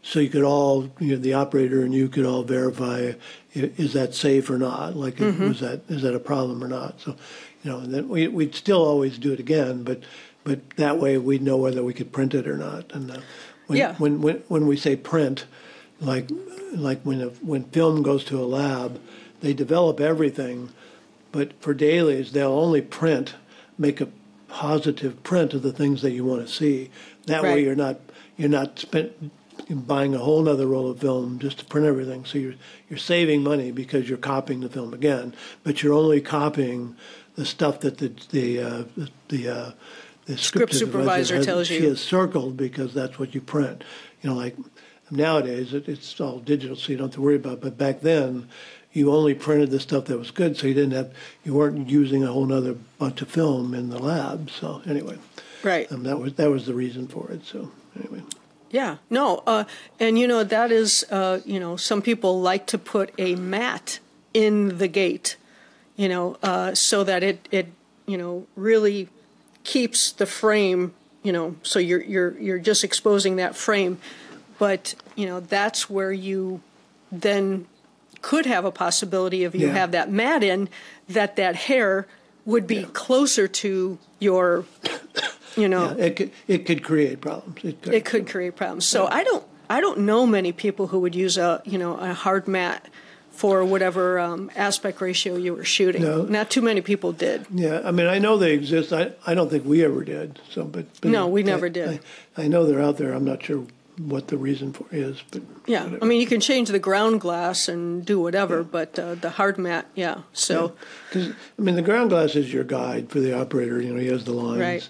so 0.07 0.21
you 0.21 0.29
could 0.31 0.45
all, 0.45 0.89
you 1.01 1.17
know, 1.17 1.21
the 1.21 1.35
operator 1.35 1.83
and 1.83 1.93
you 1.93 2.09
could 2.09 2.25
all 2.25 2.45
verify 2.45 3.15
is 3.57 3.95
that 3.95 4.15
safe 4.15 4.49
or 4.49 4.57
not? 4.57 4.95
Like, 4.95 5.17
mm-hmm. 5.17 5.49
was 5.49 5.61
that 5.61 5.81
is 5.89 6.03
that 6.03 6.15
a 6.15 6.21
problem 6.21 6.63
or 6.63 6.69
not? 6.69 7.01
So, 7.01 7.17
you 7.67 7.73
know, 7.73 7.79
and 7.81 7.93
then 7.93 8.09
we 8.09 8.29
we'd 8.29 8.55
still 8.55 8.85
always 8.85 9.19
do 9.19 9.33
it 9.33 9.41
again, 9.41 9.83
but 9.83 10.01
but 10.45 10.61
that 10.77 10.99
way 10.99 11.19
we'd 11.19 11.43
know 11.43 11.57
whether 11.57 11.83
we 11.83 11.93
could 11.93 12.13
print 12.13 12.33
it 12.33 12.47
or 12.47 12.57
not. 12.57 12.93
And 12.93 13.11
uh, 13.11 13.19
when, 13.67 13.79
Yeah. 13.79 13.95
when 13.97 14.21
when 14.23 14.37
when 14.47 14.67
we 14.69 14.77
say 14.77 14.95
print, 14.95 15.47
like 16.01 16.31
like 16.73 17.01
when 17.03 17.21
a, 17.21 17.27
when 17.43 17.65
film 17.65 18.03
goes 18.03 18.25
to 18.27 18.39
a 18.39 18.47
lab, 18.47 19.01
they 19.41 19.53
develop 19.53 20.01
everything, 20.01 20.69
but 21.33 21.53
for 21.61 21.75
dailies 21.75 22.31
they'll 22.31 22.53
only 22.53 22.83
print, 22.83 23.35
make 23.77 24.01
a 24.01 24.09
positive 24.47 25.21
print 25.25 25.53
of 25.53 25.63
the 25.63 25.73
things 25.73 26.03
that 26.03 26.13
you 26.13 26.25
want 26.25 26.47
to 26.47 26.53
see. 26.53 26.91
That 27.27 27.43
way 27.43 27.65
you're 27.65 27.75
not 27.75 27.99
you're 28.37 28.49
not 28.49 28.79
spent 28.79 29.13
buying 29.69 30.15
a 30.15 30.19
whole 30.19 30.49
other 30.49 30.67
roll 30.67 30.91
of 30.91 31.01
film 31.01 31.39
just 31.41 31.59
to 31.59 31.65
print 31.65 31.87
everything. 31.87 32.25
So 32.25 32.39
you're 32.39 32.55
you're 32.89 32.99
saving 32.99 33.43
money 33.43 33.73
because 33.73 34.09
you're 34.09 34.19
copying 34.19 34.61
the 34.61 34.69
film 34.69 34.95
again, 34.95 35.35
but 35.65 35.83
you're 35.83 35.95
only 35.95 36.21
copying 36.21 36.95
the 37.37 37.47
stuff 37.47 37.81
that 37.81 37.99
the 37.99 38.13
the 38.31 38.61
uh, 38.61 38.85
the, 39.29 39.49
uh, 39.49 39.73
the 40.25 40.37
Script 40.37 40.75
supervisor 40.75 41.37
has, 41.37 41.47
tells 41.47 41.71
you. 41.71 41.79
She 41.81 41.87
has 41.87 42.01
circled 42.01 42.57
because 42.57 42.93
that's 42.93 43.19
what 43.19 43.35
you 43.35 43.41
print. 43.41 43.85
You 44.23 44.31
know, 44.31 44.37
like 44.37 44.57
nowadays 45.11 45.73
it, 45.73 45.89
it's 45.89 46.21
all 46.21 46.41
digital, 46.41 46.77
so 46.77 46.93
you 46.93 46.99
don't 46.99 47.09
have 47.09 47.15
to 47.15 47.21
worry 47.21 47.37
about. 47.37 47.55
It. 47.55 47.61
But 47.61 47.79
back 47.79 48.01
then, 48.01 48.49
you 48.93 49.13
only 49.13 49.35
printed 49.35 49.71
the 49.71 49.79
stuff 49.79 50.07
that 50.07 50.19
was 50.19 50.31
good, 50.31 50.57
so 50.57 50.67
you 50.67 50.75
didn't 50.75 50.93
have 50.93 51.13
you 51.45 51.55
weren't 51.55 51.89
using 51.89 52.25
a 52.25 52.29
whole 52.33 52.51
other 52.53 52.75
bunch 52.99 53.23
of 53.23 53.29
film 53.29 53.75
in 53.75 53.91
the 53.91 53.99
lab. 53.99 54.51
So 54.51 54.83
anyway, 54.87 55.19
Right. 55.63 55.91
um, 55.93 56.03
that 56.05 56.19
was 56.19 56.35
that 56.35 56.51
was 56.51 56.67
the 56.67 56.75
reason 56.75 57.07
for 57.07 57.31
it. 57.31 57.45
So 57.45 57.71
anyway. 57.99 58.23
Yeah, 58.71 58.97
no, 59.09 59.43
uh, 59.47 59.65
and 60.01 60.19
you 60.19 60.27
know 60.27 60.43
that 60.43 60.73
is, 60.73 61.05
uh, 61.11 61.41
you 61.45 61.61
know, 61.61 61.77
some 61.77 62.03
people 62.03 62.41
like 62.41 62.67
to 62.67 62.79
put 62.79 63.13
a 63.17 63.37
mat 63.37 64.01
in 64.35 64.79
the 64.79 64.89
gate, 64.89 65.37
you 65.97 66.09
know, 66.09 66.37
uh, 66.43 66.75
so 66.75 67.05
that 67.05 67.23
it 67.23 67.49
it 67.51 67.67
you 68.07 68.17
know 68.19 68.47
really 68.57 69.09
keeps 69.65 70.13
the 70.13 70.27
frame, 70.27 70.95
you 71.23 71.33
know, 71.33 71.57
so 71.63 71.79
you're 71.79 72.03
you're 72.03 72.39
you're 72.39 72.59
just 72.59 72.85
exposing 72.85 73.37
that 73.37 73.57
frame, 73.57 73.99
but 74.59 74.95
you 75.17 75.27
know 75.27 75.41
that's 75.41 75.89
where 75.91 76.13
you 76.13 76.61
then 77.11 77.67
could 78.23 78.47
have 78.47 78.65
a 78.65 78.71
possibility 78.73 79.45
if 79.45 79.55
you 79.55 79.69
Yeah. 79.69 79.75
have 79.75 79.93
that 79.93 80.11
mat 80.11 80.43
in 80.43 80.69
that 81.09 81.37
that 81.37 81.55
hair 81.55 82.07
would 82.45 82.67
be 82.67 82.85
closer 82.85 83.47
to 83.49 83.99
your, 84.21 84.65
you 85.57 85.69
know, 85.69 85.95
Yeah, 85.97 86.05
it 86.07 86.17
could 86.17 86.31
it 86.49 86.67
could 86.67 86.83
create 86.85 87.21
problems. 87.21 87.65
It 87.65 87.83
could. 87.83 87.95
it 87.95 88.05
could 88.05 88.29
create 88.29 88.57
problems. 88.57 88.85
So 88.87 89.07
I 89.07 89.25
don't 89.25 89.45
I 89.69 89.81
don't 89.81 90.01
know 90.01 90.27
many 90.27 90.53
people 90.53 90.89
who 90.89 91.01
would 91.01 91.15
use 91.15 91.37
a 91.39 91.61
you 91.65 91.79
know 91.79 91.97
a 91.97 92.15
hard 92.15 92.47
mat 92.47 92.87
for 93.37 93.65
whatever 93.65 94.19
um, 94.19 94.51
aspect 94.57 95.01
ratio 95.01 95.37
you 95.37 95.55
were 95.55 95.65
shooting. 95.65 96.03
No. 96.03 96.23
Not 96.23 96.51
too 96.51 96.63
many 96.63 96.81
people 96.81 97.13
did. 97.13 97.47
Yeah, 97.53 97.81
I 97.85 97.91
mean, 97.91 98.07
I 98.07 98.19
know 98.19 98.37
they 98.39 98.53
exist. 98.53 98.93
I, 98.93 99.13
I 99.27 99.35
don't 99.35 99.51
think 99.51 99.65
we 99.65 99.85
ever 99.85 100.05
did. 100.05 100.41
So, 100.51 100.65
but, 100.65 100.87
but 101.01 101.11
No, 101.11 101.27
we 101.29 101.41
I- 101.43 101.45
never 101.45 101.69
did. 101.69 102.01
I, 102.37 102.45
I 102.45 102.49
know 102.49 102.65
they're 102.67 102.83
out 102.83 102.97
there. 102.97 103.13
I'm 103.13 103.25
not 103.25 103.43
sure 103.43 103.65
what 103.99 104.29
the 104.29 104.37
reason 104.37 104.75
for 104.75 104.85
is, 104.91 105.23
but 105.31 105.41
Yeah, 105.67 105.89
I 106.03 106.05
mean 106.05 106.21
you 106.21 106.27
can 106.27 106.41
change 106.41 106.69
the 106.69 106.79
ground 106.79 107.23
glass 107.23 107.67
and 107.67 108.05
do 108.05 108.21
whatever, 108.21 108.63
but 108.63 108.99
uh, 108.99 109.15
the 109.15 109.31
hard 109.31 109.57
mat, 109.57 109.87
yeah. 109.95 110.21
So 110.35 110.75
because 111.09 111.31
I 111.59 111.63
mean, 111.63 111.77
the 111.77 111.83
ground 111.83 112.11
glass 112.11 112.37
is 112.37 112.53
your 112.53 112.65
guide 112.65 113.09
for 113.09 113.21
the 113.21 113.33
operator. 113.33 113.81
You 113.81 113.95
know, 113.95 114.01
he 114.01 114.09
has 114.09 114.25
the 114.25 114.33
lines. 114.33 114.61
Right. 114.61 114.89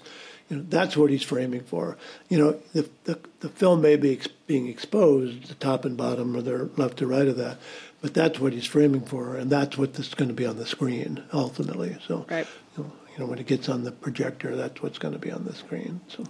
You 0.49 0.57
know, 0.57 0.65
that's 0.67 0.97
what 0.97 1.09
he's 1.09 1.23
framing 1.23 1.61
for. 1.61 1.97
You 2.27 2.37
know, 2.37 2.59
the 2.73 2.89
the, 3.05 3.19
the 3.39 3.47
film 3.49 3.79
may 3.81 3.95
be 3.95 4.11
ex- 4.13 4.27
being 4.45 4.67
exposed, 4.67 5.47
the 5.47 5.55
top 5.55 5.85
and 5.85 5.95
bottom, 5.95 6.35
or 6.35 6.41
the 6.41 6.69
left 6.75 6.97
to 6.97 7.07
right 7.07 7.27
of 7.29 7.37
that, 7.37 7.59
but 8.01 8.13
that's 8.13 8.39
what 8.39 8.53
he's 8.53 8.65
framing 8.65 9.01
for, 9.01 9.35
and 9.37 9.49
that's 9.49 9.77
what 9.77 9.93
this 9.95 10.07
is 10.07 10.13
going 10.13 10.29
to 10.29 10.33
be 10.33 10.45
on 10.45 10.57
the 10.57 10.65
screen 10.65 11.23
ultimately. 11.33 11.97
So, 12.07 12.25
Right. 12.29 12.47
you 12.77 12.83
know, 12.83 12.91
you 13.13 13.19
know, 13.19 13.25
when 13.25 13.39
it 13.39 13.47
gets 13.47 13.67
on 13.69 13.83
the 13.83 13.91
projector, 13.91 14.55
that's 14.55 14.81
what's 14.81 14.99
going 14.99 15.13
to 15.13 15.19
be 15.19 15.31
on 15.31 15.45
the 15.45 15.53
screen. 15.53 16.01
So, 16.07 16.23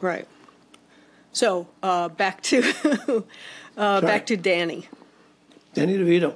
right. 0.00 0.26
So 1.32 1.68
uh, 1.82 2.08
back 2.08 2.42
to 2.42 2.62
uh, 3.76 4.00
back 4.00 4.26
to 4.26 4.36
Danny. 4.36 4.88
Danny 5.72 5.96
DeVito, 5.96 6.34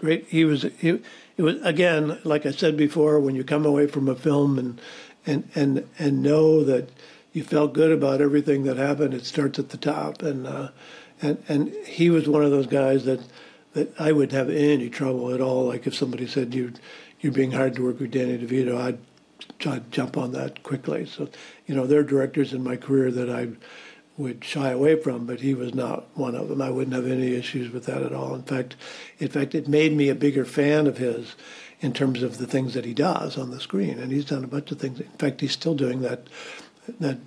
great. 0.00 0.26
He 0.28 0.44
was. 0.44 0.62
He, 0.78 1.00
it 1.36 1.42
was 1.42 1.62
again, 1.62 2.18
like 2.24 2.44
I 2.44 2.50
said 2.50 2.76
before, 2.76 3.20
when 3.20 3.34
you 3.34 3.44
come 3.44 3.64
away 3.64 3.86
from 3.86 4.08
a 4.08 4.14
film 4.16 4.58
and 4.58 4.80
and 5.26 5.48
and 5.54 5.88
and 5.98 6.22
know 6.22 6.64
that 6.64 6.90
you 7.32 7.42
felt 7.44 7.72
good 7.72 7.90
about 7.92 8.20
everything 8.20 8.64
that 8.64 8.76
happened. 8.76 9.14
It 9.14 9.24
starts 9.24 9.58
at 9.58 9.70
the 9.70 9.76
top, 9.76 10.22
and 10.22 10.46
uh, 10.46 10.68
and 11.20 11.42
and 11.48 11.68
he 11.86 12.10
was 12.10 12.28
one 12.28 12.42
of 12.42 12.50
those 12.50 12.66
guys 12.66 13.04
that 13.04 13.20
that 13.74 13.92
I 14.00 14.12
wouldn't 14.12 14.32
have 14.32 14.50
any 14.50 14.88
trouble 14.90 15.32
at 15.32 15.40
all. 15.40 15.66
Like 15.66 15.86
if 15.86 15.94
somebody 15.94 16.26
said 16.26 16.54
you 16.54 16.72
you're 17.20 17.32
being 17.32 17.52
hard 17.52 17.74
to 17.76 17.84
work 17.84 18.00
with 18.00 18.10
Danny 18.10 18.38
DeVito, 18.38 18.76
I'd 18.76 18.98
I'd 19.66 19.90
jump 19.90 20.16
on 20.16 20.32
that 20.32 20.62
quickly. 20.62 21.06
So 21.06 21.28
you 21.66 21.74
know, 21.74 21.86
there 21.86 22.00
are 22.00 22.04
directors 22.04 22.52
in 22.52 22.62
my 22.62 22.76
career 22.76 23.10
that 23.10 23.30
I 23.30 23.48
would 24.16 24.44
shy 24.44 24.70
away 24.70 24.96
from, 24.96 25.26
but 25.26 25.40
he 25.40 25.54
was 25.54 25.74
not 25.74 26.06
one 26.16 26.34
of 26.34 26.48
them. 26.48 26.60
I 26.60 26.70
wouldn't 26.70 26.94
have 26.94 27.06
any 27.06 27.34
issues 27.34 27.72
with 27.72 27.86
that 27.86 28.02
at 28.02 28.12
all. 28.12 28.34
In 28.34 28.42
fact, 28.42 28.76
in 29.18 29.28
fact, 29.28 29.54
it 29.54 29.68
made 29.68 29.92
me 29.92 30.08
a 30.08 30.14
bigger 30.14 30.44
fan 30.44 30.86
of 30.86 30.98
his 30.98 31.34
in 31.80 31.92
terms 31.92 32.22
of 32.22 32.38
the 32.38 32.46
things 32.46 32.74
that 32.74 32.84
he 32.84 32.94
does 32.94 33.36
on 33.36 33.50
the 33.50 33.60
screen. 33.60 33.98
And 33.98 34.12
he's 34.12 34.24
done 34.24 34.44
a 34.44 34.48
bunch 34.48 34.70
of 34.70 34.78
things. 34.78 35.00
In 35.00 35.06
fact, 35.18 35.40
he's 35.40 35.52
still 35.52 35.74
doing 35.74 36.02
that. 36.02 36.28
That 37.00 37.18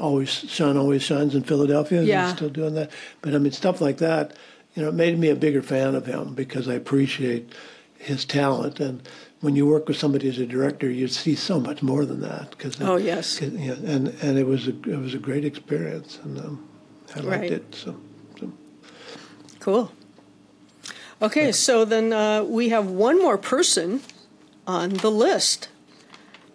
always 0.00 0.30
sun 0.30 0.76
always 0.76 1.02
shines 1.02 1.34
in 1.34 1.44
Philadelphia. 1.44 2.02
Yeah. 2.02 2.26
He's 2.26 2.36
still 2.36 2.50
doing 2.50 2.74
that. 2.74 2.90
But 3.22 3.34
I 3.34 3.38
mean, 3.38 3.52
stuff 3.52 3.80
like 3.80 3.98
that. 3.98 4.36
You 4.74 4.82
know, 4.82 4.88
it 4.88 4.94
made 4.94 5.18
me 5.18 5.28
a 5.28 5.36
bigger 5.36 5.62
fan 5.62 5.94
of 5.94 6.06
him 6.06 6.34
because 6.34 6.68
I 6.68 6.74
appreciate 6.74 7.52
his 7.98 8.24
talent 8.24 8.80
and. 8.80 9.02
When 9.40 9.56
you 9.56 9.66
work 9.66 9.88
with 9.88 9.98
somebody 9.98 10.26
as 10.30 10.38
a 10.38 10.46
director, 10.46 10.88
you 10.88 11.06
see 11.06 11.34
so 11.34 11.60
much 11.60 11.82
more 11.82 12.06
than 12.06 12.22
that. 12.22 12.56
Cause, 12.58 12.78
Oh, 12.80 12.96
yes. 12.96 13.38
'cause, 13.38 13.50
yeah, 13.52 13.74
and 13.84 14.08
and 14.22 14.38
it 14.38 14.46
was 14.46 14.66
a 14.68 14.70
it 14.70 14.98
was 14.98 15.12
a 15.12 15.18
great 15.18 15.44
experience, 15.44 16.18
and 16.24 16.38
um, 16.38 16.66
I 17.14 17.20
liked 17.20 17.28
Right. 17.28 17.50
it. 17.52 17.74
So, 17.74 17.94
so 18.40 18.50
Cool. 19.60 19.92
Okay, 21.20 21.52
so 21.52 21.84
then 21.84 22.14
uh, 22.14 22.42
we 22.42 22.70
have 22.70 22.86
one 22.88 23.18
more 23.20 23.36
person 23.36 24.00
on 24.66 24.94
the 24.94 25.10
list, 25.10 25.68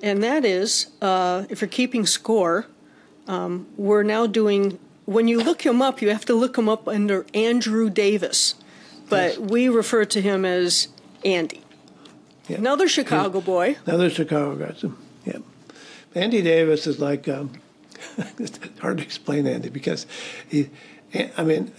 and 0.01 0.23
that 0.23 0.43
is 0.43 0.87
uh, 0.99 1.45
if 1.47 1.61
you're 1.61 1.67
keeping 1.67 2.07
score, 2.07 2.65
um, 3.27 3.67
we're 3.77 4.01
now 4.01 4.25
doing. 4.25 4.79
When 5.09 5.27
you 5.27 5.39
look 5.41 5.63
him 5.63 5.81
up, 5.81 6.01
you 6.03 6.09
have 6.09 6.25
to 6.25 6.35
look 6.35 6.55
him 6.55 6.69
up 6.69 6.87
under 6.87 7.25
Andrew 7.33 7.89
Davis, 7.89 8.53
but 9.09 9.29
Yes. 9.31 9.37
we 9.39 9.67
refer 9.67 10.05
to 10.05 10.21
him 10.21 10.45
as 10.45 10.87
Andy. 11.25 11.61
yeah. 12.47 12.57
Another 12.57 12.87
Chicago 12.87 13.41
boy. 13.41 13.75
Another 13.87 14.11
Chicago 14.11 14.55
guy. 14.55 14.75
Yeah, 15.25 15.39
Andy 16.13 16.43
Davis 16.43 16.85
is 16.85 16.99
like 16.99 17.27
um, 17.27 17.53
it's 18.37 18.59
hard 18.81 18.97
to 18.99 19.03
explain 19.03 19.47
Andy 19.47 19.69
because 19.69 20.05
he. 20.47 20.69
I 21.35 21.43
mean, 21.43 21.71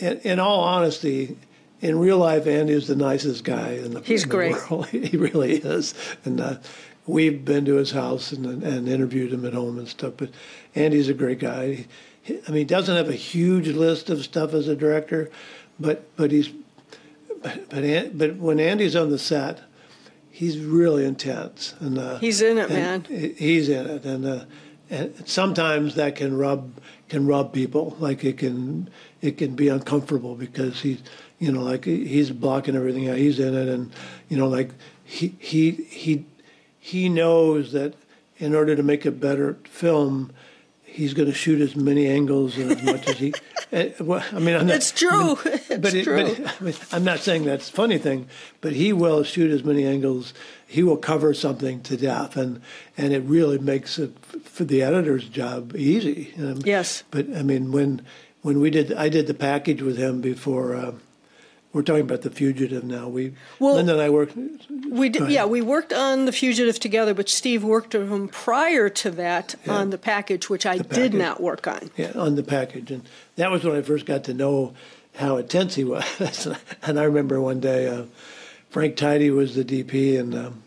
in, 0.00 0.18
in 0.24 0.40
all 0.40 0.62
honesty, 0.62 1.36
in 1.80 2.00
real 2.00 2.18
life, 2.18 2.48
Andy 2.48 2.72
is 2.72 2.88
the 2.88 2.96
nicest 2.96 3.44
guy 3.44 3.74
in 3.84 3.94
the, 3.94 4.00
He's 4.00 4.24
in 4.24 4.28
the 4.28 4.34
great. 4.34 4.70
world. 4.70 4.88
He 4.90 5.16
really 5.16 5.52
is, 5.58 5.94
and 6.24 6.40
uh, 6.40 6.56
we've 7.06 7.44
been 7.44 7.64
to 7.66 7.74
his 7.76 7.92
house 7.92 8.32
and 8.32 8.64
and 8.64 8.88
interviewed 8.88 9.32
him 9.32 9.44
at 9.46 9.54
home 9.54 9.78
and 9.78 9.86
stuff. 9.86 10.14
But 10.16 10.30
Andy's 10.74 11.08
a 11.08 11.14
great 11.14 11.38
guy. 11.38 11.74
He, 11.74 11.86
I 12.28 12.50
mean, 12.50 12.58
he 12.58 12.64
doesn't 12.64 12.94
have 12.94 13.08
a 13.08 13.14
huge 13.14 13.68
list 13.68 14.08
of 14.10 14.22
stuff 14.22 14.54
as 14.54 14.68
a 14.68 14.76
director, 14.76 15.30
but 15.80 16.04
but 16.16 16.30
he's 16.30 16.50
but 17.42 17.68
but, 17.68 18.18
but 18.18 18.36
when 18.36 18.60
Andy's 18.60 18.94
on 18.94 19.10
the 19.10 19.18
set, 19.18 19.62
he's 20.30 20.58
really 20.58 21.04
intense 21.04 21.74
and 21.80 21.98
uh, 21.98 22.18
He's 22.18 22.40
in 22.40 22.58
it, 22.58 22.70
man. 22.70 23.04
He's 23.04 23.68
in 23.68 23.86
it, 23.86 24.04
and 24.04 24.24
uh, 24.26 24.44
and 24.90 25.28
sometimes 25.28 25.94
that 25.96 26.16
can 26.16 26.36
rub 26.36 26.72
can 27.08 27.26
rub 27.26 27.52
people. 27.52 27.96
Like 27.98 28.24
it 28.24 28.38
can 28.38 28.88
it 29.20 29.38
can 29.38 29.54
be 29.54 29.68
uncomfortable 29.68 30.34
because 30.34 30.82
he's 30.82 31.02
you 31.38 31.50
know 31.50 31.62
like 31.62 31.84
he's 31.84 32.30
blocking 32.30 32.76
everything 32.76 33.08
out. 33.08 33.16
He's 33.16 33.40
in 33.40 33.54
it, 33.54 33.68
and 33.68 33.92
you 34.28 34.36
know 34.36 34.48
like 34.48 34.70
he 35.04 35.34
he 35.38 35.72
he 35.72 36.24
he 36.78 37.08
knows 37.08 37.72
that 37.72 37.94
in 38.38 38.54
order 38.54 38.76
to 38.76 38.82
make 38.82 39.04
a 39.04 39.10
better 39.10 39.58
film. 39.64 40.32
He's 40.92 41.14
going 41.14 41.28
to 41.28 41.34
shoot 41.34 41.60
as 41.60 41.74
many 41.74 42.06
angles 42.06 42.56
and 42.58 42.72
as 42.72 42.82
much 42.82 43.08
as 43.08 43.18
he. 43.18 43.32
eh, 43.72 43.92
well, 44.00 44.22
I 44.32 44.38
mean, 44.38 44.56
I'm 44.56 44.66
not, 44.66 44.76
It's 44.76 44.92
true. 44.92 45.38
It's 45.44 45.68
but, 45.68 45.94
it, 45.94 46.04
true. 46.04 46.34
but 46.36 46.60
I 46.60 46.64
mean, 46.64 46.74
I'm 46.92 47.04
not 47.04 47.20
saying 47.20 47.44
that's 47.44 47.70
a 47.70 47.72
funny 47.72 47.98
thing, 47.98 48.28
but 48.60 48.74
he 48.74 48.92
will 48.92 49.22
shoot 49.24 49.50
as 49.50 49.64
many 49.64 49.86
angles. 49.86 50.34
He 50.66 50.82
will 50.82 50.98
cover 50.98 51.32
something 51.34 51.82
to 51.82 51.96
death, 51.96 52.36
and 52.36 52.60
and 52.96 53.12
it 53.12 53.22
really 53.22 53.58
makes 53.58 53.98
it 53.98 54.12
for 54.44 54.64
the 54.64 54.82
editor's 54.82 55.28
job 55.28 55.74
easy. 55.76 56.34
Um, 56.38 56.60
Yes. 56.64 57.04
But 57.10 57.26
I 57.34 57.42
mean, 57.42 57.72
when 57.72 58.02
when 58.42 58.60
we 58.60 58.70
did, 58.70 58.92
I 58.92 59.08
did 59.08 59.26
the 59.26 59.34
package 59.34 59.82
with 59.82 59.96
him 59.96 60.20
before. 60.20 60.74
Uh, 60.76 60.92
we're 61.72 61.82
talking 61.82 62.02
about 62.02 62.22
the 62.22 62.30
fugitive 62.30 62.84
now. 62.84 63.08
We 63.08 63.32
Well- 63.58 63.76
Linda 63.76 63.92
and 63.94 64.02
I 64.02 64.10
worked. 64.10 64.36
We 64.90 65.08
did, 65.08 65.30
yeah, 65.30 65.46
we 65.46 65.62
worked 65.62 65.92
on 65.92 66.26
The 66.26 66.32
Fugitive 66.32 66.78
together, 66.78 67.14
but 67.14 67.28
Steve 67.30 67.64
worked 67.64 67.94
with 67.94 68.10
him 68.10 68.28
prior 68.28 68.88
to 68.90 69.10
that 69.12 69.54
Yeah. 69.64 69.74
on 69.74 69.90
the 69.90 69.98
package, 69.98 70.50
which 70.50 70.66
I 70.66 70.78
did 70.78 71.14
not 71.14 71.40
work 71.40 71.66
on. 71.66 71.90
Yeah, 71.96 72.12
on 72.14 72.34
the 72.36 72.42
package, 72.42 72.90
and 72.90 73.02
that 73.36 73.50
was 73.50 73.64
when 73.64 73.74
I 73.76 73.82
first 73.82 74.04
got 74.04 74.24
to 74.24 74.34
know 74.34 74.74
how 75.16 75.36
intense 75.38 75.74
he 75.76 75.84
was. 75.84 76.46
and 76.82 77.00
I 77.00 77.04
remember 77.04 77.40
one 77.40 77.60
day, 77.60 77.86
uh, 77.88 78.02
Frank 78.68 78.96
Tidy 78.96 79.30
was 79.30 79.54
the 79.54 79.64
DP, 79.64 80.18
and 80.18 80.34
um, 80.34 80.62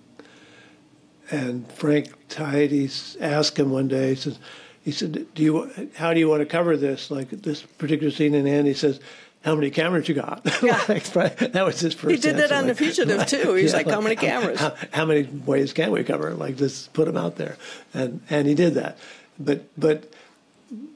and 1.32 1.72
Frank 1.72 2.14
Tidy 2.30 2.89
asked 3.20 3.58
him 3.60 3.72
one 3.72 3.88
day. 3.88 4.10
He 4.10 4.16
says, 4.16 4.39
he 4.84 4.91
said, 4.91 5.26
"Do 5.34 5.43
you? 5.43 5.89
How 5.95 6.14
do 6.14 6.20
you 6.20 6.30
want 6.30 6.41
to 6.41 6.45
cover 6.45 6.78
this? 6.78 7.10
Like 7.10 7.30
this 7.30 7.62
particular 7.64 8.12
scene?" 8.12 8.34
And 8.34 8.47
Andy 8.47 8.74
says. 8.74 8.99
How 9.46 9.54
many 9.54 9.70
cameras 9.70 10.10
you 10.10 10.16
got? 10.16 10.41
Yeah. 10.64 10.84
Like, 10.89 11.04
that 11.04 11.64
was 11.64 11.80
his 11.80 11.93
first. 11.93 12.16
He 12.16 12.20
did 12.20 12.38
that 12.38 12.52
answer, 12.52 12.56
on 12.56 12.68
The 12.68 12.74
Fugitive, 12.74 13.28
too. 13.28 13.54
He's 13.54 13.74
like, 13.74 13.88
"How 13.88 14.02
many 14.02 14.16
cameras?" 14.16 14.60
How, 14.60 14.76
how 14.91 15.06
many 15.06 15.24
ways 15.46 15.74
can 15.74 15.91
we 15.91 16.04
cover? 16.04 16.34
Like, 16.34 16.58
just 16.58 16.91
put 16.93 17.06
them 17.06 17.16
out 17.16 17.36
there, 17.36 17.56
and 17.93 18.22
and 18.32 18.48
he 18.48 18.56
did 18.56 18.74
that. 18.74 18.98
But 19.39 19.66
but 19.78 20.12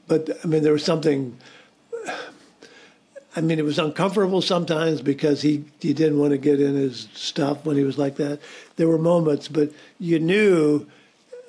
but 0.08 0.28
I 0.42 0.48
mean, 0.48 0.64
there 0.64 0.72
was 0.72 0.84
something. 0.84 1.38
I 3.36 3.40
mean, 3.40 3.60
it 3.60 3.64
was 3.64 3.78
uncomfortable 3.78 4.42
sometimes 4.42 5.02
because 5.02 5.42
he, 5.42 5.64
he 5.78 5.94
didn't 5.94 6.18
want 6.18 6.32
to 6.32 6.38
get 6.38 6.60
in 6.60 6.74
his 6.74 7.08
stuff 7.14 7.64
when 7.64 7.76
he 7.76 7.84
was 7.84 7.96
like 7.96 8.16
that. 8.16 8.40
There 8.74 8.88
were 8.88 8.98
moments, 8.98 9.46
but 9.46 9.70
you 10.00 10.18
knew, 10.18 10.88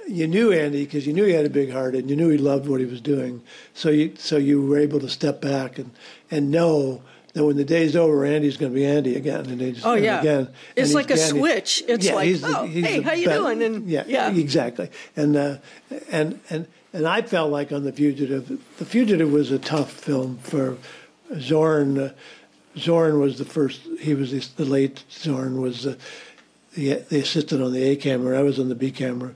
you 0.07 0.27
knew 0.27 0.51
Andy 0.51 0.83
because 0.85 1.05
you 1.07 1.13
knew 1.13 1.25
he 1.25 1.33
had 1.33 1.45
a 1.45 1.49
big 1.49 1.71
heart 1.71 1.95
and 1.95 2.09
you 2.09 2.15
knew 2.15 2.29
he 2.29 2.37
loved 2.37 2.67
what 2.67 2.79
he 2.79 2.85
was 2.85 3.01
doing. 3.01 3.41
So 3.73 3.89
you 3.89 4.13
so 4.17 4.37
you 4.37 4.61
were 4.65 4.77
able 4.79 4.99
to 4.99 5.09
step 5.09 5.41
back 5.41 5.77
and 5.77 5.91
and 6.29 6.51
know 6.51 7.01
that 7.33 7.45
when 7.45 7.55
the 7.55 7.63
day's 7.63 7.95
over, 7.95 8.25
Andy's 8.25 8.57
going 8.57 8.73
to 8.73 8.75
be 8.75 8.85
Andy 8.85 9.15
again, 9.15 9.45
and 9.45 9.59
they 9.61 9.71
just 9.71 9.85
Oh, 9.85 9.93
yeah. 9.93 10.19
again. 10.19 10.49
It's 10.75 10.93
like 10.93 11.09
a 11.11 11.13
Andy- 11.13 11.23
switch. 11.39 11.81
It's 11.87 12.09
like, 12.11 12.25
he's 12.27 12.43
oh, 12.43 12.65
hey, 12.65 13.01
how 13.01 13.13
you 13.13 13.27
be- 13.29 13.33
doing? 13.33 13.63
And- 13.63 13.89
yeah, 13.89 14.03
yeah. 14.05 14.29
exactly. 14.31 14.89
And 15.15 15.37
uh, 15.37 15.57
and 16.11 16.39
and 16.49 16.67
and 16.91 17.07
I 17.07 17.21
felt 17.21 17.49
like 17.51 17.71
on 17.71 17.83
the 17.85 17.93
Fugitive, 17.93 18.59
the 18.79 18.85
Fugitive 18.85 19.31
was 19.31 19.49
a 19.49 19.59
tough 19.59 19.91
film 19.93 20.39
for 20.39 20.77
Zorn. 21.39 21.97
Uh, 21.97 22.13
Zorn 22.77 23.19
was 23.19 23.37
the 23.37 23.45
first. 23.45 23.81
He 23.99 24.13
was 24.13 24.31
the, 24.31 24.63
the 24.63 24.69
late 24.69 25.03
Zorn 25.09 25.61
was 25.61 25.83
the, 25.83 25.97
the 26.75 26.95
the 27.09 27.19
assistant 27.19 27.61
on 27.61 27.71
the 27.71 27.83
A 27.83 27.95
camera. 27.95 28.37
I 28.37 28.43
was 28.43 28.59
on 28.59 28.67
the 28.69 28.75
B 28.75 28.91
camera, 28.91 29.33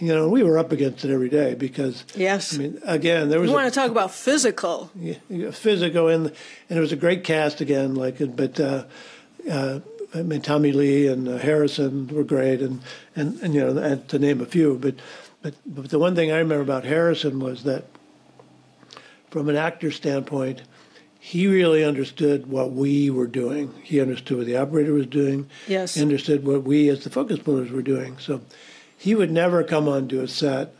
You 0.00 0.14
know, 0.14 0.28
we 0.28 0.44
were 0.44 0.58
up 0.58 0.70
against 0.70 1.04
it 1.04 1.10
every 1.12 1.28
day 1.28 1.54
because 1.54 2.04
Yes. 2.14 2.54
I 2.54 2.58
mean, 2.58 2.78
again, 2.84 3.30
there 3.30 3.40
was 3.40 3.48
You 3.48 3.54
a- 3.56 3.58
want 3.62 3.72
to 3.72 3.80
talk 3.80 3.90
about 3.90 4.12
physical? 4.14 4.90
yeah, 4.94 5.50
physical 5.50 6.06
and 6.08 6.26
and 6.70 6.78
it 6.78 6.80
was 6.80 6.92
a 6.92 6.96
great 6.96 7.24
cast 7.24 7.60
again. 7.60 7.96
Like, 7.96 8.16
but 8.36 8.60
uh, 8.60 8.84
uh, 9.50 9.80
I 10.14 10.22
mean, 10.22 10.40
Tommy 10.40 10.70
Lee 10.72 11.08
and 11.08 11.28
uh, 11.28 11.38
Harrison 11.38 12.06
were 12.08 12.22
great, 12.24 12.60
and, 12.62 12.80
and 13.16 13.40
and 13.42 13.54
you 13.54 13.60
know, 13.60 13.76
and 13.82 14.08
to 14.08 14.18
name 14.20 14.40
a 14.40 14.46
few. 14.46 14.78
But 14.80 14.94
but 15.42 15.54
but 15.66 15.90
the 15.90 15.98
one 15.98 16.14
thing 16.14 16.30
I 16.30 16.38
remember 16.38 16.62
about 16.62 16.84
Harrison 16.84 17.40
was 17.40 17.64
that, 17.64 17.84
from 19.30 19.48
an 19.48 19.56
actor 19.56 19.90
standpoint, 19.90 20.62
he 21.18 21.48
really 21.48 21.84
understood 21.84 22.46
what 22.46 22.70
we 22.70 23.10
were 23.10 23.26
doing. 23.26 23.74
He 23.82 24.00
understood 24.00 24.36
what 24.38 24.46
the 24.46 24.56
operator 24.56 24.92
was 24.92 25.06
doing. 25.06 25.48
Yes. 25.66 25.94
He 25.94 26.02
understood 26.02 26.46
what 26.46 26.62
we 26.62 26.88
as 26.88 27.02
the 27.02 27.10
focus 27.10 27.40
pullers 27.40 27.70
were 27.72 27.82
doing. 27.82 28.16
So 28.18 28.40
he 28.98 29.14
would 29.14 29.30
never 29.30 29.62
come 29.62 29.88
onto 29.88 30.20
a 30.20 30.28
set 30.28 30.74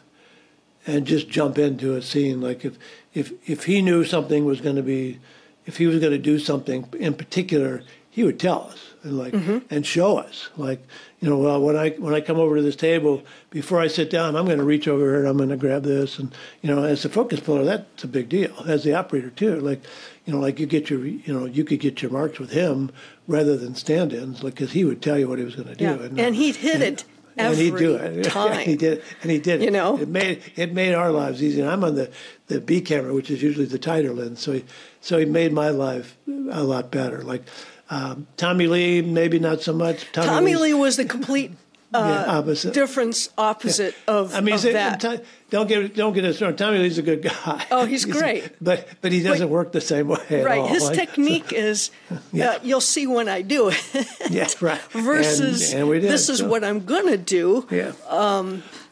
and 0.87 1.07
just 1.07 1.29
jump 1.29 1.57
into 1.57 1.95
a 1.95 2.03
scene. 2.03 2.41
Like 2.41 2.64
if 2.64 2.77
if 3.14 3.33
if 3.49 3.64
he 3.64 3.81
knew 3.81 4.05
something 4.05 4.45
was 4.45 4.61
going 4.61 4.77
to 4.77 4.83
be, 4.83 5.21
if 5.64 5.77
he 5.77 5.87
was 5.87 6.01
going 6.01 6.12
to 6.12 6.19
do 6.19 6.39
something 6.39 6.89
in 6.99 7.14
particular, 7.14 7.83
he 8.11 8.25
would 8.25 8.41
tell 8.41 8.64
us 8.64 8.89
and 9.05 9.16
like 9.16 9.33
mm-hmm. 9.33 9.59
and 9.71 9.87
show 9.87 10.19
us. 10.19 10.49
Like 10.57 10.85
you 11.21 11.31
know, 11.31 11.39
well 11.39 11.61
when 11.61 11.77
I 11.77 11.91
when 11.91 12.12
I 12.12 12.21
come 12.21 12.39
over 12.39 12.57
to 12.57 12.62
this 12.62 12.75
table 12.75 13.23
before 13.51 13.81
I 13.81 13.87
sit 13.87 14.11
down, 14.11 14.35
I'm 14.35 14.47
going 14.47 14.59
to 14.59 14.64
reach 14.64 14.89
over 14.89 15.05
here 15.05 15.21
and 15.21 15.29
I'm 15.29 15.37
going 15.37 15.51
to 15.51 15.57
grab 15.57 15.85
this, 15.85 16.19
and 16.19 16.35
you 16.61 16.75
know, 16.75 16.83
as 16.83 17.05
the 17.05 17.09
focus 17.09 17.39
puller, 17.39 17.64
that's 17.64 18.03
a 18.03 18.09
big 18.09 18.29
deal. 18.29 18.53
As 18.66 18.83
the 18.83 18.95
operator 18.95 19.31
too, 19.31 19.61
like 19.61 19.85
you 20.27 20.33
know, 20.33 20.41
like 20.41 20.59
you 20.59 20.66
get 20.66 20.91
your 20.91 21.07
you 21.07 21.33
know 21.33 21.45
you 21.45 21.62
could 21.62 21.79
get 21.79 22.03
your 22.03 22.11
marks 22.11 22.41
with 22.41 22.51
him 22.51 22.91
rather 23.29 23.57
than 23.57 23.77
stand-ins, 23.77 24.43
like 24.43 24.55
because 24.55 24.73
he 24.73 24.85
would 24.85 25.03
tell 25.03 25.19
you 25.19 25.29
what 25.29 25.39
he 25.39 25.45
was 25.45 25.55
going 25.55 25.69
to 25.69 25.77
do, 25.77 25.85
Yeah. 25.85 26.25
And 26.25 26.35
he'd 26.35 26.57
hit 26.57 26.83
it 26.83 27.05
and 27.39 27.57
he'd 27.57 27.76
do 27.76 27.95
it. 27.95 28.24
time. 28.30 28.59
he 28.61 28.76
did, 28.76 29.03
and 29.22 29.30
he 29.30 29.39
did. 29.39 29.62
You 29.62 29.70
know? 29.70 29.99
it 29.99 30.09
made 30.09 30.43
it 30.57 30.72
made 30.72 30.95
our 30.95 31.11
lives 31.11 31.43
easy. 31.43 31.61
And 31.61 31.70
I'm 31.70 31.84
on 31.84 31.95
the, 31.95 32.11
the 32.49 32.61
B 32.61 32.80
camera, 32.80 33.14
which 33.14 33.30
is 33.30 33.43
usually 33.43 33.66
the 33.66 33.78
tighter 33.78 34.12
lens, 34.12 34.41
so 34.41 34.53
he 34.53 34.64
so 35.01 35.18
he 35.18 35.24
made 35.24 35.53
my 35.53 35.70
life 35.70 36.16
a 36.51 36.62
lot 36.62 36.91
better. 36.91 37.22
Like 37.22 37.45
um, 37.91 38.26
Tommy 38.36 38.66
Lee, 38.66 39.03
maybe 39.03 39.39
not 39.39 39.62
so 39.62 39.72
much. 39.72 40.11
Tommy 40.12 40.55
Lee's- 40.55 40.61
Lee 40.61 40.74
was 40.74 40.97
the 40.97 41.05
complete 41.05 41.53
yeah, 41.93 42.24
opposite. 42.39 42.74
difference 42.74 43.30
opposite 43.39 43.95
of, 44.07 44.34
I 44.34 44.41
mean, 44.41 44.55
of 44.55 44.62
he's 44.62 44.72
that. 44.72 45.01
Ti- 45.01 45.20
don't 45.51 45.66
get 45.66 45.95
don't 45.95 46.12
get 46.12 46.24
us 46.26 46.41
wrong. 46.43 46.55
Tommy 46.55 46.78
Lee's 46.78 46.99
a 46.99 47.03
good 47.03 47.22
guy. 47.22 47.64
Oh, 47.70 47.86
he's 47.86 48.05
great. 48.18 48.51
but 48.61 48.86
but 49.01 49.12
he 49.12 49.22
doesn't 49.22 49.49
work 49.49 49.72
the 49.72 49.80
same 49.80 50.09
way 50.09 50.18
at 50.28 50.45
right. 50.45 50.61
all. 50.61 50.68
His 50.68 50.84
Like, 50.89 50.95
technique 50.97 51.53
is 51.53 51.91
Yeah. 52.32 52.51
uh, 52.51 52.59
you'll 52.62 52.80
see 52.82 53.07
when 53.07 53.28
I 53.28 53.41
do 53.43 53.68
it 53.72 53.82
yeah, 54.30 54.49
right. 54.61 54.80
versus 54.93 55.72
and, 55.72 55.91
and 55.91 56.01
did, 56.03 56.11
this 56.11 56.28
is 56.28 56.39
so, 56.41 56.49
what 56.49 56.62
I'm 56.64 56.84
going 56.84 57.07
to 57.07 57.16
do. 57.16 57.66
Yeah. 57.70 57.93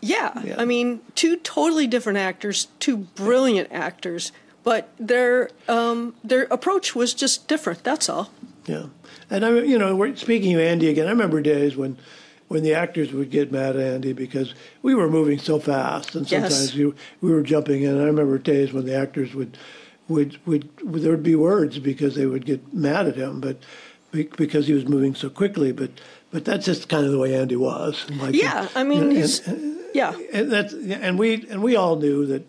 Yeah, 0.01 0.41
Yeah. 0.45 0.57
I 0.59 0.65
mean, 0.65 1.01
two 1.15 1.37
totally 1.37 1.87
different 1.87 2.19
actors, 2.19 2.69
two 2.79 2.97
brilliant 2.99 3.73
actors, 3.73 4.31
but 4.63 4.91
their 4.99 5.51
um, 5.69 6.15
their 6.23 6.45
approach 6.45 6.95
was 6.95 7.13
just 7.15 7.49
different. 7.49 7.83
That's 7.83 8.09
all. 8.09 8.31
Yeah, 8.67 8.87
and 9.31 9.45
I, 9.45 9.51
you 9.61 9.79
know, 9.79 9.95
we're 9.97 10.15
speaking 10.17 10.55
of 10.55 10.61
Andy 10.61 10.89
again. 10.89 11.07
I 11.07 11.11
remember 11.11 11.41
days 11.41 11.77
when, 11.77 11.97
when 12.49 12.63
the 12.63 12.75
actors 12.75 13.13
would 13.13 13.31
get 13.31 13.51
mad 13.53 13.77
at 13.77 13.83
Andy 13.95 14.13
because 14.13 14.55
we 14.83 14.95
were 14.95 15.09
moving 15.11 15.39
so 15.39 15.59
fast, 15.59 16.15
and 16.15 16.31
Yes. 16.31 16.53
sometimes 16.55 16.75
you, 16.77 16.95
we 17.21 17.31
were 17.31 17.43
jumping 17.43 17.83
in. 17.83 18.01
I 18.01 18.05
remember 18.05 18.39
days 18.39 18.73
when 18.73 18.87
the 18.87 18.95
actors 18.95 19.35
would, 19.35 19.59
would, 20.09 20.39
would, 20.47 20.69
there 20.85 21.11
would 21.11 21.23
be 21.23 21.35
words 21.35 21.79
because 21.79 22.15
they 22.15 22.27
would 22.27 22.47
get 22.47 22.73
mad 22.73 23.07
at 23.09 23.17
him, 23.17 23.41
but 23.41 23.59
because 24.13 24.67
he 24.67 24.73
was 24.73 24.87
moving 24.87 25.15
so 25.15 25.29
quickly. 25.29 25.73
But, 25.73 25.91
but 26.31 26.45
that's 26.45 26.65
just 26.65 26.89
kind 26.89 27.05
of 27.05 27.13
the 27.13 27.19
way 27.19 27.35
Andy 27.35 27.57
was. 27.57 28.09
Like, 28.11 28.35
Yeah, 28.35 28.69
I 28.75 28.85
mean, 28.85 29.09
know, 29.09 29.15
he's 29.17 29.47
and- 29.47 29.75
yeah, 29.95 30.15
and 30.33 30.51
that's 30.53 30.73
and 30.75 31.19
we 31.19 31.47
and 31.49 31.63
we 31.63 31.75
all 31.75 31.97
knew 31.97 32.27
that, 32.27 32.47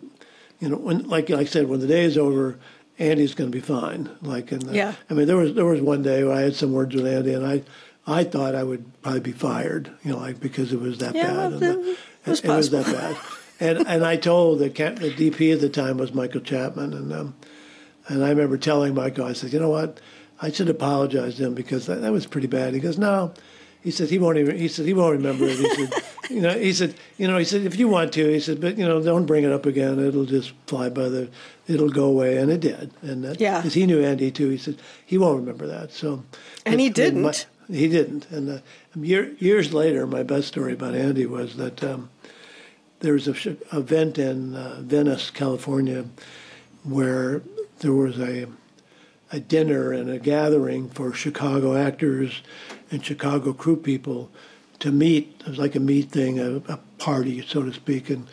you 0.60 0.68
know, 0.68 0.76
when 0.76 1.08
like 1.08 1.28
like 1.30 1.40
I 1.40 1.44
said, 1.50 1.66
when 1.68 1.80
the 1.80 1.86
day 1.86 2.04
is 2.04 2.18
over, 2.18 2.58
Andy's 2.98 3.34
going 3.34 3.50
to 3.50 3.56
be 3.56 3.62
fine. 3.62 4.10
Like 4.20 4.52
in 4.52 4.58
the, 4.60 4.70
uh, 4.72 4.74
Yeah. 4.74 4.94
I 5.08 5.14
mean, 5.14 5.26
there 5.26 5.36
was 5.36 5.54
there 5.54 5.64
was 5.64 5.80
one 5.80 6.02
day 6.02 6.24
where 6.24 6.34
I 6.34 6.42
had 6.42 6.54
some 6.56 6.72
words 6.72 6.94
with 6.94 7.06
Andy, 7.06 7.32
and 7.32 7.46
I 7.46 7.62
I 8.08 8.24
thought 8.24 8.54
I 8.54 8.62
would 8.64 8.84
probably 9.02 9.20
be 9.20 9.32
fired, 9.32 9.90
you 10.02 10.12
know, 10.12 10.18
like 10.18 10.40
because 10.40 10.72
it 10.72 10.80
was 10.80 10.98
that 10.98 11.14
Yeah, 11.14 11.26
bad. 11.26 11.36
well, 11.36 11.52
and 11.52 11.60
the- 11.62 11.90
it 11.90 12.30
was 12.30 12.40
it 12.40 12.48
was 12.48 12.70
that 12.70 12.86
bad. 12.86 13.16
And 13.60 13.86
and 13.86 14.04
I 14.04 14.16
told 14.16 14.60
the 14.60 14.68
the 14.68 15.10
DP 15.10 15.52
at 15.52 15.60
the 15.60 15.68
time 15.68 15.98
was 15.98 16.14
Michael 16.14 16.40
Chapman, 16.40 16.92
and 16.94 17.12
um, 17.12 17.34
and 18.08 18.24
I 18.24 18.30
remember 18.30 18.56
telling 18.56 18.94
Michael, 18.94 19.26
I 19.26 19.32
said, 19.34 19.52
you 19.52 19.58
know 19.60 19.68
what, 19.70 20.00
I 20.40 20.50
should 20.50 20.68
apologize 20.70 21.36
to 21.36 21.44
him 21.46 21.54
because 21.54 21.86
that, 21.86 22.00
that 22.02 22.12
was 22.12 22.26
pretty 22.26 22.46
bad. 22.46 22.72
He 22.74 22.80
goes, 22.80 22.98
no. 22.98 23.32
He 23.80 23.90
said 23.92 24.10
he 24.10 24.18
won't 24.18 24.38
even. 24.38 24.58
He 24.58 24.66
said 24.68 24.86
he 24.86 24.92
won't 24.94 25.16
remember 25.16 25.44
it. 25.46 25.56
He 25.56 25.68
said, 25.86 25.92
you 26.30 26.40
know, 26.40 26.58
he 26.58 26.72
said, 26.72 26.94
you 27.16 27.28
know, 27.28 27.38
he 27.38 27.44
said 27.44 27.62
if 27.62 27.76
you 27.78 27.86
want 27.88 28.12
to, 28.14 28.28
he 28.28 28.40
said, 28.40 28.60
but 28.60 28.76
you 28.76 28.84
know, 28.86 29.00
don't 29.02 29.24
bring 29.26 29.44
it 29.44 29.52
up 29.52 29.66
again. 29.66 29.98
It'll 30.00 30.24
just 30.24 30.52
fly 30.66 30.88
by 30.88 31.08
the, 31.08 31.28
it'll 31.68 31.88
go 31.88 32.04
away, 32.06 32.36
and 32.38 32.50
it 32.50 32.60
did. 32.60 32.90
And 33.02 33.22
that, 33.24 33.40
Yeah. 33.40 33.58
because 33.58 33.74
he 33.74 33.86
knew 33.86 34.02
Andy 34.02 34.30
too. 34.32 34.48
He 34.50 34.58
said 34.58 34.76
he 35.06 35.16
won't 35.16 35.38
remember 35.40 35.66
that. 35.68 35.92
So, 35.92 36.24
And 36.66 36.80
he 36.80 36.86
mean, 36.88 36.90
my- 36.90 36.92
didn't. 36.94 37.46
He 37.70 37.88
didn't. 37.88 38.30
And 38.30 38.50
uh, 38.50 38.58
year, 38.96 39.32
years 39.38 39.72
later, 39.72 40.06
my 40.06 40.22
best 40.22 40.48
story 40.48 40.72
about 40.72 40.94
Andy 40.94 41.26
was 41.26 41.56
that 41.56 41.82
um, 41.84 42.10
there 43.00 43.12
was 43.12 43.28
a 43.28 43.56
event 43.76 44.18
in 44.18 44.54
uh, 44.54 44.80
Venice, 44.80 45.30
California, 45.30 46.06
where 46.84 47.42
there 47.80 47.92
was 47.92 48.18
a 48.18 48.46
a 49.30 49.40
dinner 49.40 49.92
and 49.92 50.08
a 50.08 50.18
gathering 50.18 50.88
for 50.88 51.12
Chicago 51.12 51.76
actors 51.76 52.40
and 52.90 53.04
Chicago 53.04 53.52
crew 53.52 53.76
people 53.76 54.30
to 54.78 54.90
meet. 54.90 55.36
It 55.40 55.48
was 55.48 55.58
like 55.58 55.74
a 55.74 55.80
meet 55.80 56.10
thing, 56.10 56.38
a, 56.38 56.56
a 56.72 56.78
party, 56.98 57.44
so 57.46 57.62
to 57.62 57.72
speak, 57.72 58.10
and 58.10 58.26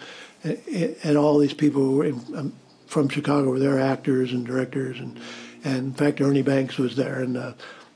and 0.43 1.17
all 1.17 1.39
these 1.39 1.53
people 1.53 1.93
were 1.93 2.05
in, 2.05 2.21
um, 2.35 2.53
from 2.85 3.09
Chicago 3.09 3.49
were 3.49 3.59
there, 3.59 3.79
actors 3.79 4.31
and 4.31 4.45
directors, 4.45 4.99
and 4.99 5.19
and 5.63 5.77
in 5.77 5.93
fact 5.93 6.21
Ernie 6.21 6.43
Banks 6.43 6.77
was 6.77 6.95
there, 6.95 7.19
and 7.21 7.35
uh, 7.35 7.53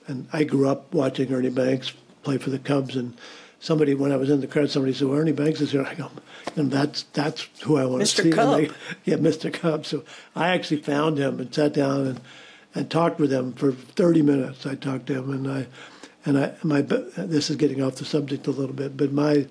and 0.10 0.28
I 0.34 0.44
grew 0.44 0.68
up 0.68 0.94
watching 0.94 1.32
Ernie 1.32 1.50
Banks 1.50 1.94
play 2.24 2.38
for 2.38 2.50
the 2.50 2.60
Cubs, 2.60 2.96
and 2.96 3.16
somebody 3.60 3.94
when 3.94 4.12
I 4.12 4.18
was 4.18 4.30
in 4.30 4.42
the 4.42 4.48
crowd, 4.48 4.70
somebody 4.70 4.94
said, 4.94 5.08
"Well, 5.08 5.20
Ernie 5.20 5.32
Banks 5.32 5.62
is 5.62 5.72
here." 5.72 5.86
I 5.86 5.94
go, 5.94 6.12
and 6.56 6.72
that's 6.72 7.04
that's 7.14 7.48
who 7.64 7.78
I 7.78 7.86
want 7.86 8.04
Mr. 8.04 8.16
to 8.18 8.22
see. 8.24 8.32
Cub. 8.32 8.60
And 8.60 8.70
they- 8.70 8.74
yeah, 9.06 9.18
Mr. 9.18 9.54
Cub. 9.54 9.86
So 9.86 10.04
I 10.36 10.50
actually 10.50 10.82
found 10.82 11.18
him 11.18 11.40
and 11.40 11.54
sat 11.54 11.74
down 11.74 12.08
and, 12.08 12.22
and 12.76 12.90
talked 12.90 13.20
with 13.20 13.32
him 13.32 13.54
for 13.54 13.72
30 13.72 14.22
minutes. 14.24 14.66
I 14.66 14.76
talked 14.76 15.08
to 15.08 15.20
him, 15.20 15.32
and 15.32 15.50
I, 15.50 15.68
and 16.26 16.38
I, 16.38 16.54
my, 16.64 16.82
this 16.82 17.50
is 17.50 17.56
getting 17.56 17.82
off 17.82 17.96
the 17.96 18.06
subject 18.06 18.48
a 18.48 18.52
little 18.52 18.76
bit, 18.76 18.98
but 18.98 19.12
my 19.14 19.48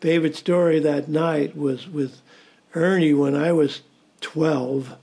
favorite 0.00 0.36
story 0.36 0.78
that 0.80 1.08
night 1.08 1.56
was 1.56 1.88
with 1.88 2.20
Ernie 2.74 3.14
when 3.14 3.34
I 3.34 3.52
was 3.52 3.82
12. 4.20 4.96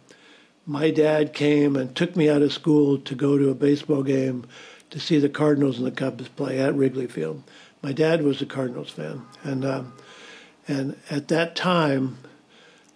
My 0.67 0.89
dad 0.89 1.33
came 1.33 1.75
and 1.75 1.95
took 1.95 2.15
me 2.15 2.29
out 2.29 2.41
of 2.41 2.51
school 2.51 2.97
to 2.99 3.13
go 3.13 3.37
to 3.37 3.49
a 3.49 3.55
baseball 3.55 4.03
game 4.03 4.45
to 4.89 4.99
see 4.99 5.19
the 5.19 5.29
Cardinals 5.29 5.77
and 5.77 5.85
the 5.85 5.91
Cubs 5.91 6.27
play 6.29 6.59
at 6.59 6.75
Wrigley 6.75 7.07
Field. 7.07 7.43
My 7.81 7.91
dad 7.91 8.23
was 8.23 8.41
a 8.41 8.45
Cardinals 8.45 8.89
fan, 8.89 9.23
and 9.43 9.65
um, 9.65 9.93
and 10.67 10.97
at 11.09 11.27
that 11.27 11.55
time, 11.55 12.17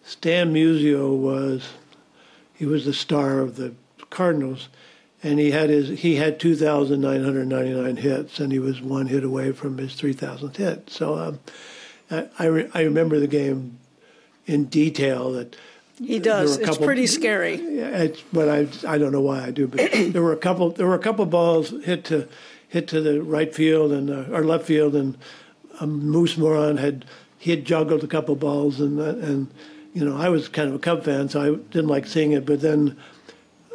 Stan 0.04 0.54
Musial 0.54 1.18
was 1.18 1.70
he 2.54 2.66
was 2.66 2.86
the 2.86 2.94
star 2.94 3.40
of 3.40 3.56
the 3.56 3.74
Cardinals, 4.10 4.70
and 5.22 5.40
he 5.40 5.52
had 5.52 5.70
his 5.70 6.00
he 6.00 6.16
had 6.16 6.40
2,999 6.40 7.98
hits, 7.98 8.40
and 8.40 8.52
he 8.52 8.60
was 8.60 8.82
one 8.82 9.08
hit 9.08 9.24
away 9.24 9.52
from 9.52 9.78
his 9.78 9.94
3,000th 9.94 10.58
hit. 10.58 10.90
So 10.90 11.18
um, 11.18 11.40
I 12.10 12.28
I, 12.40 12.46
re- 12.46 12.70
I 12.74 12.82
remember 12.82 13.20
the 13.20 13.28
game 13.28 13.78
in 14.46 14.66
detail. 14.66 15.32
That 15.34 15.56
he 16.04 16.20
does. 16.20 16.56
were 16.58 16.62
It's 16.64 16.70
couple- 16.72 16.86
pretty 16.86 17.08
scary. 17.08 17.56
yeah, 17.56 18.04
it's, 18.04 18.22
but 18.34 18.48
I 18.50 18.68
I 18.88 18.98
don't 18.98 19.12
know 19.12 19.22
why 19.22 19.44
I 19.44 19.52
do. 19.52 19.68
But 19.68 19.92
there 20.14 20.22
were 20.22 20.34
a 20.34 20.38
couple 20.38 20.72
there 20.72 20.88
were 20.88 20.96
a 20.96 21.00
couple 21.00 21.26
balls 21.26 21.70
hit 21.84 22.06
to 22.06 22.28
hit 22.68 22.88
to 22.90 23.02
the 23.02 23.22
right 23.22 23.54
field 23.54 23.92
and 23.92 24.10
uh, 24.10 24.26
or 24.32 24.44
left 24.44 24.66
field, 24.66 24.96
and 24.96 25.18
um, 25.80 26.06
Moose 26.10 26.36
Moryn 26.36 26.78
had 26.80 27.06
he 27.38 27.52
had 27.52 27.66
juggled 27.66 28.04
a 28.04 28.08
couple 28.08 28.36
balls, 28.36 28.80
and 28.80 29.00
uh, 29.00 29.16
and 29.26 29.48
you 29.94 30.04
know 30.06 30.16
I 30.18 30.30
was 30.30 30.48
kind 30.48 30.70
of 30.70 30.76
a 30.76 30.80
Cub 30.80 31.04
fan, 31.04 31.30
so 31.30 31.42
I 31.42 31.56
didn't 31.72 31.88
like 31.90 32.06
seeing 32.08 32.32
it. 32.32 32.46
But 32.46 32.62
then 32.62 32.96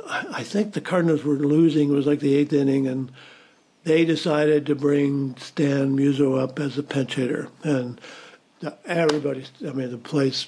I, 0.08 0.26
I 0.36 0.42
think 0.42 0.72
the 0.72 0.80
Cardinals 0.80 1.24
were 1.24 1.34
losing. 1.36 1.90
It 1.90 1.94
was 1.94 2.06
like 2.06 2.20
the 2.20 2.34
eighth 2.36 2.52
inning, 2.52 2.86
and 2.86 3.10
they 3.84 4.04
decided 4.04 4.64
to 4.66 4.74
bring 4.74 5.36
Stan 5.36 5.96
Musial 5.96 6.40
up 6.40 6.58
as 6.58 6.78
a 6.78 6.82
pinch 6.82 7.16
hitter, 7.16 7.48
and 7.62 8.00
everybody. 8.86 9.44
I 9.66 9.72
mean, 9.72 9.90
the 9.90 9.98
place. 9.98 10.46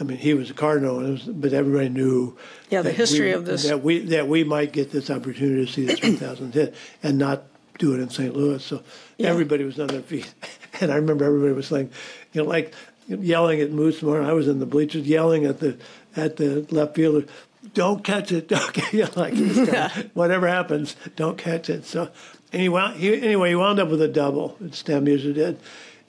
I 0.00 0.04
mean, 0.04 0.16
he 0.18 0.34
was 0.34 0.50
a 0.50 0.54
Cardinal, 0.54 0.98
and 1.00 1.10
was, 1.12 1.22
but 1.24 1.52
everybody 1.52 1.88
knew. 1.88 2.36
Yeah, 2.70 2.82
the 2.82 2.92
history 2.92 3.26
we- 3.28 3.32
of 3.32 3.44
this. 3.44 3.64
That 3.68 3.82
we 3.82 3.98
that 4.06 4.26
we 4.28 4.42
might 4.44 4.72
get 4.72 4.90
this 4.90 5.10
opportunity 5.10 5.66
to 5.66 5.72
see 5.72 5.84
the 5.86 5.96
3,000 5.96 6.54
hit 6.54 6.74
and 7.02 7.18
not 7.18 7.44
do 7.78 7.94
it 7.94 8.00
in 8.00 8.08
St. 8.10 8.34
Louis. 8.36 8.62
So 8.64 8.82
Yeah. 9.18 9.28
everybody 9.28 9.64
was 9.64 9.78
on 9.78 9.88
their 9.88 10.00
feet, 10.02 10.32
and 10.80 10.90
I 10.90 10.96
remember 10.96 11.24
everybody 11.24 11.52
was 11.52 11.70
like, 11.70 11.90
you 12.32 12.42
know, 12.42 12.48
like 12.48 12.74
yelling 13.08 13.60
at 13.60 13.70
Moose 13.70 14.00
Moryn. 14.00 14.24
I 14.24 14.32
was 14.32 14.48
in 14.48 14.58
the 14.60 14.66
bleachers 14.66 15.06
yelling 15.06 15.44
at 15.44 15.60
the 15.60 15.76
at 16.16 16.36
the 16.36 16.66
left 16.70 16.94
fielder. 16.94 17.26
Don't 17.74 18.02
catch 18.02 18.32
it! 18.32 18.48
Don't 18.54 18.72
catch 18.72 18.94
it! 18.94 19.16
Like 19.16 19.34
this 19.34 19.68
whatever 20.14 20.48
happens, 20.48 20.96
don't 21.16 21.38
catch 21.38 21.70
it. 21.70 21.84
So 21.84 22.10
anyway, 22.52 22.92
he, 22.96 23.14
anyway, 23.22 23.50
he 23.50 23.54
wound 23.54 23.78
up 23.78 23.88
with 23.88 24.02
a 24.02 24.08
double. 24.08 24.56
Stan 24.72 25.04
Musial 25.06 25.32
did, 25.34 25.60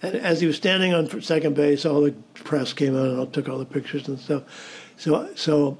and 0.03 0.15
as 0.17 0.41
he 0.41 0.47
was 0.47 0.57
standing 0.57 0.93
on 0.93 1.21
second 1.21 1.55
base, 1.55 1.85
all 1.85 2.01
the 2.01 2.11
press 2.33 2.73
came 2.73 2.95
out 2.95 3.07
and 3.07 3.21
I 3.21 3.25
took 3.25 3.47
all 3.47 3.57
the 3.57 3.65
pictures 3.65 4.07
and 4.09 4.19
stuff. 4.19 4.43
So, 4.97 5.29
so 5.35 5.77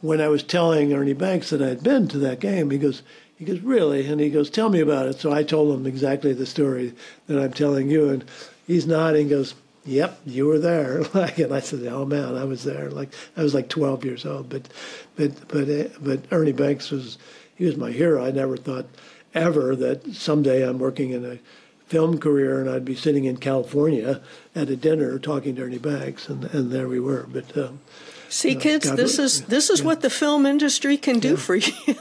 when 0.00 0.20
I 0.20 0.26
was 0.26 0.42
telling 0.42 0.92
Ernie 0.92 1.12
Banks 1.12 1.50
that 1.50 1.62
I 1.62 1.68
had 1.68 1.82
been 1.82 2.08
to 2.08 2.18
that 2.18 2.40
game, 2.40 2.70
he 2.70 2.78
goes, 2.78 3.02
he 3.36 3.44
goes, 3.44 3.60
really? 3.60 4.06
And 4.08 4.20
he 4.20 4.30
goes, 4.30 4.50
tell 4.50 4.68
me 4.68 4.80
about 4.80 5.06
it. 5.06 5.20
So 5.20 5.32
I 5.32 5.44
told 5.44 5.72
him 5.72 5.86
exactly 5.86 6.32
the 6.32 6.44
story 6.44 6.92
that 7.28 7.38
I'm 7.38 7.52
telling 7.52 7.88
you, 7.88 8.08
and 8.08 8.24
he's 8.66 8.86
nodding, 8.86 9.28
goes, 9.28 9.54
yep, 9.84 10.18
you 10.26 10.46
were 10.46 10.58
there. 10.58 11.04
Like, 11.14 11.38
and 11.38 11.54
I 11.54 11.60
said, 11.60 11.86
oh 11.86 12.04
man, 12.04 12.36
I 12.36 12.44
was 12.44 12.64
there. 12.64 12.90
Like 12.90 13.10
I 13.36 13.44
was 13.44 13.54
like 13.54 13.68
12 13.68 14.04
years 14.04 14.26
old, 14.26 14.48
but, 14.48 14.68
but, 15.14 15.46
but, 15.46 15.68
uh, 15.70 15.88
but 16.00 16.20
Ernie 16.32 16.52
Banks 16.52 16.90
was, 16.90 17.16
he 17.54 17.64
was 17.64 17.76
my 17.76 17.92
hero. 17.92 18.24
I 18.24 18.32
never 18.32 18.56
thought 18.56 18.86
ever 19.34 19.76
that 19.76 20.14
someday 20.14 20.68
I'm 20.68 20.80
working 20.80 21.10
in 21.10 21.24
a 21.24 21.38
film 21.86 22.18
career 22.18 22.60
and 22.60 22.68
I'd 22.68 22.84
be 22.84 22.96
sitting 22.96 23.24
in 23.24 23.36
California 23.36 24.20
at 24.54 24.68
a 24.68 24.76
dinner 24.76 25.18
talking 25.18 25.54
to 25.56 25.62
Ernie 25.62 25.78
Banks, 25.78 26.28
and, 26.28 26.44
and 26.46 26.70
there 26.70 26.88
we 26.88 27.00
were. 27.00 27.26
But 27.28 27.56
um, 27.56 27.80
see, 28.28 28.56
uh, 28.56 28.60
kids, 28.60 28.88
God, 28.88 28.98
this 28.98 29.18
is 29.18 29.42
this 29.42 29.70
is 29.70 29.80
yeah. 29.80 29.86
what 29.86 30.00
the 30.00 30.10
film 30.10 30.46
industry 30.46 30.96
can 30.96 31.18
do 31.18 31.30
yeah. 31.30 31.36
for 31.36 31.54
you. 31.56 31.96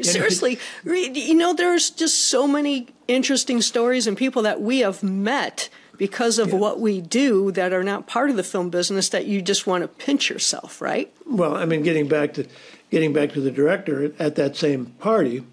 Seriously, 0.00 0.58
you 0.84 1.34
know, 1.34 1.54
there's 1.54 1.90
just 1.90 2.28
so 2.28 2.46
many 2.46 2.88
interesting 3.08 3.62
stories 3.62 4.06
and 4.06 4.16
people 4.16 4.42
that 4.42 4.60
we 4.60 4.80
have 4.80 5.02
met 5.02 5.68
because 5.96 6.38
of 6.38 6.48
yeah. 6.48 6.56
what 6.56 6.80
we 6.80 7.00
do 7.00 7.52
that 7.52 7.72
are 7.72 7.84
not 7.84 8.06
part 8.06 8.30
of 8.30 8.36
the 8.36 8.42
film 8.42 8.68
business 8.68 9.08
that 9.10 9.26
you 9.26 9.40
just 9.40 9.66
want 9.66 9.82
to 9.82 9.88
pinch 9.88 10.28
yourself, 10.28 10.80
right? 10.80 11.14
Well, 11.26 11.56
I 11.56 11.64
mean, 11.64 11.82
getting 11.82 12.08
back 12.08 12.34
to 12.34 12.46
getting 12.90 13.12
back 13.12 13.32
to 13.32 13.40
the 13.40 13.50
director 13.50 14.12
at 14.18 14.34
that 14.36 14.56
same 14.56 14.86
party, 14.86 15.44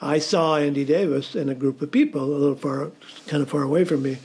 I 0.00 0.18
saw 0.18 0.56
Andy 0.56 0.84
Davis 0.84 1.34
and 1.34 1.50
a 1.50 1.54
group 1.54 1.82
of 1.82 1.90
people 1.90 2.22
a 2.22 2.36
little 2.36 2.56
far, 2.56 2.90
kind 3.26 3.42
of 3.42 3.50
far 3.50 3.62
away 3.62 3.84
from 3.84 4.02
me, 4.02 4.18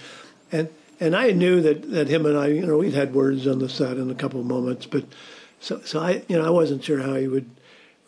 and 0.51 0.69
and 0.99 1.15
I 1.15 1.31
knew 1.31 1.61
that, 1.61 1.91
that 1.91 2.07
him 2.07 2.25
and 2.25 2.37
I, 2.37 2.47
you 2.47 2.65
know, 2.65 2.77
we'd 2.77 2.93
had 2.93 3.13
words 3.13 3.47
on 3.47 3.59
the 3.59 3.67
set 3.67 3.97
in 3.97 4.09
a 4.09 4.15
couple 4.15 4.39
of 4.39 4.45
moments, 4.45 4.85
but 4.85 5.03
so 5.59 5.81
so 5.81 5.99
I, 5.99 6.23
you 6.27 6.37
know, 6.37 6.45
I 6.45 6.49
wasn't 6.49 6.83
sure 6.83 7.01
how 7.01 7.15
he 7.15 7.27
would 7.27 7.49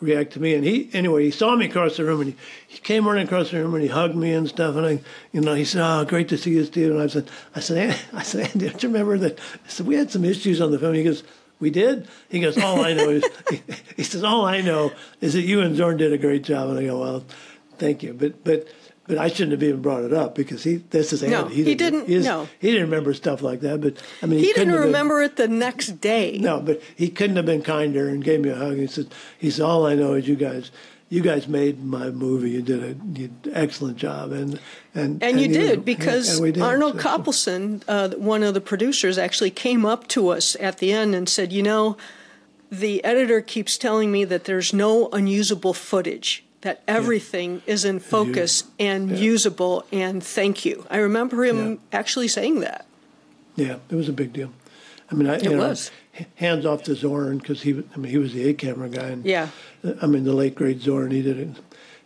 react 0.00 0.32
to 0.32 0.40
me. 0.40 0.54
And 0.54 0.64
he, 0.64 0.88
anyway, 0.92 1.24
he 1.24 1.30
saw 1.30 1.54
me 1.56 1.66
across 1.66 1.96
the 1.96 2.04
room 2.04 2.20
and 2.20 2.30
he, 2.30 2.36
he 2.66 2.78
came 2.78 3.06
running 3.06 3.26
across 3.26 3.50
the 3.50 3.58
room 3.58 3.74
and 3.74 3.82
he 3.82 3.88
hugged 3.88 4.14
me 4.14 4.32
and 4.32 4.48
stuff. 4.48 4.76
And 4.76 4.86
I, 4.86 5.00
you 5.32 5.40
know, 5.40 5.54
he 5.54 5.64
said, 5.64 5.82
"Oh, 5.82 6.04
great 6.04 6.28
to 6.28 6.38
see 6.38 6.52
you, 6.52 6.64
Steve." 6.64 6.90
And 6.90 7.02
I 7.02 7.08
said, 7.08 7.28
"I 7.54 7.60
said, 7.60 7.98
I 8.12 8.22
said, 8.22 8.50
Andy, 8.50 8.68
don't 8.68 8.82
you 8.82 8.88
remember 8.88 9.18
that?" 9.18 9.38
I 9.38 9.68
said, 9.68 9.86
"We 9.86 9.96
had 9.96 10.10
some 10.10 10.24
issues 10.24 10.60
on 10.60 10.70
the 10.70 10.78
film." 10.78 10.94
He 10.94 11.04
goes. 11.04 11.22
We 11.60 11.70
did. 11.70 12.06
He 12.28 12.38
goes. 12.38 12.56
All 12.56 12.84
I 12.84 12.92
know 12.92 13.10
is, 13.10 13.24
he, 13.50 13.60
he 13.96 14.04
says, 14.04 14.22
all 14.22 14.46
I 14.46 14.60
know 14.60 14.92
is 15.20 15.32
that 15.32 15.40
you 15.42 15.60
and 15.60 15.74
Zorn 15.74 15.96
did 15.96 16.12
a 16.12 16.18
great 16.18 16.44
job. 16.44 16.70
And 16.70 16.78
I 16.78 16.84
go, 16.84 17.00
well, 17.00 17.24
thank 17.78 18.02
you. 18.02 18.14
But 18.14 18.44
but 18.44 18.68
but 19.08 19.16
I 19.16 19.28
shouldn't 19.28 19.52
have 19.52 19.62
even 19.62 19.80
brought 19.80 20.04
it 20.04 20.12
up 20.12 20.34
because 20.34 20.62
he 20.62 20.76
this 20.76 21.12
is 21.12 21.22
Andy. 21.22 21.34
No, 21.34 21.46
he 21.46 21.74
didn't. 21.74 22.06
He 22.06 22.14
didn't 22.14 22.24
no, 22.24 22.46
he 22.60 22.70
didn't 22.70 22.90
remember 22.90 23.14
stuff 23.14 23.42
like 23.42 23.60
that. 23.60 23.80
But 23.80 24.00
I 24.22 24.26
mean, 24.26 24.40
he, 24.40 24.46
he 24.46 24.52
didn't 24.52 24.74
remember 24.74 25.16
been, 25.22 25.30
it 25.30 25.36
the 25.36 25.48
next 25.48 26.00
day. 26.00 26.38
No, 26.38 26.60
but 26.60 26.80
he 26.94 27.08
couldn't 27.08 27.36
have 27.36 27.46
been 27.46 27.62
kinder 27.62 28.08
and 28.08 28.22
gave 28.22 28.40
me 28.40 28.50
a 28.50 28.54
hug. 28.54 28.76
He 28.76 28.86
said, 28.86 29.08
"He 29.38 29.50
said 29.50 29.64
all 29.64 29.86
I 29.86 29.94
know 29.94 30.14
is 30.14 30.28
you 30.28 30.36
guys." 30.36 30.70
You 31.10 31.22
guys 31.22 31.48
made 31.48 31.82
my 31.82 32.10
movie. 32.10 32.50
You 32.50 32.60
did 32.60 32.84
an 32.84 33.40
excellent 33.54 33.96
job, 33.96 34.30
and 34.30 34.60
and 34.94 35.22
and, 35.22 35.22
and 35.22 35.40
you, 35.40 35.48
did 35.48 35.82
because 35.82 36.36
and, 36.36 36.44
and 36.44 36.54
did, 36.56 36.62
Arnold 36.62 37.00
so, 37.00 37.08
Kopelson, 37.08 37.82
uh, 37.88 38.10
one 38.18 38.42
of 38.42 38.52
the 38.52 38.60
producers, 38.60 39.16
actually 39.16 39.50
came 39.50 39.86
up 39.86 40.06
to 40.08 40.28
us 40.28 40.54
at 40.60 40.80
the 40.80 40.92
end 40.92 41.14
and 41.14 41.26
said, 41.26 41.50
"You 41.50 41.62
know, 41.62 41.96
the 42.70 43.02
editor 43.04 43.40
keeps 43.40 43.78
telling 43.78 44.12
me 44.12 44.26
that 44.26 44.44
there's 44.44 44.74
no 44.74 45.08
unusable 45.08 45.72
footage 45.72 46.44
that 46.62 46.82
everything 46.88 47.62
yeah. 47.66 47.72
is 47.72 47.84
in 47.84 48.00
focus 48.00 48.64
and 48.78 49.10
yeah. 49.10 49.16
usable 49.16 49.84
and 49.92 50.22
thank 50.22 50.64
you. 50.64 50.86
I 50.90 50.98
remember 50.98 51.44
him 51.44 51.72
yeah. 51.72 51.98
actually 51.98 52.28
saying 52.28 52.60
that. 52.60 52.86
Yeah, 53.56 53.76
it 53.90 53.94
was 53.94 54.08
a 54.08 54.12
big 54.12 54.32
deal. 54.32 54.52
I 55.10 55.14
mean, 55.14 55.28
I, 55.28 55.36
it 55.36 55.56
was. 55.56 55.90
Know, 55.90 56.26
hands 56.36 56.66
off 56.66 56.82
to 56.84 56.94
Zorn 56.94 57.38
because 57.38 57.62
he, 57.62 57.82
I 57.94 57.96
mean, 57.96 58.10
he 58.10 58.18
was 58.18 58.32
the 58.32 58.48
A 58.48 58.54
camera 58.54 58.88
guy. 58.88 59.08
And, 59.08 59.24
yeah. 59.24 59.48
I 60.02 60.06
mean, 60.06 60.24
the 60.24 60.32
late 60.32 60.54
great 60.54 60.80
Zorn, 60.80 61.10
he 61.10 61.22
did 61.22 61.38
it. 61.38 61.48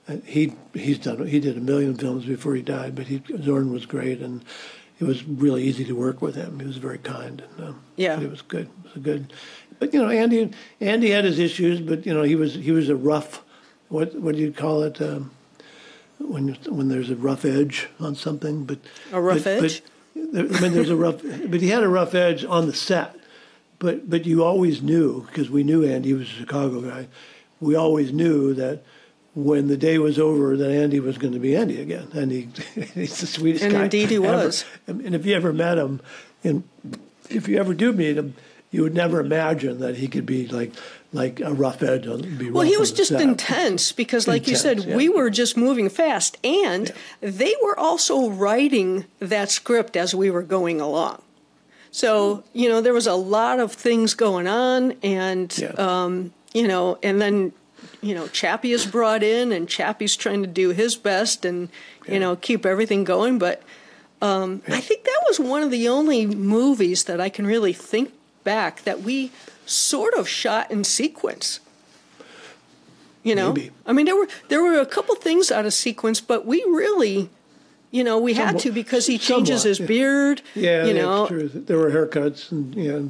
Uh, 0.08 0.16
he 0.24 0.52
he's 0.74 0.98
done 0.98 1.24
he 1.26 1.38
did 1.38 1.56
a 1.56 1.60
million 1.60 1.94
films 1.94 2.24
before 2.24 2.56
he 2.56 2.62
died, 2.62 2.96
but 2.96 3.06
he 3.06 3.22
Zorn 3.40 3.72
was 3.72 3.86
great 3.86 4.20
and 4.20 4.44
it 4.98 5.04
was 5.04 5.22
really 5.24 5.62
easy 5.62 5.84
to 5.84 5.92
work 5.92 6.20
with 6.20 6.34
him. 6.34 6.58
He 6.58 6.66
was 6.66 6.78
very 6.78 6.98
kind 6.98 7.40
and 7.56 7.68
um, 7.68 7.82
yeah, 7.94 8.20
it 8.20 8.28
was 8.28 8.42
good. 8.42 8.68
It 8.78 8.84
was 8.84 8.96
a 8.96 8.98
good. 8.98 9.32
But 9.78 9.94
you 9.94 10.02
know, 10.02 10.10
Andy 10.10 10.50
Andy 10.80 11.10
had 11.10 11.24
his 11.24 11.38
issues, 11.38 11.80
but 11.80 12.04
you 12.04 12.12
know, 12.12 12.24
he 12.24 12.34
was 12.34 12.54
he 12.54 12.72
was 12.72 12.88
a 12.88 12.96
rough 12.96 13.44
what 13.92 14.14
what 14.14 14.34
do 14.34 14.40
you 14.40 14.52
call 14.52 14.82
it 14.82 15.00
um, 15.02 15.30
when 16.18 16.54
when 16.66 16.88
there's 16.88 17.10
a 17.10 17.16
rough 17.16 17.44
edge 17.44 17.88
on 18.00 18.14
something? 18.14 18.64
But 18.64 18.78
a 19.12 19.20
rough 19.20 19.44
but, 19.44 19.64
edge. 19.64 19.82
But, 20.14 20.56
I 20.56 20.60
mean, 20.60 20.72
there's 20.72 20.90
a 20.90 20.96
rough, 20.96 21.22
but 21.22 21.60
he 21.60 21.68
had 21.68 21.82
a 21.82 21.88
rough 21.88 22.14
edge 22.14 22.44
on 22.44 22.66
the 22.66 22.72
set. 22.72 23.16
But 23.78 24.08
but 24.08 24.24
you 24.24 24.42
always 24.42 24.80
knew 24.82 25.26
because 25.26 25.50
we 25.50 25.62
knew 25.62 25.84
Andy 25.84 26.08
he 26.08 26.14
was 26.14 26.28
a 26.28 26.32
Chicago 26.32 26.80
guy. 26.80 27.08
We 27.60 27.74
always 27.74 28.12
knew 28.12 28.54
that 28.54 28.82
when 29.34 29.68
the 29.68 29.76
day 29.76 29.98
was 29.98 30.18
over 30.18 30.56
that 30.56 30.70
Andy 30.70 31.00
was 31.00 31.18
going 31.18 31.34
to 31.34 31.40
be 31.40 31.54
Andy 31.54 31.80
again, 31.80 32.08
and 32.14 32.32
he 32.32 32.48
he's 32.94 33.20
the 33.20 33.26
sweetest 33.26 33.64
and 33.64 33.72
guy. 33.72 33.84
And 33.84 33.94
indeed 33.94 34.08
he 34.08 34.16
ever. 34.16 34.44
was. 34.44 34.64
And 34.86 35.14
if 35.14 35.26
you 35.26 35.34
ever 35.34 35.52
met 35.52 35.76
him, 35.76 36.00
and 36.42 36.64
if 37.28 37.46
you 37.46 37.58
ever 37.58 37.74
do 37.74 37.92
meet 37.92 38.16
him, 38.16 38.34
you 38.72 38.82
would 38.82 38.94
never 38.94 39.20
imagine 39.20 39.78
that 39.80 39.96
he 39.96 40.08
could 40.08 40.26
be 40.26 40.48
like 40.48 40.72
like 41.12 41.40
a 41.40 41.52
rough 41.52 41.82
edge 41.82 42.06
well 42.06 42.62
he 42.62 42.76
was 42.76 42.90
just 42.90 43.10
set. 43.10 43.20
intense 43.20 43.92
because 43.92 44.26
like 44.26 44.48
intense, 44.48 44.50
you 44.50 44.56
said 44.56 44.84
yeah. 44.84 44.96
we 44.96 45.08
were 45.08 45.30
just 45.30 45.56
moving 45.56 45.88
fast 45.88 46.38
and 46.42 46.88
yeah. 46.88 47.30
they 47.30 47.54
were 47.62 47.78
also 47.78 48.30
writing 48.30 49.04
that 49.20 49.50
script 49.50 49.96
as 49.96 50.14
we 50.14 50.30
were 50.30 50.42
going 50.42 50.80
along 50.80 51.22
so 51.90 52.42
you 52.52 52.68
know 52.68 52.80
there 52.80 52.94
was 52.94 53.06
a 53.06 53.14
lot 53.14 53.60
of 53.60 53.72
things 53.72 54.14
going 54.14 54.48
on 54.48 54.92
and 55.02 55.56
yeah. 55.58 55.68
um, 55.76 56.32
you 56.54 56.66
know 56.66 56.98
and 57.02 57.20
then 57.20 57.52
you 58.00 58.14
know 58.14 58.26
chappie 58.28 58.72
is 58.72 58.86
brought 58.86 59.22
in 59.22 59.52
and 59.52 59.68
chappie's 59.68 60.16
trying 60.16 60.40
to 60.40 60.48
do 60.48 60.70
his 60.70 60.96
best 60.96 61.44
and 61.44 61.68
you 62.08 62.18
know 62.18 62.34
keep 62.36 62.64
everything 62.64 63.04
going 63.04 63.38
but 63.38 63.62
um, 64.22 64.62
i 64.68 64.80
think 64.80 65.04
that 65.04 65.22
was 65.26 65.38
one 65.38 65.62
of 65.62 65.70
the 65.70 65.88
only 65.88 66.24
movies 66.24 67.04
that 67.04 67.20
i 67.20 67.28
can 67.28 67.46
really 67.46 67.74
think 67.74 68.12
back 68.44 68.82
that 68.82 69.02
we 69.02 69.30
sort 69.66 70.14
of 70.14 70.28
shot 70.28 70.70
in 70.70 70.84
sequence. 70.84 71.60
You 73.22 73.36
know, 73.36 73.52
Maybe. 73.52 73.70
I 73.86 73.92
mean, 73.92 74.06
there 74.06 74.16
were 74.16 74.28
there 74.48 74.62
were 74.62 74.80
a 74.80 74.86
couple 74.86 75.14
things 75.14 75.52
out 75.52 75.64
of 75.64 75.72
sequence, 75.72 76.20
but 76.20 76.44
we 76.44 76.62
really, 76.64 77.30
you 77.92 78.02
know, 78.02 78.18
we 78.18 78.34
Somewhat, 78.34 78.54
had 78.54 78.62
to 78.62 78.72
because 78.72 79.06
he 79.06 79.16
changes 79.16 79.62
his 79.62 79.78
yeah. 79.78 79.86
beard. 79.86 80.42
Yeah, 80.56 80.86
you 80.86 80.94
know, 80.94 81.28
true. 81.28 81.48
There 81.48 81.78
were 81.78 81.90
haircuts 81.90 82.50
and 82.50 82.74
yeah. 82.74 83.02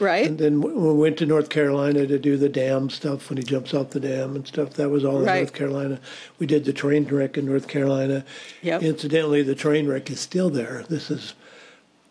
Right. 0.00 0.26
And 0.26 0.38
then 0.38 0.60
we 0.60 0.92
went 0.94 1.18
to 1.18 1.26
North 1.26 1.48
Carolina 1.48 2.06
to 2.06 2.18
do 2.18 2.36
the 2.36 2.48
dam 2.48 2.88
stuff 2.88 3.28
when 3.28 3.36
he 3.36 3.42
jumps 3.42 3.74
off 3.74 3.90
the 3.90 4.00
dam 4.00 4.36
and 4.36 4.46
stuff. 4.46 4.74
That 4.74 4.90
was 4.90 5.04
all 5.04 5.18
in 5.18 5.26
right. 5.26 5.38
North 5.38 5.52
Carolina. 5.52 6.00
We 6.38 6.46
did 6.46 6.64
the 6.64 6.72
train 6.72 7.04
wreck 7.04 7.36
in 7.36 7.46
North 7.46 7.68
Carolina. 7.68 8.24
Yep. 8.62 8.82
Incidentally, 8.82 9.42
the 9.42 9.54
train 9.54 9.88
wreck 9.88 10.10
is 10.10 10.20
still 10.20 10.50
there. 10.50 10.84
This 10.88 11.10
is 11.10 11.34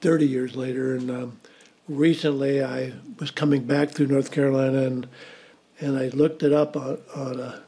30 0.02 0.28
years 0.28 0.56
later. 0.56 0.96
And 0.96 1.10
um, 1.10 1.40
recently 1.88 2.64
I 2.64 2.94
was 3.20 3.32
coming 3.32 3.64
back 3.64 3.92
through 3.92 4.08
North 4.08 4.32
Carolina 4.32 4.84
and 4.84 5.08
and 5.80 5.98
I 5.98 6.08
looked 6.08 6.42
it 6.42 6.54
up 6.54 6.76
on, 6.76 6.98
on 7.16 7.40
a, 7.40 7.62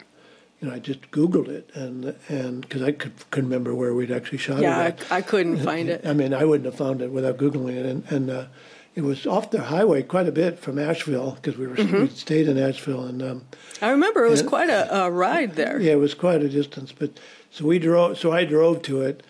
you 0.60 0.68
know, 0.68 0.74
I 0.74 0.80
just 0.80 1.12
Googled 1.12 1.48
it 1.48 1.70
and 1.74 2.16
and 2.28 2.62
because 2.62 2.82
I 2.82 2.92
could, 2.92 3.14
couldn't 3.32 3.50
remember 3.50 3.74
where 3.76 3.94
we'd 3.94 4.12
actually 4.12 4.40
shot 4.40 4.62
yeah, 4.62 4.88
it. 4.88 5.00
Yeah, 5.00 5.16
I, 5.16 5.18
I, 5.18 5.22
couldn't 5.22 5.58
find 5.64 5.90
it. 5.90 6.06
I 6.06 6.14
mean, 6.14 6.34
I 6.34 6.46
wouldn't 6.46 6.66
have 6.66 6.76
found 6.76 7.02
it 7.02 7.12
without 7.12 7.38
Googling 7.38 7.76
it. 7.76 7.86
And, 7.86 8.12
and 8.12 8.30
uh, 8.30 8.46
it 8.96 9.02
was 9.02 9.26
off 9.26 9.52
the 9.52 9.64
highway 9.64 10.04
quite 10.04 10.28
a 10.28 10.32
bit 10.32 10.60
from 10.60 10.80
Asheville 10.80 11.32
because 11.32 11.58
we 11.58 11.68
were 11.68 11.76
mm-hmm. 11.76 12.02
we 12.02 12.10
stayed 12.10 12.48
in 12.48 12.58
Asheville. 12.58 13.06
And 13.06 13.22
um, 13.22 13.46
I 13.82 13.92
remember 13.92 14.26
it 14.26 14.30
was 14.30 14.42
and, 14.42 14.50
quite 14.50 14.70
a, 14.70 15.04
a, 15.04 15.12
ride 15.12 15.56
there. 15.56 15.80
Yeah, 15.80 15.94
it 15.94 16.00
was 16.00 16.14
quite 16.14 16.42
a 16.42 16.50
distance. 16.50 16.92
But 16.92 17.20
so 17.52 17.66
we 17.66 17.80
drove. 17.80 18.18
So 18.18 18.32
I 18.32 18.44
drove 18.44 18.82
to 18.84 19.02
it, 19.02 19.24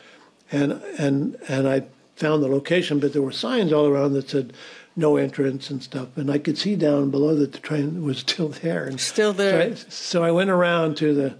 and 0.51 0.73
and 0.97 1.37
and 1.47 1.67
I 1.67 1.83
found 2.15 2.41
the 2.41 2.47
location. 2.47 2.99
But 2.99 3.13
there 3.13 3.21
were 3.21 3.31
signs 3.31 3.71
all 3.71 3.85
around 3.85 4.13
that 4.13 4.29
said 4.29 4.53
no 4.99 5.17
entrance 5.17 5.69
and 5.69 5.81
stuff. 5.81 6.15
And 6.15 6.29
I 6.29 6.37
could 6.37 6.57
see 6.57 6.75
down 6.75 7.09
below 7.09 7.35
that 7.35 7.53
the 7.53 7.59
train 7.59 8.03
was 8.05 8.19
still 8.19 8.49
there. 8.49 8.85
And 8.85 8.99
still 8.99 9.33
there. 9.33 9.75
So 9.75 9.85
I, 9.85 9.89
so 9.89 10.23
I 10.23 10.31
went 10.31 10.49
around 10.49 10.97
to 10.97 11.13
the 11.13 11.35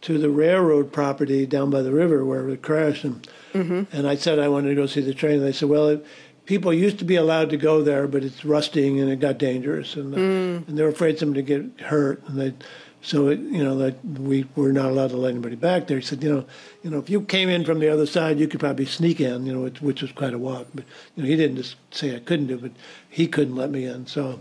to 0.00 0.16
the 0.16 0.30
railroad 0.30 0.92
property 0.92 1.44
down 1.44 1.70
by 1.70 1.82
the 1.82 1.90
river 1.90 2.24
where 2.24 2.48
it 2.48 2.62
crashed, 2.62 3.04
and 3.04 3.28
mm-hmm. 3.52 3.96
and 3.96 4.06
I 4.06 4.14
said 4.14 4.38
I 4.38 4.48
wanted 4.48 4.68
to 4.68 4.74
go 4.76 4.86
see 4.86 5.00
the 5.00 5.14
train. 5.14 5.38
And 5.38 5.44
they 5.44 5.52
said, 5.52 5.68
well, 5.68 5.88
it, 5.88 6.06
people 6.46 6.72
used 6.72 6.98
to 7.00 7.04
be 7.04 7.16
allowed 7.16 7.50
to 7.50 7.56
go 7.56 7.82
there, 7.82 8.06
but 8.06 8.22
it's 8.22 8.44
rusting 8.44 9.00
and 9.00 9.10
it 9.10 9.18
got 9.18 9.38
dangerous, 9.38 9.96
and 9.96 10.14
uh, 10.14 10.18
mm. 10.18 10.68
and 10.68 10.78
they 10.78 10.82
were 10.82 10.90
afraid 10.90 11.18
somebody 11.18 11.40
would 11.42 11.76
get 11.76 11.86
hurt, 11.86 12.22
and 12.28 12.40
they 12.40 12.54
so 13.00 13.28
it, 13.28 13.38
you 13.38 13.62
know 13.62 13.76
that 13.78 14.04
we 14.04 14.46
were 14.56 14.72
not 14.72 14.86
allowed 14.86 15.10
to 15.10 15.16
let 15.16 15.30
anybody 15.30 15.56
back 15.56 15.86
there. 15.86 15.98
He 15.98 16.04
said, 16.04 16.22
you 16.22 16.32
know, 16.32 16.44
you 16.82 16.90
know, 16.90 16.98
if 16.98 17.08
you 17.08 17.22
came 17.22 17.48
in 17.48 17.64
from 17.64 17.78
the 17.78 17.88
other 17.88 18.06
side, 18.06 18.38
you 18.38 18.48
could 18.48 18.60
probably 18.60 18.86
sneak 18.86 19.20
in, 19.20 19.46
you 19.46 19.52
know, 19.52 19.60
which, 19.62 19.80
which 19.80 20.02
was 20.02 20.12
quite 20.12 20.34
a 20.34 20.38
walk. 20.38 20.66
But 20.74 20.84
you 21.14 21.22
know, 21.22 21.28
he 21.28 21.36
didn't 21.36 21.56
just 21.56 21.76
say 21.90 22.14
I 22.16 22.18
couldn't 22.18 22.48
do, 22.48 22.54
it, 22.56 22.62
but 22.62 22.72
he 23.08 23.26
couldn't 23.26 23.56
let 23.56 23.70
me 23.70 23.84
in. 23.84 24.06
So, 24.06 24.40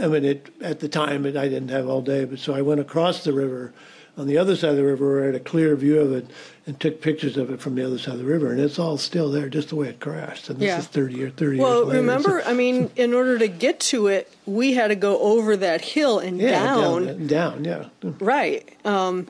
I 0.00 0.08
mean, 0.08 0.24
it 0.24 0.48
at 0.62 0.80
the 0.80 0.88
time 0.88 1.26
it, 1.26 1.36
I 1.36 1.48
didn't 1.48 1.68
have 1.68 1.88
all 1.88 2.02
day, 2.02 2.24
but 2.24 2.38
so 2.38 2.54
I 2.54 2.62
went 2.62 2.80
across 2.80 3.24
the 3.24 3.32
river 3.32 3.72
on 4.16 4.26
the 4.26 4.38
other 4.38 4.54
side 4.56 4.70
of 4.70 4.76
the 4.76 4.84
river, 4.84 5.20
we 5.20 5.26
had 5.26 5.34
a 5.34 5.40
clear 5.40 5.74
view 5.76 5.98
of 6.00 6.12
it 6.12 6.26
and 6.66 6.78
took 6.78 7.00
pictures 7.00 7.36
of 7.36 7.50
it 7.50 7.60
from 7.60 7.74
the 7.74 7.84
other 7.84 7.98
side 7.98 8.14
of 8.14 8.20
the 8.20 8.24
river, 8.24 8.50
and 8.50 8.60
it's 8.60 8.78
all 8.78 8.96
still 8.96 9.30
there, 9.30 9.48
just 9.48 9.68
the 9.70 9.76
way 9.76 9.88
it 9.88 10.00
crashed. 10.00 10.48
And 10.48 10.58
this 10.58 10.68
Yeah. 10.68 10.78
is 10.78 10.86
30 10.86 11.22
or 11.24 11.30
30 11.30 11.58
Well, 11.58 11.76
years 11.78 11.86
later. 11.88 12.00
remember, 12.00 12.42
I 12.46 12.54
mean, 12.54 12.90
in 12.96 13.12
order 13.12 13.38
to 13.38 13.48
get 13.48 13.80
to 13.80 14.06
it, 14.06 14.30
we 14.46 14.74
had 14.74 14.88
to 14.88 14.94
go 14.94 15.18
over 15.18 15.56
that 15.56 15.80
hill 15.80 16.18
and 16.20 16.40
yeah, 16.40 16.50
down. 16.64 17.06
down, 17.06 17.26
down, 17.26 17.64
yeah, 17.64 17.84
Right. 18.20 18.68
Um, 18.84 19.26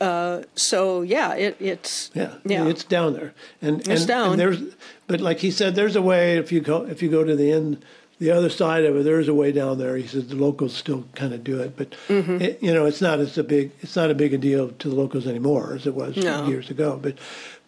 uh, 0.00 0.42
so 0.54 1.02
yeah, 1.02 1.34
it, 1.34 1.56
it's 1.58 2.12
yeah, 2.14 2.34
yeah. 2.44 2.66
it's 2.66 2.84
down 2.84 3.14
there, 3.14 3.34
and 3.60 3.80
It's 3.80 4.02
and, 4.02 4.06
down. 4.06 4.30
And 4.32 4.40
there's, 4.40 4.60
but 5.08 5.20
like 5.20 5.40
he 5.40 5.50
said, 5.50 5.74
there's 5.74 5.96
a 5.96 6.02
way 6.02 6.36
if 6.38 6.52
you 6.52 6.60
go 6.60 6.86
if 6.86 7.02
you 7.02 7.10
go 7.10 7.24
to 7.24 7.34
the 7.34 7.50
end, 7.50 7.84
the 8.18 8.30
other 8.32 8.50
side 8.50 8.84
of 8.84 8.96
it, 8.96 9.04
there's 9.04 9.28
a 9.28 9.34
way 9.34 9.52
down 9.52 9.78
there. 9.78 9.96
He 9.96 10.06
said 10.06 10.28
the 10.28 10.34
locals 10.34 10.74
still 10.74 11.04
kind 11.14 11.32
of 11.32 11.44
do 11.44 11.60
it, 11.60 11.76
but 11.76 11.94
Mm-hmm. 12.08 12.40
it, 12.42 12.62
you 12.62 12.74
know, 12.74 12.84
it's 12.86 13.00
not 13.00 13.20
as 13.20 13.38
a 13.38 13.44
big 13.44 13.70
it's 13.80 13.94
not 13.96 14.10
a 14.10 14.14
big 14.14 14.34
a 14.34 14.38
deal 14.38 14.70
to 14.70 14.88
the 14.88 14.94
locals 14.94 15.26
anymore 15.26 15.74
as 15.74 15.86
it 15.86 15.94
was 15.94 16.16
No. 16.16 16.46
years 16.48 16.68
ago. 16.70 16.98
But 17.00 17.18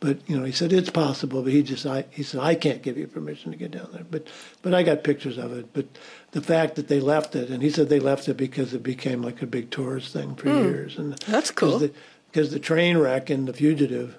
but 0.00 0.18
you 0.28 0.36
know, 0.38 0.44
he 0.44 0.52
said 0.52 0.72
it's 0.72 0.90
possible, 0.90 1.42
but 1.42 1.52
he 1.52 1.62
just 1.62 1.86
I 1.86 2.04
he 2.10 2.22
said 2.22 2.40
I 2.40 2.54
can't 2.54 2.82
give 2.82 2.96
you 2.98 3.06
permission 3.06 3.52
to 3.52 3.58
get 3.58 3.70
down 3.70 3.88
there, 3.92 4.04
but 4.10 4.26
but 4.62 4.74
I 4.74 4.82
got 4.82 5.04
pictures 5.04 5.38
of 5.38 5.52
it, 5.56 5.72
but. 5.72 5.86
The 6.32 6.40
fact 6.40 6.76
that 6.76 6.86
they 6.86 7.00
left 7.00 7.34
it, 7.34 7.50
and 7.50 7.60
he 7.60 7.70
said 7.70 7.88
they 7.88 7.98
left 7.98 8.28
it 8.28 8.36
because 8.36 8.72
it 8.72 8.84
became 8.84 9.20
like 9.20 9.42
a 9.42 9.48
big 9.48 9.72
tourist 9.72 10.12
thing 10.12 10.36
for 10.36 10.48
years, 10.48 10.96
and. 10.96 11.14
That's 11.26 11.50
cool. 11.50 11.80
the, 11.80 11.90
because 12.30 12.52
the 12.52 12.60
train 12.60 12.98
wreck 12.98 13.30
in 13.30 13.46
The 13.46 13.52
Fugitive, 13.52 14.14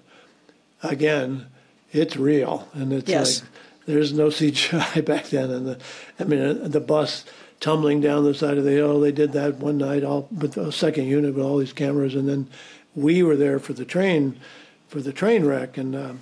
again, 0.83 1.47
it's 1.93 2.17
real, 2.17 2.67
and 2.73 2.91
it's 2.93 3.09
Yes. 3.09 3.41
like 3.41 3.49
there's 3.85 4.13
no 4.13 4.27
CGI 4.27 5.03
back 5.05 5.25
then. 5.25 5.49
And 5.49 5.67
the, 5.67 5.79
I 6.19 6.23
mean, 6.23 6.39
uh, 6.39 6.67
the 6.67 6.79
bus 6.79 7.25
tumbling 7.61 8.01
down 8.01 8.23
the 8.23 8.33
side 8.33 8.57
of 8.57 8.63
the 8.65 8.71
hill. 8.71 8.99
They 8.99 9.11
did 9.11 9.31
that 9.33 9.57
one 9.57 9.77
night, 9.77 10.03
all 10.03 10.27
with 10.31 10.53
the 10.53 10.71
second 10.71 11.05
unit 11.05 11.35
with 11.35 11.45
all 11.45 11.57
these 11.57 11.73
cameras, 11.73 12.15
and 12.15 12.27
then 12.27 12.49
we 12.95 13.23
were 13.23 13.37
there 13.37 13.59
for 13.59 13.73
the 13.73 13.85
train, 13.85 14.37
for 14.89 14.99
the 14.99 15.13
train 15.13 15.45
wreck, 15.45 15.77
and 15.77 15.95
um, 15.95 16.19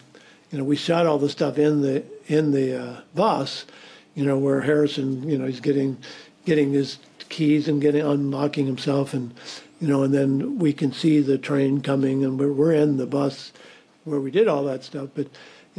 you 0.51 0.57
know 0.57 0.63
we 0.63 0.75
shot 0.75 1.07
all 1.07 1.17
the 1.17 1.29
stuff 1.29 1.57
in 1.57 1.81
the 1.81 2.03
in 2.27 2.51
the 2.51 2.75
uh, 2.75 3.01
bus, 3.15 3.65
you 4.13 4.25
know 4.25 4.37
where 4.37 4.61
Harrison, 4.61 5.27
you 5.27 5.37
know, 5.37 5.47
he's 5.47 5.61
getting 5.61 5.97
getting 6.45 6.73
his 6.73 6.99
keys 7.29 7.67
and 7.67 7.81
getting 7.81 8.01
unlocking 8.01 8.65
himself, 8.65 9.13
and 9.13 9.33
you 9.79 9.87
know, 9.87 10.03
and 10.03 10.13
then 10.13 10.59
we 10.59 10.73
can 10.73 10.91
see 10.91 11.21
the 11.21 11.37
train 11.37 11.81
coming, 11.81 12.23
and 12.23 12.37
we're 12.37 12.51
we're 12.51 12.73
in 12.73 12.97
the 12.97 13.07
bus 13.07 13.53
where 14.03 14.19
we 14.19 14.31
did 14.31 14.47
all 14.47 14.65
that 14.65 14.83
stuff, 14.83 15.09
but 15.15 15.27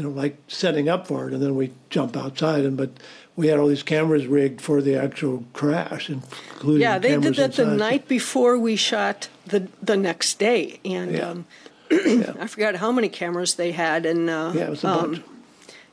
you 0.00 0.08
know, 0.08 0.12
like 0.14 0.38
setting 0.48 0.88
up 0.88 1.06
for 1.06 1.28
it, 1.28 1.34
and 1.34 1.42
then 1.42 1.54
we 1.56 1.72
jump 1.90 2.16
outside, 2.16 2.64
and 2.64 2.74
but 2.74 2.88
we 3.36 3.48
had 3.48 3.58
all 3.58 3.66
these 3.66 3.82
cameras 3.82 4.26
rigged 4.26 4.58
for 4.58 4.80
the 4.80 4.96
actual 4.96 5.44
crash, 5.52 6.08
including 6.08 6.80
yeah, 6.80 6.98
they 6.98 7.18
did 7.18 7.34
that 7.34 7.52
the 7.52 7.66
night 7.66 8.08
before 8.08 8.58
we 8.58 8.76
shot 8.76 9.28
the 9.44 9.68
the 9.82 9.98
next 9.98 10.38
day, 10.38 10.80
and 10.86 11.12
Yeah. 11.12 11.28
um, 11.28 11.46
Yeah. 11.90 12.32
I 12.40 12.46
forgot 12.46 12.76
how 12.76 12.90
many 12.92 13.10
cameras 13.10 13.56
they 13.56 13.72
had, 13.72 14.06
and 14.06 14.30
uh, 14.30 14.52
Yeah, 14.54 14.62
it 14.68 14.70
was 14.70 14.84
a 14.84 14.88
um, 14.88 15.10
bunch. 15.12 15.22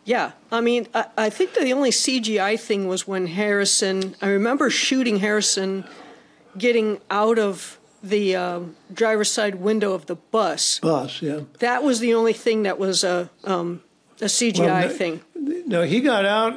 Yeah, 0.06 0.32
I 0.54 0.62
mean, 0.62 0.88
I, 0.94 1.08
I 1.18 1.30
think 1.30 1.54
the 1.54 1.74
only 1.74 1.90
CGI 1.92 2.58
thing 2.58 2.88
was 2.88 3.06
when 3.06 3.28
Harrison. 3.28 4.16
I 4.22 4.30
remember 4.30 4.70
shooting 4.70 5.18
Harrison 5.20 5.84
getting 6.58 7.02
out 7.12 7.38
of 7.38 7.78
the 8.02 8.38
um, 8.38 8.78
driver's 8.94 9.30
side 9.30 9.56
window 9.56 9.92
of 9.92 10.06
the 10.06 10.16
bus. 10.16 10.80
Bus, 10.80 11.22
yeah. 11.22 11.42
That 11.60 11.84
was 11.84 12.00
the 12.00 12.14
only 12.14 12.32
thing 12.32 12.64
that 12.64 12.80
was 12.80 13.04
a 13.04 13.30
um, 13.44 13.82
a 14.22 14.26
CGI 14.26 14.60
Well, 14.60 14.82
no- 14.88 14.90
thing. 14.90 15.22
No, 15.66 15.84
he 15.84 16.00
got 16.02 16.26
out. 16.26 16.56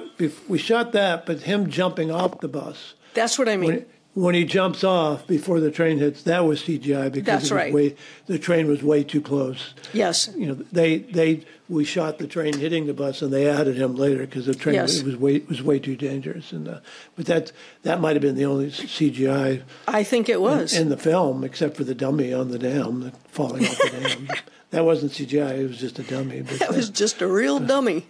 We 0.48 0.58
shot 0.58 0.92
that, 0.92 1.26
but 1.26 1.40
him 1.42 1.68
jumping 1.70 2.10
off 2.10 2.40
the 2.40 2.48
bus 2.48 2.94
That's 3.14 3.38
what 3.38 3.48
I 3.48 3.56
mean. 3.56 3.70
when 3.70 3.86
when 4.14 4.34
he 4.34 4.44
jumps 4.44 4.82
off 4.82 5.26
before 5.26 5.60
the 5.60 5.70
train 5.70 5.98
hits, 5.98 6.22
that 6.24 6.44
was 6.44 6.62
CGI 6.62 7.12
because 7.12 7.26
That's 7.26 7.50
right. 7.52 7.72
way, 7.72 7.94
the 8.26 8.38
train 8.38 8.66
was 8.68 8.82
way 8.82 9.04
too 9.04 9.20
close. 9.20 9.72
yes. 9.92 10.28
You 10.36 10.46
know, 10.46 10.54
they 10.72 10.98
they 10.98 11.44
we 11.68 11.84
shot 11.84 12.18
the 12.18 12.26
train 12.26 12.58
hitting 12.58 12.86
the 12.86 12.92
bus, 12.92 13.22
and 13.22 13.32
they 13.32 13.48
added 13.48 13.76
him 13.76 13.94
later 13.94 14.26
because 14.26 14.46
the 14.46 14.54
train 14.54 14.74
Yes. 14.74 14.98
it 14.98 15.06
was 15.06 15.16
way 15.16 15.38
was 15.48 15.62
way 15.62 15.78
too 15.78 15.94
dangerous. 15.96 16.50
And 16.50 16.66
uh, 16.68 16.80
but 17.14 17.26
that 17.26 17.52
that 17.82 18.00
might 18.00 18.14
have 18.16 18.22
been 18.22 18.34
the 18.34 18.44
only 18.46 18.70
CGI 18.70 19.62
I 19.86 20.02
think 20.02 20.28
it 20.28 20.40
was. 20.40 20.74
in 20.76 20.88
the 20.88 20.96
film, 20.96 21.44
except 21.44 21.76
for 21.76 21.84
the 21.84 21.94
dummy 21.94 22.32
on 22.34 22.50
the 22.50 22.58
dam 22.58 23.12
falling 23.28 23.64
off 23.66 23.78
the 23.78 23.90
dam. 23.90 24.28
That 24.70 24.84
wasn't 24.84 25.10
CGI; 25.10 25.58
it 25.58 25.66
was 25.66 25.78
just 25.80 25.98
a 25.98 26.04
dummy. 26.04 26.42
But, 26.42 26.60
that 26.60 26.70
was 26.70 26.90
just 26.90 27.20
a 27.22 27.26
real 27.26 27.58
dummy. 27.58 28.06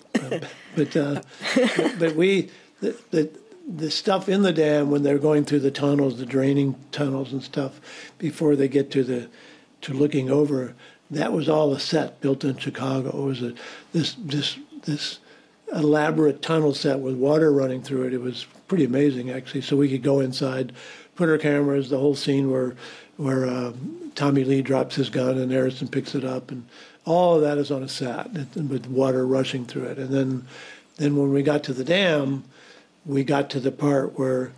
but 0.77 0.95
uh, 0.95 1.23
but, 1.55 1.99
but 1.99 2.15
we 2.17 2.51
the, 2.83 2.95
the 3.13 3.31
the 3.77 3.91
stuff 3.91 4.29
in 4.29 4.43
the 4.43 4.53
dam 4.53 4.91
when 4.91 5.03
they're 5.03 5.19
going 5.19 5.45
through 5.45 5.61
the 5.61 5.71
tunnels, 5.71 6.19
the 6.19 6.27
draining 6.27 6.75
tunnels 6.91 7.33
and 7.33 7.43
stuff, 7.43 7.81
before 8.19 8.57
they 8.57 8.69
get 8.69 8.91
to 8.93 9.05
the 9.05 9.29
to 9.83 9.95
looking 9.95 10.31
over, 10.31 10.75
that 11.11 11.33
was 11.33 11.49
all 11.49 11.73
a 11.73 11.81
set 11.81 12.21
built 12.21 12.45
in 12.45 12.57
Chicago. 12.57 13.09
It 13.09 13.27
was 13.27 13.43
a 13.43 13.55
this 13.93 14.15
this 14.19 14.59
this 14.83 15.19
elaborate 15.73 16.43
tunnel 16.43 16.75
set 16.75 16.99
with 16.99 17.15
water 17.15 17.53
running 17.53 17.83
through 17.83 18.09
it. 18.09 18.15
It 18.15 18.21
was 18.21 18.47
pretty 18.67 18.85
amazing 18.85 19.31
actually. 19.31 19.61
So 19.61 19.77
we 19.77 19.89
could 19.89 20.03
go 20.03 20.21
inside, 20.21 20.73
put 21.15 21.29
our 21.29 21.39
cameras, 21.39 21.91
the 21.91 21.99
whole 21.99 22.17
scene 22.17 22.51
where 22.51 22.75
where 23.17 23.47
uh, 23.47 23.73
Tommy 24.15 24.45
Lee 24.45 24.63
drops 24.63 24.97
his 24.97 25.11
gun 25.11 25.39
and 25.39 25.53
Harrison 25.53 25.89
picks 25.89 26.15
it 26.15 26.25
up, 26.25 26.51
and 26.51 26.67
all 27.05 27.37
of 27.37 27.43
that 27.43 27.59
is 27.59 27.71
on 27.71 27.83
a 27.83 27.89
set 27.89 28.33
with 28.57 28.87
water 28.87 29.27
rushing 29.27 29.65
through 29.65 29.85
it. 29.85 29.99
And 29.99 30.11
then 30.11 30.47
then 30.97 31.17
when 31.17 31.33
we 31.33 31.43
got 31.43 31.63
to 31.65 31.73
the 31.73 31.85
dam, 31.85 32.45
we 33.07 33.25
got 33.25 33.51
to 33.51 33.61
the 33.61 33.73
part 33.73 34.19
where 34.19 34.53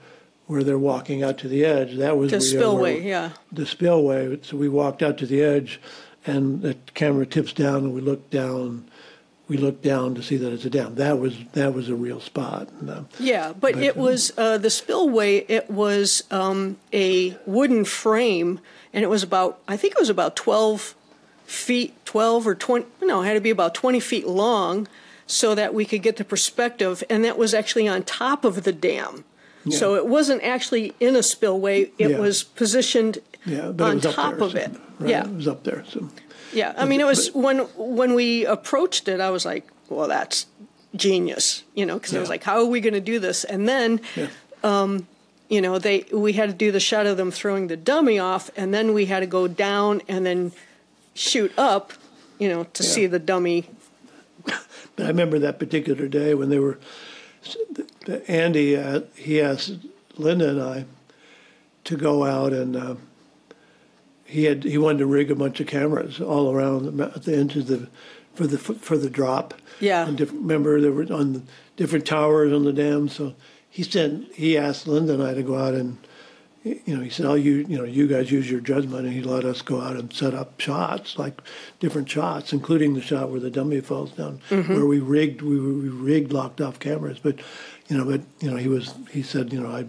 where 0.46 0.62
they're 0.64 0.78
walking 0.78 1.22
out 1.22 1.38
to 1.38 1.48
the 1.48 1.64
edge. 1.64 1.96
That 1.96 2.18
was 2.18 2.30
The 2.30 2.40
spillway, 2.40 2.98
where- 2.98 3.08
yeah. 3.08 3.30
the 3.50 3.64
spillway. 3.64 4.38
So 4.42 4.56
we 4.56 4.68
walked 4.68 5.02
out 5.02 5.16
to 5.18 5.26
the 5.26 5.40
edge, 5.42 5.80
and 6.26 6.60
the 6.62 6.76
camera 6.94 7.24
tips 7.24 7.52
down, 7.52 7.76
and 7.76 7.94
we 7.94 8.00
look 8.00 8.28
down. 8.30 8.84
We 9.48 9.56
look 9.58 9.82
down 9.82 10.14
to 10.14 10.22
see 10.22 10.36
that 10.38 10.52
it's 10.52 10.64
a 10.64 10.70
dam. 10.70 10.94
That 10.96 11.18
was 11.18 11.36
that 11.52 11.74
was 11.74 11.88
a 11.88 11.94
real 11.94 12.20
spot. 12.20 12.68
And, 12.80 12.90
uh, 12.90 13.00
Yeah, 13.18 13.52
but 13.58 13.76
it 13.76 13.96
was 13.96 14.32
uh, 14.38 14.56
the 14.58 14.70
spillway. 14.70 15.38
It 15.48 15.70
was 15.70 16.22
um, 16.30 16.76
a 16.92 17.36
wooden 17.46 17.84
frame, 17.84 18.60
and 18.92 19.02
it 19.04 19.08
was 19.08 19.22
about 19.22 19.58
I 19.68 19.76
think 19.76 19.94
it 19.94 20.00
was 20.00 20.10
about 20.10 20.36
twelve 20.36 20.94
feet, 21.44 21.94
twelve 22.04 22.46
or 22.46 22.54
twenty. 22.54 22.86
No, 23.02 23.22
it 23.22 23.26
had 23.26 23.34
to 23.34 23.40
be 23.40 23.50
about 23.50 23.74
twenty 23.74 24.00
feet 24.00 24.26
long, 24.26 24.88
so 25.32 25.54
that 25.54 25.72
we 25.72 25.84
could 25.84 26.02
get 26.02 26.16
the 26.16 26.24
perspective. 26.24 27.02
And 27.08 27.24
that 27.24 27.38
was 27.38 27.54
actually 27.54 27.88
on 27.88 28.02
top 28.02 28.44
of 28.44 28.64
the 28.64 28.72
dam, 28.72 29.24
so 29.70 29.94
it 29.94 30.06
wasn't 30.06 30.42
actually 30.42 30.92
in 31.00 31.16
a 31.16 31.22
spillway. 31.22 31.90
It 31.98 32.10
Yeah. 32.10 32.18
was 32.18 32.42
positioned 32.42 33.18
yeah, 33.46 33.68
on 33.78 34.00
top 34.00 34.34
there, 34.36 34.44
of 34.46 34.52
so- 34.52 34.58
it. 34.58 34.70
right, 34.98 35.10
Yeah, 35.10 35.24
it 35.24 35.34
was 35.36 35.48
up 35.48 35.64
there. 35.64 35.84
So 35.90 36.08
yeah. 36.52 36.74
I 36.76 36.84
mean, 36.84 37.00
it 37.00 37.06
was 37.06 37.30
when 37.32 37.58
when 37.76 38.14
we 38.14 38.44
approached 38.44 39.08
it, 39.08 39.20
I 39.20 39.30
was 39.30 39.44
like, 39.46 39.64
"Well, 39.88 40.08
that's 40.08 40.46
genius," 40.94 41.62
you 41.74 41.86
know, 41.86 41.94
because 41.98 42.14
I 42.14 42.20
was 42.20 42.28
like, 42.28 42.44
"How 42.44 42.58
are 42.58 42.66
we 42.66 42.80
going 42.80 42.94
to 42.94 43.00
do 43.12 43.18
this?" 43.18 43.44
And 43.44 43.68
then 43.68 44.00
yeah, 44.16 44.28
um, 44.62 45.06
you 45.48 45.60
know 45.60 45.78
they 45.78 46.04
we 46.12 46.32
had 46.34 46.48
to 46.50 46.54
do 46.66 46.70
the 46.72 46.80
shot 46.80 47.06
of 47.06 47.16
them 47.16 47.30
throwing 47.30 47.68
the 47.68 47.76
dummy 47.76 48.18
off 48.18 48.50
and 48.56 48.72
then 48.74 48.92
we 48.92 49.06
had 49.06 49.20
to 49.20 49.26
go 49.26 49.46
down 49.48 50.02
and 50.08 50.24
then 50.26 50.52
shoot 51.14 51.52
up 51.58 51.92
you 52.38 52.48
know 52.48 52.64
to 52.72 52.82
Yeah. 52.82 52.88
see 52.90 53.06
the 53.06 53.18
dummy 53.18 53.68
But 54.44 54.66
I 54.98 55.08
remember 55.08 55.38
that 55.38 55.58
particular 55.58 56.08
day 56.08 56.34
when 56.34 56.48
they 56.48 56.58
were, 56.58 56.78
Andy, 58.28 58.76
uh, 58.76 59.02
he 59.14 59.40
asked 59.40 59.72
Linda 60.16 60.50
and 60.50 60.62
I 60.62 60.84
to 61.84 61.96
go 61.96 62.24
out 62.24 62.52
and 62.52 62.76
uh, 62.76 62.94
he 64.24 64.44
had 64.44 64.64
he 64.64 64.78
wanted 64.78 64.98
to 64.98 65.06
rig 65.06 65.30
a 65.30 65.34
bunch 65.34 65.60
of 65.60 65.66
cameras 65.66 66.20
all 66.20 66.52
around 66.52 66.96
the, 66.96 67.04
at 67.04 67.24
the 67.24 67.36
edge 67.36 67.56
of 67.56 67.66
the 67.66 67.88
for 68.34 68.46
the 68.46 68.58
for 68.58 68.96
the 68.96 69.10
drop. 69.10 69.54
Yeah. 69.80 70.06
And 70.06 70.16
different, 70.16 70.42
remember 70.42 70.80
there 70.80 70.92
were 70.92 71.12
on 71.12 71.32
the 71.34 71.42
different 71.76 72.06
towers 72.06 72.52
on 72.52 72.64
the 72.64 72.72
dam. 72.72 73.08
So 73.08 73.34
he 73.68 73.82
sent 73.82 74.32
he 74.34 74.56
asked 74.56 74.86
Linda 74.86 75.14
and 75.14 75.22
I 75.22 75.34
to 75.34 75.42
go 75.42 75.56
out 75.56 75.74
and 75.74 75.98
you 76.64 76.96
know, 76.96 77.02
he 77.02 77.10
said, 77.10 77.26
"Oh, 77.26 77.34
you, 77.34 77.66
you 77.68 77.76
know, 77.76 77.84
you 77.84 78.06
guys 78.06 78.30
use 78.30 78.48
your 78.50 78.60
judgment," 78.60 79.04
and 79.04 79.12
he 79.12 79.22
let 79.22 79.44
us 79.44 79.62
go 79.62 79.80
out 79.80 79.96
and 79.96 80.12
set 80.12 80.32
up 80.32 80.60
shots, 80.60 81.18
like 81.18 81.40
different 81.80 82.08
shots, 82.08 82.52
including 82.52 82.94
the 82.94 83.00
shot 83.00 83.30
where 83.30 83.40
the 83.40 83.50
dummy 83.50 83.80
falls 83.80 84.12
down, 84.12 84.40
mm-hmm. 84.48 84.72
where 84.72 84.86
we 84.86 85.00
rigged, 85.00 85.42
we, 85.42 85.58
we 85.58 85.88
rigged 85.88 86.32
locked 86.32 86.60
off 86.60 86.78
cameras. 86.78 87.18
But, 87.20 87.40
you 87.88 87.98
know, 87.98 88.04
but 88.04 88.20
you 88.40 88.50
know, 88.50 88.56
he 88.56 88.68
was, 88.68 88.94
he 89.10 89.22
said, 89.22 89.52
you 89.52 89.60
know, 89.60 89.70
I 89.70 89.86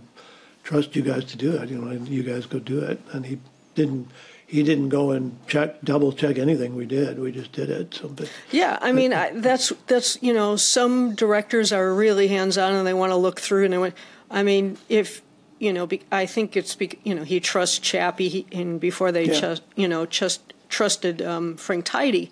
trust 0.63 0.95
you 0.95 1.03
guys 1.03 1.25
to 1.25 1.37
do 1.37 1.55
it. 1.55 1.69
You 1.69 1.77
know, 1.77 1.91
you 1.91 2.23
guys 2.23 2.47
go 2.47 2.57
do 2.57 2.79
it, 2.79 2.99
and 3.11 3.25
he 3.25 3.39
didn't. 3.75 4.09
He 4.45 4.61
didn't 4.61 4.89
go 4.89 5.09
and 5.09 5.35
check, 5.47 5.81
double 5.81 6.11
check 6.11 6.37
anything 6.37 6.75
we 6.75 6.85
did. 6.85 7.17
We 7.17 7.31
just 7.31 7.53
did 7.53 7.71
it. 7.71 7.95
So, 7.95 8.07
but 8.07 8.31
yeah 8.51 8.77
i 8.81 8.91
mean 8.91 9.11
I, 9.11 9.31
that's 9.31 9.73
that's 9.87 10.21
you 10.21 10.31
know 10.31 10.57
some 10.57 11.15
directors 11.15 11.73
are 11.73 11.91
really 11.91 12.27
hands 12.27 12.59
on 12.59 12.73
and 12.73 12.85
they 12.85 12.93
want 12.93 13.11
to 13.11 13.15
look 13.15 13.39
through 13.39 13.63
and 13.63 13.73
they 13.73 13.79
want 13.79 13.95
i 14.29 14.43
mean 14.43 14.77
if 14.89 15.23
you 15.63 15.71
know 15.75 15.85
be, 15.87 15.97
i 16.11 16.25
think 16.33 16.47
it's 16.59 16.75
be, 16.75 16.87
you 17.03 17.15
know 17.15 17.23
he 17.33 17.39
trusts 17.39 17.79
chappie 17.91 18.29
he, 18.35 18.39
and 18.59 18.79
before 18.89 19.11
they 19.11 19.25
Yeah. 19.25 19.39
just 19.45 19.63
you 19.81 19.87
know 19.87 20.05
just 20.21 20.39
trusted 20.77 21.21
um, 21.21 21.55
frank 21.65 21.85
tidy 21.85 22.25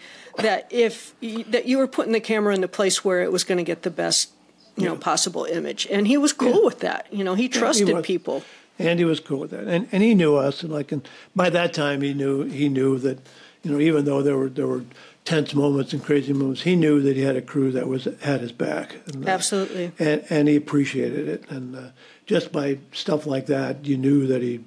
that 0.46 0.62
if 0.86 1.14
that 1.54 1.64
you 1.70 1.78
were 1.82 1.88
putting 1.98 2.12
the 2.20 2.20
camera 2.32 2.54
in 2.58 2.62
the 2.62 2.74
place 2.80 2.98
where 3.06 3.22
it 3.28 3.32
was 3.32 3.44
going 3.44 3.58
to 3.64 3.64
get 3.74 3.82
the 3.84 3.92
best 4.04 4.32
you 4.82 4.86
know 4.88 4.96
possible 5.12 5.46
image 5.46 5.82
and 5.94 6.08
he 6.08 6.18
was 6.26 6.34
cool 6.34 6.60
Yeah. 6.60 6.66
with 6.70 6.80
that 6.88 7.02
you 7.18 7.24
know 7.24 7.36
he 7.36 7.48
trusted 7.50 7.94
was. 7.96 8.06
people 8.06 8.38
Andy 8.80 9.06
was 9.06 9.20
cool 9.20 9.40
with 9.44 9.52
that, 9.52 9.68
and 9.68 9.88
and 9.94 10.02
he 10.02 10.16
knew 10.16 10.34
us, 10.48 10.64
and 10.64 10.72
like, 10.74 10.92
and 10.96 11.08
by 11.36 11.50
that 11.52 11.72
time 11.74 12.02
he 12.02 12.14
knew 12.16 12.36
he 12.62 12.68
knew 12.78 12.98
that, 13.06 13.20
you 13.62 13.70
know, 13.72 13.80
even 13.80 14.06
though 14.06 14.24
there 14.24 14.36
were 14.36 14.50
there 14.50 14.66
were 14.66 14.86
tense 15.24 15.54
moments 15.54 15.94
and 15.94 16.02
crazy 16.04 16.34
moments, 16.34 16.62
he 16.64 16.76
knew 16.76 17.00
that 17.06 17.16
he 17.16 17.22
had 17.22 17.36
a 17.36 17.44
crew 17.44 17.70
that 17.74 17.88
was 17.88 18.08
had 18.22 18.42
his 18.42 18.52
back. 18.52 18.96
And, 19.14 19.28
uh, 19.28 19.32
Absolutely. 19.38 19.92
and 20.00 20.24
and 20.32 20.48
he 20.48 20.56
appreciated 20.56 21.28
it, 21.28 21.42
and 21.52 21.76
uh, 21.76 21.82
just 22.32 22.52
by 22.54 22.78
stuff 22.94 23.26
like 23.28 23.48
that, 23.48 23.86
you 23.86 23.98
knew 23.98 24.26
that 24.28 24.42
he 24.42 24.64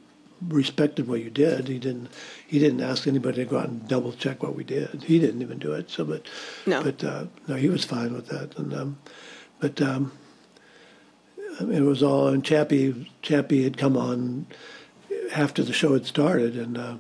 respected 0.49 1.09
what 1.09 1.21
you 1.21 1.31
did. 1.31 1.67
He 1.69 1.79
didn't 1.79 2.09
he 2.47 2.59
didn't 2.59 2.83
ask 2.83 3.07
anybody 3.07 3.39
to 3.43 3.51
go 3.51 3.57
out 3.59 3.69
and 3.71 3.89
double 3.89 4.13
check 4.13 4.43
what 4.43 4.55
we 4.55 4.65
did. 4.65 5.05
He 5.05 5.19
didn't 5.19 5.41
even 5.41 5.59
do 5.59 5.73
it. 5.73 5.89
So, 5.91 6.05
but 6.05 6.27
No. 6.67 6.83
but 6.83 7.03
uh, 7.03 7.25
no, 7.49 7.55
he 7.57 7.71
was 7.71 7.83
fine 7.85 8.13
with 8.13 8.27
that, 8.29 8.57
and 8.59 8.75
um, 8.75 8.99
but. 9.61 9.81
Um, 9.81 10.13
it 11.61 11.83
was 11.83 12.03
all 12.03 12.27
and 12.29 12.45
Chappie 12.45 13.09
Chappie 13.23 13.63
had 13.63 13.79
come 13.79 13.97
on 13.97 14.47
after 15.33 15.63
the 15.63 15.73
show 15.73 15.93
had 15.93 16.05
started 16.05 16.57
and 16.57 16.77
uh, 16.77 16.97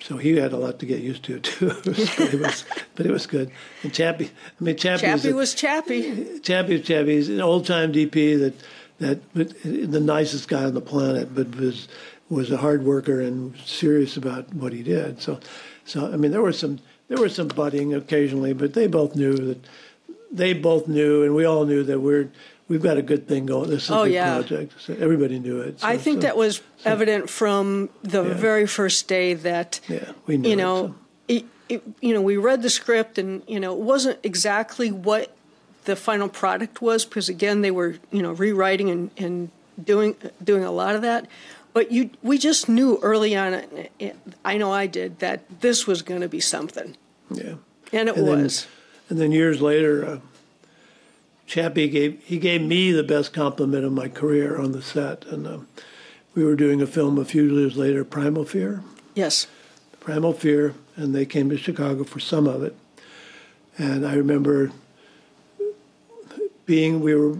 so 0.00 0.16
he 0.16 0.36
had 0.36 0.54
a 0.54 0.56
lot 0.56 0.78
to 0.78 0.86
get 0.86 1.00
used 1.02 1.22
to 1.24 1.38
too 1.50 1.68
but 1.84 1.98
it 2.32 2.40
was 2.40 2.64
but 2.94 3.04
it 3.04 3.12
was 3.12 3.26
good 3.26 3.50
and 3.82 3.92
Chappie 3.92 4.30
I 4.58 4.64
mean 4.64 4.76
Chappie, 4.78 5.02
Chappie 5.02 5.28
a- 5.28 5.34
was 5.34 5.52
Chappie. 5.54 6.38
Chappie 6.40 6.80
Chappie 6.80 7.16
he's 7.16 7.28
an 7.28 7.42
old 7.42 7.66
time 7.66 7.92
DP 7.92 8.38
that 8.40 8.54
that 9.04 9.20
but 9.34 9.48
the 9.62 10.00
nicest 10.00 10.48
guy 10.48 10.64
on 10.64 10.74
the 10.74 10.80
planet 10.80 11.34
but 11.34 11.54
was 11.56 11.88
was 12.30 12.50
a 12.50 12.56
hard 12.56 12.84
worker 12.84 13.20
and 13.20 13.56
serious 13.64 14.16
about 14.16 14.52
what 14.54 14.72
he 14.72 14.82
did. 14.82 15.20
So 15.20 15.38
so 15.84 16.12
I 16.12 16.16
mean 16.16 16.30
there 16.30 16.42
was 16.42 16.58
some 16.58 16.78
there 17.08 17.18
was 17.18 17.34
some 17.34 17.48
butting 17.48 17.94
occasionally 17.94 18.52
but 18.52 18.74
they 18.74 18.86
both 18.86 19.14
knew 19.14 19.34
that 19.36 19.60
they 20.32 20.52
both 20.52 20.88
knew 20.88 21.22
and 21.22 21.34
we 21.34 21.44
all 21.44 21.64
knew 21.64 21.82
that 21.84 22.00
we're 22.00 22.30
we've 22.68 22.82
got 22.82 22.96
a 22.96 23.02
good 23.02 23.28
thing 23.28 23.46
going. 23.46 23.68
This 23.70 23.84
is 23.84 23.90
Oh, 23.90 24.02
a 24.02 24.04
good 24.06 24.14
yeah. 24.14 24.34
project. 24.34 24.72
So 24.80 24.94
everybody 24.94 25.38
knew 25.38 25.60
it. 25.60 25.80
So, 25.80 25.86
I 25.86 25.98
think 25.98 26.16
so, 26.16 26.20
that 26.22 26.36
was 26.36 26.62
evident 26.84 27.28
from 27.28 27.90
the 28.02 28.22
very 28.22 28.66
first 28.66 29.06
day 29.08 29.34
that 29.34 29.80
yeah 29.88 30.12
we 30.26 30.36
knew 30.38 30.48
you 30.48 30.54
it, 30.54 30.56
know, 30.58 30.94
it, 31.28 31.44
it, 31.68 31.82
you 32.00 32.12
know, 32.14 32.20
we 32.22 32.36
read 32.36 32.62
the 32.62 32.70
script, 32.70 33.18
and 33.18 33.42
you 33.46 33.60
know, 33.60 33.72
it 33.72 33.80
wasn't 33.80 34.18
exactly 34.22 34.90
what 34.90 35.33
the 35.84 35.96
final 35.96 36.28
product 36.28 36.80
was 36.82 37.04
because 37.04 37.28
again, 37.28 37.60
they 37.62 37.70
were 37.70 37.96
you 38.10 38.22
know 38.22 38.32
rewriting 38.32 38.90
and, 38.90 39.10
and 39.16 39.50
doing 39.82 40.16
doing 40.42 40.64
a 40.64 40.70
lot 40.72 40.94
of 40.94 41.02
that. 41.02 41.26
But 41.72 41.90
you, 41.90 42.10
we 42.22 42.38
just 42.38 42.68
knew 42.68 42.98
early 43.02 43.34
on. 43.36 43.60
I 44.44 44.56
know 44.58 44.72
I 44.72 44.86
did 44.86 45.18
that 45.18 45.60
this 45.60 45.86
was 45.86 46.02
going 46.02 46.20
to 46.20 46.28
be 46.28 46.38
something, 46.40 46.96
yeah 47.30 47.54
and 47.92 48.08
it 48.08 48.16
And 48.16 48.26
then- 48.28 48.42
was. 48.44 48.66
And 49.10 49.18
then 49.20 49.32
years 49.32 49.60
later, 49.60 50.06
uh, 50.06 50.18
Chappie 51.46 51.88
gave 51.88 52.22
he 52.24 52.38
gave 52.38 52.62
me 52.62 52.90
the 52.92 53.02
best 53.02 53.32
compliment 53.34 53.84
of 53.84 53.92
my 53.92 54.08
career 54.08 54.56
on 54.58 54.72
the 54.72 54.80
set, 54.80 55.26
and 55.26 55.46
um, 55.46 55.68
we 56.34 56.42
were 56.42 56.56
doing 56.56 56.80
a 56.80 56.86
film 56.86 57.18
a 57.18 57.24
few 57.24 57.42
years 57.44 57.76
later, 57.76 58.02
Primal 58.02 58.44
Fear, 58.46 58.82
yes, 59.14 59.46
Primal 60.00 60.32
Fear, 60.32 60.74
and 60.96 61.14
they 61.14 61.26
came 61.26 61.50
to 61.50 61.58
Chicago 61.58 62.02
for 62.04 62.18
some 62.18 62.46
of 62.46 62.62
it, 62.62 62.74
and 63.76 64.06
I 64.06 64.14
remember 64.14 64.72
being 66.66 67.00
we 67.00 67.14
were 67.14 67.38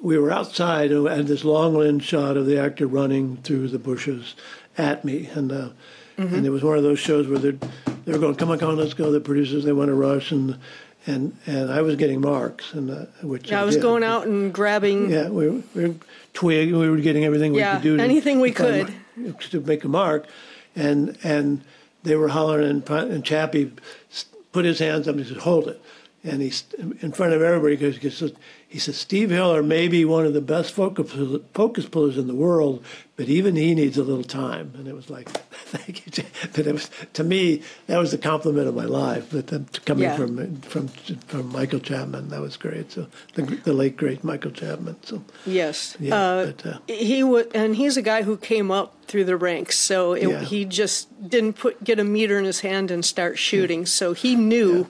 we 0.00 0.18
were 0.18 0.30
outside 0.30 0.92
and 0.92 1.06
had 1.08 1.26
this 1.26 1.44
long 1.44 1.74
lens 1.74 2.04
shot 2.04 2.36
of 2.36 2.46
the 2.46 2.58
actor 2.58 2.86
running 2.86 3.38
through 3.38 3.68
the 3.68 3.78
bushes 3.78 4.34
at 4.78 5.04
me, 5.04 5.28
and 5.34 5.52
uh, 5.52 5.68
and 6.16 6.46
it 6.46 6.50
was 6.50 6.62
one 6.62 6.76
of 6.76 6.82
those 6.82 6.98
shows 6.98 7.26
where 7.28 7.38
they're 7.38 7.58
they're 8.04 8.18
going, 8.18 8.36
come 8.36 8.50
on, 8.50 8.58
come 8.58 8.70
on, 8.70 8.76
let's 8.76 8.94
go. 8.94 9.10
The 9.10 9.20
producers 9.20 9.64
they 9.64 9.72
want 9.72 9.88
to 9.88 9.94
rush, 9.94 10.32
and 10.32 10.58
and 11.06 11.36
and 11.46 11.70
I 11.70 11.82
was 11.82 11.96
getting 11.96 12.20
marks, 12.20 12.72
and 12.72 12.90
uh, 12.90 13.06
which 13.22 13.52
I 13.52 13.64
was 13.64 13.76
did. 13.76 13.82
going 13.82 14.02
out 14.02 14.26
and 14.26 14.52
grabbing. 14.52 15.10
Yeah, 15.10 15.28
we 15.28 15.48
were, 15.48 15.62
we 15.74 15.88
were 15.88 15.94
twig. 16.34 16.72
We 16.72 16.90
were 16.90 16.98
getting 16.98 17.24
everything 17.24 17.52
we 17.52 17.60
Yeah, 17.60 17.76
could 17.76 17.82
do. 17.82 17.96
To, 17.96 18.02
anything 18.02 18.40
we 18.40 18.52
to 18.52 18.84
find 18.84 19.40
to 19.50 19.60
make 19.60 19.84
a 19.84 19.88
mark, 19.88 20.26
and 20.74 21.16
and 21.24 21.62
they 22.02 22.16
were 22.16 22.28
hollering, 22.28 22.68
and, 22.68 22.90
and 22.90 23.24
Chappie 23.24 23.72
put 24.52 24.64
his 24.64 24.78
hands 24.78 25.08
up 25.08 25.16
and 25.16 25.24
he 25.24 25.32
said, 25.32 25.42
"Hold 25.42 25.68
it," 25.68 25.80
and 26.26 26.42
he's 26.42 26.64
in 27.00 27.12
front 27.12 27.32
of 27.32 27.42
everybody 27.42 27.76
because 27.76 27.96
he 27.98 28.10
says, 28.10 28.32
he 28.68 28.78
says 28.78 28.96
Steve 28.96 29.30
Hiller 29.30 29.62
may 29.62 29.86
be 29.88 30.04
one 30.04 30.26
of 30.26 30.32
the 30.34 30.40
best 30.40 30.72
focus 30.72 31.12
focus 31.54 31.86
pullers 31.86 32.18
in 32.18 32.26
the 32.26 32.34
world, 32.34 32.84
but 33.14 33.28
even 33.28 33.54
he 33.56 33.74
needs 33.74 33.96
a 33.96 34.02
little 34.02 34.24
time. 34.24 34.72
And 34.76 34.88
it 34.88 34.94
was 34.94 35.08
like, 35.08 35.28
thank 35.50 36.04
you, 36.04 36.12
Cha-" 36.12 36.28
but 36.54 36.66
it 36.66 36.72
was 36.72 36.90
to 37.14 37.24
me 37.24 37.62
that 37.86 37.98
was 37.98 38.10
the 38.10 38.18
compliment 38.18 38.66
of 38.68 38.74
my 38.74 38.84
life. 38.84 39.28
But 39.30 39.84
coming 39.84 40.02
Yeah. 40.04 40.16
from 40.16 40.60
from 40.62 40.88
from 40.88 41.52
Michael 41.52 41.80
Chapman, 41.80 42.28
that 42.30 42.40
was 42.40 42.56
great. 42.56 42.92
So 42.92 43.06
the, 43.34 43.42
the 43.42 43.72
late 43.72 43.96
great 43.96 44.24
Michael 44.24 44.50
Chapman. 44.50 44.96
So. 45.04 45.22
Yes. 45.46 45.96
Yeah, 46.00 46.14
uh, 46.16 46.46
but, 46.46 46.66
uh, 46.66 46.78
he 46.88 47.22
would, 47.22 47.54
and 47.54 47.76
he's 47.76 47.96
a 47.96 48.02
guy 48.02 48.22
who 48.22 48.36
came 48.36 48.70
up 48.70 48.94
through 49.06 49.24
the 49.24 49.36
ranks, 49.36 49.78
so 49.78 50.14
it, 50.14 50.28
Yeah. 50.28 50.40
he 50.40 50.64
just 50.64 51.08
didn't 51.30 51.52
put 51.54 51.82
get 51.84 52.00
a 52.00 52.04
meter 52.04 52.36
in 52.38 52.44
his 52.44 52.60
hand 52.60 52.90
and 52.90 53.04
start 53.04 53.38
shooting. 53.38 53.86
So 53.86 54.12
he 54.12 54.34
knew 54.34 54.88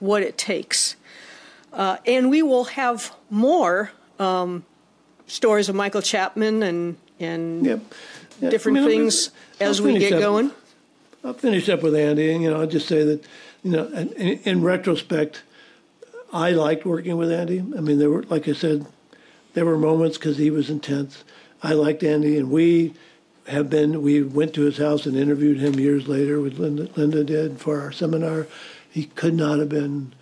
what 0.00 0.22
it 0.22 0.36
takes. 0.36 0.96
Uh, 1.72 1.98
and 2.04 2.30
we 2.30 2.42
will 2.42 2.64
have 2.64 3.14
more 3.30 3.92
um, 4.18 4.64
stories 5.26 5.68
of 5.68 5.74
Michael 5.76 6.02
Chapman 6.02 6.62
and 6.62 6.96
and 7.20 7.64
Yep. 7.64 7.80
Different 8.40 8.78
I 8.78 8.80
mean, 8.80 8.90
things 8.90 9.30
I'll 9.60 9.68
as 9.68 9.82
we 9.82 9.98
get 9.98 10.14
up- 10.14 10.20
going. 10.20 10.50
I'll 11.22 11.34
finish 11.34 11.68
up 11.68 11.82
with 11.82 11.94
Andy, 11.94 12.32
and 12.32 12.42
you 12.42 12.50
know, 12.50 12.58
I'll 12.62 12.66
just 12.66 12.88
say 12.88 13.04
that, 13.04 13.22
you 13.62 13.72
know, 13.72 13.86
in, 13.88 14.08
in 14.14 14.38
in 14.44 14.62
retrospect, 14.62 15.42
I 16.32 16.52
liked 16.52 16.86
working 16.86 17.18
with 17.18 17.30
Andy. 17.30 17.58
I 17.58 17.80
mean, 17.82 17.98
there 17.98 18.08
were, 18.08 18.22
like 18.24 18.48
I 18.48 18.54
said, 18.54 18.86
there 19.52 19.66
were 19.66 19.76
moments 19.76 20.16
because 20.16 20.38
he 20.38 20.50
was 20.50 20.70
intense. 20.70 21.22
I 21.62 21.74
liked 21.74 22.02
Andy, 22.02 22.38
and 22.38 22.50
we 22.50 22.94
have 23.48 23.68
been. 23.68 24.00
We 24.00 24.22
went 24.22 24.54
to 24.54 24.62
his 24.62 24.78
house 24.78 25.04
and 25.04 25.14
interviewed 25.14 25.58
him 25.58 25.74
years 25.78 26.08
later. 26.08 26.40
With 26.40 26.58
Linda, 26.58 26.88
Linda 26.96 27.22
did 27.22 27.60
for 27.60 27.78
our 27.82 27.92
seminar. 27.92 28.46
He 28.90 29.04
could 29.06 29.34
not 29.34 29.58
have 29.58 29.68
been 29.68 30.12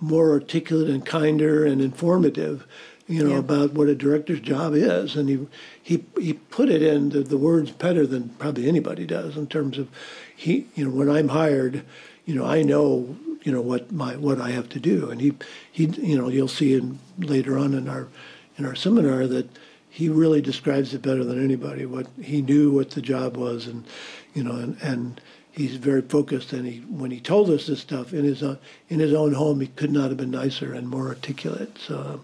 more 0.00 0.30
articulate 0.30 0.88
and 0.88 1.04
kinder 1.04 1.64
and 1.64 1.80
informative, 1.80 2.66
you 3.08 3.22
know, 3.24 3.32
Yeah. 3.32 3.38
about 3.38 3.72
what 3.74 3.88
a 3.88 3.94
director's 3.94 4.40
job 4.40 4.74
is. 4.74 5.16
And 5.16 5.28
he 5.28 5.46
he 5.82 6.04
he 6.18 6.34
put 6.34 6.68
it 6.70 6.82
into 6.82 7.22
the 7.22 7.36
words 7.36 7.70
better 7.70 8.06
than 8.06 8.30
probably 8.38 8.68
anybody 8.68 9.06
does 9.06 9.36
in 9.36 9.46
terms 9.46 9.78
of 9.78 9.88
he 10.34 10.66
you 10.74 10.84
know, 10.84 10.90
when 10.90 11.10
I'm 11.10 11.28
hired, 11.28 11.82
you 12.24 12.34
know, 12.34 12.44
I 12.44 12.62
know, 12.62 13.16
you 13.42 13.52
know, 13.52 13.60
what 13.60 13.92
my 13.92 14.16
what 14.16 14.40
I 14.40 14.50
have 14.50 14.68
to 14.70 14.80
do. 14.80 15.10
And 15.10 15.20
he 15.20 15.32
he 15.70 15.86
you 15.86 16.16
know, 16.16 16.28
you'll 16.28 16.48
see 16.48 16.74
in 16.74 16.98
later 17.18 17.58
on 17.58 17.74
in 17.74 17.88
our 17.88 18.08
in 18.56 18.64
our 18.64 18.74
seminar 18.76 19.26
that 19.26 19.48
he 19.92 20.08
really 20.08 20.40
describes 20.40 20.94
it 20.94 21.02
better 21.02 21.24
than 21.24 21.42
anybody. 21.42 21.84
What 21.84 22.06
he 22.22 22.40
knew 22.42 22.70
what 22.70 22.92
the 22.92 23.02
job 23.02 23.36
was, 23.36 23.66
and 23.66 23.84
you 24.34 24.44
know, 24.44 24.52
and, 24.54 24.76
and 24.80 25.20
he's 25.52 25.76
very 25.76 26.02
focused. 26.02 26.52
And 26.52 26.66
he 26.66 26.78
when 26.80 27.10
he 27.10 27.20
told 27.20 27.50
us 27.50 27.66
this 27.66 27.80
stuff 27.80 28.12
in 28.12 28.24
his 28.24 28.42
own, 28.42 28.58
in 28.88 28.98
his 29.00 29.12
own 29.14 29.32
home, 29.34 29.60
he 29.60 29.66
could 29.68 29.92
not 29.92 30.08
have 30.08 30.16
been 30.16 30.30
nicer 30.30 30.72
and 30.72 30.88
more 30.88 31.08
articulate. 31.08 31.78
So, 31.78 32.20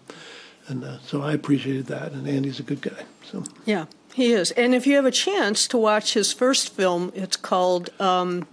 and 0.69 0.85
uh, 0.85 0.99
so 1.01 1.23
I 1.23 1.33
appreciated 1.33 1.87
that. 1.87 2.13
And 2.13 2.29
Andy's 2.29 2.61
a 2.61 2.65
good 2.65 2.81
guy. 2.83 3.05
So 3.25 3.45
Yeah, 3.65 3.87
he 4.15 4.33
is. 4.33 4.51
And 4.53 4.75
if 4.75 4.87
you 4.87 4.97
have 4.97 5.05
a 5.07 5.11
chance 5.11 5.67
to 5.69 5.77
watch 5.79 6.15
his 6.15 6.33
first 6.33 6.75
film, 6.75 7.13
it's 7.15 7.37
called 7.37 7.91
um, 8.01 8.47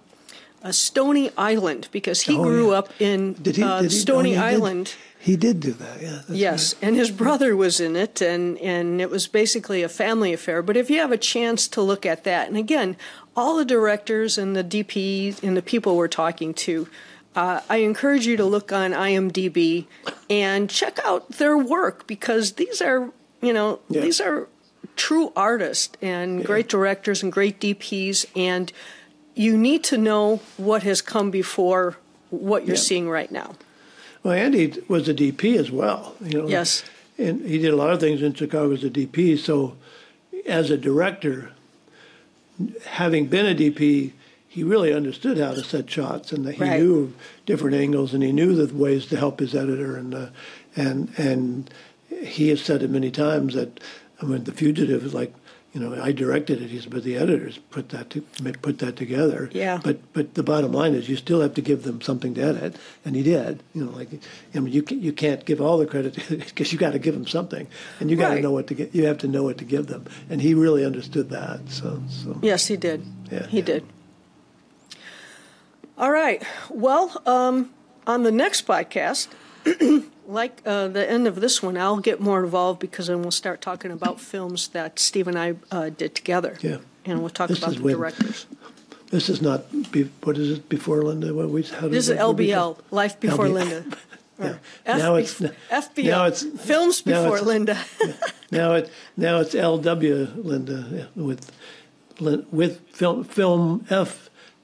uh, 0.64 0.72
Stony 0.72 1.30
Island 1.38 1.90
because 1.92 2.22
he 2.22 2.36
Oh, 2.38 2.44
grew 2.44 2.72
yeah. 2.72 2.78
up 2.80 2.90
in 3.02 3.34
did 3.34 3.56
he? 3.58 3.64
uh, 3.64 3.82
did 3.82 3.92
he 3.92 3.98
Stony 3.98 4.30
oh, 4.30 4.42
he 4.42 4.50
did- 4.50 4.56
Island. 4.56 4.96
he 5.20 5.36
did 5.38 5.60
do 5.60 5.72
that. 5.74 6.02
Yeah. 6.02 6.22
Yes, 6.30 6.76
and 6.82 6.96
his 6.96 7.10
brother 7.12 7.56
was 7.56 7.80
in 7.80 7.96
it, 7.96 8.22
and, 8.22 8.58
and 8.60 9.00
it 9.02 9.10
was 9.10 9.28
basically 9.28 9.82
a 9.84 9.90
family 9.90 10.34
affair. 10.34 10.62
But 10.62 10.76
if 10.78 10.90
you 10.90 11.00
have 11.00 11.12
a 11.14 11.18
chance 11.18 11.68
to 11.70 11.82
look 11.82 12.06
at 12.06 12.24
that, 12.26 12.48
and 12.50 12.58
again, 12.58 12.96
all 13.36 13.58
the 13.58 13.66
directors 13.66 14.38
and 14.38 14.56
the 14.56 14.64
DPs 14.64 15.42
and 15.44 15.56
the 15.58 15.62
people 15.62 15.96
we're 15.96 16.08
talking 16.08 16.54
to, 16.54 16.88
uh, 17.36 17.62
I 17.70 17.78
encourage 17.78 18.28
you 18.28 18.38
to 18.38 18.46
look 18.46 18.72
on 18.72 18.92
IMDb 18.92 19.86
and 20.30 20.70
check 20.70 21.00
out 21.04 21.28
their 21.30 21.58
work 21.58 22.06
because 22.06 22.54
these 22.54 22.82
are, 22.82 23.12
you 23.42 23.54
know, 23.54 23.80
Yeah. 23.90 24.02
these 24.02 24.22
are 24.22 24.48
true 24.96 25.32
artists 25.36 25.98
and 26.02 26.46
great 26.46 26.70
directors 26.70 27.24
and 27.24 27.32
great 27.32 27.60
DPs, 27.60 28.26
and 28.36 28.72
you 29.34 29.58
need 29.58 29.84
to 29.86 29.98
know 29.98 30.42
what 30.58 30.84
has 30.84 31.02
come 31.02 31.32
before 31.32 31.98
what 32.30 32.68
you're 32.68 32.76
Yeah. 32.76 32.82
seeing 32.82 33.10
right 33.10 33.32
now. 33.32 33.56
Well, 34.22 34.34
Andy 34.34 34.74
was 34.88 35.10
a 35.10 35.14
DP 35.14 35.58
as 35.58 35.72
well. 35.72 36.16
You 36.24 36.44
know. 36.44 36.48
Yes. 36.48 36.84
And 37.18 37.46
he 37.46 37.58
did 37.58 37.74
a 37.74 37.76
lot 37.76 37.92
of 37.94 38.00
things 38.00 38.22
in 38.22 38.34
Chicago 38.34 38.72
as 38.74 38.84
a 38.84 38.90
DP. 38.90 39.36
So, 39.38 39.76
as 40.46 40.70
a 40.70 40.78
director, 40.78 41.52
having 42.86 43.28
been 43.28 43.46
a 43.46 43.56
DP, 43.56 44.12
he 44.48 44.64
really 44.64 44.94
understood 44.94 45.38
how 45.38 45.54
to 45.54 45.64
set 45.64 45.90
shots, 45.90 46.32
and 46.32 46.46
that 46.46 46.54
he 46.56 46.62
Right. 46.64 46.80
knew 46.80 47.14
different 47.46 47.76
angles, 47.76 48.14
and 48.14 48.22
he 48.24 48.32
knew 48.32 48.56
the 48.56 48.74
ways 48.74 49.06
to 49.08 49.18
help 49.18 49.40
his 49.40 49.56
editor, 49.56 49.96
and 49.98 50.14
uh, 50.14 50.28
and 50.76 51.10
and 51.18 51.70
he 52.24 52.50
has 52.50 52.62
said 52.62 52.84
it 52.84 52.90
many 52.90 53.10
times 53.12 53.54
that 53.56 53.80
I 54.22 54.26
mean, 54.26 54.44
The 54.44 54.52
Fugitive 54.52 55.04
is 55.04 55.14
like 55.14 55.34
you 55.74 55.80
know, 55.82 56.00
I 56.02 56.12
directed 56.12 56.62
it. 56.62 56.70
He 56.70 56.80
said, 56.80 56.92
but 56.92 57.04
the 57.04 57.18
editors 57.18 57.58
put 57.72 57.90
that 57.90 58.12
to, 58.12 58.22
put 58.62 58.78
that 58.80 58.96
together. 58.96 59.50
Yeah. 59.52 59.80
But 59.84 59.98
but 60.14 60.36
the 60.36 60.44
bottom 60.44 60.72
line 60.72 60.94
is, 60.94 61.10
you 61.10 61.16
still 61.16 61.42
have 61.42 61.56
to 61.56 61.62
give 61.62 61.82
them 61.82 62.00
something 62.00 62.36
to 62.36 62.42
edit, 62.42 62.76
and 63.04 63.16
he 63.16 63.24
did. 63.24 63.64
You 63.74 63.86
know, 63.86 63.92
like 63.92 64.10
I 64.54 64.60
mean, 64.60 64.72
you 64.72 64.84
can, 64.84 65.02
you 65.02 65.12
can't 65.12 65.44
give 65.46 65.60
all 65.62 65.80
the 65.80 65.88
credit 65.88 66.14
because 66.30 66.72
you 66.72 66.78
got 66.78 66.92
to 66.94 67.00
give 67.00 67.16
them 67.16 67.26
something, 67.26 67.68
and 68.00 68.12
you 68.12 68.18
got 68.18 68.30
to 68.30 68.34
Right. 68.36 68.44
know 68.44 68.52
what 68.52 68.68
to 68.68 68.76
get. 68.76 68.94
You 68.94 69.06
have 69.08 69.18
to 69.20 69.28
know 69.28 69.42
what 69.44 69.58
to 69.58 69.66
give 69.66 69.88
them, 69.88 70.06
and 70.30 70.40
he 70.42 70.54
really 70.54 70.86
understood 70.86 71.32
that. 71.32 71.68
So 71.70 72.02
so 72.08 72.38
Yes, 72.44 72.68
he 72.68 72.78
did. 72.78 73.04
Yeah, 73.32 73.48
he 73.48 73.58
yeah. 73.58 73.66
did. 73.66 73.84
All 75.98 76.12
right. 76.12 76.42
Well, 76.70 77.22
um, 77.26 77.72
on 78.08 78.24
the 78.24 78.32
next 78.32 78.66
podcast, 78.68 79.28
like 80.28 80.62
uh, 80.66 80.88
the 80.88 81.10
end 81.10 81.28
of 81.28 81.36
this 81.42 81.62
one, 81.64 81.78
I'll 81.78 81.98
get 82.00 82.20
more 82.20 82.44
involved 82.44 82.80
because 82.80 83.08
then 83.08 83.22
we'll 83.22 83.32
start 83.32 83.62
talking 83.62 83.92
about 83.92 84.20
films 84.20 84.70
that 84.70 85.00
Steve 85.00 85.28
and 85.28 85.38
I 85.38 85.56
uh, 85.72 85.90
did 85.90 86.16
together. 86.16 86.58
Yeah. 86.62 86.78
And 87.06 87.20
we'll 87.20 87.30
talk 87.30 87.50
This 87.50 87.58
about 87.60 87.76
the 87.76 87.82
when- 87.84 87.96
directors. 87.96 88.46
this 89.12 89.30
is 89.30 89.42
not. 89.42 89.66
Be, 89.92 90.10
what 90.24 90.38
is 90.38 90.58
it 90.58 90.70
before 90.70 91.02
Linda? 91.04 91.34
What 91.34 91.50
we 91.50 91.64
how 91.64 91.88
This 91.90 92.08
is 92.10 92.18
LBL, 92.18 92.78
Life 92.92 93.20
Before 93.20 93.46
LBL. 93.46 93.54
Linda. 93.54 93.84
Yeah. 94.40 94.56
F- 94.86 94.98
now 94.98 95.16
it's 95.16 95.40
FBL, 95.40 96.06
now 96.06 96.26
it's 96.26 96.44
Films 96.44 97.02
Before 97.02 97.38
it's- 97.38 97.46
Linda. 97.46 97.78
Now 98.52 98.74
it 98.74 98.90
now 99.16 99.40
it's 99.42 99.54
LW 99.54 100.44
Linda 100.44 100.86
yeah, 100.92 101.06
with 101.16 101.52
with 102.52 102.80
film 102.90 103.24
film 103.26 103.86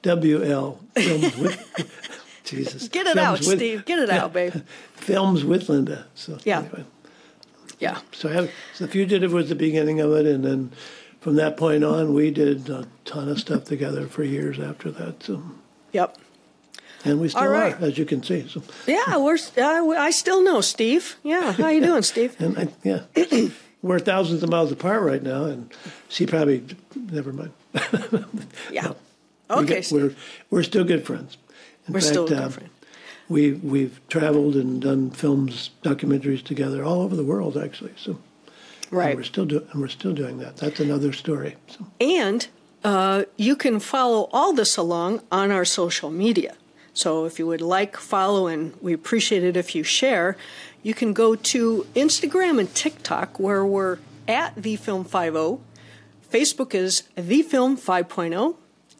FWL 0.02 0.78
films 0.94 1.36
with 1.36 2.19
Jesus. 2.50 2.88
Get 2.88 3.06
it 3.06 3.14
Films 3.14 3.40
out, 3.40 3.46
with- 3.46 3.58
Steve. 3.58 3.84
Get 3.84 3.98
it 3.98 4.10
out, 4.10 4.32
babe. 4.32 4.54
Films 4.94 5.44
with 5.44 5.68
Linda. 5.68 6.06
So 6.14 6.38
Yeah. 6.44 6.60
anyway. 6.60 6.84
Yeah. 7.78 7.98
So, 8.12 8.28
I 8.28 8.32
have, 8.32 8.50
so 8.74 8.84
the 8.86 8.90
fugitive 8.92 9.32
was 9.32 9.48
the 9.48 9.54
beginning 9.54 10.00
of 10.00 10.12
it, 10.12 10.26
and 10.26 10.44
then 10.44 10.72
from 11.20 11.36
that 11.36 11.56
point 11.56 11.82
on, 11.82 12.12
we 12.12 12.30
did 12.30 12.68
a 12.68 12.86
ton 13.06 13.28
of 13.30 13.40
stuff 13.40 13.64
together 13.64 14.06
for 14.06 14.22
years 14.22 14.58
after 14.60 14.90
that. 14.90 15.22
So, 15.22 15.42
Yep. 15.92 16.18
and 17.06 17.20
we 17.20 17.28
still 17.30 17.46
right. 17.46 17.72
are, 17.80 17.84
as 17.86 17.96
you 17.96 18.04
can 18.04 18.22
see. 18.22 18.46
So, 18.48 18.62
Yeah, 18.86 19.16
we're. 19.16 19.38
Uh, 19.56 19.88
I 19.98 20.10
still 20.10 20.42
know 20.42 20.60
Steve. 20.60 21.16
Yeah. 21.22 21.52
How 21.52 21.64
are 21.64 21.72
you 21.72 21.80
doing, 21.80 22.02
Steve? 22.02 22.36
and 22.40 22.58
I, 22.58 22.68
yeah, 22.84 23.02
we're 23.82 23.98
thousands 23.98 24.42
of 24.42 24.50
miles 24.50 24.70
apart 24.72 25.02
right 25.02 25.22
now, 25.22 25.44
and 25.46 25.72
she 26.10 26.26
probably 26.26 26.62
never 26.94 27.32
mind. 27.32 27.52
Yeah. 28.70 28.92
We 29.48 29.56
Okay. 29.56 29.80
get- 29.80 29.90
we're 29.92 30.14
we're 30.50 30.62
still 30.62 30.84
good 30.84 31.04
friends. 31.06 31.36
In 31.86 31.94
We're 31.94 32.00
still 32.00 32.26
a 32.26 32.28
good 32.28 32.38
um, 32.38 32.50
friend. 32.50 32.70
We 33.28 33.52
we've 33.52 34.00
traveled 34.08 34.56
and 34.56 34.80
done 34.82 35.10
films, 35.10 35.70
documentaries 35.82 36.42
together 36.42 36.84
all 36.84 37.00
over 37.02 37.14
the 37.16 37.24
world, 37.24 37.56
actually. 37.56 37.92
So, 37.96 38.12
and 38.12 38.98
Right. 38.98 39.16
we're 39.16 39.22
still 39.22 39.46
doing 39.46 39.66
and 39.72 39.80
we're 39.80 39.88
still 39.88 40.12
doing 40.12 40.38
that. 40.38 40.56
That's 40.56 40.80
another 40.80 41.12
story. 41.12 41.56
So, 41.68 41.86
And 42.00 42.48
uh, 42.82 43.24
you 43.36 43.54
can 43.56 43.78
follow 43.78 44.28
all 44.32 44.52
this 44.52 44.76
along 44.76 45.22
on 45.30 45.50
our 45.50 45.64
social 45.64 46.10
media. 46.10 46.54
So 46.92 47.24
if 47.24 47.38
you 47.38 47.46
would 47.46 47.60
like, 47.60 47.96
follow, 47.96 48.48
and 48.48 48.74
we 48.80 48.92
appreciate 48.92 49.44
it 49.44 49.56
if 49.56 49.74
you 49.76 49.84
share, 49.84 50.36
you 50.82 50.92
can 50.92 51.12
go 51.12 51.36
to 51.36 51.86
Instagram 51.94 52.58
and 52.58 52.74
TikTok 52.74 53.38
where 53.38 53.64
we're 53.64 53.98
at 54.26 54.56
the 54.56 54.76
Film 54.76 55.04
50. 55.04 55.58
Facebook 56.30 56.74
is 56.74 57.04
the 57.16 57.42
Film 57.42 57.76
5.0, 57.76 58.56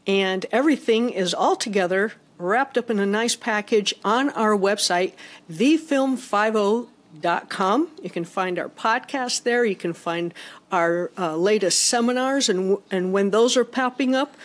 and 0.07 0.47
everything 0.53 1.11
is 1.11 1.35
all 1.35 1.57
together, 1.57 2.13
wrapped 2.41 2.79
up 2.79 2.91
in 2.91 2.99
a 2.99 3.07
nice 3.07 3.37
package 3.37 3.95
on 4.05 4.31
our 4.31 4.57
website, 4.57 5.13
thefilm50.com. 5.51 7.89
You 8.03 8.11
can 8.11 8.25
find 8.25 8.59
our 8.59 8.69
podcast 8.69 9.43
there. 9.43 9.65
You 9.65 9.77
can 9.77 9.93
find 9.93 10.35
our 10.73 11.11
uh, 11.19 11.37
latest 11.37 11.81
seminars 11.81 12.49
and, 12.49 12.79
and 12.91 13.13
when 13.13 13.31
those 13.31 13.57
are 13.57 13.65
popping 13.65 14.15
up, 14.15 14.37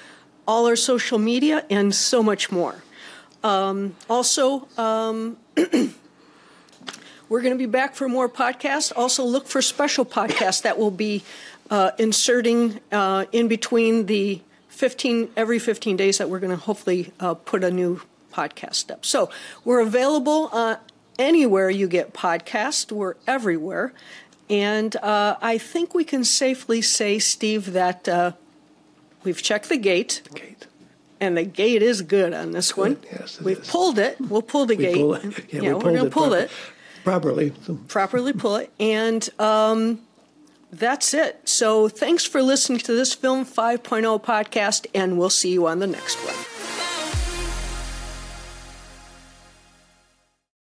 all 0.48 0.68
our 0.68 0.76
social 0.76 1.18
media, 1.18 1.66
and 1.70 1.96
so 1.96 2.22
much 2.22 2.52
more. 2.52 2.84
Um, 3.44 3.96
also, 4.10 4.68
um, 4.78 5.38
we're 7.30 7.42
going 7.42 7.54
to 7.54 7.58
be 7.58 7.66
back 7.66 7.96
for 7.96 8.10
more 8.10 8.30
podcasts. 8.30 8.92
Also, 8.96 9.24
look 9.24 9.48
for 9.48 9.62
special 9.62 10.06
podcasts 10.06 10.62
that 10.64 10.78
will 10.78 10.92
be 10.92 11.24
uh, 11.70 11.92
inserting 11.98 12.82
uh, 12.92 13.26
in 13.32 13.48
between 13.48 14.08
the 14.08 14.42
15 14.76 15.30
every 15.36 15.60
15 15.60 15.96
days 15.98 16.18
that 16.18 16.30
we're 16.30 16.40
going 16.40 16.52
to 16.58 16.64
hopefully 16.64 17.12
uh, 17.20 17.34
put 17.34 17.64
a 17.64 17.72
new 17.72 18.02
podcast 18.34 18.92
up. 18.92 19.06
So 19.06 19.30
we're 19.64 19.80
available 19.80 20.50
uh, 20.52 20.76
anywhere 21.18 21.70
you 21.70 21.88
get 21.88 22.14
podcasts. 22.14 22.92
We're 22.92 23.16
everywhere, 23.26 23.94
and 24.50 24.96
uh, 24.98 25.38
I 25.42 25.58
think 25.58 25.94
we 25.94 26.04
can 26.04 26.24
safely 26.24 26.82
say, 26.82 27.20
Steve, 27.20 27.72
that 27.74 28.08
uh, 28.10 28.34
we've 29.24 29.42
checked 29.42 29.70
the 29.70 29.78
gate. 29.78 30.22
Kate. 30.36 30.68
And 31.22 31.38
the 31.38 31.44
gate 31.46 31.82
is 31.82 32.02
good 32.02 32.34
on 32.34 32.52
this 32.52 32.76
one. 32.76 32.98
yes, 33.10 33.40
We've 33.42 33.58
is. 33.60 33.68
pulled 33.70 33.98
it. 33.98 34.18
We'll 34.20 34.42
pull 34.42 34.66
the 34.66 34.76
We 34.76 34.84
gate. 34.84 34.96
pull 34.96 35.14
it. 35.16 35.24
Yeah, 35.54 35.62
we 35.62 35.74
we're 35.74 35.80
going 35.80 35.96
to 36.04 36.10
pull 36.10 36.28
proper- 36.28 36.38
it, 36.44 36.52
properly. 37.06 37.54
Properly 37.88 38.34
pull 38.34 38.58
it. 38.58 38.70
And 38.82 39.28
um, 39.40 40.02
that's 40.78 41.14
it. 41.14 41.48
So 41.48 41.88
thanks 41.88 42.26
for 42.26 42.42
listening 42.42 42.80
to 42.80 42.94
this 42.94 43.14
Film 43.14 43.46
5.0 43.46 44.24
podcast, 44.24 44.88
and 44.94 45.18
we'll 45.18 45.30
see 45.30 45.52
you 45.52 45.68
on 45.68 45.80
the 45.80 45.88
next 45.88 46.16
one. 46.26 46.55